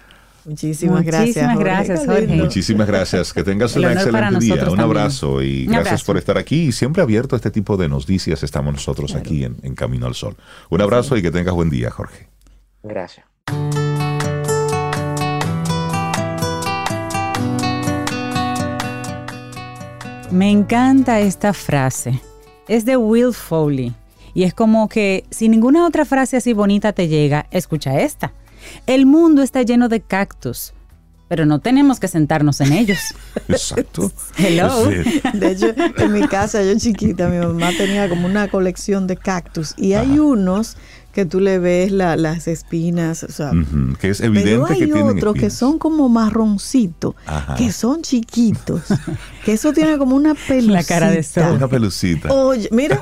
Muchísimas, 0.46 1.04
Muchísimas 1.04 1.06
gracias. 1.06 1.58
gracias, 1.58 2.00
Qué 2.00 2.06
Jorge. 2.06 2.36
Muchísimas 2.36 2.86
gracias, 2.86 3.32
que 3.32 3.42
tengas 3.44 3.74
un 3.76 3.84
excelente 3.84 4.38
día, 4.40 4.54
un 4.54 4.60
también. 4.60 4.80
abrazo 4.80 5.42
y 5.42 5.64
gracias 5.64 5.86
abrazo. 5.86 6.06
por 6.06 6.18
estar 6.18 6.36
aquí 6.38 6.66
y 6.68 6.72
siempre 6.72 7.02
abierto 7.02 7.34
a 7.34 7.38
este 7.38 7.50
tipo 7.50 7.76
de 7.76 7.88
noticias 7.88 8.42
estamos 8.42 8.74
nosotros 8.74 9.14
aquí 9.14 9.44
en, 9.44 9.56
en 9.62 9.74
Camino 9.74 10.06
al 10.06 10.14
Sol. 10.14 10.36
Un 10.68 10.80
abrazo 10.82 11.16
y 11.16 11.22
que 11.22 11.30
tengas 11.30 11.54
buen 11.54 11.70
día, 11.70 11.90
Jorge. 11.90 12.28
Gracias. 12.82 13.24
Me 20.30 20.50
encanta 20.50 21.20
esta 21.20 21.52
frase. 21.52 22.20
Es 22.66 22.84
de 22.84 22.96
Will 22.96 23.32
Foley. 23.32 23.94
Y 24.32 24.42
es 24.42 24.52
como 24.54 24.88
que 24.88 25.24
si 25.30 25.48
ninguna 25.48 25.86
otra 25.86 26.04
frase 26.04 26.36
así 26.36 26.52
bonita 26.52 26.92
te 26.92 27.06
llega, 27.06 27.46
escucha 27.52 28.00
esta. 28.00 28.32
El 28.86 29.06
mundo 29.06 29.42
está 29.42 29.62
lleno 29.62 29.88
de 29.88 30.00
cactus, 30.00 30.74
pero 31.28 31.46
no 31.46 31.58
tenemos 31.58 32.00
que 32.00 32.08
sentarnos 32.08 32.60
en 32.60 32.72
ellos. 32.72 32.98
Exacto. 33.48 34.12
Hello. 34.36 34.90
Sí. 34.90 35.22
De 35.32 35.50
hecho, 35.50 35.74
en 35.96 36.12
mi 36.12 36.26
casa, 36.28 36.62
yo 36.62 36.78
chiquita, 36.78 37.28
mi 37.28 37.38
mamá 37.38 37.70
tenía 37.76 38.08
como 38.08 38.26
una 38.26 38.48
colección 38.48 39.06
de 39.06 39.16
cactus 39.16 39.74
y 39.76 39.94
hay 39.94 40.18
unos 40.18 40.76
que 41.14 41.24
tú 41.24 41.38
le 41.40 41.58
ves 41.58 41.92
la- 41.92 42.16
las 42.16 42.48
espinas, 42.48 43.22
o 43.22 43.30
sea, 43.30 43.52
Que 44.00 44.10
es 44.10 44.18
pero 44.20 44.32
evidente 44.34 44.72
hay 44.72 44.78
que 44.80 44.84
tienen 44.86 45.16
otros 45.16 45.34
que 45.36 45.48
son 45.48 45.78
como 45.78 46.08
marroncitos, 46.08 47.14
que 47.56 47.70
son 47.72 48.02
chiquitos, 48.02 48.82
que 49.44 49.52
eso 49.52 49.72
tiene 49.72 49.96
como 49.96 50.16
una 50.16 50.34
pelucita. 50.34 50.72
La 50.72 50.82
cara 50.84 51.10
de 51.10 51.22
sol. 51.22 51.52
Una 51.56 51.68
pelucita. 51.68 52.32
Oye, 52.32 52.68
mira, 52.72 53.00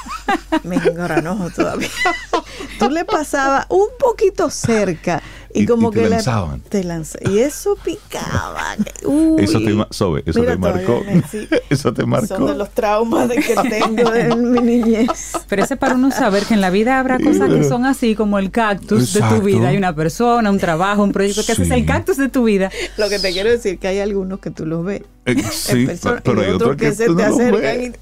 me 0.64 0.76
engranojo 0.76 1.50
todavía. 1.50 1.88
Tú 2.78 2.88
le 2.90 3.04
pasabas 3.04 3.66
un 3.68 3.88
poquito 3.98 4.48
cerca 4.50 5.22
y, 5.54 5.62
Y- 5.62 5.66
como 5.66 5.88
y 5.90 5.92
te 5.94 6.02
que 6.02 6.08
lanzaban. 6.08 6.60
te 6.62 6.82
lanza- 6.84 7.18
y 7.30 7.38
eso 7.38 7.76
picaba. 7.84 8.76
Uy. 9.04 9.42
Eso 9.44 9.58
te, 9.60 9.72
Sobe, 9.90 10.22
eso 10.26 10.40
Mira, 10.40 10.52
te 10.52 10.58
marcó. 10.58 11.02
sí. 11.30 11.48
Eso 11.70 11.92
te 11.92 12.02
Son 12.02 12.10
marcó. 12.10 12.46
de 12.46 12.54
los 12.54 12.70
traumas 12.70 13.28
de 13.28 13.36
que 13.36 13.54
tengo 13.54 14.14
en 14.14 14.52
mi 14.52 14.60
niñez. 14.60 15.08
Pero 15.48 15.64
ese 15.64 15.76
para 15.76 15.94
uno 15.94 16.10
saber 16.10 16.44
que 16.44 16.54
en 16.54 16.60
la 16.60 16.70
vida 16.70 16.98
habrá 17.00 17.18
cosas 17.18 17.48
que 17.50 17.64
son 17.64 17.84
así 17.86 18.14
como 18.14 18.38
el 18.38 18.50
cactus 18.50 19.12
de 19.14 19.20
tu 19.20 19.40
vida. 19.42 19.68
Hay 19.68 19.76
una 19.76 19.94
persona, 19.94 20.50
un 20.50 20.58
trabajo, 20.58 21.02
un 21.02 21.12
proyecto, 21.12 21.44
que 21.44 21.52
ese 21.52 21.62
es 21.62 21.68
Sí. 21.68 21.74
el 21.74 21.86
cactus 21.86 22.16
de 22.18 22.28
tu 22.28 22.44
vida. 22.44 22.70
Lo 22.98 23.08
que 23.08 23.18
te 23.18 23.32
quiero 23.32 23.50
decir 23.50 23.78
que 23.78 23.88
hay 23.88 24.00
algunos 24.00 24.38
que 24.40 24.50
tú 24.50 24.66
los 24.66 24.84
ves. 24.84 25.02
Eh, 25.24 25.42
sí, 25.52 25.86
persona, 25.86 26.20
pero 26.24 26.42
y 26.42 26.46
hay 26.46 26.50
otros 26.52 26.76
que, 26.76 26.86
que 26.86 26.92
se 26.94 27.06
tú 27.06 27.16
te 27.16 27.22
no 27.28 27.34
acercan 27.34 27.82
y 27.82 27.92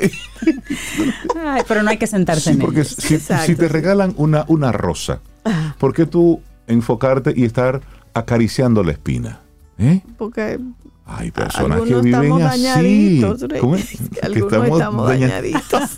Ay, 1.39 1.63
pero 1.69 1.83
no 1.83 1.91
hay 1.91 1.99
que 1.99 2.07
sentarse 2.07 2.45
Sí, 2.45 2.51
en 2.51 2.59
porque 2.59 2.81
ellos. 2.81 2.97
si, 2.99 3.19
te 3.19 3.45
sí. 3.47 3.55
regalan 3.55 4.15
una, 4.17 4.45
una 4.49 4.73
rosa, 4.73 5.21
¿por 5.79 5.93
qué 5.95 6.07
tú 6.07 6.41
enfocarte 6.71 7.33
y 7.37 7.45
estar 7.45 7.81
acariciando 8.15 8.83
la 8.83 8.93
espina? 8.93 9.41
¿Eh? 9.79 10.03
porque 10.19 10.59
Hay 11.07 11.31
personas 11.31 11.79
Algunos 11.81 12.03
que 12.03 12.07
viven 12.07 12.23
estamos 12.25 12.43
así. 12.43 13.21
que 14.13 14.21
algunos 14.27 14.53
estamos 14.53 15.09
daña- 15.09 15.29
dañaditos. 15.29 15.91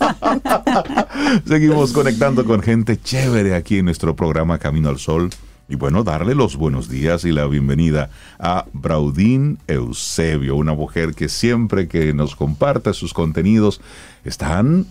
Seguimos 1.45 1.91
conectando 1.91 2.45
con 2.45 2.61
gente 2.61 2.99
chévere 2.99 3.55
aquí 3.55 3.79
en 3.79 3.85
nuestro 3.85 4.15
programa 4.15 4.57
Camino 4.59 4.89
al 4.89 4.99
Sol. 4.99 5.29
Y 5.69 5.75
bueno, 5.75 6.03
darle 6.03 6.35
los 6.35 6.57
buenos 6.57 6.89
días 6.89 7.23
y 7.23 7.31
la 7.31 7.45
bienvenida 7.45 8.09
a 8.37 8.65
Braudín 8.73 9.59
Eusebio, 9.67 10.55
una 10.57 10.73
mujer 10.73 11.13
que 11.15 11.29
siempre 11.29 11.87
que 11.87 12.13
nos 12.13 12.35
comparte 12.35 12.93
sus 12.93 13.13
contenidos 13.13 13.79
están 14.25 14.85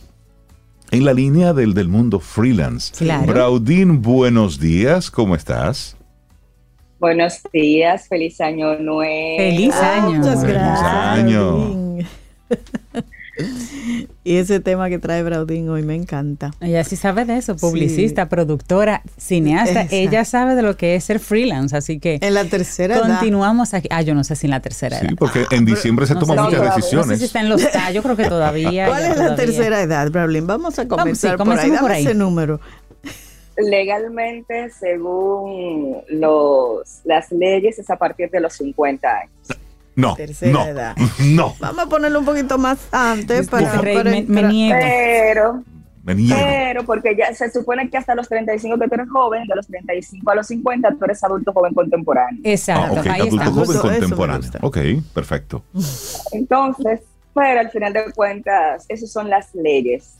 en 0.92 1.06
la 1.06 1.14
línea 1.14 1.54
del, 1.54 1.72
del 1.72 1.88
mundo 1.88 2.20
freelance. 2.20 2.92
Claro. 2.94 3.26
Braudín, 3.26 4.02
buenos 4.02 4.60
días, 4.60 5.10
¿cómo 5.10 5.34
estás? 5.34 5.96
Buenos 7.00 7.40
días, 7.50 8.06
feliz 8.06 8.40
año 8.40 8.78
nuevo. 8.78 9.36
Feliz 9.38 9.74
año. 9.74 10.18
Muchas 10.18 10.42
Feliz 10.42 10.54
gracias. 10.54 10.92
año. 10.92 11.98
Y 14.24 14.36
ese 14.36 14.60
tema 14.60 14.88
que 14.88 14.98
trae 15.00 15.22
Braudín 15.24 15.68
hoy 15.68 15.82
me 15.82 15.96
encanta. 15.96 16.52
Ella 16.60 16.84
sí 16.84 16.94
sabe 16.94 17.24
de 17.24 17.38
eso, 17.38 17.56
publicista, 17.56 18.28
productora, 18.28 19.02
cineasta. 19.18 19.70
Exacto. 19.82 19.96
Ella 19.96 20.24
sabe 20.24 20.54
de 20.54 20.62
lo 20.62 20.76
que 20.76 20.94
es 20.94 21.02
ser 21.02 21.18
freelance, 21.18 21.76
así 21.76 21.98
que 21.98 22.18
En 22.20 22.34
la 22.34 22.44
tercera 22.44 22.96
edad. 22.98 23.08
continuamos 23.08 23.74
aquí. 23.74 23.88
Ah, 23.90 24.02
yo 24.02 24.14
no 24.14 24.22
sé 24.22 24.36
si 24.36 24.46
en 24.46 24.52
la 24.52 24.60
tercera 24.60 25.00
Sí, 25.00 25.06
edad. 25.06 25.14
porque 25.18 25.44
en 25.50 25.64
diciembre 25.64 26.06
se 26.06 26.14
No 26.14 26.20
toman 26.20 26.44
muchas 26.44 26.60
No 26.60 26.68
sé 26.70 26.76
decisiones. 26.76 27.18
si 27.18 27.24
está 27.24 27.40
en 27.40 27.48
los 27.48 27.62
ah, 27.74 27.90
yo 27.90 28.02
creo 28.04 28.14
que 28.16 28.24
todavía. 28.28 28.86
¿Cuál 28.88 29.02
es 29.02 29.08
la 29.08 29.14
todavía. 29.16 29.36
tercera 29.36 29.82
edad, 29.82 30.08
Braulín? 30.10 30.46
Vamos 30.46 30.78
a 30.78 30.84
Vamos, 30.84 30.98
comenzar 31.00 31.32
sí, 31.32 31.36
por 31.36 31.42
ahí. 31.42 31.48
comencemos 31.48 31.74
Dame 31.76 31.80
por 31.82 31.90
ahí. 31.92 32.04
ese 32.04 32.14
número. 32.14 32.60
Legalmente, 33.56 34.70
según 34.70 35.98
los, 36.08 37.00
las 37.04 37.30
leyes, 37.32 37.78
es 37.78 37.90
a 37.90 37.96
partir 37.96 38.30
de 38.30 38.40
los 38.40 38.54
50 38.54 39.08
años. 39.08 39.32
No, 39.94 40.14
Tercera 40.14 40.52
no, 40.52 40.64
edad. 40.66 40.96
no, 41.20 41.54
Vamos 41.60 41.84
a 41.84 41.88
ponerlo 41.88 42.20
un 42.20 42.24
poquito 42.24 42.58
más 42.58 42.78
antes 42.92 43.48
para, 43.48 43.72
Rey, 43.80 43.96
para 43.96 44.10
me- 44.10 44.42
niego. 44.44 44.78
Pero, 44.80 45.62
me 46.04 46.14
niego. 46.14 46.36
pero, 46.40 46.84
porque 46.84 47.14
ya 47.16 47.32
se 47.34 47.50
supone 47.50 47.88
que 47.90 47.96
hasta 47.98 48.14
los 48.14 48.28
35 48.28 48.78
que 48.78 48.88
tú 48.88 48.94
eres 48.94 49.08
joven, 49.10 49.46
de 49.46 49.54
los 49.54 49.66
35 49.66 50.30
a 50.30 50.34
los 50.36 50.46
50 50.46 50.90
tú 50.98 51.04
eres 51.04 51.22
adulto 51.22 51.52
joven 51.52 51.74
contemporáneo. 51.74 52.40
Ah, 52.44 52.48
Exacto, 52.48 53.00
ok, 53.00 53.06
ahí 53.06 53.20
adulto 53.20 53.50
joven 53.52 53.78
contemporáneo. 53.80 54.50
Ok, 54.62 54.78
perfecto. 55.12 55.62
Entonces, 56.32 57.00
pero 57.34 57.60
al 57.60 57.70
final 57.70 57.92
de 57.92 58.04
cuentas, 58.14 58.84
esas 58.88 59.10
son 59.12 59.28
las 59.30 59.54
leyes. 59.54 60.14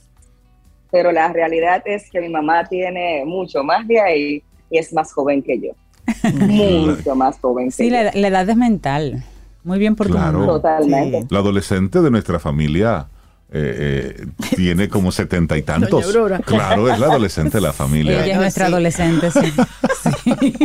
Pero 0.91 1.11
la 1.11 1.33
realidad 1.33 1.83
es 1.87 2.11
que 2.11 2.21
mi 2.21 2.29
mamá 2.29 2.69
tiene 2.69 3.25
mucho 3.25 3.65
más 3.65 3.89
de 3.89 3.99
ahí 4.01 4.43
y 4.71 4.79
es 4.79 4.93
más 4.93 5.11
joven 5.13 5.43
que 5.43 5.59
yo. 5.59 5.71
mucho 6.35 7.15
más 7.15 7.39
joven 7.41 7.67
que 7.67 7.71
Sí, 7.73 7.91
yo. 7.91 7.97
la, 7.97 8.11
la 8.15 8.29
edad 8.29 8.49
es 8.51 8.57
mental. 8.57 9.25
Muy 9.65 9.79
bien 9.79 9.95
por 9.95 10.09
Claro. 10.09 10.45
Totalmente. 10.47 11.27
La 11.31 11.39
adolescente 11.41 12.01
de 12.01 12.11
nuestra 12.11 12.39
familia 12.39 13.07
eh, 13.55 14.17
eh, 14.25 14.27
tiene 14.57 14.89
como 14.89 15.13
setenta 15.13 15.59
y 15.59 15.63
tantos. 15.63 16.07
Claro, 16.47 16.91
es 16.91 16.99
la 16.99 17.07
adolescente 17.07 17.59
de 17.59 17.61
la 17.61 17.73
familia. 17.75 18.25
Ella 18.25 18.33
es 18.33 18.39
nuestra 18.39 18.67
Sí. 18.67 18.73
adolescente, 18.73 19.31
sí. 19.31 19.53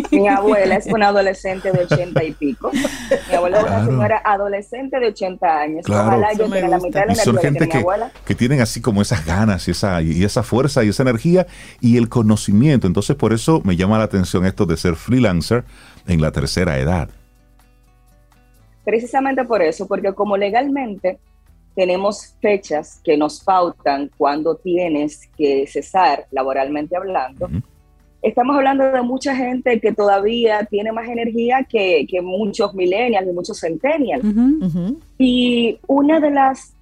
Mi 0.12 0.28
abuela 0.30 0.76
es 0.78 0.86
una 0.88 1.10
adolescente 1.10 1.72
de 1.74 1.80
80 1.84 2.24
y 2.24 2.32
pico. 2.32 2.72
Mi 2.72 3.36
abuela 3.36 3.58
es 3.58 3.64
una 3.66 3.72
Claro. 3.76 3.92
señora 3.92 4.22
adolescente 4.24 5.00
de 5.02 5.08
80 5.08 5.60
años. 5.60 5.86
Claro. 5.86 6.08
Ojalá 6.08 6.32
Eso 6.32 6.46
yo 6.46 6.50
tenga 6.54 6.68
la 6.70 6.78
mitad 6.80 7.02
de 7.02 7.06
la 7.08 7.14
Y 7.14 7.16
son 7.18 7.36
energía 7.38 7.42
que 7.42 7.48
gente 7.48 7.60
tiene 7.60 7.66
mi 7.66 7.72
que, 7.72 7.78
abuela. 7.80 8.12
que 8.26 8.36
tienen 8.36 8.62
así 8.62 8.80
como 8.80 9.02
esas 9.02 9.26
ganas 9.26 9.68
y 9.68 9.72
esa, 9.72 10.02
y 10.02 10.24
esa 10.24 10.44
fuerza 10.44 10.84
y 10.86 10.90
esa 10.90 11.04
energía 11.04 11.46
y 11.82 11.98
el 11.98 12.08
conocimiento. 12.08 12.88
Entonces, 12.88 13.18
por 13.18 13.34
eso 13.34 13.62
me 13.66 13.76
llama 13.76 13.98
la 13.98 14.06
atención 14.06 14.46
esto 14.46 14.66
de 14.66 14.78
ser 14.78 14.96
freelancer 14.96 15.66
en 16.08 16.22
la 16.22 16.32
tercera 16.32 16.80
edad. 16.80 17.10
Precisamente 18.88 19.44
por 19.44 19.62
eso, 19.62 19.86
porque 19.86 20.14
como 20.14 20.38
legalmente 20.38 21.20
tenemos 21.76 22.38
fechas 22.42 23.02
que 23.04 23.18
nos 23.18 23.42
pautan 23.42 24.10
cuando 24.18 24.56
tienes 24.56 25.28
que 25.38 25.68
cesar 25.68 26.26
laboralmente 26.32 26.96
hablando, 26.96 27.50
estamos 28.22 28.56
hablando 28.56 28.90
de 28.90 29.02
mucha 29.02 29.36
gente 29.36 29.82
que 29.82 29.92
todavía 29.92 30.66
tiene 30.72 30.94
más 30.94 31.06
energía 31.10 31.68
que, 31.70 32.08
que 32.10 32.22
muchos 32.22 32.74
millennials 32.74 33.28
y 33.28 33.34
muchos 33.34 33.60
centennials. 33.60 34.24
Y 35.18 35.78
una 35.86 36.22
de 36.22 36.32
las 36.32 36.74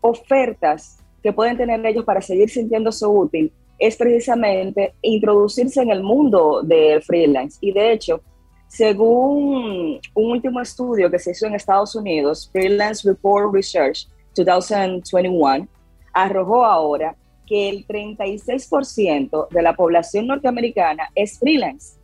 ofertas 0.00 0.98
que 1.22 1.32
pueden 1.32 1.56
tener 1.56 1.86
ellos 1.86 2.04
para 2.04 2.20
seguir 2.22 2.50
sintiéndose 2.50 3.06
útil 3.06 3.52
es 3.78 3.96
precisamente 3.96 4.94
introducirse 5.00 5.80
en 5.80 5.92
el 5.92 6.02
mundo 6.02 6.62
del 6.64 7.00
freelance. 7.04 7.56
Y 7.60 7.70
de 7.70 7.92
hecho, 7.92 8.20
según 8.68 10.00
un 10.14 10.30
último 10.30 10.60
estudio 10.60 11.10
que 11.10 11.18
se 11.18 11.30
hizo 11.32 11.46
en 11.46 11.54
Estados 11.54 11.94
Unidos, 11.94 12.48
Freelance 12.52 13.08
Report 13.08 13.52
Research 13.54 14.08
2021, 14.34 15.66
arrojó 16.12 16.64
ahora 16.64 17.14
que 17.46 17.68
el 17.68 17.86
36% 17.86 19.48
de 19.50 19.62
la 19.62 19.74
población 19.74 20.26
norteamericana 20.26 21.08
es 21.14 21.38
freelance. 21.38 21.96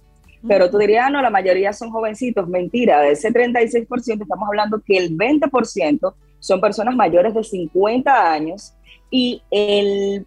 Pero 0.46 0.68
tú 0.70 0.78
dirías, 0.78 1.04
"Ah, 1.06 1.10
no, 1.10 1.22
la 1.22 1.30
mayoría 1.30 1.72
son 1.72 1.90
jovencitos. 1.90 2.48
Mentira, 2.48 3.00
de 3.00 3.12
ese 3.12 3.30
36% 3.30 4.22
estamos 4.24 4.48
hablando 4.48 4.80
que 4.84 4.96
el 4.96 5.16
20% 5.16 6.14
son 6.40 6.60
personas 6.60 6.96
mayores 6.96 7.32
de 7.34 7.44
50 7.44 8.32
años 8.32 8.72
y 9.10 9.40
el, 9.50 10.26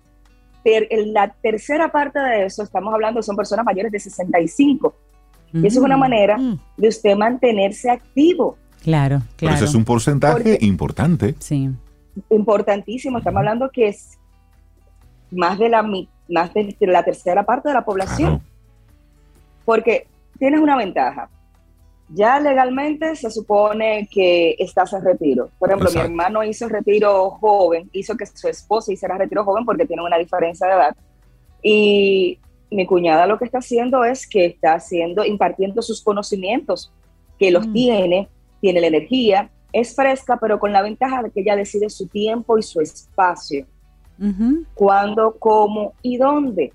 ter- 0.64 0.88
el- 0.90 1.12
la 1.14 1.34
tercera 1.42 1.92
parte 1.92 2.18
de 2.20 2.46
eso 2.46 2.64
estamos 2.64 2.94
hablando 2.94 3.22
son 3.22 3.36
personas 3.36 3.66
mayores 3.66 3.92
de 3.92 4.00
65. 4.00 4.96
Y 5.64 5.68
eso 5.68 5.80
es 5.80 5.86
una 5.86 5.98
manera 5.98 6.38
Mm. 6.38 6.60
de 6.78 6.88
usted 6.88 7.16
mantenerse 7.16 7.90
activo. 7.90 8.58
Claro, 8.84 9.20
Pero 9.38 9.38
claro. 9.38 9.56
ese 9.56 9.66
es 9.66 9.74
un 9.76 9.86
porcentaje 9.86 10.34
Porque- 10.34 10.58
importante. 10.66 11.36
Sí. 11.40 11.70
Importantísimo. 12.30 13.18
Estamos 13.18 13.40
hablando 13.40 13.70
que 13.72 13.88
es 13.88 14.18
más 15.32 15.58
de 15.58 15.70
la, 15.70 15.82
mi- 15.84 16.08
más 16.30 16.54
de 16.54 16.76
la 16.82 17.04
tercera 17.04 17.44
parte 17.44 17.70
de 17.70 17.74
la 17.74 17.84
población. 17.86 18.40
Claro. 18.40 18.42
Porque 19.66 20.08
tienes 20.38 20.60
una 20.60 20.76
ventaja. 20.78 21.30
Ya 22.10 22.40
legalmente 22.40 23.16
se 23.16 23.32
supone 23.32 24.08
que 24.12 24.56
estás 24.60 24.94
en 24.94 25.04
retiro. 25.04 25.50
Por 25.58 25.70
ejemplo, 25.70 25.90
Exacto. 25.90 26.08
mi 26.08 26.14
hermano 26.14 26.44
hizo 26.44 26.70
retiro 26.70 27.32
joven, 27.32 27.90
hizo 27.94 28.16
que 28.16 28.28
su 28.28 28.48
esposa 28.48 28.94
hiciera 28.94 29.18
retiro 29.18 29.44
joven 29.44 29.66
porque 29.66 29.88
tiene 29.88 30.04
una 30.04 30.18
diferencia 30.18 30.68
de 30.68 30.74
edad. 30.74 30.96
Y 31.64 32.38
mi 32.72 32.86
cuñada 32.86 33.28
lo 33.28 33.38
que 33.38 33.46
está 33.46 33.60
haciendo 33.60 34.04
es 34.04 34.28
que 34.28 34.46
está 34.46 34.74
haciendo, 34.74 35.24
impartiendo 35.26 35.82
sus 35.82 36.02
conocimientos, 36.02 36.92
que 37.40 37.52
los 37.52 37.68
Mm. 37.68 37.74
tiene, 37.74 38.30
tiene 38.62 38.82
la 38.82 38.88
energía, 38.88 39.50
es 39.72 39.96
fresca, 39.96 40.38
pero 40.40 40.60
con 40.60 40.72
la 40.72 40.82
ventaja 40.82 41.22
de 41.24 41.32
que 41.32 41.42
ella 41.42 41.56
decide 41.56 41.90
su 41.90 42.08
tiempo 42.08 42.58
y 42.58 42.64
su 42.64 42.80
espacio, 42.82 43.66
cuándo, 44.74 45.36
cómo 45.40 45.94
y 46.02 46.18
dónde. 46.18 46.72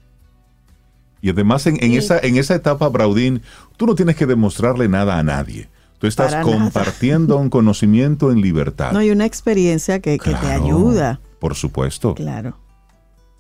Y 1.23 1.31
además 1.31 1.67
en, 1.67 1.77
en 1.83 1.91
Sí. 1.93 1.97
esa, 1.99 2.19
en 2.19 2.37
esa 2.37 2.55
etapa, 2.55 2.89
Braudín, 2.89 3.43
tú 3.77 3.87
no 3.87 3.95
tienes 3.95 4.17
que 4.17 4.27
demostrarle 4.27 4.89
nada 4.89 5.19
a 5.19 5.23
nadie. 5.23 5.69
Tú 5.99 6.07
estás 6.07 6.33
Para 6.33 6.45
nada. 6.45 6.59
compartiendo 6.59 7.37
un 7.37 7.51
conocimiento 7.51 8.31
en 8.33 8.41
libertad. 8.41 8.93
No 8.93 9.01
hay 9.01 9.11
una 9.11 9.27
experiencia 9.27 10.01
que, 10.01 10.19
que 10.19 10.31
te 10.35 10.47
ayuda. 10.47 11.21
Por 11.39 11.55
supuesto. 11.55 12.15
Claro. 12.15 12.57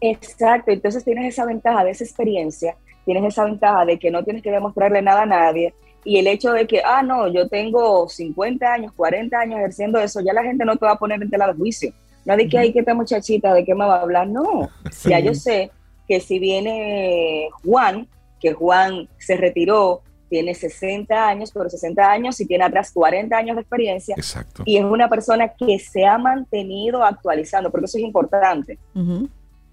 Exacto, 0.01 0.71
entonces 0.71 1.05
tienes 1.05 1.33
esa 1.33 1.45
ventaja 1.45 1.85
de 1.85 1.91
esa 1.91 2.05
experiencia, 2.05 2.77
tienes 3.05 3.25
esa 3.25 3.45
ventaja 3.45 3.85
de 3.85 3.99
que 3.99 4.11
no 4.11 4.25
tienes 4.25 4.43
que 4.43 4.51
demostrarle 4.51 5.03
nada 5.03 5.23
a 5.23 5.27
nadie 5.27 5.75
y 6.05 6.19
el 6.19 6.27
hecho 6.27 6.53
de 6.53 6.67
que, 6.67 6.81
ah, 6.85 7.03
no, 7.03 7.29
yo 7.29 7.49
tengo 7.49 8.09
50 8.09 8.73
años, 8.73 8.93
40 8.95 9.39
años 9.39 9.59
ejerciendo 9.59 9.99
eso, 9.99 10.21
ya 10.21 10.33
la 10.33 10.43
gente 10.43 10.65
no 10.65 10.77
te 10.77 10.87
va 10.87 10.93
a 10.93 10.99
poner 10.99 11.23
en 11.23 11.31
tela 11.31 11.47
de 11.47 11.55
juicio. 11.55 11.93
No 12.25 12.37
de 12.37 12.49
que, 12.49 12.59
ay, 12.59 12.73
que 12.73 12.81
esta 12.81 12.95
muchachita, 12.95 13.53
¿de 13.55 13.65
qué 13.65 13.75
me 13.75 13.85
va 13.85 13.97
a 13.97 14.03
hablar? 14.03 14.29
No, 14.29 14.69
Sí. 14.91 15.11
ya 15.11 15.21
yo 15.21 15.35
sé 15.35 15.71
que 16.09 16.21
si 16.21 16.39
viene 16.39 17.49
Juan, 17.65 18.09
que 18.41 18.53
Juan 18.53 19.09
se 19.19 19.37
retiró, 19.37 20.03
tiene 20.29 20.55
60 20.55 21.29
años, 21.29 21.51
pero 21.53 21.69
60 21.69 22.11
años 22.11 22.41
y 22.41 22.47
tiene 22.47 22.65
atrás 22.65 22.93
40 22.93 23.37
años 23.37 23.57
de 23.57 23.63
experiencia 23.63 24.15
Exacto. 24.17 24.63
y 24.65 24.77
es 24.77 24.85
una 24.85 25.09
persona 25.09 25.49
que 25.49 25.79
se 25.79 26.05
ha 26.07 26.19
mantenido 26.19 27.05
actualizando, 27.05 27.71
porque 27.71 27.87
eso 27.87 27.99
es 27.99 28.05
importante. 28.05 28.79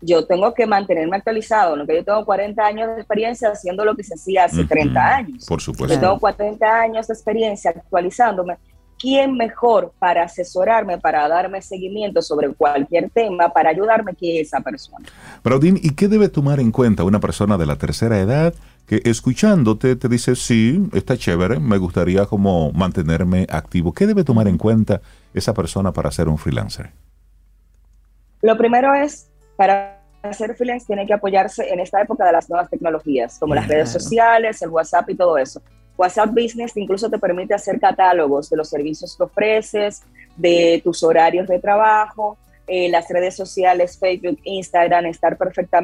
Yo 0.02 0.26
tengo 0.26 0.54
que 0.54 0.66
mantenerme 0.68 1.18
actualizado, 1.18 1.76
¿no? 1.76 1.86
que 1.88 1.96
yo 1.96 2.04
tengo 2.04 2.26
40 2.26 2.64
años 2.66 2.88
de 2.96 3.02
experiencia 3.02 3.50
haciendo 3.50 3.84
lo 3.84 3.96
que 3.96 4.04
se 4.04 4.14
hacía 4.14 4.46
hace 4.46 4.60
Ujú. 4.62 4.68
30 4.70 5.16
años. 5.16 5.46
Por 5.46 5.60
Yo 5.60 5.66
supuesto. 5.66 6.00
tengo 6.00 6.20
40 6.20 6.82
años 6.82 7.08
de 7.08 7.14
experiencia 7.14 7.72
actualizándome. 7.72 8.58
¿Quién 9.00 9.36
mejor 9.36 9.94
para 10.00 10.24
asesorarme, 10.24 10.98
para 10.98 11.28
darme 11.28 11.62
seguimiento 11.62 12.20
sobre 12.24 12.50
cualquier 12.50 13.12
tema, 13.12 13.50
para 13.50 13.70
ayudarme 13.70 14.16
que 14.16 14.40
esa 14.42 14.60
persona? 14.62 15.06
Braudín, 15.44 15.80
¿y 15.82 15.92
qué 15.92 16.08
debe 16.08 16.30
tomar 16.30 16.60
en 16.60 16.72
cuenta 16.72 17.04
una 17.04 17.20
persona 17.20 17.58
de 17.60 17.68
la 17.68 17.76
tercera 17.76 18.18
edad 18.20 18.56
que 18.88 19.02
escuchándote 19.06 19.96
te 19.98 20.08
dice, 20.10 20.36
sí, 20.36 20.82
está 20.94 21.16
chévere, 21.16 21.60
me 21.60 21.78
gustaría 21.78 22.26
como 22.26 22.72
mantenerme 22.72 23.46
activo? 23.52 23.94
¿Qué 23.94 24.08
debe 24.08 24.24
tomar 24.24 24.48
en 24.48 24.58
cuenta 24.58 25.02
esa 25.34 25.54
persona 25.54 25.92
para 25.92 26.10
ser 26.10 26.28
un 26.28 26.40
freelancer? 26.40 26.92
Lo 28.42 28.58
primero 28.58 28.94
es, 28.96 29.30
para 29.58 30.00
hacer 30.24 30.56
freelance 30.56 30.86
tiene 30.86 31.06
que 31.06 31.14
apoyarse 31.14 31.70
en 31.70 31.80
esta 31.80 32.02
época 32.02 32.26
de 32.26 32.32
las 32.32 32.50
nuevas 32.50 32.70
tecnologías, 32.70 33.38
como 33.40 33.56
las 33.56 33.68
redes 33.68 33.90
sociales, 33.90 34.62
el 34.62 34.70
WhatsApp 34.70 35.10
y 35.10 35.16
todo 35.16 35.38
eso. 35.38 35.62
WhatsApp 35.98 36.30
Business 36.30 36.78
incluso 36.78 37.10
te 37.10 37.18
permite 37.18 37.54
hacer 37.54 37.80
catálogos 37.80 38.50
de 38.50 38.58
los 38.58 38.70
servicios 38.70 39.18
que 39.18 39.24
ofreces, 39.24 40.04
de 40.36 40.80
tus 40.84 41.02
horarios 41.04 41.48
de 41.48 41.60
trabajo. 41.60 42.38
Eh, 42.68 42.90
las 42.90 43.10
redes 43.10 43.36
sociales, 43.36 43.98
Facebook, 43.98 44.40
Instagram, 44.44 45.06
estar 45.08 45.38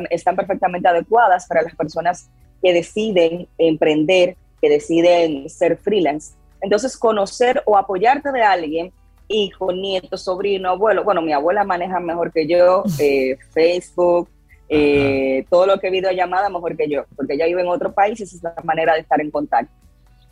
están 0.09 0.35
perfectamente 0.35 0.87
adecuadas 0.87 1.47
para 1.47 1.63
las 1.63 1.75
personas 1.75 2.29
que 2.61 2.73
deciden 2.73 3.47
emprender, 3.57 4.35
que 4.61 4.69
deciden 4.69 5.49
ser 5.49 5.77
freelance. 5.77 6.33
Entonces, 6.61 6.95
conocer 6.97 7.61
o 7.65 7.77
apoyarte 7.77 8.31
de 8.31 8.41
alguien, 8.41 8.93
hijo, 9.33 9.71
nieto, 9.73 10.17
sobrino, 10.17 10.69
abuelo. 10.69 11.03
Bueno, 11.03 11.21
mi 11.21 11.33
abuela 11.33 11.63
maneja 11.63 11.99
mejor 11.99 12.31
que 12.31 12.47
yo 12.47 12.83
eh, 12.99 13.37
Facebook, 13.51 14.29
eh, 14.69 15.45
todo 15.49 15.65
lo 15.65 15.79
que 15.79 15.89
videollamada 15.89 16.49
mejor 16.49 16.77
que 16.77 16.89
yo, 16.89 17.05
porque 17.15 17.33
ella 17.33 17.45
vive 17.45 17.61
en 17.61 17.67
otro 17.67 17.93
país 17.93 18.19
y 18.19 18.23
esa 18.23 18.35
es 18.35 18.43
la 18.43 18.55
manera 18.63 18.93
de 18.93 19.01
estar 19.01 19.19
en 19.19 19.31
contacto. 19.31 19.73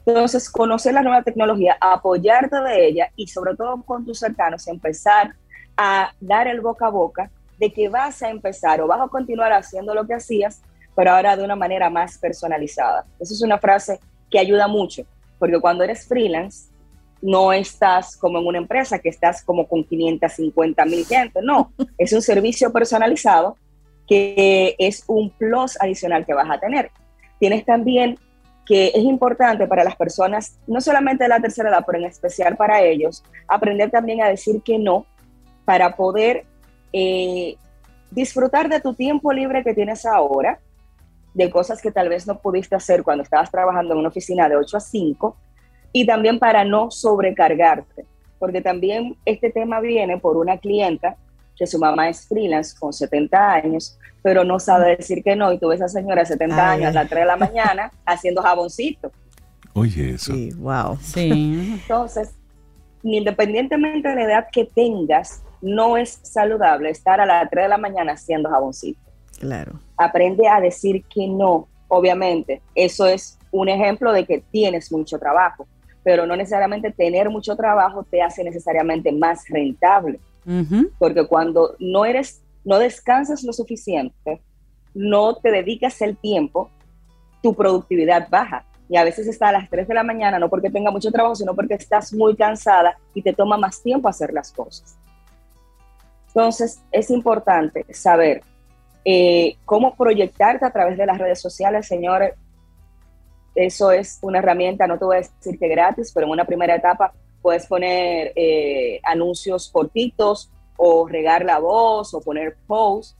Entonces, 0.05 0.49
conocer 0.49 0.93
la 0.93 1.03
nueva 1.03 1.21
tecnología, 1.21 1.77
apoyarte 1.79 2.55
de 2.61 2.87
ella 2.87 3.11
y 3.15 3.27
sobre 3.27 3.55
todo 3.55 3.83
con 3.83 4.03
tus 4.03 4.19
cercanos, 4.19 4.67
empezar 4.67 5.35
a 5.77 6.11
dar 6.19 6.47
el 6.47 6.61
boca 6.61 6.87
a 6.87 6.89
boca 6.89 7.31
de 7.59 7.71
que 7.71 7.87
vas 7.87 8.23
a 8.23 8.29
empezar 8.29 8.81
o 8.81 8.87
vas 8.87 8.99
a 8.99 9.07
continuar 9.07 9.53
haciendo 9.53 9.93
lo 9.93 10.07
que 10.07 10.15
hacías, 10.15 10.61
pero 10.95 11.11
ahora 11.11 11.37
de 11.37 11.43
una 11.43 11.55
manera 11.55 11.91
más 11.91 12.17
personalizada. 12.17 13.05
Esa 13.19 13.33
es 13.33 13.41
una 13.43 13.59
frase 13.59 13.99
que 14.31 14.39
ayuda 14.39 14.67
mucho, 14.67 15.03
porque 15.37 15.59
cuando 15.59 15.83
eres 15.83 16.07
freelance, 16.07 16.70
no 17.21 17.53
estás 17.53 18.17
como 18.17 18.39
en 18.39 18.47
una 18.47 18.57
empresa 18.57 18.99
que 18.99 19.09
estás 19.09 19.43
como 19.43 19.67
con 19.67 19.83
550 19.83 20.85
mil 20.85 21.05
gente, 21.05 21.39
no, 21.43 21.73
es 21.97 22.13
un 22.13 22.21
servicio 22.21 22.71
personalizado 22.71 23.57
que 24.07 24.75
es 24.77 25.03
un 25.07 25.29
plus 25.29 25.79
adicional 25.79 26.25
que 26.25 26.33
vas 26.33 26.49
a 26.49 26.59
tener. 26.59 26.91
Tienes 27.39 27.63
también 27.63 28.17
que 28.65 28.87
es 28.87 29.03
importante 29.03 29.67
para 29.67 29.83
las 29.83 29.95
personas, 29.95 30.59
no 30.67 30.81
solamente 30.81 31.23
de 31.23 31.29
la 31.29 31.39
tercera 31.39 31.69
edad, 31.69 31.83
pero 31.85 31.97
en 31.97 32.05
especial 32.05 32.55
para 32.57 32.81
ellos, 32.81 33.23
aprender 33.47 33.89
también 33.89 34.21
a 34.21 34.27
decir 34.27 34.61
que 34.63 34.77
no 34.77 35.05
para 35.65 35.95
poder 35.95 36.45
eh, 36.93 37.55
disfrutar 38.11 38.69
de 38.69 38.81
tu 38.81 38.93
tiempo 38.93 39.31
libre 39.31 39.63
que 39.63 39.73
tienes 39.73 40.05
ahora, 40.05 40.59
de 41.33 41.49
cosas 41.49 41.81
que 41.81 41.91
tal 41.91 42.09
vez 42.09 42.27
no 42.27 42.39
pudiste 42.39 42.75
hacer 42.75 43.03
cuando 43.03 43.23
estabas 43.23 43.49
trabajando 43.49 43.93
en 43.93 43.99
una 43.99 44.09
oficina 44.09 44.49
de 44.49 44.57
8 44.57 44.77
a 44.77 44.79
5, 44.79 45.37
y 45.93 46.05
también 46.05 46.39
para 46.39 46.63
no 46.63 46.91
sobrecargarte, 46.91 48.05
porque 48.39 48.61
también 48.61 49.17
este 49.25 49.51
tema 49.51 49.79
viene 49.79 50.17
por 50.17 50.37
una 50.37 50.57
clienta 50.57 51.17
que 51.57 51.67
su 51.67 51.77
mamá 51.77 52.09
es 52.09 52.27
freelance 52.27 52.75
con 52.79 52.91
70 52.91 53.53
años, 53.53 53.97
pero 54.23 54.43
no 54.43 54.59
sabe 54.59 54.97
decir 54.97 55.23
que 55.23 55.35
no, 55.35 55.51
y 55.51 55.59
tú 55.59 55.67
ves 55.67 55.81
a 55.81 55.85
esa 55.85 55.99
señora 55.99 56.21
de 56.21 56.27
70 56.27 56.55
Ay, 56.55 56.77
años 56.77 56.95
a 56.95 57.01
las 57.01 57.09
3 57.09 57.21
de 57.21 57.27
la 57.27 57.37
mañana 57.37 57.91
haciendo 58.05 58.41
jaboncito. 58.41 59.11
Oye, 59.73 60.11
eso. 60.11 60.33
Sí, 60.33 60.51
wow. 60.57 60.97
Sí. 61.01 61.79
Entonces, 61.81 62.31
independientemente 63.03 64.09
de 64.09 64.15
la 64.15 64.23
edad 64.23 64.47
que 64.51 64.65
tengas, 64.65 65.43
no 65.61 65.97
es 65.97 66.19
saludable 66.23 66.89
estar 66.89 67.21
a 67.21 67.25
las 67.25 67.49
3 67.49 67.65
de 67.65 67.69
la 67.69 67.77
mañana 67.77 68.13
haciendo 68.13 68.49
jaboncito. 68.49 68.99
Claro. 69.39 69.79
Aprende 69.97 70.47
a 70.47 70.59
decir 70.59 71.03
que 71.05 71.27
no. 71.27 71.67
Obviamente, 71.87 72.61
eso 72.73 73.05
es 73.05 73.37
un 73.51 73.69
ejemplo 73.69 74.13
de 74.13 74.25
que 74.25 74.43
tienes 74.51 74.91
mucho 74.91 75.19
trabajo, 75.19 75.67
pero 76.03 76.25
no 76.25 76.35
necesariamente 76.35 76.91
tener 76.91 77.29
mucho 77.29 77.55
trabajo 77.55 78.03
te 78.09 78.21
hace 78.21 78.43
necesariamente 78.43 79.11
más 79.11 79.47
rentable, 79.49 80.19
porque 80.97 81.25
cuando 81.27 81.75
no 81.79 82.05
eres, 82.05 82.41
no 82.63 82.79
descansas 82.79 83.43
lo 83.43 83.53
suficiente, 83.53 84.41
no 84.93 85.35
te 85.35 85.51
dedicas 85.51 86.01
el 86.01 86.17
tiempo, 86.17 86.69
tu 87.41 87.53
productividad 87.55 88.29
baja. 88.29 88.65
Y 88.89 88.97
a 88.97 89.05
veces 89.05 89.27
está 89.27 89.49
a 89.49 89.51
las 89.53 89.69
3 89.69 89.87
de 89.87 89.93
la 89.93 90.03
mañana, 90.03 90.37
no 90.37 90.49
porque 90.49 90.69
tenga 90.69 90.91
mucho 90.91 91.11
trabajo, 91.11 91.35
sino 91.35 91.55
porque 91.55 91.75
estás 91.75 92.11
muy 92.13 92.35
cansada 92.35 92.97
y 93.13 93.21
te 93.21 93.31
toma 93.31 93.55
más 93.57 93.81
tiempo 93.81 94.09
hacer 94.09 94.33
las 94.33 94.51
cosas. 94.51 94.97
Entonces, 96.27 96.81
es 96.91 97.09
importante 97.09 97.85
saber 97.93 98.41
eh, 99.05 99.55
cómo 99.65 99.95
proyectarte 99.95 100.65
a 100.65 100.71
través 100.71 100.97
de 100.97 101.05
las 101.05 101.17
redes 101.17 101.39
sociales, 101.41 101.87
señores. 101.87 102.33
Eso 103.55 103.91
es 103.91 104.19
una 104.21 104.39
herramienta, 104.39 104.87
no 104.87 104.97
te 104.97 105.05
voy 105.05 105.17
a 105.17 105.19
decir 105.19 105.59
que 105.59 105.67
gratis, 105.67 106.11
pero 106.13 106.25
en 106.25 106.33
una 106.33 106.45
primera 106.45 106.75
etapa 106.75 107.13
puedes 107.41 107.65
poner 107.65 108.31
eh, 108.35 108.99
anuncios 109.03 109.69
cortitos 109.69 110.49
o 110.77 111.07
regar 111.07 111.43
la 111.43 111.59
voz 111.59 112.13
o 112.13 112.21
poner 112.21 112.55
posts 112.67 113.17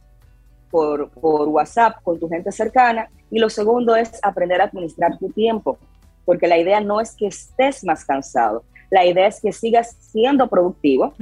por, 0.70 1.10
por 1.10 1.48
WhatsApp 1.49 2.02
con 2.03 2.20
tu 2.20 2.30
gente 2.30 2.52
cercana. 2.52 3.10
Y 3.30 3.40
lo 3.40 3.49
segundo 3.49 3.95
es 3.95 4.20
aprender 4.24 4.62
a 4.62 4.66
administrar 4.66 5.18
tu 5.18 5.30
tiempo, 5.30 5.78
porque 6.26 6.48
la 6.48 6.58
idea 6.58 6.80
no 6.80 7.02
es 7.02 7.16
que 7.16 7.28
estés 7.28 7.84
más 7.84 8.06
cansado, 8.06 8.64
la 8.91 9.06
idea 9.06 9.26
es 9.26 9.40
que 9.40 9.53
sigas 9.53 9.95
siendo 9.99 10.48
productivo, 10.48 11.14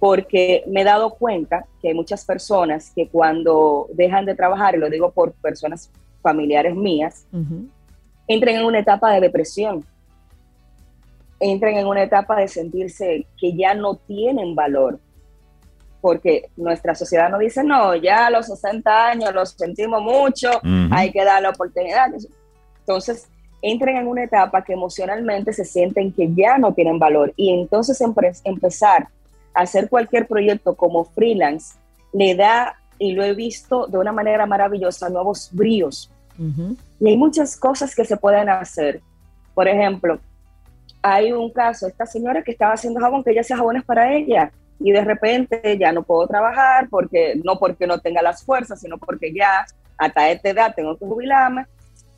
porque 0.00 0.64
me 0.66 0.80
he 0.80 0.84
dado 0.84 1.10
cuenta 1.14 1.64
que 1.80 1.88
hay 1.88 1.94
muchas 1.94 2.24
personas 2.24 2.90
que 2.94 3.08
cuando 3.08 3.86
dejan 3.94 4.26
de 4.26 4.34
trabajar, 4.34 4.74
y 4.74 4.78
lo 4.78 4.90
digo 4.90 5.12
por 5.12 5.32
personas 5.34 5.88
familiares 6.20 6.74
mías. 6.74 7.24
Entran 8.32 8.56
en 8.56 8.64
una 8.64 8.78
etapa 8.78 9.12
de 9.12 9.20
depresión, 9.20 9.84
entran 11.40 11.74
en 11.74 11.86
una 11.86 12.02
etapa 12.02 12.36
de 12.36 12.48
sentirse 12.48 13.26
que 13.38 13.54
ya 13.54 13.74
no 13.74 13.96
tienen 13.96 14.54
valor, 14.54 14.98
porque 16.00 16.48
nuestra 16.56 16.94
sociedad 16.94 17.30
nos 17.30 17.40
dice, 17.40 17.62
no, 17.62 17.94
ya 17.94 18.26
a 18.26 18.30
los 18.30 18.46
60 18.46 19.08
años 19.08 19.34
los 19.34 19.50
sentimos 19.50 20.02
mucho, 20.02 20.50
hay 20.90 21.12
que 21.12 21.24
dar 21.24 21.42
la 21.42 21.50
oportunidad. 21.50 22.10
Entonces, 22.80 23.28
entran 23.60 23.96
en 23.96 24.08
una 24.08 24.24
etapa 24.24 24.64
que 24.64 24.72
emocionalmente 24.72 25.52
se 25.52 25.64
sienten 25.64 26.12
que 26.12 26.32
ya 26.34 26.58
no 26.58 26.74
tienen 26.74 26.98
valor 26.98 27.32
y 27.36 27.52
entonces 27.52 28.02
empezar 28.44 29.08
a 29.54 29.60
hacer 29.60 29.88
cualquier 29.88 30.26
proyecto 30.26 30.74
como 30.74 31.04
freelance 31.04 31.76
le 32.12 32.34
da, 32.34 32.76
y 32.98 33.12
lo 33.12 33.24
he 33.24 33.34
visto 33.34 33.86
de 33.86 33.98
una 33.98 34.12
manera 34.12 34.46
maravillosa, 34.46 35.08
nuevos 35.08 35.50
bríos. 35.52 36.10
Ujú. 36.38 36.76
Y 37.00 37.08
hay 37.08 37.16
muchas 37.16 37.56
cosas 37.56 37.94
que 37.94 38.04
se 38.04 38.16
pueden 38.16 38.48
hacer. 38.48 39.00
Por 39.54 39.68
ejemplo, 39.68 40.18
hay 41.02 41.32
un 41.32 41.50
caso, 41.50 41.86
esta 41.86 42.06
señora 42.06 42.42
que 42.42 42.52
estaba 42.52 42.74
haciendo 42.74 43.00
jabón, 43.00 43.24
que 43.24 43.32
ella 43.32 43.40
hacía 43.40 43.56
jabones 43.56 43.84
para 43.84 44.12
ella, 44.12 44.52
y 44.78 44.92
de 44.92 45.04
repente 45.04 45.78
ya 45.78 45.92
no 45.92 46.02
puedo 46.02 46.26
trabajar, 46.26 46.88
porque 46.88 47.40
no 47.44 47.58
porque 47.58 47.86
no 47.86 47.98
tenga 47.98 48.22
las 48.22 48.44
fuerzas, 48.44 48.80
sino 48.80 48.98
porque 48.98 49.32
ya 49.32 49.64
hasta 49.96 50.30
esta 50.30 50.48
edad 50.48 50.74
tengo 50.74 50.96
que 50.96 51.06
jubilarme. 51.06 51.66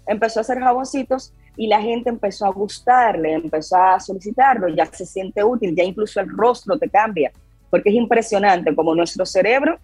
Empezó 0.06 0.40
a 0.40 0.42
hacer 0.42 0.60
jaboncitos 0.60 1.32
y 1.56 1.66
la 1.66 1.80
gente 1.80 2.10
empezó 2.10 2.46
a 2.46 2.50
gustarle, 2.50 3.34
empezó 3.34 3.76
a 3.76 4.00
solicitarlo, 4.00 4.68
ya 4.68 4.86
se 4.86 5.06
siente 5.06 5.44
útil, 5.44 5.74
ya 5.74 5.84
incluso 5.84 6.20
el 6.20 6.28
rostro 6.28 6.78
te 6.78 6.88
cambia, 6.88 7.32
porque 7.70 7.90
es 7.90 7.94
impresionante 7.94 8.74
como 8.74 8.94
nuestro 8.94 9.24
cerebro 9.24 9.78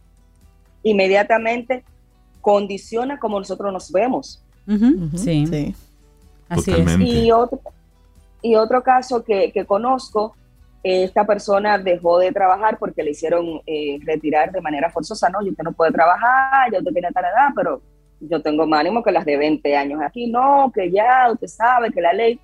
inmediatamente 0.83 1.85
condiciona 2.41 3.19
como 3.19 3.39
nosotros 3.39 3.73
nos 3.73 3.91
vemos. 3.91 4.43
Sí. 5.17 5.47
Sí. 5.47 5.75
Así 6.49 6.73
es. 6.73 7.01
Y 7.01 7.31
otro, 7.31 7.61
y 8.43 8.55
otro 8.57 8.83
caso 8.83 9.23
que, 9.23 9.53
que 9.53 9.65
conozco, 9.65 10.35
eh, 10.83 11.05
esta 11.05 11.25
persona 11.25 11.79
dejó 11.79 12.19
de 12.19 12.33
trabajar 12.33 12.79
porque 12.79 13.03
le 13.03 13.11
hicieron 13.11 13.61
eh, 13.67 13.99
retirar 14.05 14.51
de 14.51 14.61
manera 14.61 14.91
forzosa, 14.91 15.29
no, 15.29 15.43
yo 15.43 15.51
usted 15.51 15.65
no 15.65 15.73
puede 15.73 15.93
trabajar, 15.93 16.73
ya 16.73 16.79
usted 16.79 16.93
tiene 16.93 17.11
tal 17.13 17.25
edad, 17.25 17.49
pero 17.55 17.81
yo 18.21 18.43
tengo 18.43 18.67
más 18.67 18.81
ánimo 18.81 19.03
que 19.03 19.13
las 19.13 19.25
de 19.25 19.37
20 19.37 19.77
años 19.77 20.01
aquí, 20.03 20.27
no, 20.27 20.71
que 20.75 20.91
ya 20.91 21.31
usted 21.33 21.47
sabe 21.47 21.91
que 21.91 22.01
la 22.01 22.13
ley. 22.13 22.39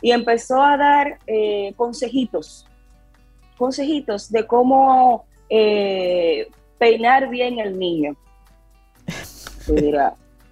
Y 0.00 0.10
empezó 0.10 0.60
a 0.60 0.76
dar 0.76 1.18
eh, 1.26 1.72
consejitos, 1.76 2.66
consejitos 3.56 4.30
de 4.30 4.46
cómo 4.46 5.24
eh, 5.48 6.48
peinar 6.78 7.28
bien 7.28 7.58
el 7.58 7.78
niño. 7.78 8.16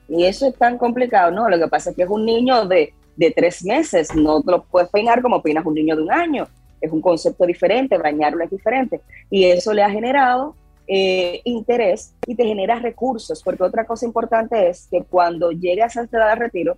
Y 0.09 0.25
eso 0.25 0.47
es 0.49 0.55
tan 0.57 0.77
complicado, 0.79 1.31
¿no? 1.31 1.49
Lo 1.49 1.59
que 1.59 1.69
pasa 1.69 1.91
es 1.91 1.97
que 1.97 2.03
es 2.03 2.09
un 2.09 2.25
niño 2.25 2.67
de, 2.67 2.93
de 3.17 3.31
tres 3.31 3.65
meses, 3.65 4.15
no 4.15 4.43
te 4.43 4.51
lo 4.51 4.65
puedes 4.65 4.89
peinar 4.91 5.23
como 5.23 5.41
peinas 5.43 5.65
un 5.65 5.75
niño 5.75 5.95
de 5.97 6.03
un 6.03 6.13
año. 6.13 6.49
Es 6.81 6.91
un 6.91 7.01
concepto 7.01 7.45
diferente, 7.47 7.99
bañarlo 7.99 8.43
es 8.43 8.51
diferente. 8.51 9.01
Y 9.31 9.45
eso 9.45 9.73
le 9.73 9.83
ha 9.83 9.91
generado 9.91 10.57
eh, 10.89 11.41
interés 11.45 12.15
y 12.27 12.35
te 12.35 12.45
genera 12.45 12.81
recursos, 12.81 13.43
porque 13.45 13.63
otra 13.63 13.85
cosa 13.85 14.05
importante 14.07 14.69
es 14.69 14.89
que 14.91 15.05
cuando 15.05 15.53
llegas 15.53 15.97
a 15.97 16.03
esta 16.03 16.17
edad 16.19 16.31
de 16.31 16.41
retiro, 16.47 16.77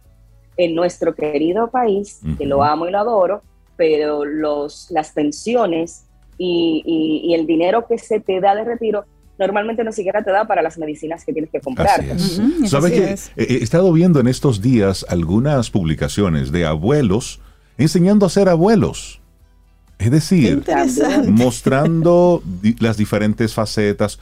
en 0.59 0.75
nuestro 0.75 1.15
querido 1.15 1.71
país, 1.71 2.21
que 2.37 2.45
lo 2.45 2.63
amo 2.63 2.87
y 2.87 2.91
lo 2.91 2.99
adoro, 2.99 3.41
pero 3.77 4.27
los, 4.27 4.91
las 4.91 5.13
pensiones 5.13 6.05
y, 6.37 6.83
y- 6.85 7.31
y 7.31 7.35
el 7.35 7.47
dinero 7.47 7.87
que 7.87 7.97
se 7.97 8.21
te 8.21 8.39
da 8.41 8.55
de 8.55 8.65
retiro 8.65 9.05
normalmente 9.47 9.85
ni 9.85 9.93
siquiera 9.93 10.23
te 10.23 10.31
da 10.31 10.47
para 10.47 10.63
las 10.63 10.79
medicinas 10.79 11.25
que 11.25 11.33
tienes 11.33 11.51
que 11.51 11.61
comprar. 11.61 12.01
Así 12.01 12.41
es. 12.65 12.71
¿Sabe 12.71 12.89
así 12.89 12.97
que 12.97 13.13
es. 13.13 13.31
he 13.37 13.43
he 13.55 13.63
estado 13.63 13.93
viendo 13.93 14.19
en 14.21 14.29
estos 14.29 14.61
días 14.63 15.05
algunas 15.09 15.71
publicaciones 15.71 16.51
de 16.53 16.65
abuelos 16.67 17.41
enseñando 17.79 18.27
a 18.27 18.31
ser 18.31 18.49
abuelos? 18.49 19.21
Es 19.99 20.11
decir, 20.11 20.63
mostrando 21.29 22.43
di- 22.63 22.77
las 22.81 22.97
diferentes 22.97 23.55
facetas. 23.55 24.19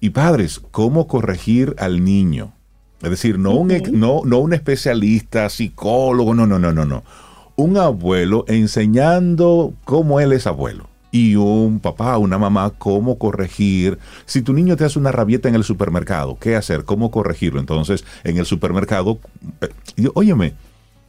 Y 0.00 0.10
padres, 0.10 0.60
cómo 0.72 1.06
corregir 1.06 1.74
al 1.78 2.02
niño. 2.04 2.52
Es 3.02 3.10
decir, 3.10 3.38
no, 3.38 3.52
un, 3.54 3.70
ex- 3.70 3.92
no, 3.92 4.22
no 4.24 4.38
un 4.38 4.52
especialista, 4.52 5.48
psicólogo, 5.48 6.34
no, 6.34 6.46
no, 6.46 6.58
no, 6.58 6.72
no, 6.72 6.84
no. 6.84 7.04
Un 7.56 7.76
abuelo 7.76 8.44
enseñando 8.48 9.74
cómo 9.84 10.18
él 10.20 10.32
es 10.32 10.46
abuelo. 10.46 10.88
Y 11.12 11.36
un 11.36 11.78
papá, 11.78 12.16
una 12.16 12.38
mamá, 12.38 12.72
cómo 12.76 13.18
corregir. 13.18 13.98
Si 14.24 14.42
tu 14.42 14.54
niño 14.54 14.76
te 14.76 14.84
hace 14.84 14.98
una 14.98 15.12
rabieta 15.12 15.48
en 15.48 15.54
el 15.54 15.62
supermercado, 15.62 16.38
¿qué 16.40 16.56
hacer? 16.56 16.84
¿Cómo 16.84 17.10
corregirlo? 17.10 17.60
Entonces, 17.60 18.04
en 18.24 18.38
el 18.38 18.46
supermercado, 18.46 19.18
eh, 19.60 20.08
óyeme, 20.14 20.54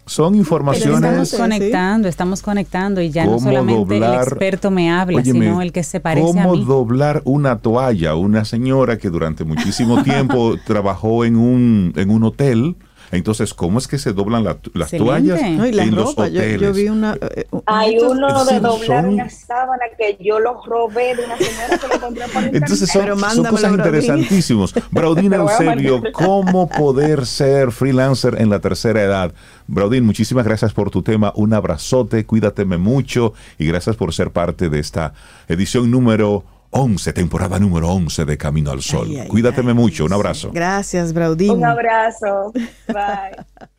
son 0.06 0.34
Pero 0.34 0.42
informaciones... 0.42 1.04
estamos 1.04 1.34
conectando, 1.36 2.08
estamos 2.08 2.42
conectando 2.42 3.02
y 3.02 3.10
ya 3.10 3.26
no 3.26 3.40
solamente 3.40 3.98
el 3.98 4.04
experto 4.04 4.70
me 4.70 4.92
habla, 4.92 5.20
Óyeme, 5.20 5.46
sino 5.46 5.62
el 5.62 5.72
que 5.72 5.84
se 5.84 6.00
parece 6.00 6.28
a 6.40 6.44
¿Cómo 6.44 6.56
mí. 6.56 6.66
doblar 6.66 7.22
una 7.24 7.60
toalla? 7.60 8.16
Una 8.16 8.44
señora 8.44 8.98
que 8.98 9.10
durante 9.10 9.46
muchísimo 9.46 10.04
tiempo 10.04 10.56
trabajó 10.66 11.24
en 11.24 11.38
un, 11.38 11.94
en 11.96 12.10
un 12.10 12.24
hotel. 12.24 12.76
Entonces, 13.14 13.54
¿cómo 13.54 13.78
es 13.80 13.88
que 13.88 13.98
se 13.98 14.12
doblan 14.14 14.44
la- 14.44 14.58
las 14.74 14.92
Excelente. 14.94 14.98
toallas 14.98 15.52
No, 15.52 15.66
y 15.68 15.72
la 15.72 15.84
en 15.84 15.96
los 15.96 16.06
ropa, 16.10 16.28
yo, 16.28 16.40
hoteles? 16.40 16.62
yo 16.62 16.74
vi 16.74 16.90
una... 16.90 17.14
eh, 17.36 17.46
un- 17.52 17.64
Hay 17.66 17.96
estos- 17.96 18.12
uno 18.12 18.46
de 18.46 18.54
Sí, 18.56 18.60
doblar 18.60 19.04
son- 19.04 19.14
una 19.14 19.30
sábana 19.30 19.84
que 19.98 20.18
yo 20.20 20.40
lo 20.40 20.62
robé 20.66 21.16
de 21.16 21.26
una 21.26 21.38
señora 21.38 21.78
que 21.80 21.88
lo 21.88 22.02
compré 22.02 22.24
por 22.26 22.36
internet. 22.44 22.56
Entonces 22.56 22.90
son, 22.90 23.02
Pero 23.04 23.14
son 23.14 23.22
mándamelo, 23.22 23.52
cosas 23.52 23.72
interesantísimas. 23.74 24.74
Braudín 24.92 25.30
Te 25.32 25.38
lo 25.38 25.44
voy 25.44 25.54
a 25.54 25.58
Eusebio. 25.58 26.04
¿cómo 26.14 26.68
poder 26.70 27.26
ser 27.26 27.72
freelancer 27.72 28.42
en 28.42 28.50
la 28.50 28.60
tercera 28.60 29.02
edad? 29.02 29.34
Braudín, 29.68 30.06
muchísimas 30.06 30.46
gracias 30.46 30.74
por 30.74 30.90
tu 30.90 31.02
tema. 31.04 31.32
Un 31.36 31.54
abrazote, 31.54 32.26
cuídateme 32.26 32.78
mucho 32.78 33.34
y 33.58 33.68
gracias 33.68 33.96
por 33.96 34.14
ser 34.14 34.32
parte 34.32 34.70
de 34.70 34.80
esta 34.80 35.14
edición 35.48 35.90
número 35.92 36.44
11, 36.74 37.14
temporada 37.14 37.60
número 37.60 37.90
11 37.90 38.26
de 38.26 38.38
Camino 38.38 38.72
al 38.72 38.82
Sol. 38.82 39.08
Ay, 39.10 39.20
ay, 39.20 39.28
Cuídateme 39.28 39.74
mucho, 39.74 40.06
un 40.06 40.14
abrazo. 40.14 40.52
Gracias, 40.54 41.14
Braudín. 41.14 41.52
Un 41.52 41.66
abrazo. 41.66 42.52
Bye. 42.88 43.46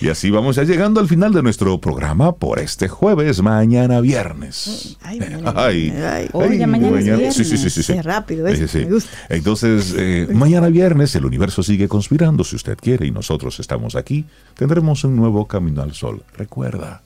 Y 0.00 0.10
así 0.10 0.30
vamos 0.30 0.54
ya 0.54 0.62
llegando 0.62 1.00
al 1.00 1.08
final 1.08 1.32
de 1.32 1.42
nuestro 1.42 1.80
programa 1.80 2.36
por 2.36 2.60
este 2.60 2.86
jueves, 2.86 3.42
mañana 3.42 4.00
viernes. 4.00 4.96
Ay, 5.02 5.18
Ay, 5.56 5.90
ay, 6.04 6.28
Oye, 6.32 6.58
ya 6.58 6.68
mañana 6.68 7.00
es 7.00 7.04
viernes. 7.04 7.34
Sí, 7.34 7.44
sí, 7.44 7.58
sí, 7.58 7.82
sí. 7.82 7.94
Qué 7.94 8.02
rápido, 8.02 8.44
¿ves? 8.44 8.60
Sí, 8.60 8.68
sí. 8.68 8.78
Me 8.84 8.92
gusta. 8.92 9.10
Entonces, 9.28 9.94
eh, 9.98 10.28
mañana 10.32 10.68
viernes 10.68 11.16
el 11.16 11.24
universo 11.24 11.64
sigue 11.64 11.88
conspirando 11.88 12.44
si 12.44 12.54
usted 12.54 12.78
quiere 12.80 13.06
y 13.06 13.10
nosotros 13.10 13.58
estamos 13.58 13.96
aquí. 13.96 14.24
Tendremos 14.54 15.02
un 15.02 15.16
nuevo 15.16 15.48
camino 15.48 15.82
al 15.82 15.94
sol. 15.94 16.22
Recuerda, 16.36 17.02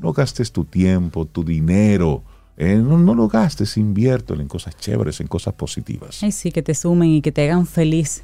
no 0.00 0.12
gastes 0.12 0.50
tu 0.50 0.64
tiempo, 0.64 1.26
tu 1.26 1.44
dinero. 1.44 2.24
Eh, 2.56 2.76
no, 2.76 2.98
no 2.98 3.14
lo 3.14 3.28
gastes, 3.28 3.76
inviértelo 3.76 4.40
en 4.40 4.48
cosas 4.48 4.76
chéveres, 4.76 5.20
en 5.20 5.26
cosas 5.26 5.54
positivas. 5.54 6.22
Ay, 6.22 6.32
sí, 6.32 6.52
que 6.52 6.62
te 6.62 6.74
sumen 6.74 7.08
y 7.10 7.20
que 7.22 7.32
te 7.32 7.42
hagan 7.44 7.66
feliz. 7.66 8.22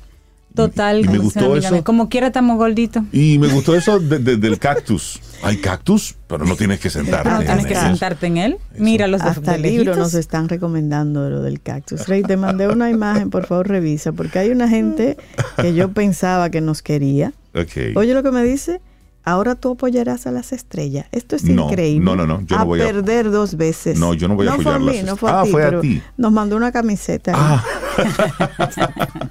Total, 0.52 1.05
y 1.05 1.09
me 1.09 1.19
gustó 1.19 1.55
eso. 1.57 1.85
Como 1.85 2.09
quiera 2.09 2.27
estamos 2.27 2.57
gorditos. 2.57 3.05
Y 3.12 3.39
me 3.39 3.47
gustó 3.47 3.77
eso 3.77 4.01
de- 4.01 4.19
de- 4.19 4.36
del 4.36 4.59
cactus. 4.59 5.20
Hay 5.44 5.59
cactus, 5.59 6.16
pero 6.27 6.44
no 6.44 6.57
tienes 6.57 6.81
que 6.81 6.90
sentarte. 6.90 7.31
No 7.31 7.39
tienes 7.39 7.62
en 7.62 7.69
que 7.69 7.77
sentarte 7.77 8.27
en 8.27 8.36
él. 8.36 8.57
Mira 8.77 9.07
los 9.07 9.20
Hasta 9.23 9.57
libros 9.57 9.62
lejitos. 9.86 9.97
nos 9.98 10.15
están 10.15 10.48
recomendando 10.48 11.31
lo 11.31 11.40
del 11.43 11.61
cactus. 11.61 12.09
Rey, 12.09 12.23
te 12.24 12.36
mandé 12.36 12.66
una 12.66 12.90
imagen, 12.90 13.31
por 13.31 13.47
favor 13.47 13.69
revisa, 13.69 14.11
porque 14.11 14.40
hay 14.40 14.51
una 14.51 14.69
gente 14.69 15.16
que 15.61 15.73
yo 15.73 15.93
pensaba 15.93 16.51
que 16.51 16.61
nos 16.61 16.82
quería. 16.82 17.32
Ok. 17.55 17.94
Oye 17.97 18.12
lo 18.12 18.24
que 18.24 18.32
me 18.32 18.43
dice, 18.43 18.81
ahora 19.24 19.55
tú 19.55 19.72
apoyarás 19.72 20.26
a 20.26 20.30
las 20.32 20.52
estrellas. 20.52 21.06
Esto 21.12 21.36
es 21.36 21.44
No, 21.44 21.68
increíble. 21.68 22.05
no, 22.05 22.16
no, 22.16 22.26
no, 22.26 22.40
yo 22.42 22.56
no 22.56 22.62
a 22.62 22.64
voy 22.64 22.80
a- 22.80 22.84
perder 22.86 23.30
dos 23.30 23.56
veces. 23.56 23.98
No, 23.98 24.14
yo 24.14 24.28
no 24.28 24.34
voy 24.36 24.47
a 24.47 24.51
no 24.51 24.55
apoyar 24.55 24.72
fue 24.72 24.82
a 24.82 24.84
las 24.86 24.94
mí, 24.97 25.02
no 25.09 25.16
fue 25.16 25.30
a 25.30 25.40
Ah, 25.40 25.44
ti, 25.44 25.51
fue 25.51 25.62
a 25.62 25.66
pero 25.66 25.80
ti. 25.82 26.02
nos 26.16 26.32
mandó 26.32 26.56
una 26.56 26.72
camiseta. 26.72 27.32
Ah. 27.34 27.64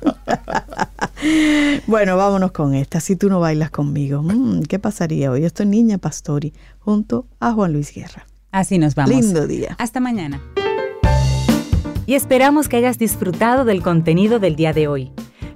bueno, 1.88 2.18
vámonos 2.18 2.52
con 2.52 2.74
esta. 2.76 3.00
Si 3.00 3.16
tú 3.16 3.30
no 3.30 3.40
bailas 3.40 3.72
conmigo, 3.72 4.22
Mm, 4.24 4.62
¿qué 4.64 4.80
pasaría 4.80 5.32
hoy? 5.32 5.46
Estoy 5.46 5.66
Niña 5.66 5.98
Pastori 5.98 6.54
junto 6.80 7.26
a 7.40 7.52
Juan 7.54 7.74
Luis 7.74 7.94
Guerra. 7.94 8.26
Así 8.52 8.78
nos 8.78 8.96
vamos. 8.96 9.12
Lindo 9.12 9.48
día. 9.48 9.76
Hasta 9.80 10.00
mañana. 10.00 10.42
Y 12.06 12.16
esperamos 12.16 12.68
que 12.68 12.78
hayas 12.78 12.98
disfrutado 12.98 13.66
del 13.66 13.84
contenido 13.84 14.40
del 14.40 14.56
día 14.56 14.74
de 14.74 14.88
hoy. 14.88 15.12